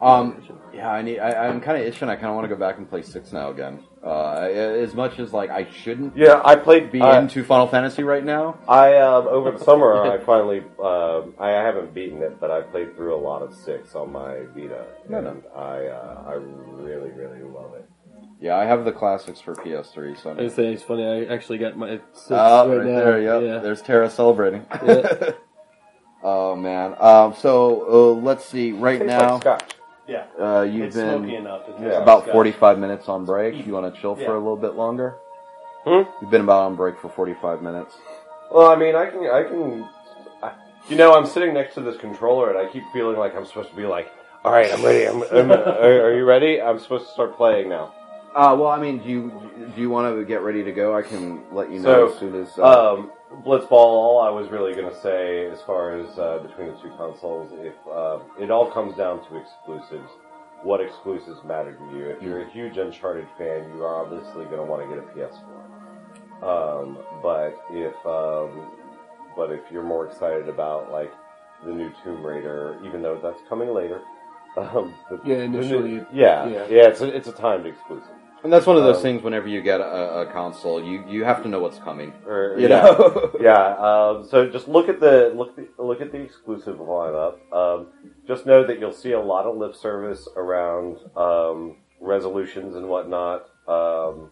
Um, 0.00 0.42
yeah, 0.74 0.90
I 0.90 1.00
need. 1.02 1.18
I, 1.18 1.48
I'm 1.48 1.60
kind 1.60 1.80
of 1.80 1.86
itching. 1.86 2.08
I 2.08 2.16
kind 2.16 2.26
of 2.26 2.34
want 2.34 2.44
to 2.48 2.54
go 2.54 2.58
back 2.58 2.76
and 2.78 2.88
play 2.88 3.02
six 3.02 3.32
now 3.32 3.50
again. 3.50 3.82
Uh, 4.04 4.34
as 4.52 4.94
much 4.94 5.18
as 5.18 5.32
like 5.32 5.50
I 5.50 5.68
shouldn't 5.70 6.16
Yeah, 6.16 6.40
I 6.44 6.54
played. 6.54 6.92
be 6.92 7.00
uh, 7.00 7.20
into 7.20 7.42
Final 7.44 7.66
Fantasy 7.66 8.02
right 8.04 8.22
now. 8.24 8.58
I 8.68 8.96
um, 8.98 9.26
over 9.26 9.50
the 9.52 9.64
summer 9.64 9.94
I 10.04 10.18
finally 10.24 10.60
um, 10.82 11.34
I 11.40 11.48
haven't 11.50 11.92
beaten 11.94 12.22
it, 12.22 12.38
but 12.38 12.50
I 12.50 12.60
played 12.60 12.94
through 12.94 13.16
a 13.16 13.22
lot 13.22 13.42
of 13.42 13.54
six 13.54 13.94
on 13.94 14.12
my 14.12 14.42
Vita, 14.54 14.84
No, 15.08 15.18
and 15.18 15.26
no. 15.26 15.42
I 15.56 15.86
uh, 15.86 16.24
I 16.28 16.32
really 16.34 17.10
really 17.10 17.42
love 17.42 17.74
it. 17.74 17.88
Yeah, 18.38 18.56
I 18.58 18.64
have 18.66 18.84
the 18.84 18.92
classics 18.92 19.40
for 19.40 19.54
PS3. 19.54 20.22
So. 20.22 20.30
I 20.30 20.42
was 20.42 20.54
saying 20.54 20.74
it's 20.74 20.82
funny. 20.82 21.06
I 21.06 21.24
actually 21.34 21.56
got 21.58 21.76
my 21.78 22.00
six 22.12 22.30
Oh, 22.30 22.68
right 22.68 22.76
right 22.78 22.86
now. 22.86 22.98
there. 22.98 23.20
Yep. 23.22 23.42
Yeah. 23.42 23.58
There's 23.60 23.80
Terra 23.80 24.10
celebrating. 24.10 24.66
Yeah. 24.86 25.30
oh 26.22 26.54
man. 26.54 26.94
Um, 27.00 27.34
so 27.34 27.86
uh, 27.88 28.20
let's 28.20 28.44
see. 28.44 28.72
Right 28.72 29.04
now, 29.04 29.32
like 29.34 29.40
scotch. 29.42 29.72
Yeah. 30.06 30.24
uh, 30.40 30.62
you've 30.62 30.86
it's 30.86 30.96
smoky 30.96 31.26
been 31.32 31.34
enough. 31.34 31.62
It 31.68 31.74
Yeah. 31.80 32.02
about 32.02 32.22
scotch. 32.22 32.32
45 32.32 32.78
minutes 32.78 33.08
on 33.08 33.24
break. 33.24 33.66
You 33.66 33.72
want 33.72 33.92
to 33.92 34.00
chill 34.00 34.14
for 34.14 34.22
Yeah. 34.22 34.32
a 34.32 34.38
little 34.38 34.56
bit 34.56 34.74
longer? 34.74 35.16
Hmm? 35.84 36.02
You've 36.20 36.30
been 36.30 36.42
about 36.42 36.62
on 36.62 36.74
break 36.76 36.98
for 36.98 37.08
45 37.08 37.62
minutes. 37.62 37.96
Well, 38.50 38.70
I 38.70 38.76
mean, 38.76 38.94
I 38.94 39.06
can 39.06 39.26
I 39.28 39.42
can. 39.44 39.88
I, 40.42 40.52
you 40.88 40.96
know, 40.96 41.14
I'm 41.14 41.26
sitting 41.26 41.52
next 41.54 41.74
to 41.74 41.80
this 41.80 41.96
controller, 41.96 42.50
and 42.50 42.58
I 42.58 42.70
keep 42.70 42.84
feeling 42.92 43.16
like 43.16 43.34
I'm 43.34 43.44
supposed 43.46 43.70
to 43.70 43.76
be 43.76 43.86
like, 43.86 44.08
all 44.44 44.52
right, 44.52 44.72
I'm 44.72 44.84
ready. 44.84 45.04
I'm, 45.06 45.22
I'm 45.24 45.50
are, 45.52 46.06
are 46.06 46.14
you 46.14 46.24
ready? 46.24 46.60
I'm 46.62 46.78
supposed 46.78 47.06
to 47.06 47.12
start 47.12 47.36
playing 47.36 47.68
now. 47.68 47.92
Uh, 48.36 48.54
well, 48.54 48.68
I 48.68 48.78
mean, 48.78 48.98
do 48.98 49.08
you 49.08 49.72
do 49.74 49.80
you 49.80 49.88
want 49.88 50.14
to 50.14 50.22
get 50.26 50.42
ready 50.42 50.62
to 50.62 50.70
go? 50.70 50.94
I 50.94 51.00
can 51.00 51.42
let 51.54 51.70
you 51.70 51.78
know 51.80 52.08
So, 52.08 52.12
as 52.12 52.18
soon 52.20 52.34
as. 52.42 52.58
Uh, 52.58 52.94
Um, 52.94 53.10
Blitzball. 53.44 53.72
All 53.72 54.20
I 54.20 54.28
was 54.30 54.48
really 54.50 54.74
going 54.74 54.88
to 54.88 55.00
say, 55.00 55.46
as 55.50 55.60
far 55.62 55.98
as 55.98 56.18
uh, 56.18 56.38
between 56.46 56.68
the 56.68 56.74
two 56.80 56.90
consoles, 56.96 57.50
if 57.60 57.74
uh, 57.90 58.18
it 58.38 58.50
all 58.50 58.70
comes 58.70 58.94
down 58.96 59.26
to 59.28 59.36
exclusives, 59.36 60.10
what 60.62 60.80
exclusives 60.80 61.42
matter 61.44 61.72
to 61.74 61.96
you? 61.96 62.04
If 62.10 62.22
you're 62.22 62.42
a 62.42 62.50
huge 62.50 62.76
Uncharted 62.76 63.26
fan, 63.38 63.68
you 63.74 63.82
are 63.84 64.04
obviously 64.04 64.44
going 64.44 64.58
to 64.58 64.62
want 64.64 64.82
to 64.88 64.94
get 64.94 65.02
a 65.02 65.08
PS4. 65.16 66.42
Um, 66.42 66.98
but 67.22 67.58
if 67.72 67.94
um, 68.06 68.70
but 69.34 69.50
if 69.50 69.60
you're 69.72 69.82
more 69.82 70.06
excited 70.06 70.48
about 70.48 70.92
like 70.92 71.12
the 71.64 71.72
new 71.72 71.90
Tomb 72.04 72.24
Raider, 72.24 72.78
even 72.84 73.00
though 73.02 73.18
that's 73.18 73.40
coming 73.48 73.72
later, 73.74 74.02
um, 74.58 74.94
the, 75.10 75.20
Yeah, 75.24 75.36
the 75.38 75.48
new- 75.48 75.58
initially, 75.58 75.94
yeah, 76.12 76.46
yeah. 76.46 76.66
yeah, 76.68 76.88
it's 76.88 77.00
a, 77.00 77.06
it's 77.16 77.28
a 77.28 77.32
timed 77.32 77.66
exclusive. 77.66 78.08
And 78.44 78.52
that's 78.52 78.66
one 78.66 78.76
of 78.76 78.84
those 78.84 78.96
um, 78.96 79.02
things. 79.02 79.22
Whenever 79.22 79.48
you 79.48 79.60
get 79.62 79.80
a, 79.80 80.20
a 80.20 80.26
console, 80.32 80.82
you 80.82 81.04
you 81.08 81.24
have 81.24 81.42
to 81.42 81.48
know 81.48 81.60
what's 81.60 81.78
coming. 81.78 82.12
Or, 82.26 82.54
You 82.58 82.68
yeah. 82.68 82.82
know. 82.82 83.32
yeah. 83.40 83.74
Um, 83.76 84.26
so 84.28 84.48
just 84.48 84.68
look 84.68 84.88
at 84.88 85.00
the 85.00 85.32
look 85.34 85.56
the, 85.56 85.68
look 85.82 86.00
at 86.00 86.12
the 86.12 86.18
exclusive 86.20 86.76
lineup. 86.76 87.36
Um, 87.52 87.88
just 88.26 88.46
know 88.46 88.66
that 88.66 88.78
you'll 88.80 88.92
see 88.92 89.12
a 89.12 89.20
lot 89.20 89.46
of 89.46 89.56
lip 89.56 89.74
service 89.74 90.28
around 90.36 90.98
um, 91.16 91.76
resolutions 92.00 92.76
and 92.76 92.88
whatnot 92.88 93.48
um, 93.68 94.30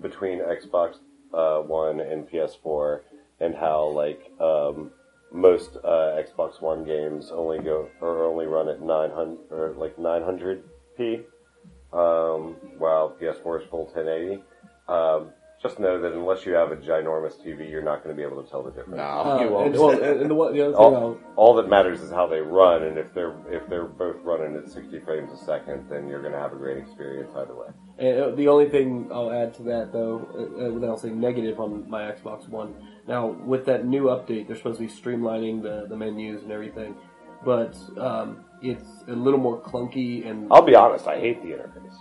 between 0.00 0.38
Xbox 0.40 0.96
uh, 1.34 1.58
One 1.60 2.00
and 2.00 2.28
PS4. 2.28 3.00
and 3.40 3.54
how 3.54 3.88
like 3.88 4.30
um, 4.40 4.90
most 5.32 5.76
uh, 5.84 6.16
Xbox 6.24 6.60
One 6.62 6.84
games 6.84 7.30
only 7.30 7.58
go 7.58 7.88
or 8.00 8.24
only 8.24 8.46
run 8.46 8.68
at 8.68 8.80
900 8.80 9.38
or 9.50 9.74
like 9.76 9.96
900p, 9.96 11.24
um, 11.92 12.56
while 12.78 13.16
PS4 13.20 13.62
is 13.62 13.68
full 13.70 13.84
1080. 13.86 14.42
Um, 14.88 15.30
just 15.62 15.80
know 15.80 16.00
that 16.00 16.12
unless 16.12 16.44
you 16.44 16.52
have 16.52 16.70
a 16.70 16.76
ginormous 16.76 17.32
TV, 17.42 17.68
you're 17.70 17.82
not 17.82 18.04
going 18.04 18.14
to 18.14 18.16
be 18.16 18.22
able 18.22 18.42
to 18.42 18.48
tell 18.48 18.62
the 18.62 18.70
difference. 18.70 18.98
No. 18.98 19.02
Uh, 19.02 19.40
You 19.40 19.48
won't. 19.50 19.66
and, 19.74 19.80
well, 19.80 19.90
and, 19.90 20.20
and 20.20 20.30
the, 20.30 20.34
one- 20.34 20.52
the 20.52 20.60
other 20.62 20.72
thing 20.72 20.80
All, 20.80 20.94
I'll, 20.96 21.18
all 21.34 21.54
that 21.54 21.68
matters 21.68 22.02
is 22.02 22.10
how 22.10 22.26
they 22.26 22.40
run, 22.40 22.82
and 22.82 22.98
if 22.98 23.12
they're 23.14 23.34
if 23.50 23.66
they're 23.68 23.84
both 23.86 24.16
running 24.22 24.54
at 24.56 24.70
60 24.70 25.00
frames 25.00 25.32
a 25.32 25.44
second, 25.44 25.88
then 25.88 26.08
you're 26.08 26.20
going 26.20 26.34
to 26.34 26.38
have 26.38 26.52
a 26.52 26.56
great 26.56 26.76
experience 26.76 27.32
either 27.34 27.54
way. 27.54 27.68
And 27.98 28.18
uh, 28.20 28.30
the 28.32 28.48
only 28.48 28.68
thing 28.68 29.08
I'll 29.10 29.32
add 29.32 29.54
to 29.54 29.62
that, 29.64 29.92
though, 29.92 30.28
uh, 30.60 30.66
uh, 30.66 30.72
without 30.72 31.00
saying 31.00 31.18
negative 31.18 31.58
on 31.58 31.88
my 31.88 32.02
Xbox 32.02 32.46
One, 32.48 32.74
now 33.08 33.26
with 33.28 33.64
that 33.64 33.86
new 33.86 34.04
update, 34.04 34.46
they're 34.48 34.56
supposed 34.56 34.78
to 34.78 34.86
be 34.86 34.92
streamlining 34.92 35.62
the, 35.62 35.86
the 35.88 35.96
menus 35.96 36.42
and 36.42 36.52
everything, 36.52 36.94
but 37.46 37.74
um, 37.98 38.44
it's 38.62 38.88
a 39.08 39.12
little 39.12 39.40
more 39.40 39.60
clunky 39.60 40.28
and 40.28 40.48
I'll 40.50 40.62
be 40.62 40.74
honest, 40.74 41.06
I 41.06 41.18
hate 41.20 41.42
the 41.42 41.50
interface. 41.50 41.94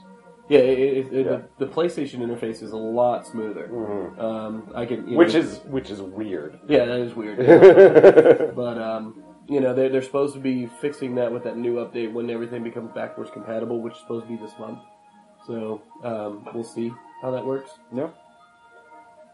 yeah, 0.49 0.60
it, 0.60 0.80
it, 0.80 1.14
it, 1.14 1.26
Yeah. 1.26 1.41
The, 1.60 1.66
the 1.66 1.72
PlayStation 1.72 2.20
interface 2.20 2.62
is 2.64 2.72
a 2.72 2.78
lot 2.78 3.26
smoother. 3.28 3.68
Mhm. 3.72 4.20
Um, 4.20 4.72
I 4.76 4.86
can, 4.86 5.06
you 5.08 5.12
know, 5.14 5.18
Which 5.18 5.36
is 5.36 5.60
which 5.66 5.89
is 5.89 6.01
weird. 6.01 6.60
yeah, 6.68 6.86
that 6.86 6.99
is 6.99 7.14
weird. 7.16 7.38
but 8.56 8.78
um, 8.82 9.24
you 9.47 9.60
know, 9.60 9.74
they're 9.74 9.89
they're 9.89 10.01
supposed 10.01 10.34
to 10.36 10.39
be 10.39 10.66
fixing 10.82 11.16
that 11.16 11.32
with 11.32 11.43
that 11.43 11.58
new 11.58 11.76
update 11.76 12.12
when 12.14 12.30
everything 12.30 12.64
becomes 12.64 12.91
backwards 12.93 13.30
compatible, 13.32 13.82
which 13.82 13.93
is 13.93 13.99
supposed 13.99 14.26
to 14.28 14.32
be 14.38 14.41
this 14.41 14.53
month. 14.60 14.80
So 15.47 15.82
um, 16.03 16.47
we'll 16.53 16.64
see 16.64 16.91
how 17.22 17.32
that 17.32 17.45
works. 17.45 17.72
No. 17.91 18.12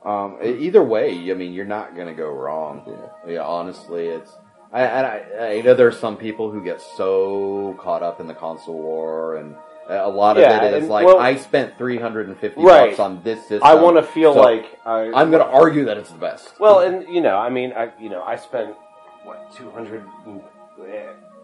Um, 0.03 0.39
either 0.43 0.84
way, 0.84 1.30
I 1.30 1.34
mean, 1.36 1.53
you're 1.53 1.63
not 1.65 1.95
gonna 1.95 2.13
go 2.15 2.30
wrong. 2.32 2.84
Yeah. 2.88 3.34
Yeah, 3.34 3.43
honestly, 3.43 4.07
it's. 4.07 4.32
I, 4.74 4.82
and 4.84 5.05
I, 5.05 5.47
I 5.57 5.61
know 5.61 5.74
there's 5.74 5.99
some 5.99 6.15
people 6.17 6.49
who 6.51 6.63
get 6.63 6.82
so 6.82 7.76
caught 7.80 8.03
up 8.03 8.19
in 8.22 8.28
the 8.28 8.34
console 8.34 8.76
war, 8.82 9.36
and 9.36 9.55
a 9.89 10.07
lot 10.07 10.38
of 10.38 10.41
Yeah, 10.43 10.63
it 10.63 10.74
is 10.74 10.84
and- 10.84 10.89
like 10.89 11.05
well- 11.05 11.19
I 11.19 11.36
spent 11.36 11.78
350 11.78 12.61
Right. 12.61 12.89
bucks 12.91 12.99
on 12.99 13.22
this 13.24 13.39
system. 13.41 13.61
I 13.63 13.76
want 13.76 13.97
to 13.97 14.03
feel 14.03 14.34
so 14.34 14.41
like 14.41 14.80
I, 14.86 15.11
I'm 15.13 15.30
gonna 15.32 15.43
argue 15.43 15.86
that 15.86 15.97
it's 15.97 16.11
the 16.11 16.17
best. 16.17 16.57
Well, 16.59 16.80
and 16.80 17.07
you 17.13 17.19
know, 17.22 17.38
I 17.38 17.49
mean, 17.49 17.74
I 17.74 17.91
you 17.99 18.09
know, 18.09 18.24
I 18.24 18.38
spent 18.38 18.76
what 19.26 19.53
two 19.53 19.69
hundred, 19.72 20.03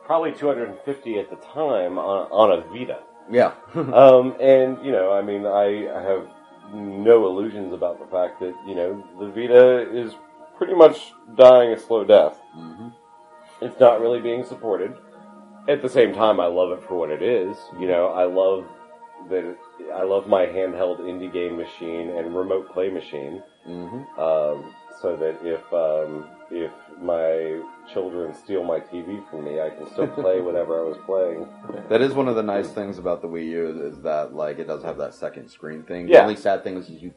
probably 0.05 0.31
two 0.31 0.47
hundred 0.47 0.69
and 0.69 0.79
fifty 0.85 1.19
at 1.19 1.29
the 1.29 1.35
time 1.37 1.97
on 1.97 2.27
on 2.31 2.51
a 2.59 2.61
Vita. 2.71 2.99
Yeah. 3.29 3.51
um, 3.75 4.35
and 4.39 4.77
you 4.85 4.91
know, 4.91 5.11
I 5.11 5.21
mean, 5.21 5.45
I, 5.45 5.87
I 5.93 6.01
have 6.01 6.27
no 6.73 7.25
illusions 7.27 7.73
about 7.73 7.99
the 7.99 8.05
fact 8.07 8.39
that 8.39 8.53
you 8.65 8.75
know 8.75 9.03
the 9.19 9.27
Vita 9.27 9.91
is 9.93 10.13
pretty 10.57 10.73
much 10.75 11.13
dying 11.35 11.71
a 11.73 11.77
slow 11.79 12.03
death. 12.03 12.39
Mhm. 12.57 12.93
It's 13.61 13.79
not 13.79 14.01
really 14.01 14.21
being 14.21 14.43
supported. 14.43 14.95
At 15.67 15.81
the 15.81 15.89
same 15.89 16.13
time, 16.13 16.39
I 16.39 16.45
love 16.45 16.71
it 16.71 16.83
for 16.87 16.95
what 16.97 17.09
it 17.09 17.21
is. 17.21 17.57
You 17.79 17.87
know, 17.87 18.07
I 18.07 18.23
love 18.25 18.65
that. 19.29 19.43
It, 19.43 19.57
I 19.93 20.03
love 20.03 20.27
my 20.27 20.45
handheld 20.45 20.99
indie 20.99 21.31
game 21.31 21.57
machine 21.57 22.09
and 22.09 22.35
remote 22.35 22.71
play 22.71 22.89
machine. 22.89 23.43
Mhm. 23.67 24.17
Um, 24.17 24.73
so 25.01 25.15
that 25.17 25.37
if 25.43 25.61
um, 25.73 26.27
if 26.49 26.71
my 27.01 27.61
children 27.91 28.33
steal 28.33 28.63
my 28.63 28.79
TV 28.79 29.27
from 29.29 29.43
me, 29.43 29.59
I 29.59 29.69
can 29.69 29.87
still 29.91 30.07
play 30.07 30.39
whatever 30.47 30.79
I 30.79 30.83
was 30.87 30.97
playing. 31.05 31.47
That 31.89 32.01
is 32.01 32.13
one 32.13 32.27
of 32.27 32.35
the 32.35 32.43
nice 32.43 32.69
things 32.69 32.97
about 32.97 33.21
the 33.21 33.27
Wii 33.27 33.47
U 33.47 33.87
is 33.87 34.01
that 34.01 34.33
like 34.33 34.59
it 34.59 34.67
does 34.67 34.83
have 34.83 34.97
that 34.97 35.13
second 35.13 35.49
screen 35.49 35.83
thing. 35.83 36.07
The 36.07 36.21
only 36.21 36.35
sad 36.35 36.63
thing 36.63 36.77
is 36.77 36.89
you 36.89 37.13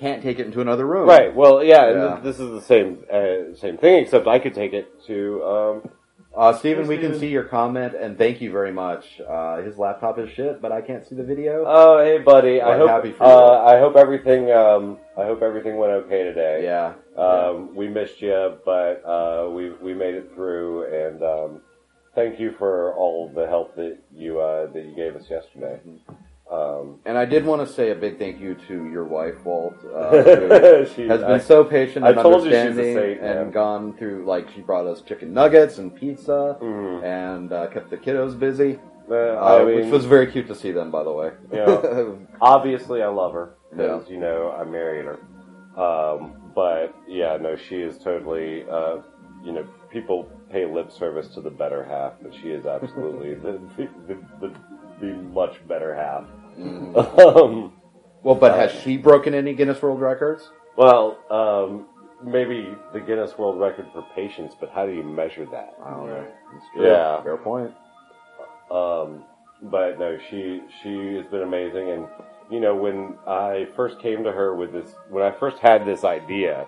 can't 0.00 0.22
take 0.22 0.38
it 0.38 0.46
into 0.46 0.60
another 0.60 0.86
room. 0.86 1.08
Right. 1.08 1.34
Well, 1.34 1.62
yeah. 1.62 1.86
and 1.90 2.00
Yeah. 2.00 2.10
th- 2.14 2.22
this 2.24 2.40
is 2.40 2.50
the 2.50 2.60
same 2.62 3.04
uh, 3.12 3.54
same 3.56 3.76
thing, 3.76 4.02
except 4.02 4.26
I 4.26 4.38
could 4.38 4.54
take 4.54 4.72
it 4.72 4.86
to. 5.06 5.44
Um, 5.44 5.90
Uh, 6.32 6.52
Steven, 6.52 6.86
we 6.86 6.96
can 6.96 7.18
see 7.18 7.26
your 7.26 7.42
comment, 7.42 7.92
and 7.92 8.16
thank 8.16 8.40
you 8.40 8.52
very 8.52 8.70
much. 8.70 9.20
Uh, 9.28 9.56
his 9.66 9.76
laptop 9.76 10.16
is 10.16 10.30
shit, 10.30 10.62
but 10.62 10.70
I 10.70 10.80
can't 10.80 11.04
see 11.04 11.16
the 11.16 11.24
video. 11.24 11.64
oh, 11.66 11.98
hey, 12.04 12.18
buddy. 12.18 12.60
I 12.60 12.68
Well, 12.68 12.78
hope. 12.78 12.88
happy 12.88 13.10
for 13.12 13.24
you. 13.24 13.30
uh, 13.30 13.64
I 13.72 13.80
hope 13.80 13.96
everything. 13.96 14.48
Um, 14.52 14.98
I 15.18 15.24
hope 15.24 15.42
everything 15.42 15.76
went 15.76 15.92
okay 16.04 16.22
today. 16.22 16.62
yeah. 16.62 16.92
Um, 17.20 17.74
we 17.74 17.88
missed 17.88 18.22
you, 18.22 18.54
but 18.64 19.02
uh, 19.04 19.50
we 19.50 19.70
we 19.86 19.92
made 19.92 20.14
it 20.14 20.30
through, 20.34 20.70
and 21.04 21.20
um, 21.34 21.50
thank 22.14 22.38
you 22.38 22.52
for 22.60 22.94
all 22.94 23.28
the 23.34 23.46
help 23.48 23.74
that 23.74 23.98
you 24.14 24.38
uh, 24.40 24.66
that 24.72 24.84
you 24.84 24.94
gave 24.94 25.16
us 25.16 25.28
yesterday. 25.28 25.80
Um, 26.50 26.96
And 27.04 27.16
I 27.16 27.24
did 27.26 27.44
want 27.46 27.64
to 27.66 27.72
say 27.72 27.90
a 27.90 27.94
big 27.94 28.18
thank 28.18 28.40
you 28.40 28.54
to 28.68 28.86
your 28.86 29.04
wife, 29.04 29.44
Walt, 29.44 29.76
uh, 29.84 30.84
she- 30.94 31.06
has 31.06 31.20
been 31.20 31.30
I- 31.32 31.38
so 31.38 31.62
patient 31.62 32.04
I 32.04 32.10
and 32.10 32.18
told 32.20 32.44
you 32.44 32.50
she's 32.50 32.54
a 32.54 32.60
understanding 32.60 32.94
saint, 32.96 33.22
man. 33.22 33.36
and 33.38 33.52
gone 33.52 33.92
through, 33.96 34.24
like, 34.26 34.50
she 34.50 34.60
brought 34.60 34.86
us 34.86 35.00
chicken 35.02 35.32
nuggets 35.32 35.78
and 35.78 35.94
pizza 35.94 36.56
Mhm. 36.60 37.04
and 37.04 37.52
uh, 37.52 37.68
kept 37.68 37.90
the 37.90 37.96
kiddos 37.96 38.36
busy, 38.38 38.80
Uh, 39.10 39.64
mean, 39.64 39.76
which 39.76 39.92
was 39.92 40.04
very 40.06 40.26
cute 40.26 40.46
to 40.48 40.54
see 40.54 40.72
them, 40.72 40.90
by 40.90 41.02
the 41.04 41.12
way. 41.12 41.30
Yeah. 41.52 42.04
obviously 42.40 43.02
I 43.02 43.08
love 43.08 43.32
her 43.32 43.54
because 43.70 44.08
you 44.10 44.18
know 44.18 44.50
I 44.50 44.64
married 44.64 45.04
her. 45.04 45.18
Um, 45.80 46.34
but 46.54 46.94
yeah, 47.08 47.36
no, 47.36 47.54
she 47.56 47.76
is 47.76 47.96
totally. 47.98 48.64
Uh, 48.68 48.98
you 49.44 49.52
know, 49.52 49.64
people 49.90 50.28
pay 50.50 50.66
lip 50.66 50.90
service 50.92 51.28
to 51.34 51.40
the 51.40 51.50
better 51.50 51.82
half, 51.84 52.12
but 52.22 52.34
she 52.34 52.48
is 52.50 52.66
absolutely 52.66 53.34
the, 53.44 53.58
the, 53.76 53.88
the, 54.40 54.52
the 55.00 55.06
much 55.40 55.66
better 55.66 55.94
half. 55.94 56.24
Um, 56.60 57.72
Well, 58.22 58.34
but 58.34 58.54
has 58.58 58.70
she 58.82 58.96
broken 58.98 59.32
any 59.34 59.54
Guinness 59.54 59.80
World 59.82 60.00
Records? 60.00 60.50
well, 60.76 61.18
um, 61.30 61.86
maybe 62.22 62.74
the 62.92 63.00
Guinness 63.00 63.36
World 63.38 63.58
Record 63.58 63.86
for 63.92 64.04
patience, 64.14 64.54
but 64.58 64.70
how 64.70 64.84
do 64.86 64.92
you 64.92 65.02
measure 65.02 65.46
that? 65.46 65.74
I 65.84 65.90
don't 65.90 66.06
know. 66.06 66.26
That's 66.52 66.64
true. 66.74 66.86
Yeah. 66.86 67.22
Fair 67.22 67.36
point. 67.38 67.72
Um, 68.70 69.24
but 69.62 69.98
no, 69.98 70.18
she 70.30 70.62
she 70.82 71.14
has 71.16 71.26
been 71.26 71.42
amazing, 71.42 71.90
and 71.90 72.06
you 72.50 72.60
know 72.60 72.74
when 72.74 73.16
I 73.26 73.66
first 73.76 73.98
came 74.00 74.22
to 74.24 74.32
her 74.32 74.54
with 74.54 74.72
this, 74.72 74.94
when 75.10 75.24
I 75.24 75.30
first 75.32 75.58
had 75.58 75.84
this 75.86 76.04
idea, 76.04 76.66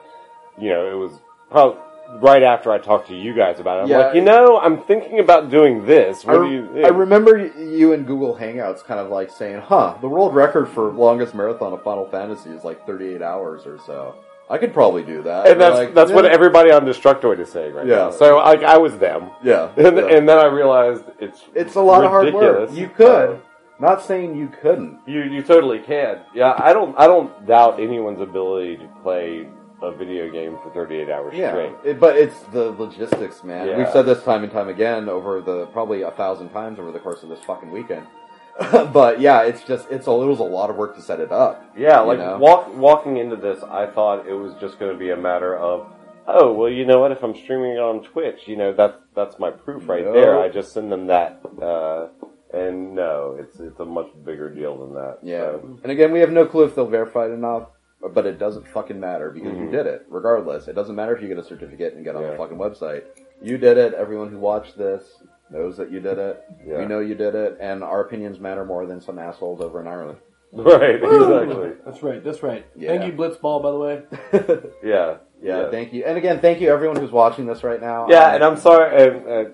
you 0.59 0.71
know, 0.71 0.91
it 0.91 0.95
was 0.95 1.21
probably 1.51 1.81
right 2.21 2.43
after 2.43 2.71
I 2.73 2.79
talked 2.79 3.09
to 3.09 3.17
you 3.17 3.33
guys 3.35 3.59
about 3.61 3.79
it. 3.79 3.83
I'm 3.83 3.89
Yeah. 3.89 3.99
like, 3.99 4.15
you 4.15 4.21
know, 4.23 4.59
I'm 4.59 4.79
thinking 4.83 5.19
about 5.19 5.51
doing 5.51 5.87
this. 5.87 6.25
What 6.25 6.37
I, 6.37 6.39
do 6.49 6.51
you 6.53 6.67
think? 6.73 6.85
I 6.85 6.89
remember 6.89 7.39
you 7.39 7.93
in 7.93 8.05
Google 8.05 8.37
Hangouts 8.37 8.85
kind 8.85 9.01
of 9.01 9.09
like 9.11 9.31
saying, 9.31 9.61
huh, 9.61 9.95
the 10.01 10.09
world 10.09 10.35
record 10.35 10.69
for 10.69 10.91
longest 10.93 11.35
marathon 11.35 11.73
of 11.73 11.83
Final 11.83 12.07
Fantasy 12.07 12.51
is 12.51 12.65
like 12.65 12.87
38 12.87 13.23
hours 13.23 13.67
or 13.67 13.79
so. 13.87 14.15
I 14.51 14.59
could 14.59 14.75
probably 14.75 15.03
do 15.03 15.23
that. 15.23 15.47
and 15.47 15.59
that's 15.61 15.77
Like, 15.77 15.95
that's 15.95 16.11
what 16.13 16.27
everybody 16.27 16.71
on 16.71 16.85
Destructoid 16.85 17.39
is 17.39 17.51
saying 17.51 17.73
right 17.75 17.87
Yeah. 17.87 17.97
now. 17.97 18.11
So 18.11 18.37
like 18.37 18.63
I 18.63 18.77
was 18.77 18.99
them, 18.99 19.31
Yeah. 19.43 19.69
and, 19.77 19.97
yeah. 19.97 20.07
and 20.09 20.29
then 20.29 20.39
I 20.39 20.47
realized 20.47 21.05
it's 21.19 21.43
it's 21.55 21.75
a 21.77 21.81
lot 21.81 22.05
of 22.05 22.11
hard 22.11 22.33
work. 22.35 22.71
You 22.73 22.89
could. 22.89 23.41
Not 23.81 24.03
saying 24.03 24.37
you 24.37 24.49
couldn't. 24.61 24.99
You 25.07 25.23
you 25.23 25.43
totally 25.43 25.79
can. 25.81 26.21
Yeah, 26.35 26.55
I 26.59 26.73
don't 26.75 26.95
I 26.99 27.07
don't 27.07 27.47
doubt 27.47 27.81
anyone's 27.81 28.21
ability 28.21 28.77
to 28.77 28.87
play 29.03 29.49
a 29.83 29.93
video 29.93 30.31
game 30.31 30.57
for 30.63 30.71
38 30.71 31.11
hours 31.11 31.35
Yeah, 31.37 31.51
straight. 31.53 31.73
it, 31.85 32.01
but 32.01 32.17
it's 32.17 32.39
the 32.53 32.71
logistics, 32.73 33.43
man. 33.45 33.69
Yeah. 33.69 33.79
We've 33.79 33.91
said 33.91 34.03
this 34.07 34.23
time 34.23 34.43
and 34.45 34.53
time 34.53 34.69
again 34.69 35.09
over 35.09 35.41
the 35.41 35.67
probably 35.67 36.03
a 36.03 36.11
thousand 36.13 36.51
times 36.51 36.79
over 36.79 36.93
the 36.93 36.99
course 37.01 37.23
of 37.23 37.29
this 37.29 37.41
fucking 37.45 37.71
weekend. 37.71 38.07
but 38.93 39.21
yeah, 39.21 39.43
it's 39.43 39.63
just 39.65 39.91
it's 39.91 40.07
a 40.07 40.11
it 40.11 40.27
was 40.27 40.39
a 40.41 40.43
lot 40.45 40.69
of 40.71 40.77
work 40.77 40.95
to 40.97 41.03
set 41.03 41.21
it 41.21 41.33
up. 41.33 41.65
Yeah, 41.77 42.01
You 42.03 42.07
like 42.09 42.19
know? 42.19 42.39
walk 42.39 42.75
walking 42.77 43.17
into 43.17 43.37
this, 43.37 43.63
I 43.63 43.87
thought 43.87 44.27
it 44.29 44.35
was 44.35 44.53
just 44.61 44.79
going 44.79 44.93
to 44.93 44.99
be 44.99 45.11
a 45.11 45.17
matter 45.17 45.57
of, 45.57 45.87
oh 46.27 46.53
well, 46.53 46.69
you 46.69 46.85
know 46.85 47.01
what? 47.01 47.13
If 47.13 47.23
I'm 47.23 47.35
streaming 47.35 47.73
it 47.73 47.79
on 47.79 48.05
Twitch, 48.05 48.41
you 48.47 48.57
know 48.57 48.75
that's 48.75 48.99
that's 49.17 49.39
my 49.39 49.51
proof 49.51 49.89
right 49.89 50.05
No. 50.05 50.13
there. 50.13 50.39
I 50.39 50.49
just 50.51 50.73
send 50.75 50.93
them 50.93 51.07
that, 51.07 51.41
uh, 51.63 52.09
and 52.53 52.95
no, 52.95 53.39
it's 53.41 53.59
it's 53.59 53.81
a 53.81 53.87
much 53.87 54.09
bigger 54.23 54.51
deal 54.55 54.77
than 54.85 54.95
that. 54.97 55.19
Yeah, 55.23 55.41
So, 55.53 55.79
and 55.83 55.91
again, 55.91 56.13
we 56.13 56.21
have 56.21 56.31
no 56.31 56.45
clue 56.45 56.65
if 56.65 56.75
they'll 56.75 56.87
verify 56.87 57.25
it 57.25 57.31
enough, 57.33 57.69
but 58.15 58.27
it 58.27 58.39
doesn't 58.39 58.67
fucking 58.69 58.99
matter 58.99 59.31
because 59.31 59.53
you 59.57 59.67
Mhm. 59.67 59.71
did 59.73 59.87
it. 59.87 60.05
Regardless, 60.09 60.69
it 60.69 60.75
doesn't 60.75 60.95
matter 60.97 61.15
if 61.15 61.23
you 61.23 61.29
get 61.29 61.39
a 61.39 61.45
certificate 61.45 61.95
and 61.95 62.05
get 62.05 62.17
on 62.17 62.23
the 62.23 62.37
fucking 62.37 62.59
website. 62.59 63.05
You 63.41 63.59
did 63.59 63.79
it. 63.79 63.95
Everyone 63.95 64.29
who 64.29 64.39
watched 64.39 64.77
this 64.77 65.23
knows 65.51 65.77
that 65.77 65.91
you 65.91 66.01
did 66.01 66.19
it. 66.19 66.43
Yeah. 66.67 66.79
We 66.79 66.87
know 66.87 67.01
you 67.01 67.15
did 67.15 67.35
it, 67.35 67.57
and 67.61 67.83
our 67.85 68.01
opinions 68.01 68.41
matter 68.41 68.65
more 68.65 68.87
than 68.87 69.01
some 69.01 69.19
assholes 69.19 69.61
over 69.61 69.81
in 69.81 69.87
Ireland. 69.87 70.19
right, 70.53 70.97
exactly. 71.03 71.73
That's 71.85 72.03
right. 72.03 72.23
That's 72.25 72.43
right. 72.43 72.67
Yeah. 72.77 72.89
Thank 72.89 73.07
you, 73.07 73.13
Blitzball. 73.19 73.63
By 73.63 73.71
the 73.71 73.79
way, 73.79 74.71
Yeah, 74.83 75.15
Yeah, 75.41 75.71
thank 75.71 75.93
you. 75.93 76.05
And 76.05 76.19
again, 76.19 76.41
thank 76.41 76.61
you 76.61 76.69
everyone 76.71 76.97
who's 76.99 77.11
watching 77.13 77.47
this 77.47 77.65
right 77.65 77.81
now. 77.81 78.07
Yeah, 78.09 78.27
Um, 78.29 78.35
and 78.35 78.45
I'm 78.45 78.57
sorry. 78.57 79.03
And, 79.03 79.29
uh, 79.29 79.45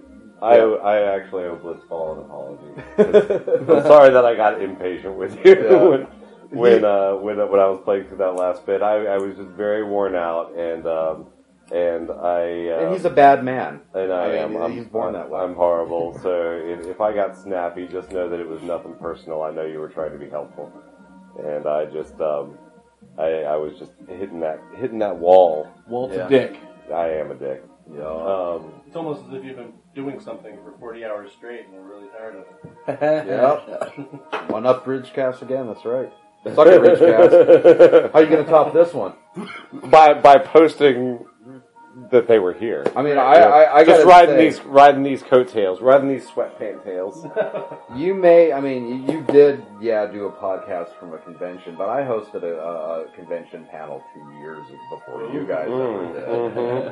I 0.41 0.57
Yeah. 0.59 0.75
I 0.83 0.99
actually 1.17 1.45
owe 1.45 1.57
Blitzball 1.57 2.17
an 2.17 2.25
apology. 2.25 3.63
I'm 3.73 3.83
sorry 3.83 4.11
that 4.11 4.25
I 4.25 4.35
got 4.35 4.61
impatient 4.63 5.15
with 5.17 5.37
you 5.45 5.55
Yeah. 5.55 6.07
When 6.51 6.83
when 6.83 6.85
uh, 6.85 7.15
when 7.15 7.37
when 7.39 7.61
I 7.61 7.67
was 7.69 7.81
playing 7.85 8.07
through 8.09 8.19
that 8.19 8.35
last 8.35 8.65
bit. 8.67 8.83
I, 8.83 9.07
I 9.07 9.19
was 9.19 9.37
just 9.37 9.51
very 9.51 9.85
worn 9.85 10.15
out, 10.15 10.55
and 10.57 10.87
um, 10.87 11.27
and 11.71 12.11
I 12.11 12.69
uh, 12.69 12.85
and 12.85 12.93
he's 12.95 13.05
a 13.05 13.11
bad 13.11 13.45
man. 13.45 13.81
and 13.95 14.13
I, 14.13 14.25
I 14.25 14.47
mean, 14.47 14.57
am 14.57 14.63
I'm, 14.63 14.73
he's 14.73 14.87
born 14.87 15.09
I'm, 15.09 15.13
that 15.15 15.31
way. 15.31 15.41
I'm 15.41 15.55
horrible. 15.55 16.19
so 16.23 16.53
if, 16.65 16.87
if 16.87 17.01
I 17.01 17.13
got 17.13 17.37
snappy, 17.37 17.87
just 17.87 18.11
know 18.13 18.29
that 18.29 18.41
it 18.41 18.49
was 18.49 18.63
nothing 18.63 18.95
personal. 18.95 19.43
I 19.43 19.51
know 19.51 19.65
you 19.67 19.79
were 19.79 19.91
trying 19.91 20.13
to 20.13 20.19
be 20.19 20.31
helpful, 20.31 20.73
and 21.39 21.67
I 21.67 21.85
just 21.87 22.19
um, 22.21 22.57
I, 23.19 23.43
I 23.43 23.57
was 23.57 23.79
just 23.79 23.93
hitting 24.09 24.41
that 24.41 24.61
hitting 24.77 25.01
that 25.01 25.17
wall. 25.17 25.69
Walt's 25.87 26.17
Yeah. 26.17 26.27
a 26.27 26.29
dick. 26.31 26.57
I 26.93 27.09
am 27.11 27.31
a 27.31 27.35
dick. 27.35 27.63
Yeah. 27.95 28.05
Um, 28.05 28.73
It's 28.87 28.97
almost 28.97 29.25
as 29.29 29.35
if 29.35 29.45
you've 29.45 29.57
been 29.57 29.73
doing 29.95 30.21
something 30.21 30.57
for 30.65 30.73
40 30.79 31.05
hours 31.05 31.33
straight 31.33 31.65
and 31.65 31.75
you're 31.75 31.83
really 31.83 32.09
tired 32.09 32.37
of 32.37 32.45
it. 32.47 33.27
Yep. 33.29 34.51
One 34.51 34.67
up 34.67 34.85
RijCast 34.85 35.43
again. 35.43 35.67
That's 35.67 35.85
right. 35.85 36.13
Suck 36.45 36.67
it, 36.69 36.81
RijCast. 36.81 38.13
How 38.13 38.19
are 38.19 38.23
you 38.23 38.29
gonna 38.31 38.45
top 38.45 38.73
this 38.73 38.93
one? 38.95 39.13
by 39.91 40.15
by 40.15 40.39
posting 40.39 41.25
that 42.13 42.29
they 42.29 42.39
were 42.39 42.53
here. 42.53 42.87
I 42.95 43.03
mean, 43.03 43.19
I 43.19 43.35
I, 43.35 43.75
I 43.79 43.85
just 43.85 44.05
gotta 44.05 44.07
riding 44.07 44.37
say, 44.37 44.45
these 44.49 44.61
riding 44.65 45.03
these 45.03 45.23
coattails, 45.23 45.81
riding 45.81 46.09
these 46.09 46.27
sweatpant 46.27 46.85
tails. 46.85 47.27
You 47.97 48.15
may, 48.15 48.53
I 48.53 48.61
mean, 48.61 49.09
you 49.11 49.23
did, 49.33 49.65
yeah, 49.81 50.07
do 50.07 50.27
a 50.27 50.31
podcast 50.31 50.95
from 51.01 51.15
a 51.15 51.19
convention, 51.19 51.75
but 51.77 51.89
I 51.89 52.03
hosted 52.03 52.43
a, 52.45 52.55
a 52.59 53.07
convention 53.17 53.67
panel 53.73 54.05
two 54.15 54.31
years 54.39 54.63
before 54.91 55.29
you 55.33 55.45
guys 55.47 55.65
ever 55.65 55.75
mhm, 55.75 56.13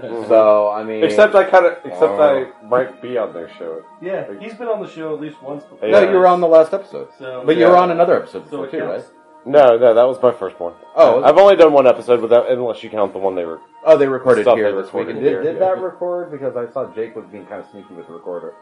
did. 0.01 0.11
mhm. 0.11 0.26
So, 0.28 0.70
I 0.70 0.82
mean, 0.82 1.05
Except 1.05 1.34
I 1.34 1.44
kind 1.44 1.66
of, 1.66 1.72
except 1.84 2.03
Oh. 2.03 2.51
I 2.62 2.66
might 2.66 3.01
be 3.03 3.18
on 3.18 3.32
their 3.34 3.51
show. 3.59 3.84
Yeah, 4.01 4.24
he's 4.40 4.55
been 4.55 4.68
on 4.68 4.80
the 4.82 4.88
show 4.88 5.14
at 5.14 5.20
least 5.20 5.40
once 5.42 5.64
before. 5.64 5.86
no, 5.88 6.01
Yeah. 6.01 6.11
you 6.11 6.16
were 6.16 6.26
on 6.26 6.40
the 6.40 6.49
last 6.49 6.72
episode, 6.72 7.09
So, 7.18 7.42
but 7.44 7.57
you 7.59 7.66
were 7.66 7.76
on 7.76 7.90
another 7.90 8.16
episode 8.16 8.44
so 8.51 8.62
before 8.62 8.66
it 8.66 8.70
too, 8.72 8.84
right? 8.84 9.01
counts. 9.03 9.11
No, 9.47 9.78
no, 9.78 9.94
that 9.94 10.03
was 10.05 10.20
my 10.20 10.32
first 10.32 10.59
one. 10.59 10.74
Oh, 10.97 11.22
I've 11.22 11.38
only 11.38 11.55
done 11.57 11.72
one 11.72 11.86
episode 11.86 12.20
without, 12.20 12.51
unless 12.51 12.82
you 12.82 12.90
count 12.90 13.12
the 13.12 13.18
one 13.20 13.34
they 13.36 13.44
were. 13.44 13.61
oh, 13.84 13.97
they 13.97 14.09
recorded 14.09 14.42
Stuff 14.42 14.57
here 14.57 14.72
they 14.72 14.82
this 14.82 14.92
week. 14.92 15.07
recorded 15.07 15.16
And 15.16 15.24
did, 15.24 15.30
here, 15.30 15.42
did 15.42 15.55
yeah. 15.55 15.61
that 15.61 15.78
record? 15.80 16.30
Because 16.32 16.57
I 16.57 16.70
saw 16.72 16.92
Jake 16.94 17.14
was 17.14 17.24
being 17.26 17.47
kind 17.47 17.62
of 17.64 17.70
sneaky 17.70 17.94
with 17.94 18.07
the 18.09 18.12
recorder. 18.12 18.55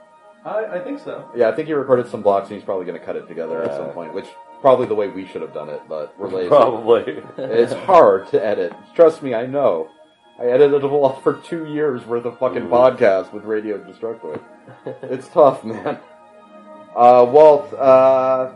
I, 0.44 0.66
I 0.66 0.78
think 0.80 1.00
so. 1.00 1.26
Yeah, 1.34 1.48
I 1.48 1.52
think 1.52 1.68
he 1.68 1.72
recorded 1.74 2.06
some 2.08 2.20
blocks, 2.20 2.48
and 2.50 2.56
he's 2.56 2.64
probably 2.64 2.84
going 2.84 2.98
to 3.00 3.04
cut 3.04 3.16
it 3.16 3.26
together 3.26 3.62
at 3.62 3.74
some 3.74 3.90
point, 3.92 4.12
which 4.12 4.26
probably 4.60 4.86
the 4.86 4.94
way 4.94 5.08
we 5.08 5.26
should 5.26 5.40
have 5.40 5.54
done 5.54 5.70
it, 5.70 5.80
but 5.88 6.14
we're 6.18 6.28
lazy. 6.28 6.48
Probably. 6.48 7.22
It's 7.38 7.72
hard 7.72 8.28
to 8.28 8.44
edit. 8.44 8.74
Trust 8.94 9.22
me, 9.22 9.34
I 9.34 9.46
know. 9.46 9.88
I 10.38 10.46
edited 10.46 10.82
a 10.82 10.86
lot 10.86 11.22
for 11.22 11.34
two 11.34 11.64
years 11.66 12.04
worth 12.04 12.26
of 12.26 12.38
fucking 12.38 12.64
Mhm. 12.64 12.68
podcast 12.68 13.32
with 13.32 13.44
Radio 13.44 13.78
Destructoid. 13.78 14.42
It's 15.04 15.28
tough, 15.28 15.64
man. 15.64 15.98
Uh, 16.94 17.26
Walt, 17.28 17.72
uh, 17.72 18.50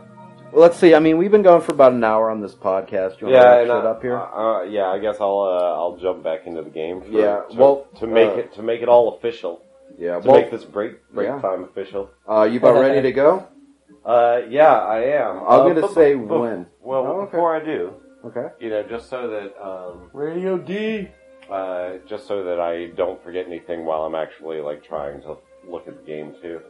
let's 0.53 0.77
see. 0.77 0.93
I 0.93 0.99
mean, 0.99 1.17
we've 1.17 1.31
been 1.31 1.41
going 1.43 1.61
for 1.61 1.71
about 1.73 1.93
an 1.93 2.03
hour 2.03 2.29
on 2.29 2.41
this 2.41 2.53
podcast. 2.55 3.19
You 3.21 3.27
want 3.27 3.35
yeah, 3.35 3.63
to 3.63 3.73
wrap 3.73 3.83
up 3.85 4.01
here? 4.01 4.17
Uh, 4.17 4.63
yeah, 4.63 4.87
I 4.87 4.99
guess 4.99 5.17
I'll 5.19 5.39
uh, 5.39 5.73
I'll 5.79 5.97
jump 5.97 6.23
back 6.23 6.45
into 6.45 6.61
the 6.61 6.69
game. 6.69 7.01
For, 7.01 7.07
Yeah, 7.07 7.41
to, 7.51 7.55
well, 7.57 7.87
to 7.99 8.07
make 8.07 8.29
uh, 8.29 8.35
it 8.39 8.53
to 8.53 8.61
make 8.63 8.81
it 8.81 8.89
all 8.89 9.15
official, 9.17 9.61
yeah. 9.97 10.19
to 10.19 10.27
Walt, 10.27 10.41
make 10.41 10.51
this 10.51 10.65
break 10.65 10.93
break 11.13 11.27
yeah. 11.27 11.39
time 11.41 11.63
official. 11.63 12.09
uh, 12.29 12.43
you 12.43 12.57
about 12.59 12.79
ready 12.79 13.01
to 13.01 13.11
go? 13.11 13.47
Uh, 14.05 14.41
yeah, 14.49 14.73
I 14.79 15.01
am. 15.21 15.37
I'm 15.39 15.43
Uh, 15.45 15.67
gonna 15.67 15.81
but- 15.81 15.93
say 15.93 16.15
but- 16.15 16.39
when. 16.39 16.65
Well, 16.81 17.05
Oh, 17.05 17.19
okay. 17.21 17.31
before 17.31 17.55
I 17.55 17.63
do, 17.63 17.93
Okay. 18.25 18.47
you 18.59 18.69
know, 18.69 18.81
just 18.83 19.09
so 19.09 19.27
that 19.29 19.61
um, 19.63 20.09
Radio 20.13 20.57
D. 20.57 21.09
uh, 21.51 21.97
just 22.07 22.25
so 22.25 22.43
that 22.45 22.59
I 22.59 22.87
don't 22.95 23.21
forget 23.23 23.45
anything 23.45 23.85
while 23.85 24.03
I'm 24.03 24.15
actually 24.15 24.61
like 24.61 24.83
trying 24.83 25.21
to 25.23 25.37
look 25.67 25.87
at 25.87 25.97
the 25.97 26.03
game 26.03 26.33
too. 26.41 26.61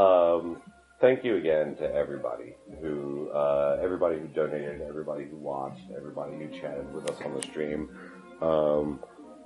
Um, 0.00 0.60
thank 1.00 1.24
you 1.24 1.36
again 1.36 1.76
to 1.76 1.92
everybody 1.92 2.54
who, 2.80 3.15
uh, 3.36 3.78
everybody 3.82 4.18
who 4.18 4.26
donated, 4.28 4.80
everybody 4.80 5.24
who 5.24 5.36
watched, 5.36 5.90
everybody 5.94 6.38
who 6.38 6.48
chatted 6.48 6.92
with 6.94 7.10
us 7.10 7.20
on 7.22 7.34
the 7.34 7.42
stream. 7.42 7.88
Um, 8.40 9.00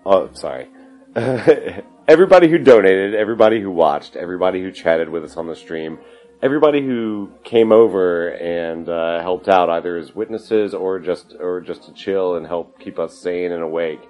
oh, 0.06 0.30
sorry. 0.32 0.68
everybody 2.08 2.48
who 2.48 2.58
donated, 2.58 3.14
everybody 3.14 3.60
who 3.60 3.70
watched, 3.70 4.14
everybody 4.14 4.62
who 4.62 4.70
chatted 4.70 5.08
with 5.08 5.24
us 5.24 5.36
on 5.36 5.48
the 5.48 5.56
stream, 5.56 5.98
everybody 6.40 6.80
who 6.80 7.32
came 7.42 7.72
over 7.72 8.28
and 8.28 8.88
uh, 8.88 9.20
helped 9.22 9.48
out 9.48 9.68
either 9.68 9.96
as 9.96 10.14
witnesses 10.14 10.72
or 10.72 11.00
just 11.00 11.34
or 11.40 11.60
just 11.60 11.84
to 11.84 11.92
chill 11.92 12.36
and 12.36 12.46
help 12.46 12.78
keep 12.78 12.98
us 12.98 13.18
sane 13.18 13.50
and 13.50 13.62
awake. 13.62 14.00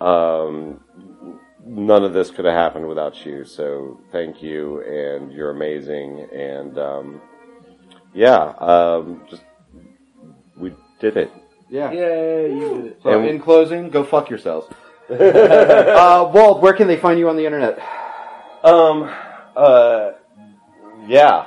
Um, 0.00 0.80
none 1.64 2.04
of 2.04 2.12
this 2.12 2.30
could 2.30 2.44
have 2.44 2.54
happened 2.54 2.86
without 2.86 3.26
you. 3.26 3.44
So 3.44 4.00
thank 4.12 4.40
you, 4.40 4.82
and 4.82 5.32
you're 5.32 5.50
amazing. 5.50 6.28
And 6.32 6.78
um, 6.78 7.20
yeah, 8.16 8.54
um, 8.58 9.22
just 9.30 9.42
we 10.56 10.72
did 11.00 11.16
it. 11.16 11.30
Yeah. 11.68 11.92
Yay, 11.92 12.50
you 12.54 12.74
did 12.76 12.86
it. 12.86 13.00
So, 13.02 13.10
And- 13.10 13.28
in 13.28 13.40
closing, 13.40 13.90
go 13.90 14.02
fuck 14.04 14.30
yourselves. 14.30 14.66
uh, 15.10 16.30
Walt, 16.34 16.60
where 16.62 16.72
can 16.72 16.88
they 16.88 16.96
find 16.96 17.18
you 17.18 17.28
on 17.28 17.36
the 17.36 17.44
internet? 17.44 17.78
Um, 18.64 19.08
uh, 19.54 20.12
yeah. 21.06 21.46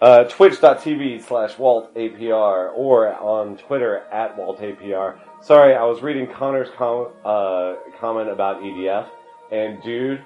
Uh, 0.00 0.24
twitch.tv 0.24 1.22
slash 1.24 1.54
WaltAPR 1.56 2.72
or 2.74 3.14
on 3.14 3.56
Twitter 3.56 4.04
at 4.12 4.36
WaltAPR. 4.36 5.18
Sorry, 5.42 5.74
I 5.74 5.84
was 5.84 6.02
reading 6.02 6.26
Connor's 6.26 6.68
com- 6.76 7.08
uh, 7.24 7.74
comment 8.00 8.28
about 8.30 8.62
EDF, 8.62 9.08
and 9.52 9.82
dude, 9.82 10.24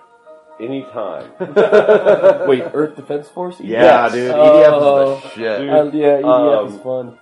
anytime. 0.61 1.31
Wait, 2.49 2.63
Earth 2.75 2.97
Defense 2.97 3.29
Force? 3.29 3.57
Yeah, 3.61 3.83
Yes. 4.07 4.13
dude. 4.13 4.31
Oh. 4.31 4.37
EDF 4.53 5.17
is 5.17 5.23
the 5.23 5.29
shit. 5.31 5.59
Dude. 5.61 5.71
Uh, 5.71 5.91
yeah, 5.93 6.21
EDF 6.23 6.67
is 6.69 6.75
Um, 6.75 6.81
fun. 6.81 7.19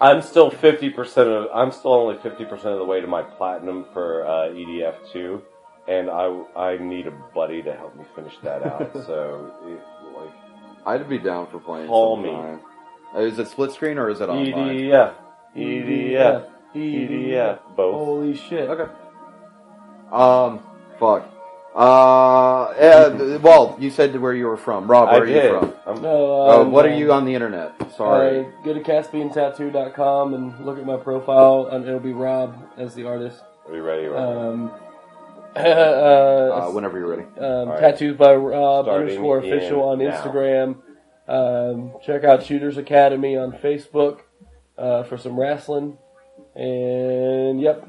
I'm 0.00 0.20
still 0.22 0.50
50% 0.50 1.16
of, 1.26 1.48
I'm 1.54 1.72
still 1.72 1.92
only 1.94 2.16
50% 2.16 2.52
of 2.66 2.78
the 2.78 2.84
way 2.84 3.00
to 3.00 3.06
my 3.06 3.22
platinum 3.22 3.86
for 3.94 4.26
uh, 4.26 4.48
EDF 4.50 4.94
2, 5.12 5.42
and 5.88 6.10
I, 6.10 6.42
I 6.54 6.76
need 6.76 7.06
a 7.06 7.12
buddy 7.34 7.62
to 7.62 7.72
help 7.72 7.96
me 7.96 8.04
finish 8.14 8.34
that 8.42 8.62
out, 8.66 8.92
so, 9.06 9.50
it, 9.66 9.80
like, 10.18 10.34
I'd 10.86 11.08
be 11.08 11.18
down 11.18 11.46
for 11.46 11.58
playing. 11.60 11.86
Call 11.88 12.16
me. 12.18 12.28
sometime. 12.28 12.60
Uh, 13.14 13.20
Is 13.20 13.38
it 13.38 13.48
split 13.48 13.72
screen 13.72 13.96
or 13.96 14.10
is 14.10 14.20
it 14.20 14.28
online? 14.28 14.52
EDF. 14.52 15.14
EDF. 15.56 16.46
EDF. 16.74 17.58
Both. 17.74 17.94
Holy 17.94 18.36
shit. 18.36 18.68
Okay. 18.68 18.92
Um, 20.12 20.60
fuck. 21.00 21.26
Uh, 21.76 22.72
yeah, 22.80 23.08
th- 23.10 23.40
Walt, 23.42 23.78
you 23.78 23.90
said 23.90 24.18
where 24.18 24.32
you 24.32 24.46
were 24.46 24.56
from. 24.56 24.90
Rob, 24.90 25.08
where 25.08 25.16
I 25.16 25.18
are 25.22 25.26
did. 25.26 25.44
you 25.52 25.58
from? 25.60 25.74
I'm- 25.86 26.00
No, 26.02 26.32
Uh, 26.48 26.60
um, 26.62 26.72
what 26.72 26.86
are 26.86 26.94
you 26.94 27.12
on 27.12 27.26
the 27.26 27.34
internet? 27.34 27.72
Sorry. 27.92 28.40
Uh, 28.40 28.44
go 28.64 28.72
to 28.72 28.80
CaspianTattoo.com 28.80 30.32
and 30.34 30.64
look 30.64 30.78
at 30.78 30.86
my 30.86 30.96
profile, 30.96 31.68
and 31.70 31.86
it'll 31.86 32.00
be 32.00 32.14
Rob 32.14 32.56
as 32.78 32.94
the 32.94 33.06
artist. 33.06 33.42
Are 33.68 33.74
you 33.76 33.82
ready? 33.82 34.06
Rob? 34.06 34.36
Um, 34.38 34.70
uh, 35.56 35.58
uh, 35.58 36.70
whenever 36.70 36.98
you're 36.98 37.08
ready. 37.08 37.26
um, 37.40 37.68
right. 37.68 37.78
tattoos 37.80 38.16
by 38.16 38.34
Rob 38.34 38.86
Starting 38.86 39.08
underscore 39.08 39.38
official 39.40 39.82
on 39.82 40.00
in 40.00 40.08
now. 40.08 40.16
Instagram. 40.22 40.76
Um, 41.28 41.92
check 42.02 42.24
out 42.24 42.42
Shooters 42.42 42.78
Academy 42.78 43.36
on 43.36 43.52
Facebook 43.52 44.20
uh, 44.78 45.02
for 45.02 45.18
some 45.18 45.38
wrestling. 45.38 45.98
And 46.54 47.60
yep, 47.60 47.86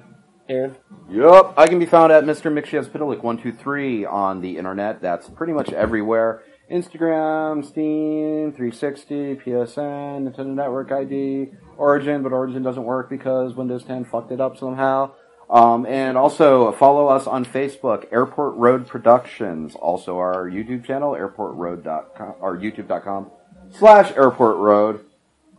Aaron. 0.50 0.76
Yup. 1.10 1.54
I 1.58 1.68
can 1.68 1.80
be 1.80 1.86
found 1.86 2.12
at 2.12 2.24
Mr. 2.24 2.52
McShevspitalik123 2.52 4.12
on 4.12 4.42
the 4.42 4.58
internet. 4.58 5.02
That's 5.02 5.30
pretty 5.30 5.54
much 5.54 5.72
everywhere. 5.72 6.44
Instagram, 6.72 7.64
Steam, 7.66 8.52
360, 8.52 9.36
PSN, 9.36 10.28
Nintendo 10.28 10.54
Network 10.54 10.92
ID, 10.92 11.52
Origin, 11.78 12.24
but 12.24 12.34
Origin 12.34 12.62
doesn't 12.62 12.84
work 12.84 13.10
because 13.10 13.56
Windows 13.56 13.86
10 13.86 14.06
fucked 14.06 14.32
it 14.32 14.42
up 14.42 14.58
somehow. 14.58 15.12
Um, 15.50 15.86
and 15.86 16.18
also 16.18 16.74
follow 16.74 17.08
us 17.08 17.26
on 17.26 17.46
Facebook, 17.46 18.12
Airport 18.12 18.56
Road 18.56 18.86
Productions. 18.86 19.76
Also 19.76 20.18
our 20.18 20.50
YouTube 20.50 20.86
channel, 20.86 21.14
airportroad.com, 21.14 22.36
or 22.42 22.58
youtube.com 22.58 23.32
slash 23.72 24.12
airport 24.18 24.58
road. 24.58 25.06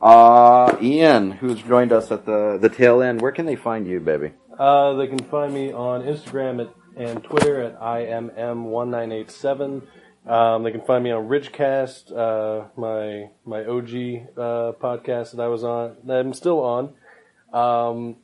Uh, 0.02 0.77
Ian, 0.81 1.32
who's 1.32 1.62
joined 1.62 1.93
us 1.93 2.12
at 2.12 2.27
the, 2.27 2.59
the 2.60 2.69
tail 2.69 3.01
end, 3.02 3.23
where 3.23 3.32
can 3.32 3.47
they 3.47 3.56
find 3.56 3.86
you, 3.86 3.98
baby? 3.98 4.32
Uh, 4.59 4.94
they 4.94 5.06
can 5.06 5.20
find 5.20 5.55
me 5.55 5.72
on 5.72 6.02
Instagram 6.02 6.60
at, 6.60 6.68
and 6.97 7.22
Twitter 7.22 7.62
at 7.62 7.80
IMM1987. 7.80 9.82
Um, 10.26 10.64
they 10.64 10.72
can 10.72 10.80
find 10.82 11.05
me 11.05 11.12
on 11.12 11.28
RijCast, 11.28 12.12
uh, 12.14 12.64
my 12.76 13.30
my 13.47 13.64
OG 13.64 13.89
uh, 14.36 14.72
podcast 14.78 15.36
that 15.36 15.40
I 15.40 15.48
was 15.48 15.64
on, 15.64 15.97
that 16.05 16.18
I'm 16.18 16.35
still 16.35 16.60
on. 16.60 16.93
Um, 17.52 18.16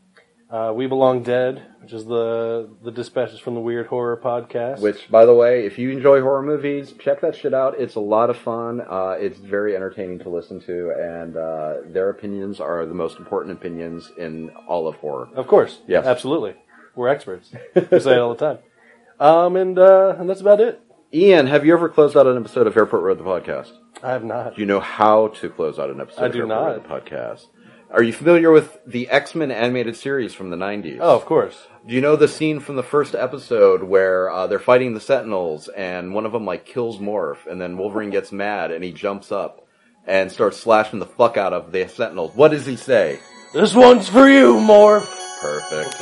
uh, 0.55 0.72
we 0.72 0.86
Belong 0.86 1.24
Dead, 1.24 1.60
which 1.81 1.93
is 1.93 2.05
the 2.05 2.70
the 2.85 2.93
dispatches 2.93 3.40
from 3.40 3.55
the 3.55 3.60
Weird 3.60 3.89
Horror 3.89 4.16
podcast. 4.16 4.78
Which, 4.78 5.10
by 5.10 5.26
the 5.26 5.35
way, 5.35 5.66
if 5.66 5.78
you 5.81 5.90
enjoy 5.90 6.20
horror 6.20 6.43
movies, 6.43 6.94
check 7.01 7.20
that 7.22 7.35
shit 7.35 7.52
out. 7.52 7.74
It's 7.76 7.97
a 7.97 8.01
lot 8.01 8.31
of 8.31 8.36
fun. 8.39 8.81
Uh, 8.81 9.16
it's 9.18 9.39
very 9.39 9.74
entertaining 9.74 10.20
to 10.20 10.28
listen 10.28 10.60
to, 10.60 10.93
and 10.97 11.36
uh, 11.36 11.74
their 11.86 12.09
opinions 12.09 12.60
are 12.60 12.86
the 12.86 12.94
most 12.94 13.18
important 13.18 13.56
opinions 13.59 14.12
in 14.16 14.51
all 14.68 14.86
of 14.86 14.94
horror. 14.97 15.28
Of 15.35 15.48
course. 15.48 15.81
Yes. 15.89 16.06
Absolutely. 16.06 16.55
We're 16.94 17.09
experts. 17.09 17.51
we 17.74 17.98
say 17.98 18.12
it 18.12 18.18
all 18.18 18.35
the 18.36 18.47
time. 18.47 18.59
Um, 19.18 19.56
and, 19.56 19.76
uh, 19.76 20.14
and 20.18 20.31
that's 20.31 20.40
about 20.40 20.60
it. 20.60 20.81
Ian, 21.12 21.48
have 21.48 21.66
you 21.66 21.72
ever 21.72 21.89
closed 21.89 22.16
out 22.16 22.26
an 22.28 22.36
episode 22.36 22.68
of 22.68 22.76
Airport 22.76 23.02
Road 23.02 23.18
the 23.18 23.24
podcast? 23.24 23.72
I 24.02 24.10
have 24.12 24.24
not. 24.24 24.55
Do 24.55 24.60
you 24.60 24.66
know 24.66 24.81
how 24.81 25.28
to 25.28 25.48
close 25.48 25.78
out 25.78 25.90
an 25.90 26.01
episode 26.01 26.22
I 26.22 26.26
of 26.26 26.32
do 26.32 26.39
Airport 26.40 26.48
not. 26.48 26.66
Road 26.66 26.85
the 26.85 27.10
podcast? 27.10 27.47
Are 27.94 28.02
you 28.02 28.12
familiar 28.12 28.50
with 28.50 28.80
the 28.84 29.08
X 29.08 29.36
Men 29.36 29.52
animated 29.52 29.94
series 29.94 30.34
from 30.34 30.50
the 30.50 30.56
90s? 30.56 30.98
Oh, 31.00 31.14
of 31.14 31.24
course. 31.26 31.68
Do 31.86 31.94
you 31.94 32.00
know 32.00 32.16
the 32.16 32.26
scene 32.26 32.58
from 32.58 32.74
the 32.74 32.82
first 32.82 33.14
episode 33.14 33.84
where 33.84 34.28
uh, 34.28 34.48
they're 34.48 34.58
fighting 34.58 34.94
the 34.94 35.00
Sentinels 35.00 35.68
and 35.68 36.12
one 36.12 36.26
of 36.26 36.32
them 36.32 36.44
like 36.44 36.66
kills 36.66 36.98
Morph 36.98 37.46
and 37.46 37.60
then 37.60 37.78
Wolverine 37.78 38.10
gets 38.10 38.32
mad 38.32 38.72
and 38.72 38.82
he 38.82 38.90
jumps 38.90 39.30
up 39.30 39.68
and 40.08 40.32
starts 40.32 40.56
slashing 40.56 40.98
the 40.98 41.06
fuck 41.06 41.36
out 41.36 41.52
of 41.52 41.70
the 41.70 41.86
Sentinels? 41.86 42.34
What 42.34 42.50
does 42.50 42.66
he 42.66 42.74
say? 42.74 43.20
This 43.52 43.76
one's 43.76 44.08
for 44.08 44.28
you, 44.28 44.54
Morph. 44.54 45.06
Perfect. 45.40 45.94